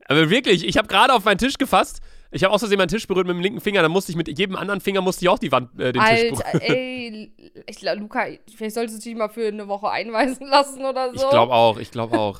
Aber 0.07 0.29
wirklich, 0.29 0.65
ich 0.65 0.77
habe 0.77 0.87
gerade 0.87 1.13
auf 1.13 1.25
meinen 1.25 1.37
Tisch 1.37 1.57
gefasst. 1.57 2.01
Ich 2.33 2.45
habe 2.45 2.57
Versehen 2.57 2.77
meinen 2.77 2.87
Tisch 2.87 3.05
berührt 3.07 3.27
mit 3.27 3.35
dem 3.35 3.41
linken 3.41 3.59
Finger. 3.59 3.81
Dann 3.81 3.91
musste 3.91 4.11
ich 4.11 4.15
mit 4.15 4.27
jedem 4.39 4.55
anderen 4.55 4.79
Finger 4.79 5.01
musste 5.01 5.25
ich 5.25 5.29
auch 5.29 5.39
die 5.39 5.51
Wand, 5.51 5.77
äh, 5.79 5.91
den 5.91 6.01
Tisch 6.01 6.21
berühren. 6.29 6.41
Alter, 6.43 6.61
ey, 6.61 7.33
ich 7.67 7.77
glaub, 7.77 7.99
Luca, 7.99 8.25
vielleicht 8.55 8.75
solltest 8.75 9.05
du 9.05 9.09
dich 9.09 9.17
mal 9.17 9.27
für 9.27 9.47
eine 9.47 9.67
Woche 9.67 9.89
einweisen 9.89 10.47
lassen 10.47 10.85
oder 10.85 11.09
so. 11.09 11.15
Ich 11.25 11.29
glaube 11.29 11.53
auch, 11.53 11.77
ich 11.77 11.91
glaube 11.91 12.17
auch. 12.17 12.39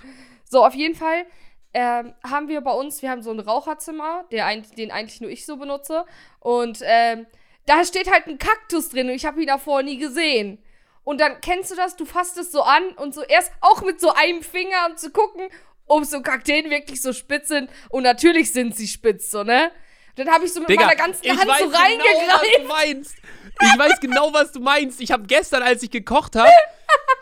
So, 0.50 0.66
auf 0.66 0.74
jeden 0.74 0.96
Fall 0.96 1.26
ähm, 1.74 2.14
haben 2.30 2.48
wir 2.48 2.62
bei 2.62 2.72
uns, 2.72 3.02
wir 3.02 3.10
haben 3.10 3.22
so 3.22 3.32
ein 3.32 3.40
Raucherzimmer, 3.40 4.26
der 4.32 4.56
den 4.78 4.92
eigentlich 4.92 5.22
nur 5.22 5.30
ich 5.30 5.46
so 5.46 5.58
benutze. 5.58 6.06
Und 6.40 6.80
ähm, 6.84 7.26
da 7.66 7.86
steht 7.86 8.12
halt 8.12 8.28
ein 8.28 8.38
Kaktus 8.38 8.90
drin 8.90 9.08
und 9.08 9.16
ich 9.16 9.26
habe 9.26 9.42
ihn 9.42 9.48
davor 9.48 9.84
nie 9.84 9.98
gesehen. 9.98 10.62
Und 11.04 11.20
dann 11.20 11.42
kennst 11.42 11.72
du 11.72 11.76
das, 11.76 11.96
du 11.96 12.06
fasst 12.06 12.38
es 12.38 12.52
so 12.52 12.62
an 12.62 12.90
und 12.98 13.14
so 13.14 13.24
erst 13.24 13.52
auch 13.62 13.82
mit 13.82 14.00
so 14.00 14.14
einem 14.14 14.44
Finger, 14.44 14.88
um 14.90 14.98
zu 14.98 15.12
gucken, 15.12 15.48
ob 15.88 16.06
so 16.06 16.22
Kakteen 16.22 16.70
wirklich 16.70 17.02
so 17.02 17.14
spitz 17.14 17.48
sind. 17.48 17.70
Und 17.90 18.04
natürlich 18.04 18.52
sind 18.52 18.76
sie 18.76 18.88
spitz, 18.88 19.32
so, 19.32 19.44
ne? 19.44 19.72
Dann 20.16 20.30
habe 20.30 20.46
ich 20.46 20.54
so 20.54 20.60
mit 20.60 20.70
Digga, 20.70 20.86
meiner 20.86 20.96
ganzen 20.96 21.24
ich 21.24 21.32
Hand 21.32 21.48
weiß 21.48 21.60
so 21.60 21.66
genau, 21.68 21.80
reingegriffen. 21.80 22.28
was 22.28 22.42
du 22.42 22.68
meinst. 22.68 23.16
Ich 23.62 23.80
weiß 23.80 24.00
genau, 24.02 24.34
was 24.34 24.52
du 24.52 24.60
meinst. 24.60 25.02
Ich 25.02 25.12
habe 25.12 25.24
gestern, 25.24 25.64
als 25.64 25.84
ich 25.84 25.90
gekocht 25.90 26.36
habe, 26.36 26.52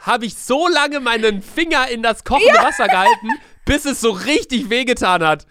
habe 0.01 0.25
ich 0.25 0.35
so 0.35 0.67
lange 0.67 0.99
meinen 0.99 1.41
Finger 1.41 1.87
in 1.89 2.01
das 2.01 2.23
kochende 2.23 2.59
Wasser 2.61 2.87
gehalten, 2.87 3.29
bis 3.69 3.85
es 3.85 4.01
so 4.01 4.09
richtig 4.09 4.69
wehgetan 4.71 5.23
hat. 5.23 5.45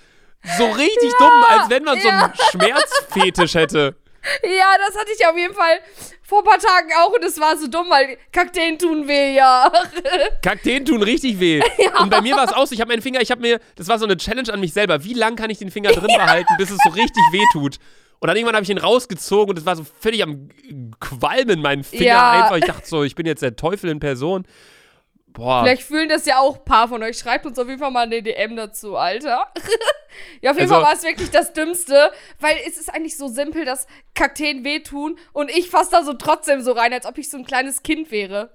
So 0.56 0.66
richtig 0.66 1.12
dumm, 1.18 1.44
als 1.48 1.70
wenn 1.70 1.84
man 1.84 2.00
so 2.00 2.08
einen 2.08 2.32
Schmerzfetisch 2.50 3.54
hätte. 3.54 3.94
Ja, 4.42 4.74
das 4.86 4.98
hatte 4.98 5.10
ich 5.16 5.24
auf 5.26 5.36
jeden 5.36 5.54
Fall 5.54 5.78
vor 6.22 6.40
ein 6.40 6.44
paar 6.44 6.58
Tagen 6.58 6.90
auch 7.00 7.12
und 7.14 7.24
es 7.24 7.40
war 7.40 7.56
so 7.56 7.68
dumm, 7.68 7.86
weil 7.88 8.18
Kakteen 8.32 8.76
tun 8.78 9.06
weh, 9.06 9.34
ja. 9.36 9.70
Kakteen 10.42 10.84
tun 10.84 11.02
richtig 11.02 11.38
weh. 11.40 11.62
Und 12.00 12.10
bei 12.10 12.20
mir 12.20 12.36
war 12.36 12.44
es 12.44 12.52
auch 12.52 12.66
so, 12.66 12.74
ich 12.74 12.80
habe 12.80 12.90
meinen 12.92 13.00
Finger, 13.02 13.20
ich 13.20 13.30
habe 13.30 13.40
mir, 13.40 13.60
das 13.76 13.88
war 13.88 13.98
so 13.98 14.04
eine 14.04 14.16
Challenge 14.16 14.52
an 14.52 14.60
mich 14.60 14.72
selber. 14.74 15.02
Wie 15.04 15.14
lang 15.14 15.36
kann 15.36 15.48
ich 15.48 15.58
den 15.58 15.70
Finger 15.70 15.90
drin 15.92 16.06
behalten, 16.16 16.52
bis 16.58 16.70
es 16.70 16.78
so 16.84 16.90
richtig 16.90 17.22
weh 17.32 17.44
tut? 17.52 17.78
Und 18.18 18.26
dann 18.26 18.36
irgendwann 18.36 18.56
habe 18.56 18.64
ich 18.64 18.70
ihn 18.70 18.78
rausgezogen 18.78 19.50
und 19.50 19.58
es 19.58 19.64
war 19.64 19.76
so 19.76 19.86
völlig 20.00 20.22
am 20.22 20.48
Qualmen, 21.00 21.62
mein 21.62 21.84
Finger 21.84 22.04
Ja. 22.04 22.30
einfach. 22.42 22.56
Ich 22.56 22.64
dachte 22.66 22.86
so, 22.86 23.04
ich 23.04 23.14
bin 23.14 23.24
jetzt 23.26 23.42
der 23.42 23.56
Teufel 23.56 23.88
in 23.88 24.00
Person. 24.00 24.44
Boah. 25.38 25.62
Vielleicht 25.62 25.82
fühlen 25.84 26.08
das 26.08 26.26
ja 26.26 26.40
auch 26.40 26.58
ein 26.58 26.64
paar 26.64 26.88
von 26.88 27.02
euch. 27.02 27.16
Schreibt 27.16 27.46
uns 27.46 27.58
auf 27.58 27.68
jeden 27.68 27.78
Fall 27.78 27.90
mal 27.92 28.04
eine 28.06 28.22
DM 28.22 28.56
dazu, 28.56 28.96
Alter. 28.96 29.46
ja, 30.42 30.50
auf 30.50 30.56
jeden 30.58 30.70
Also- 30.70 30.74
Fall 30.74 30.82
war 30.82 30.92
es 30.92 31.04
wirklich 31.04 31.30
das 31.30 31.52
Dümmste, 31.52 32.10
weil 32.40 32.56
es 32.66 32.76
ist 32.76 32.92
eigentlich 32.92 33.16
so 33.16 33.28
simpel, 33.28 33.64
dass 33.64 33.86
Kakteen 34.14 34.64
wehtun 34.64 35.16
und 35.32 35.50
ich 35.50 35.70
fasse 35.70 35.92
da 35.92 36.02
so 36.02 36.12
trotzdem 36.14 36.60
so 36.60 36.72
rein, 36.72 36.92
als 36.92 37.06
ob 37.06 37.16
ich 37.18 37.30
so 37.30 37.36
ein 37.38 37.44
kleines 37.44 37.82
Kind 37.82 38.10
wäre. 38.10 38.50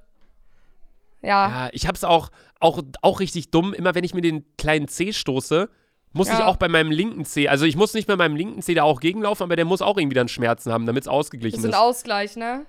Ja. 1.21 1.47
Ja, 1.47 1.69
ich 1.71 1.87
hab's 1.87 2.03
auch, 2.03 2.29
auch, 2.59 2.81
auch 3.01 3.19
richtig 3.21 3.49
dumm. 3.51 3.73
Immer 3.73 3.95
wenn 3.95 4.03
ich 4.03 4.13
mir 4.13 4.21
den 4.21 4.45
kleinen 4.57 4.87
Zeh 4.89 5.13
stoße, 5.13 5.69
muss 6.11 6.27
ich 6.27 6.37
Ja. 6.37 6.45
auch 6.47 6.57
bei 6.57 6.67
meinem 6.67 6.91
linken 6.91 7.23
Zeh, 7.25 7.47
also 7.47 7.65
ich 7.65 7.75
muss 7.75 7.93
nicht 7.93 8.07
bei 8.07 8.15
meinem 8.17 8.35
linken 8.35 8.61
Zeh 8.61 8.73
da 8.75 8.83
auch 8.83 8.99
gegenlaufen, 8.99 9.43
aber 9.43 9.55
der 9.55 9.65
muss 9.65 9.81
auch 9.81 9.97
irgendwie 9.97 10.15
dann 10.15 10.27
Schmerzen 10.27 10.71
haben, 10.71 10.85
damit 10.85 11.03
es 11.03 11.05
Das 11.05 11.13
ausgeglichen 11.13 11.59
ist 11.59 11.65
ein 11.65 11.71
ist. 11.71 11.77
Ausgleich, 11.77 12.35
ne? 12.35 12.65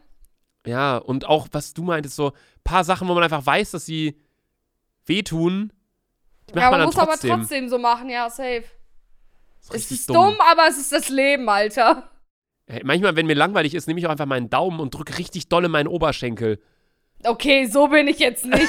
Ja, 0.67 0.97
und 0.97 1.27
auch, 1.27 1.49
was 1.53 1.75
du 1.75 1.83
meintest, 1.83 2.17
so 2.17 2.33
paar 2.65 2.85
Sachen, 2.85 3.09
wo 3.09 3.15
man 3.15 3.23
einfach 3.23 3.45
weiß, 3.45 3.73
dass 3.73 3.85
sie 3.87 4.19
wehtun, 5.07 5.73
die 6.49 6.55
macht 6.55 6.63
Ja, 6.63 6.71
man 6.71 6.81
man 6.81 6.87
muss 6.87 6.97
aber 6.99 7.13
trotzdem. 7.13 7.31
trotzdem 7.41 7.69
so 7.69 7.79
machen, 7.79 8.09
ja, 8.09 8.31
safe. 8.31 8.65
Es 9.73 9.91
ist 9.91 10.09
dumm. 10.11 10.37
aber 10.51 10.69
es 10.69 10.77
ist 10.79 10.93
das 10.93 11.09
Leben, 11.09 11.49
Alter. 11.49 12.11
Hey, 12.67 12.81
manchmal, 12.85 13.17
wenn 13.17 13.27
mir 13.27 13.35
langweilig 13.35 13.75
ist, 13.75 13.87
nehme 13.87 14.01
ich 14.01 14.07
auch 14.07 14.11
einfach 14.11 14.27
meinen 14.27 14.49
Daumen 14.51 14.81
und 14.81 14.95
drücke 14.95 15.19
richtig 15.19 15.49
dolle 15.49 15.69
meinen 15.69 15.87
Oberschenkel. 15.89 16.63
Okay, 17.25 17.67
so 17.67 17.89
bin 17.89 18.09
ich 18.09 18.19
jetzt 18.19 18.45
nicht. 18.47 18.69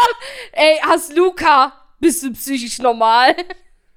ey, 0.52 0.78
hast 0.82 1.16
Luca, 1.16 1.72
bist 2.00 2.22
du 2.22 2.32
psychisch 2.32 2.78
normal? 2.78 3.34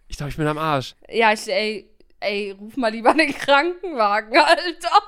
Ich 0.07 0.17
glaube, 0.17 0.31
ich 0.31 0.37
bin 0.37 0.47
am 0.47 0.57
Arsch. 0.57 0.95
ja, 1.07 1.33
ich, 1.33 1.47
ey, 1.47 1.89
ey, 2.19 2.51
ruf 2.51 2.77
mal 2.77 2.91
lieber 2.91 3.13
den 3.13 3.33
Krankenwagen, 3.33 4.37
Alter. 4.37 5.03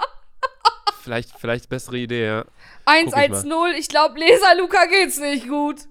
Vielleicht, 1.02 1.32
vielleicht 1.40 1.70
bessere 1.70 1.98
Idee, 1.98 2.26
ja. 2.26 2.46
110, 2.86 3.52
ich 3.78 3.88
glaube, 3.88 4.20
Leser 4.20 4.56
Luca 4.56 4.86
geht's 4.86 5.20
nicht 5.20 5.48
gut. 5.48 5.88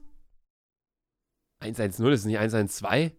110 1.61 2.07
ist 2.13 2.25
nicht 2.25 2.39
112? 2.39 3.13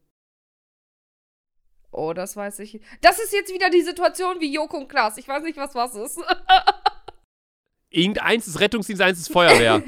Oh, 1.92 2.14
das 2.14 2.36
weiß 2.36 2.60
ich. 2.60 2.80
Das 3.02 3.20
ist 3.20 3.34
jetzt 3.34 3.54
wieder 3.54 3.70
die 3.70 3.82
Situation 3.82 4.40
wie 4.40 4.54
Joko 4.54 4.78
und 4.78 4.88
Klaas. 4.88 5.18
Ich 5.18 5.28
weiß 5.28 5.44
nicht, 5.44 5.58
was 5.58 5.76
was 5.76 5.94
ist. 5.96 6.20
Irgendeins 7.90 8.48
ist 8.48 8.60
Rettungsdienst, 8.60 9.02
eins 9.02 9.20
ist 9.20 9.32
Feuerwehr. 9.32 9.84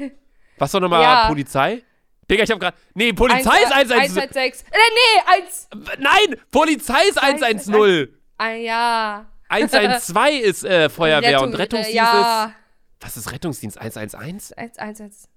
Was 0.58 0.70
doch 0.72 0.80
nochmal 0.80 1.02
Ja. 1.02 1.28
Polizei? 1.28 1.82
Digga, 2.30 2.44
ich 2.44 2.50
hab 2.50 2.60
grad. 2.60 2.74
Nee, 2.94 3.12
Polizei 3.12 3.62
ist 3.62 3.72
110. 3.72 4.18
116. 4.18 4.68
Äh, 4.70 4.76
nee, 4.76 5.42
1. 5.42 5.68
Nein, 5.98 6.40
Polizei 6.50 7.08
ist 7.08 7.18
110. 7.18 8.08
Ah, 8.36 8.50
ja. 8.50 9.33
112 9.62 10.42
ist 10.44 10.64
äh, 10.64 10.88
Feuerwehr 10.88 11.42
und 11.42 11.54
Rettung- 11.54 11.78
Rettungsdienst 11.78 11.90
äh, 11.92 11.96
ja. 11.96 12.44
ist. 12.46 12.54
Was 13.00 13.16
ist 13.16 13.32
Rettungsdienst? 13.32 13.78
111? 13.78 14.52
1, 14.56 14.78
1, 14.78 15.00
1. 15.00 15.28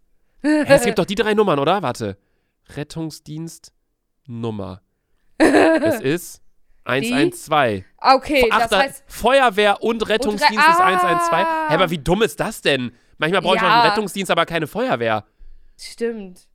Hä, 0.41 0.63
es 0.67 0.83
gibt 0.83 0.97
doch 0.99 1.05
die 1.05 1.15
drei 1.15 1.33
Nummern, 1.33 1.59
oder? 1.59 1.81
Warte. 1.81 2.17
Rettungsdienst 2.75 3.71
Nummer. 4.27 4.81
es 5.37 5.99
ist 6.01 6.41
112. 6.85 7.83
Okay, 7.97 8.47
Ach, 8.51 8.59
das 8.61 8.69
da, 8.69 8.79
heißt. 8.79 9.03
Feuerwehr 9.07 9.83
und 9.83 10.07
Rettungsdienst 10.07 10.65
Re- 10.67 10.71
ist 10.71 10.79
112. 10.79 11.31
Ah. 11.31 11.65
Hä, 11.69 11.73
aber 11.73 11.89
wie 11.89 11.97
dumm 11.97 12.21
ist 12.21 12.39
das 12.39 12.61
denn? 12.61 12.91
Manchmal 13.17 13.41
brauche 13.41 13.55
ich 13.57 13.61
Ja. 13.61 13.81
einen 13.81 13.89
Rettungsdienst, 13.91 14.31
aber 14.31 14.45
keine 14.45 14.67
Feuerwehr. 14.67 15.25
Stimmt. 15.79 16.47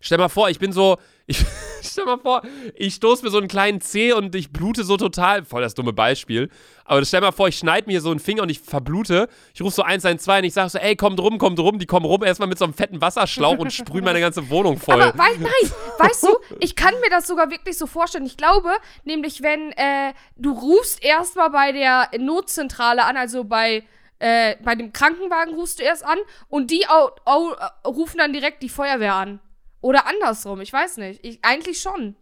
Stell 0.00 0.18
mal 0.18 0.28
vor, 0.28 0.48
ich 0.48 0.58
bin 0.58 0.72
so. 0.72 0.96
Ich, 1.26 1.44
stell 1.82 2.04
mal 2.04 2.18
vor, 2.18 2.42
ich 2.74 2.94
stoße 2.94 3.24
mir 3.24 3.30
so 3.30 3.38
einen 3.38 3.48
kleinen 3.48 3.80
Zeh 3.80 4.12
und 4.12 4.34
ich 4.34 4.52
blute 4.52 4.84
so 4.84 4.96
total. 4.96 5.44
Voll 5.44 5.60
das 5.60 5.74
dumme 5.74 5.92
Beispiel. 5.92 6.50
Aber 6.84 7.04
stell 7.04 7.20
mal 7.20 7.32
vor, 7.32 7.48
ich 7.48 7.58
schneide 7.58 7.88
mir 7.88 8.00
so 8.00 8.10
einen 8.10 8.20
Finger 8.20 8.42
und 8.42 8.48
ich 8.48 8.60
verblute. 8.60 9.28
Ich 9.54 9.60
rufe 9.60 9.74
so 9.74 9.82
112 9.82 10.38
und 10.38 10.44
ich 10.44 10.54
sage 10.54 10.70
so: 10.70 10.78
Ey, 10.78 10.94
kommt 10.94 11.18
rum, 11.18 11.38
kommt 11.38 11.58
rum. 11.58 11.78
Die 11.78 11.86
kommen 11.86 12.06
rum 12.06 12.22
erstmal 12.22 12.48
mit 12.48 12.58
so 12.58 12.64
einem 12.64 12.74
fetten 12.74 13.00
Wasserschlauch 13.00 13.58
und 13.58 13.72
sprühen 13.72 14.04
meine 14.04 14.20
ganze 14.20 14.48
Wohnung 14.50 14.78
voll. 14.78 15.02
Aber 15.02 15.18
wei 15.18 15.30
nein, 15.38 15.72
weißt 15.98 16.22
du, 16.22 16.36
ich 16.60 16.76
kann 16.76 16.94
mir 17.00 17.10
das 17.10 17.26
sogar 17.26 17.50
wirklich 17.50 17.76
so 17.76 17.86
vorstellen. 17.86 18.24
Ich 18.24 18.36
glaube, 18.36 18.70
nämlich, 19.04 19.42
wenn 19.42 19.72
äh, 19.72 20.14
du 20.36 20.52
rufst 20.52 21.02
erstmal 21.02 21.50
bei 21.50 21.72
der 21.72 22.08
Notzentrale 22.18 23.04
an, 23.04 23.16
also 23.16 23.42
bei, 23.42 23.82
äh, 24.20 24.54
bei 24.62 24.76
dem 24.76 24.92
Krankenwagen 24.92 25.54
rufst 25.54 25.80
du 25.80 25.82
erst 25.82 26.04
an 26.04 26.18
und 26.48 26.70
die 26.70 26.86
au 26.88 27.10
au 27.24 27.54
rufen 27.84 28.18
dann 28.18 28.32
direkt 28.32 28.62
die 28.62 28.68
Feuerwehr 28.68 29.14
an. 29.14 29.40
Oder 29.80 30.06
andersrum, 30.06 30.60
ich 30.60 30.72
weiß 30.72 30.96
nicht. 30.98 31.24
Ich, 31.24 31.38
eigentlich 31.42 31.80
schon. 31.80 32.16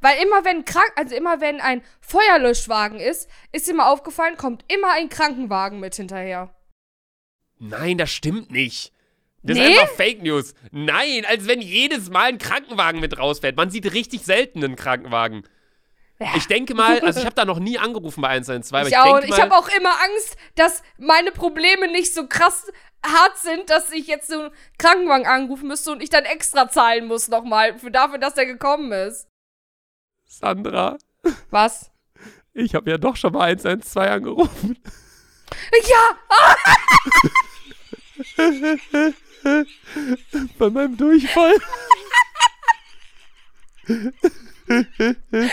Weil 0.00 0.22
immer 0.22 0.44
wenn 0.44 0.64
krank, 0.64 0.92
also 0.96 1.14
immer 1.14 1.40
wenn 1.40 1.60
ein 1.60 1.82
Feuerlöschwagen 2.00 3.00
ist, 3.00 3.28
ist 3.52 3.66
dir 3.68 3.74
mal 3.74 3.90
aufgefallen, 3.90 4.36
kommt 4.36 4.64
immer 4.72 4.92
ein 4.92 5.08
Krankenwagen 5.08 5.80
mit 5.80 5.94
hinterher. 5.96 6.54
Nein, 7.58 7.98
das 7.98 8.10
stimmt 8.10 8.50
nicht. 8.50 8.92
Das 9.42 9.56
Nee? 9.56 9.72
ist 9.72 9.80
einfach 9.80 9.94
Fake 9.94 10.22
News. 10.22 10.54
Nein, 10.70 11.24
als 11.28 11.46
wenn 11.48 11.60
jedes 11.60 12.10
Mal 12.10 12.24
ein 12.28 12.38
Krankenwagen 12.38 13.00
mit 13.00 13.18
rausfährt. 13.18 13.56
Man 13.56 13.70
sieht 13.70 13.92
richtig 13.92 14.22
selten 14.22 14.62
einen 14.62 14.76
Krankenwagen. 14.76 15.44
Ja. 16.20 16.28
Ich 16.36 16.46
denke 16.48 16.74
mal, 16.74 17.00
also 17.04 17.20
ich 17.20 17.26
habe 17.26 17.34
da 17.36 17.44
noch 17.44 17.58
nie 17.58 17.78
angerufen 17.78 18.20
bei 18.22 18.28
112, 18.28 18.72
aber 18.72 18.88
ich, 18.88 18.94
Ich 18.94 18.98
auch. 18.98 19.20
Ich 19.22 19.40
habe 19.40 19.54
auch 19.54 19.68
immer 19.68 19.90
Angst, 19.90 20.36
dass 20.56 20.82
meine 20.98 21.30
Probleme 21.30 21.88
nicht 21.90 22.12
so 22.14 22.26
krass 22.26 22.70
hart 23.04 23.38
sind, 23.38 23.70
dass 23.70 23.92
ich 23.92 24.08
jetzt 24.08 24.28
so 24.28 24.40
einen 24.40 24.50
Krankenwagen 24.78 25.26
anrufen 25.26 25.68
müsste 25.68 25.92
und 25.92 26.02
ich 26.02 26.10
dann 26.10 26.24
extra 26.24 26.68
zahlen 26.68 27.06
muss 27.06 27.28
nochmal 27.28 27.78
für 27.78 27.90
dafür, 27.90 28.18
dass 28.18 28.34
der 28.34 28.46
gekommen 28.46 28.90
ist. 28.92 29.28
Sandra, 30.26 30.98
Was? 31.50 31.90
ich 32.52 32.74
habe 32.74 32.90
ja 32.90 32.98
doch 32.98 33.16
schon 33.16 33.32
mal 33.32 33.42
112 33.42 34.10
angerufen. 34.10 34.76
Ja! 35.88 36.16
Bei 40.58 40.68
meinem 40.70 40.96
Durchfall. 40.96 41.54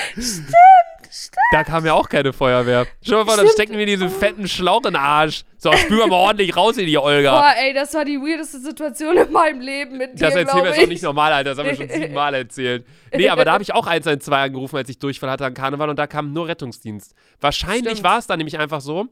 Da 1.52 1.64
kam 1.64 1.86
ja 1.86 1.94
auch 1.94 2.10
keine 2.10 2.34
Feuerwehr. 2.34 2.88
Schau 3.02 3.18
mal 3.18 3.26
vor, 3.26 3.38
dann 3.38 3.46
Stimmt. 3.46 3.52
stecken 3.54 3.78
wir 3.78 3.86
diesen 3.86 4.10
fetten 4.10 4.48
Schlauch 4.48 4.80
in 4.80 4.94
den 4.94 4.96
Arsch. 4.98 5.44
So, 5.58 5.72
spür 5.72 6.08
mal 6.08 6.16
ordentlich 6.16 6.56
raus 6.58 6.78
in 6.78 6.88
die 6.88 6.98
Olga. 6.98 7.32
Boah, 7.40 7.54
ey, 7.58 7.74
das 7.74 7.94
war 7.94 8.04
die 8.04 8.18
weirdeste 8.18 8.60
Situation 8.60 9.16
in 9.16 9.32
meinem 9.32 9.62
Leben 9.62 9.98
mit 9.98 10.14
dir, 10.20 10.26
Das 10.26 10.36
erzählen 10.36 10.64
wir 10.64 10.70
jetzt 10.72 10.80
auch 10.80 10.84
ich. 10.84 10.90
nicht 10.90 11.04
normal, 11.04 11.32
Alter. 11.32 11.52
Das 11.52 11.60
haben 11.60 11.68
wir 11.68 11.76
schon 11.76 11.90
siebenmal 12.02 12.34
erzählt. 12.34 12.86
Nee, 13.14 13.30
aber 13.30 13.46
da 13.46 13.54
habe 13.54 13.64
ich 13.64 13.74
auch 13.74 13.88
112 13.88 14.36
angerufen, 14.38 14.76
als 14.76 14.90
ich 14.90 15.00
Durchfall 15.00 15.30
hatte 15.30 15.46
an 15.46 15.54
Karneval 15.54 15.90
und 15.90 15.98
da 15.98 16.08
kam 16.08 16.34
nur 16.34 16.48
Rettungsdienst. 16.48 17.16
Wahrscheinlich 17.40 17.92
Stimmt. 17.94 18.04
war 18.04 18.18
es 18.18 18.28
dann 18.28 18.38
nämlich 18.40 18.58
einfach 18.60 18.82
so. 18.82 19.06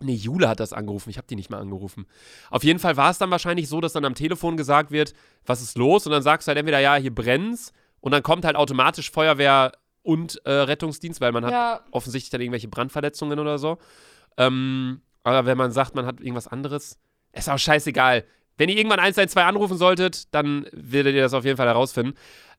Nee, 0.00 0.14
Jule 0.14 0.48
hat 0.48 0.60
das 0.60 0.72
angerufen. 0.72 1.10
Ich 1.10 1.18
habe 1.18 1.26
die 1.26 1.36
nicht 1.36 1.50
mal 1.50 1.60
angerufen. 1.60 2.06
Auf 2.50 2.64
jeden 2.64 2.78
Fall 2.78 2.96
war 2.96 3.10
es 3.10 3.18
dann 3.18 3.30
wahrscheinlich 3.30 3.68
so, 3.68 3.80
dass 3.80 3.92
dann 3.92 4.04
am 4.04 4.14
Telefon 4.14 4.56
gesagt 4.56 4.90
wird, 4.90 5.12
was 5.44 5.60
ist 5.62 5.76
los? 5.76 6.06
Und 6.06 6.12
dann 6.12 6.22
sagst 6.22 6.46
du 6.46 6.50
halt 6.50 6.58
entweder, 6.58 6.80
ja, 6.80 6.96
hier 6.96 7.14
brennt's. 7.14 7.72
Und 8.00 8.12
dann 8.12 8.22
kommt 8.22 8.44
halt 8.44 8.56
automatisch 8.56 9.10
Feuerwehr 9.10 9.72
und 10.02 10.40
äh, 10.44 10.50
Rettungsdienst, 10.52 11.20
weil 11.20 11.32
man 11.32 11.44
hat 11.44 11.52
Ja, 11.52 11.80
offensichtlich 11.90 12.30
dann 12.30 12.40
irgendwelche 12.40 12.68
Brandverletzungen 12.68 13.38
oder 13.38 13.58
so. 13.58 13.78
Ähm, 14.36 15.00
aber 15.24 15.46
wenn 15.46 15.58
man 15.58 15.72
sagt, 15.72 15.94
man 15.94 16.06
hat 16.06 16.20
irgendwas 16.20 16.46
anderes, 16.46 16.98
ist 17.32 17.48
auch 17.48 17.58
scheißegal. 17.58 18.24
Wenn 18.56 18.68
ihr 18.68 18.76
irgendwann 18.76 19.00
112 19.00 19.44
anrufen 19.44 19.76
solltet, 19.76 20.32
dann 20.34 20.66
werdet 20.72 21.14
ihr 21.14 21.22
das 21.22 21.34
auf 21.34 21.44
jeden 21.44 21.56
Fall 21.56 21.66
herausfinden. 21.66 22.14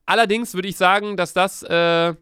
Allerdings 0.06 0.54
würde 0.54 0.68
ich 0.68 0.76
sagen, 0.76 1.16
dass 1.16 1.32
das 1.32 1.62
äh, 1.62 2.14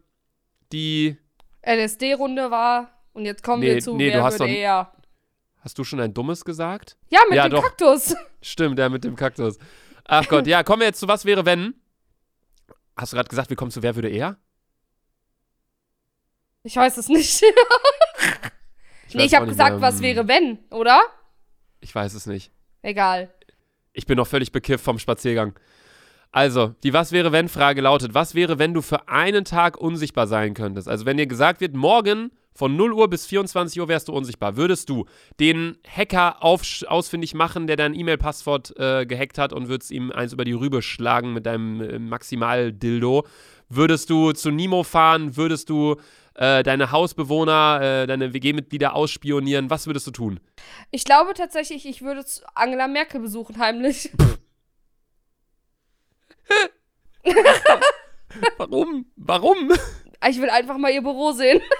die. 0.71 1.17
LSD-Runde 1.65 2.49
war 2.49 2.89
und 3.13 3.25
jetzt 3.25 3.43
kommen 3.43 3.61
Nee, 3.61 3.75
wir 3.75 3.79
zu, 3.81 3.95
nee, 3.95 4.07
wer 4.09 4.19
du 4.19 4.23
hast 4.23 4.39
würde 4.39 4.53
eher. 4.53 4.93
Hast 5.59 5.77
du 5.77 5.83
schon 5.83 5.99
ein 5.99 6.13
dummes 6.13 6.45
gesagt? 6.45 6.97
Ja, 7.09 7.19
mit 7.27 7.35
Ja, 7.37 7.49
dem 7.49 7.51
doch. 7.51 7.63
Kaktus. 7.63 8.15
Stimmt, 8.41 8.79
der 8.79 8.89
mit 8.89 9.03
dem 9.03 9.15
Kaktus. 9.17 9.57
Ach 10.05 10.25
Gott, 10.29 10.47
ja, 10.47 10.63
kommen 10.63 10.79
wir 10.81 10.87
jetzt 10.87 10.99
zu 10.99 11.07
Was 11.09 11.25
wäre 11.25 11.45
wenn? 11.45 11.73
Hast 12.97 13.13
du 13.13 13.17
gerade 13.17 13.29
gesagt, 13.29 13.49
wir 13.49 13.57
kommen 13.57 13.71
zu 13.71 13.83
Wer 13.83 13.95
würde 13.95 14.09
eher? 14.09 14.37
Ich 16.63 16.75
weiß 16.75 16.97
es 16.97 17.07
nicht. 17.07 17.41
nee, 19.13 19.19
weiß 19.19 19.25
ich 19.25 19.35
habe 19.35 19.47
gesagt, 19.47 19.73
mehr. 19.73 19.81
was 19.81 19.95
Hm, 19.95 20.01
wäre 20.01 20.27
wenn, 20.27 20.59
oder? 20.71 20.99
Ich 21.79 21.93
weiß 21.93 22.13
es 22.13 22.25
nicht. 22.25 22.51
Egal. 22.81 23.31
Ich 23.93 24.05
bin 24.05 24.17
noch 24.17 24.27
völlig 24.27 24.51
bekifft 24.51 24.83
vom 24.83 24.99
Spaziergang. 24.99 25.57
Also, 26.31 26.75
die 26.83 26.93
Was 26.93 27.11
wäre 27.11 27.31
wenn 27.31 27.49
Frage 27.49 27.81
lautet: 27.81 28.13
Was 28.13 28.35
wäre, 28.35 28.59
wenn 28.59 28.73
du 28.73 28.81
für 28.81 29.07
einen 29.07 29.45
Tag 29.45 29.77
unsichtbar 29.77 30.27
sein 30.27 30.53
könntest? 30.53 30.89
Also, 30.89 31.05
wenn 31.05 31.17
dir 31.17 31.27
gesagt 31.27 31.61
wird, 31.61 31.75
morgen 31.75 32.31
von 32.57 32.75
0 32.75 32.91
Uhr 32.93 33.07
bis 33.07 33.27
24 33.27 33.79
Uhr 33.79 33.87
wärst 33.87 34.07
du 34.07 34.13
unsichtbar, 34.13 34.57
würdest 34.57 34.89
du 34.89 35.05
den 35.39 35.77
Hacker 35.87 36.43
auf, 36.43 36.63
ausfindig 36.87 37.35
machen, 37.35 37.67
der 37.67 37.75
dein 37.75 37.93
E-Mail-Passwort 37.93 38.73
äh, 38.77 39.05
gehackt 39.05 39.37
hat 39.37 39.53
und 39.53 39.67
würdest 39.69 39.91
ihm 39.91 40.11
eins 40.11 40.33
über 40.33 40.43
die 40.43 40.53
Rübe 40.53 40.81
schlagen 40.81 41.33
mit 41.33 41.45
deinem 41.45 41.81
äh, 41.81 41.99
Maximal-Dildo? 41.99 43.27
Würdest 43.69 44.09
du 44.09 44.31
zu 44.31 44.49
Nimo 44.49 44.81
fahren? 44.83 45.37
Würdest 45.37 45.69
du 45.69 45.97
äh, 46.33 46.63
deine 46.63 46.91
Hausbewohner, 46.91 47.79
äh, 47.81 48.07
deine 48.07 48.33
WG-Mitglieder 48.33 48.95
ausspionieren? 48.95 49.69
Was 49.69 49.85
würdest 49.85 50.07
du 50.07 50.11
tun? 50.11 50.39
Ich 50.89 51.03
glaube 51.05 51.35
tatsächlich, 51.35 51.85
ich 51.85 52.01
würde 52.01 52.25
Angela 52.55 52.87
Merkel 52.87 53.21
besuchen, 53.21 53.59
heimlich. 53.59 54.09
Warum? 58.57 59.05
Warum? 59.15 59.71
Ich 60.27 60.41
will 60.41 60.49
einfach 60.49 60.77
mal 60.77 60.91
ihr 60.91 61.01
Büro 61.01 61.31
sehen. 61.31 61.61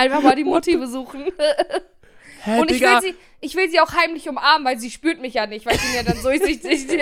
Einfach 0.00 0.22
mal 0.22 0.34
die 0.36 0.44
Mutti 0.44 0.76
besuchen. 0.76 1.24
Hä, 2.42 2.58
Und 2.58 2.70
ich 2.70 2.80
will, 2.80 3.00
sie, 3.02 3.14
ich 3.40 3.54
will 3.54 3.68
sie 3.70 3.80
auch 3.80 3.92
heimlich 3.92 4.26
umarmen, 4.28 4.66
weil 4.66 4.78
sie 4.78 4.90
spürt 4.90 5.20
mich 5.20 5.34
ja 5.34 5.46
nicht, 5.46 5.66
weil 5.66 5.76
bin 5.76 5.94
ja 5.94 6.02
dann 6.02 6.22
durchsichtig. 6.22 6.86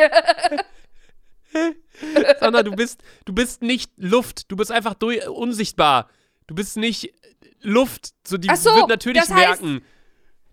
Sandra, 2.40 2.62
du 2.62 2.72
bist, 2.72 3.02
du 3.24 3.32
bist 3.32 3.62
nicht 3.62 3.90
Luft. 3.96 4.50
Du 4.50 4.56
bist 4.56 4.70
einfach 4.72 4.94
durch, 4.94 5.26
unsichtbar. 5.28 6.08
Du 6.46 6.54
bist 6.54 6.76
nicht 6.76 7.12
Luft. 7.60 8.10
So, 8.26 8.36
die 8.36 8.48
Ach 8.50 8.56
so, 8.56 8.74
wird 8.74 8.88
natürlich 8.88 9.20
das 9.22 9.30
heißt- 9.30 9.34
merken, 9.36 9.84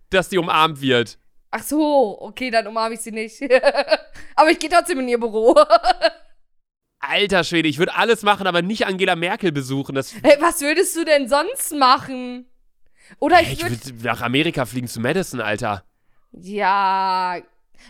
dass 0.09 0.29
die 0.29 0.37
umarmt 0.37 0.81
wird. 0.81 1.17
Ach 1.51 1.63
so, 1.63 2.21
okay, 2.21 2.51
dann 2.51 2.67
umarme 2.67 2.95
ich 2.95 3.01
sie 3.01 3.11
nicht. 3.11 3.41
Aber 4.35 4.51
ich 4.51 4.59
gehe 4.59 4.69
trotzdem 4.69 4.99
in 4.99 5.07
ihr 5.07 5.19
Büro. 5.19 5.55
Alter 7.09 7.43
Schwede, 7.43 7.67
ich 7.69 7.77
würde 7.77 7.95
alles 7.95 8.23
machen, 8.23 8.47
aber 8.47 8.61
nicht 8.61 8.85
Angela 8.87 9.15
Merkel 9.15 9.51
besuchen. 9.51 9.95
Das, 9.95 10.13
Hey, 10.23 10.37
was 10.39 10.61
würdest 10.61 10.95
du 10.95 11.05
denn 11.05 11.27
sonst 11.27 11.73
machen? 11.75 12.45
Oder 13.19 13.41
ich 13.41 13.53
ich 13.53 13.63
würde. 13.63 13.77
würde 13.85 14.03
nach 14.03 14.21
Amerika 14.21 14.65
fliegen 14.65 14.87
zu 14.87 14.99
Madison, 14.99 15.39
Alter. 15.41 15.83
Ja. 16.31 17.37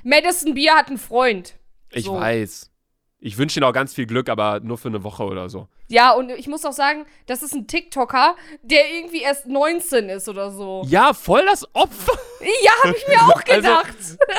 Madison 0.04 0.54
Beer 0.54 0.76
hat 0.76 0.88
einen 0.90 0.98
Freund. 0.98 1.56
Ich 1.92 2.06
So. 2.06 2.16
weiß. 2.16 2.72
Ich 3.28 3.40
wünsche 3.40 3.60
ihnen 3.60 3.64
auch 3.68 3.74
ganz 3.74 3.96
viel 3.96 4.06
Glück, 4.06 4.30
aber 4.30 4.60
nur 4.60 4.78
für 4.78 4.88
eine 4.90 5.04
Woche 5.04 5.24
oder 5.24 5.50
so. 5.50 5.68
Ja, 5.88 6.12
und 6.12 6.30
ich 6.30 6.48
muss 6.48 6.64
auch 6.64 6.74
sagen, 6.74 7.06
das 7.26 7.42
ist 7.42 7.56
ein 7.56 7.66
TikToker, 7.66 8.36
der 8.62 8.82
irgendwie 8.94 9.22
erst 9.24 9.48
19 9.48 10.10
ist 10.10 10.30
oder 10.30 10.52
so. 10.52 10.84
Ja, 10.86 11.12
voll 11.12 11.44
das 11.50 11.66
Opfer. 11.74 12.14
Ja, 12.64 12.72
hab 12.84 12.96
ich 12.96 13.08
mir 13.08 13.20
auch 13.22 13.42
Also- 13.50 13.62
gedacht. 13.62 13.96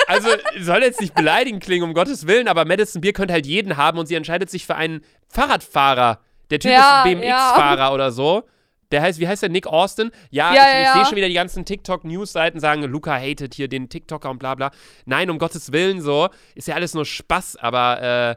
Also, 0.07 0.29
soll 0.61 0.83
jetzt 0.85 1.01
nicht 1.01 1.17
beleidigend 1.17 1.65
klingen, 1.65 1.83
um 1.83 1.95
Gottes 1.95 2.29
Willen, 2.29 2.47
aber 2.47 2.65
Madison 2.65 3.01
Beer 3.01 3.13
könnte 3.13 3.35
halt 3.35 3.45
jeden 3.45 3.77
haben 3.77 3.99
und 3.99 4.07
sie 4.07 4.15
entscheidet 4.15 4.51
sich 4.51 4.67
für 4.67 4.77
einen 4.77 5.01
Fahrradfahrer. 5.29 6.21
Der 6.51 6.61
Typ 6.61 6.71
Ja, 6.71 7.01
ist 7.03 7.07
ein 7.07 7.19
BMX-Fahrer 7.21 7.93
oder 7.93 8.13
so. 8.13 8.45
Der 8.93 9.03
heißt, 9.03 9.19
wie 9.19 9.27
heißt 9.27 9.43
der? 9.43 9.49
Nick 9.49 9.67
Austin? 9.67 10.13
Ja, 10.31 10.55
Ja, 10.55 10.61
ich, 10.63 10.73
ja, 10.75 10.79
ich 10.81 10.85
ja. 10.87 10.93
sehe 10.95 11.05
schon 11.07 11.17
wieder 11.17 11.27
die 11.29 11.35
ganzen 11.35 11.65
TikTok-News-Seiten 11.65 12.61
sagen, 12.61 12.85
Luca 12.85 13.17
hatet 13.19 13.55
hier 13.55 13.67
den 13.67 13.89
TikToker 13.89 14.31
und 14.31 14.39
bla 14.39 14.55
bla. 14.55 14.71
Nein, 15.07 15.29
um 15.29 15.39
Gottes 15.39 15.73
Willen 15.73 16.01
so. 16.01 16.29
Ist 16.55 16.69
ja 16.69 16.77
alles 16.77 16.95
nur 16.95 17.05
Spaß, 17.05 17.57
aber 17.57 18.37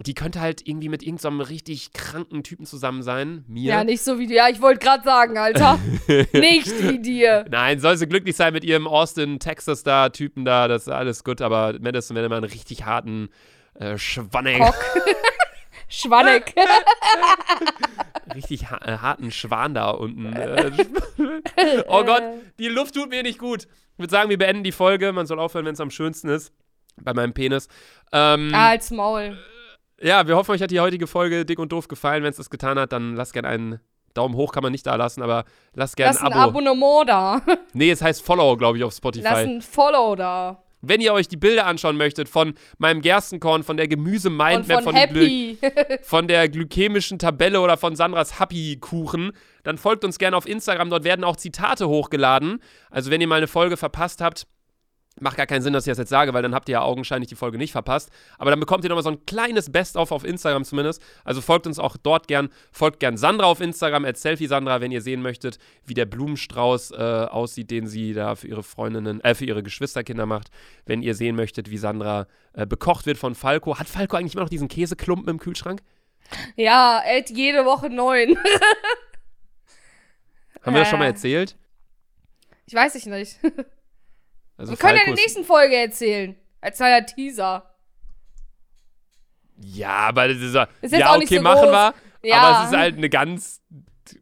die 0.00 0.14
könnte 0.14 0.40
halt 0.40 0.66
irgendwie 0.66 0.88
mit 0.88 1.02
irgendeinem 1.02 1.40
richtig 1.40 1.92
kranken 1.92 2.42
Typen 2.44 2.66
zusammen 2.66 3.02
sein. 3.02 3.44
Mir. 3.48 3.70
Ja, 3.70 3.84
nicht 3.84 4.02
so 4.02 4.18
wie 4.18 4.26
du. 4.26 4.34
Ja, 4.34 4.48
ich 4.48 4.60
wollte 4.60 4.78
gerade 4.80 5.02
sagen, 5.02 5.36
Alter. 5.38 5.78
nicht 6.32 6.82
wie 6.82 7.00
dir. 7.00 7.44
Nein, 7.50 7.80
soll 7.80 7.96
sie 7.96 8.06
glücklich 8.06 8.36
sein 8.36 8.52
mit 8.52 8.64
ihrem 8.64 8.86
Austin, 8.86 9.40
Texas 9.40 9.82
da, 9.82 10.08
Typen 10.10 10.44
da, 10.44 10.68
das 10.68 10.82
ist 10.82 10.92
alles 10.92 11.24
gut, 11.24 11.40
aber 11.40 11.74
Madison 11.80 12.14
wäre 12.14 12.26
immer 12.26 12.36
einen 12.36 12.44
richtig 12.44 12.84
harten 12.84 13.28
äh, 13.74 13.98
Schwanneck. 13.98 14.62
Schwanneck. 15.88 16.54
richtig 18.34 18.70
ha 18.70 18.78
äh, 18.84 18.98
harten 18.98 19.32
Schwan 19.32 19.74
da 19.74 19.90
unten. 19.90 20.32
Äh, 20.34 20.70
oh 21.88 22.04
Gott, 22.04 22.22
die 22.58 22.68
Luft 22.68 22.94
tut 22.94 23.08
mir 23.08 23.22
nicht 23.22 23.38
gut. 23.38 23.64
Ich 23.64 23.98
würde 23.98 24.10
sagen, 24.10 24.30
wir 24.30 24.38
beenden 24.38 24.62
die 24.62 24.72
Folge. 24.72 25.12
Man 25.12 25.26
soll 25.26 25.40
aufhören, 25.40 25.64
wenn 25.64 25.74
es 25.74 25.80
am 25.80 25.90
schönsten 25.90 26.28
ist. 26.28 26.52
Bei 27.00 27.14
meinem 27.14 27.32
Penis. 27.32 27.68
Ähm, 28.12 28.52
Ah, 28.54 28.70
als 28.70 28.90
Maul. 28.90 29.38
Ja, 30.00 30.26
wir 30.26 30.36
hoffen, 30.36 30.52
euch 30.52 30.62
hat 30.62 30.70
die 30.70 30.80
heutige 30.80 31.06
Folge 31.06 31.44
dick 31.44 31.58
und 31.58 31.72
doof 31.72 31.88
gefallen. 31.88 32.22
Wenn 32.22 32.30
es 32.30 32.36
das 32.36 32.50
getan 32.50 32.78
hat, 32.78 32.92
dann 32.92 33.16
lasst 33.16 33.32
gerne 33.32 33.48
einen 33.48 33.80
Daumen 34.14 34.34
hoch, 34.34 34.52
kann 34.52 34.62
man 34.62 34.72
nicht 34.72 34.86
da 34.86 34.94
lassen, 34.94 35.22
aber 35.22 35.44
lasst 35.74 35.96
gerne 35.96 36.12
Lass 36.12 36.22
ein 36.22 36.32
ein 36.32 36.38
Abo. 36.38 36.58
Abonnement 36.58 37.08
da. 37.08 37.42
nee, 37.72 37.90
es 37.90 38.02
heißt 38.02 38.22
Follow, 38.22 38.56
glaube 38.56 38.78
ich, 38.78 38.84
auf 38.84 38.92
Spotify. 38.92 39.24
Lass 39.24 39.38
ein 39.38 39.62
Follow 39.62 40.16
da. 40.16 40.62
Wenn 40.80 41.00
ihr 41.00 41.12
euch 41.12 41.26
die 41.26 41.36
Bilder 41.36 41.66
anschauen 41.66 41.96
möchtet 41.96 42.28
von 42.28 42.54
meinem 42.78 43.00
Gerstenkorn, 43.00 43.64
von 43.64 43.76
der 43.76 43.88
Gemüse-Mindmap, 43.88 44.84
von 44.84 44.92
von, 44.92 44.94
Happy. 44.94 45.58
von 46.02 46.28
der 46.28 46.48
glykämischen 46.48 47.18
Tabelle 47.18 47.60
oder 47.60 47.76
von 47.76 47.96
Sandras 47.96 48.38
Happy-Kuchen, 48.38 49.32
dann 49.64 49.76
folgt 49.76 50.04
uns 50.04 50.18
gerne 50.18 50.36
auf 50.36 50.46
Instagram. 50.46 50.90
Dort 50.90 51.02
werden 51.02 51.24
auch 51.24 51.34
Zitate 51.34 51.88
hochgeladen. 51.88 52.62
Also 52.90 53.10
wenn 53.10 53.20
ihr 53.20 53.26
mal 53.26 53.36
eine 53.36 53.48
Folge 53.48 53.76
verpasst 53.76 54.20
habt, 54.20 54.46
macht 55.20 55.36
gar 55.36 55.46
keinen 55.46 55.62
Sinn, 55.62 55.72
dass 55.72 55.86
ich 55.86 55.90
das 55.90 55.98
jetzt 55.98 56.08
sage, 56.10 56.34
weil 56.34 56.42
dann 56.42 56.54
habt 56.54 56.68
ihr 56.68 56.74
ja 56.74 56.82
augenscheinlich 56.82 57.28
die 57.28 57.34
Folge 57.34 57.58
nicht 57.58 57.72
verpasst. 57.72 58.10
Aber 58.38 58.50
dann 58.50 58.60
bekommt 58.60 58.84
ihr 58.84 58.88
nochmal 58.90 59.02
so 59.04 59.10
ein 59.10 59.24
kleines 59.26 59.70
Best-of 59.70 60.12
auf 60.12 60.24
Instagram 60.24 60.64
zumindest. 60.64 61.02
Also 61.24 61.40
folgt 61.40 61.66
uns 61.66 61.78
auch 61.78 61.96
dort 61.96 62.28
gern. 62.28 62.48
Folgt 62.72 63.00
gern 63.00 63.16
Sandra 63.16 63.46
auf 63.46 63.60
Instagram, 63.60 64.04
at 64.04 64.16
Selfie-Sandra, 64.16 64.80
wenn 64.80 64.92
ihr 64.92 65.00
sehen 65.02 65.22
möchtet, 65.22 65.58
wie 65.84 65.94
der 65.94 66.06
Blumenstrauß 66.06 66.92
äh, 66.92 66.96
aussieht, 66.96 67.70
den 67.70 67.86
sie 67.86 68.12
da 68.14 68.34
für 68.34 68.48
ihre 68.48 68.62
Freundinnen, 68.62 69.20
äh, 69.22 69.34
für 69.34 69.44
ihre 69.44 69.62
Geschwisterkinder 69.62 70.26
macht. 70.26 70.48
Wenn 70.86 71.02
ihr 71.02 71.14
sehen 71.14 71.36
möchtet, 71.36 71.70
wie 71.70 71.78
Sandra 71.78 72.26
äh, 72.52 72.66
bekocht 72.66 73.06
wird 73.06 73.18
von 73.18 73.34
Falco. 73.34 73.78
Hat 73.78 73.88
Falco 73.88 74.16
eigentlich 74.16 74.34
immer 74.34 74.42
noch 74.44 74.50
diesen 74.50 74.68
Käseklumpen 74.68 75.28
im 75.28 75.38
Kühlschrank? 75.38 75.82
Ja, 76.56 77.00
er 77.06 77.18
hat 77.20 77.30
jede 77.30 77.64
Woche 77.64 77.88
neun. 77.90 78.36
Haben 80.62 80.74
wir 80.74 80.80
das 80.80 80.88
schon 80.90 80.98
mal 80.98 81.06
Äh. 81.06 81.08
erzählt? 81.10 81.56
Ich 82.66 82.74
weiß 82.74 82.94
ich 82.96 83.06
nicht. 83.06 83.38
Also 84.58 84.72
Wir 84.72 84.76
können 84.76 84.96
ja 84.96 85.02
in 85.04 85.14
der 85.14 85.22
nächsten 85.24 85.44
Folge 85.44 85.76
erzählen. 85.76 86.36
Als 86.60 86.76
kleiner 86.76 87.06
Teaser. 87.06 87.64
Ja, 89.60 89.90
aber 90.08 90.28
das 90.28 90.38
ist 90.38 90.54
ja, 90.54 90.68
Ist 90.82 90.92
ja 90.94 91.10
auch 91.10 91.16
okay, 91.16 91.36
so 91.36 91.42
machen 91.42 91.62
groß. 91.62 91.70
wir. 91.72 91.94
Ja. 92.22 92.36
Aber 92.40 92.64
es 92.64 92.70
ist 92.72 92.76
halt 92.76 92.96
eine 92.96 93.08
ganz. 93.08 93.62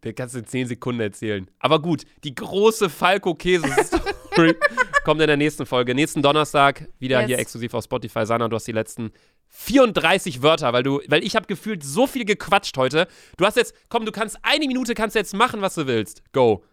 Der 0.03 0.13
kannst 0.15 0.35
du 0.35 0.41
in 0.41 0.47
10 0.47 0.67
Sekunden 0.69 1.01
erzählen. 1.01 1.49
Aber 1.61 1.81
gut, 1.81 2.03
die 2.25 2.35
große 2.35 2.91
Falco-Käse-Story 2.91 4.57
kommt 5.05 5.21
in 5.21 5.29
der 5.29 5.37
nächsten 5.37 5.65
Folge. 5.65 5.95
Nächsten 5.95 6.23
Donnerstag 6.23 6.89
wieder 6.99 7.21
Yes. 7.21 7.27
hier 7.29 7.39
exklusiv 7.39 7.73
auf 7.73 7.85
Spotify. 7.85 8.27
Sana, 8.27 8.49
du 8.49 8.57
hast 8.57 8.67
die 8.67 8.73
letzten 8.73 9.13
34 9.51 10.43
Wörter, 10.43 10.73
weil 10.73 10.83
du, 10.83 11.01
weil 11.07 11.23
ich 11.23 11.37
habe 11.37 11.47
gefühlt 11.47 11.85
so 11.85 12.09
viel 12.09 12.25
gequatscht 12.25 12.77
heute. 12.77 13.07
Du 13.37 13.47
hast 13.47 13.57
jetzt, 13.57 13.75
komm, 13.89 14.05
du 14.05 14.11
kannst 14.13 14.39
eine 14.43 14.67
Minute, 14.67 14.95
kannst 14.95 15.15
jetzt 15.15 15.35
machen, 15.35 15.63
was 15.63 15.77
du 15.77 15.87
willst. 15.87 16.23
Go. 16.33 16.65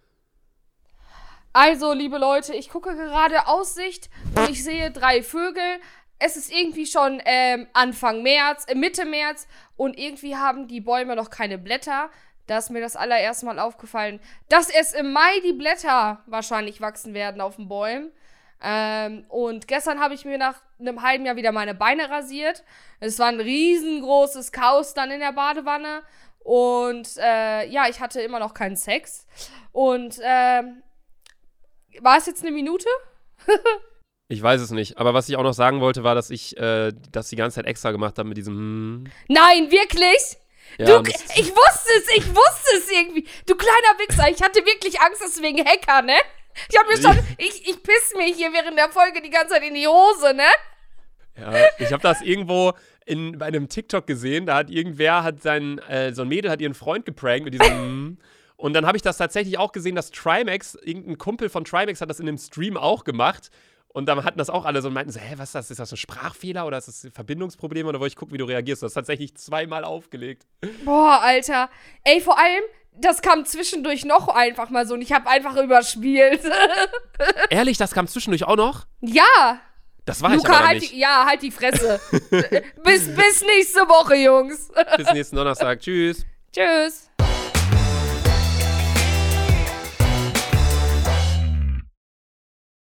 Also, 1.55 1.93
liebe 1.93 2.17
Leute, 2.17 2.55
ich 2.55 2.67
gucke 2.69 2.95
gerade 2.95 3.45
Aussicht 3.45 4.09
und 4.35 4.49
ich 4.49 4.63
sehe 4.63 4.89
drei 4.89 5.21
Vögel. 5.21 5.79
Es 6.17 6.35
ist 6.35 6.51
irgendwie 6.51 6.87
schon 6.87 7.21
ähm, 7.25 7.67
Anfang 7.73 8.23
März, 8.23 8.65
äh, 8.67 8.73
Mitte 8.73 9.05
März 9.05 9.47
und 9.77 9.95
irgendwie 9.95 10.35
haben 10.35 10.67
die 10.67 10.81
Bäume 10.81 11.15
noch 11.15 11.29
keine 11.29 11.59
Blätter. 11.59 12.09
Da 12.47 12.57
ist 12.57 12.71
mir 12.71 12.81
das 12.81 12.95
allererste 12.95 13.45
Mal 13.45 13.59
aufgefallen, 13.59 14.19
dass 14.49 14.71
erst 14.71 14.95
im 14.95 15.13
Mai 15.13 15.41
die 15.45 15.53
Blätter 15.53 16.23
wahrscheinlich 16.25 16.81
wachsen 16.81 17.13
werden 17.13 17.39
auf 17.39 17.57
den 17.57 17.67
Bäumen. 17.67 18.11
Ähm, 18.63 19.25
und 19.29 19.67
gestern 19.67 19.99
habe 19.99 20.15
ich 20.15 20.25
mir 20.25 20.39
nach 20.39 20.55
einem 20.79 21.03
halben 21.03 21.23
Jahr 21.23 21.35
wieder 21.35 21.51
meine 21.51 21.75
Beine 21.75 22.09
rasiert. 22.09 22.63
Es 22.99 23.19
war 23.19 23.27
ein 23.27 23.39
riesengroßes 23.39 24.51
Chaos 24.51 24.95
dann 24.95 25.11
in 25.11 25.19
der 25.19 25.33
Badewanne. 25.33 26.01
Und 26.39 27.15
äh, 27.17 27.67
ja, 27.67 27.87
ich 27.89 27.99
hatte 27.99 28.21
immer 28.21 28.39
noch 28.39 28.55
keinen 28.55 28.75
Sex. 28.75 29.27
Und 29.71 30.19
ähm, 30.23 30.81
war 32.01 32.17
es 32.17 32.25
jetzt 32.25 32.43
eine 32.43 32.51
Minute? 32.51 32.87
Ich 34.29 34.41
weiß 34.41 34.61
es 34.61 34.71
nicht. 34.71 34.97
Aber 34.97 35.13
was 35.13 35.29
ich 35.29 35.35
auch 35.35 35.43
noch 35.43 35.53
sagen 35.53 35.79
wollte, 35.79 36.03
war, 36.03 36.15
dass 36.15 36.31
ich 36.31 36.57
äh, 36.57 36.91
das 37.11 37.29
die 37.29 37.35
ganze 37.35 37.55
Zeit 37.55 37.67
extra 37.67 37.91
gemacht 37.91 38.17
habe 38.17 38.29
mit 38.29 38.37
diesem. 38.37 38.55
hm. 38.55 39.03
Nein, 39.27 39.69
wirklich? 39.69 40.37
Ja, 40.79 40.85
du, 40.85 41.03
ich 41.07 41.51
wusste 41.51 41.89
es, 41.97 42.15
ich 42.15 42.27
wusste 42.29 42.77
es 42.77 42.91
irgendwie. 42.91 43.27
Du 43.45 43.53
kleiner 43.53 43.99
Wichser, 43.99 44.29
ich 44.31 44.41
hatte 44.41 44.65
wirklich 44.65 44.99
Angst, 45.01 45.21
dass 45.21 45.35
du 45.35 45.43
wegen 45.43 45.63
Hacker, 45.63 46.01
ne? 46.01 46.15
Ich 46.67 46.77
hab 46.79 46.87
mir 46.87 46.99
schon, 46.99 47.15
ich, 47.37 47.69
ich 47.69 47.83
piss 47.83 48.13
mir 48.17 48.25
hier 48.25 48.51
während 48.53 48.77
der 48.77 48.89
Folge 48.89 49.21
die 49.21 49.29
ganze 49.29 49.53
Zeit 49.53 49.63
in 49.63 49.75
die 49.75 49.87
Hose, 49.87 50.33
ne? 50.33 50.49
Ja, 51.39 51.53
ich 51.77 51.91
habe 51.91 52.01
das 52.01 52.21
irgendwo 52.21 52.73
in, 53.05 53.37
bei 53.37 53.47
einem 53.47 53.69
TikTok 53.69 54.07
gesehen. 54.07 54.47
Da 54.47 54.55
hat 54.55 54.69
irgendwer, 54.71 55.23
hat 55.23 55.43
sein, 55.43 55.77
äh, 55.89 56.13
so 56.13 56.23
ein 56.23 56.27
Mädel 56.27 56.49
hat 56.49 56.61
ihren 56.61 56.73
Freund 56.73 57.05
geprankt 57.05 57.45
mit 57.45 57.53
diesem. 57.53 58.17
und 58.55 58.73
dann 58.73 58.85
habe 58.85 58.97
ich 58.97 59.01
das 59.01 59.17
tatsächlich 59.17 59.57
auch 59.57 59.71
gesehen, 59.71 59.95
dass 59.95 60.11
Trimax, 60.11 60.75
irgendein 60.75 61.17
Kumpel 61.17 61.49
von 61.49 61.65
Trimax 61.65 62.01
hat 62.01 62.09
das 62.09 62.19
in 62.19 62.25
dem 62.25 62.37
Stream 62.37 62.77
auch 62.77 63.03
gemacht. 63.03 63.49
Und 63.89 64.07
dann 64.07 64.23
hatten 64.23 64.39
das 64.39 64.49
auch 64.49 64.65
alle 64.65 64.81
so 64.81 64.87
und 64.87 64.95
meinten 64.95 65.11
so, 65.11 65.19
hä, 65.19 65.35
was 65.37 65.49
ist 65.49 65.55
das? 65.55 65.71
Ist 65.71 65.79
das 65.79 65.91
ein 65.91 65.97
Sprachfehler 65.97 66.65
oder 66.65 66.79
ist 66.79 66.87
das 66.87 67.03
ein 67.03 67.11
Verbindungsproblem? 67.11 67.85
Oder 67.85 67.99
wollte 67.99 68.13
ich 68.13 68.15
gucken, 68.15 68.33
wie 68.33 68.39
du 68.39 68.45
reagierst? 68.45 68.81
Du 68.81 68.87
hast 68.87 68.93
tatsächlich 68.93 69.35
zweimal 69.35 69.83
aufgelegt. 69.83 70.47
Boah, 70.83 71.19
Alter. 71.21 71.69
Ey, 72.03 72.19
vor 72.19 72.39
allem, 72.39 72.63
das 72.95 73.21
kam 73.21 73.45
zwischendurch 73.45 74.03
noch 74.03 74.29
einfach 74.29 74.71
mal 74.71 74.87
so 74.87 74.95
und 74.95 75.01
ich 75.01 75.11
hab 75.11 75.27
einfach 75.27 75.55
überspielt. 75.57 76.41
Ehrlich, 77.51 77.77
das 77.77 77.91
kam 77.91 78.07
zwischendurch 78.07 78.45
auch 78.45 78.55
noch? 78.57 78.87
ja. 79.01 79.59
Das 80.05 80.21
war 80.21 80.31
ich 80.31 80.37
Luca, 80.37 80.57
aber 80.57 80.67
halt 80.67 80.81
nicht. 80.81 80.91
die, 80.91 80.99
ja, 80.99 81.25
halt 81.25 81.41
die 81.41 81.51
Fresse. 81.51 81.97
bis, 82.83 83.15
bis 83.15 83.41
nächste 83.41 83.87
Woche, 83.87 84.15
Jungs. 84.15 84.69
Bis 84.97 85.13
nächsten 85.13 85.37
Donnerstag. 85.37 85.79
Tschüss. 85.79 86.25
Tschüss. 86.51 87.09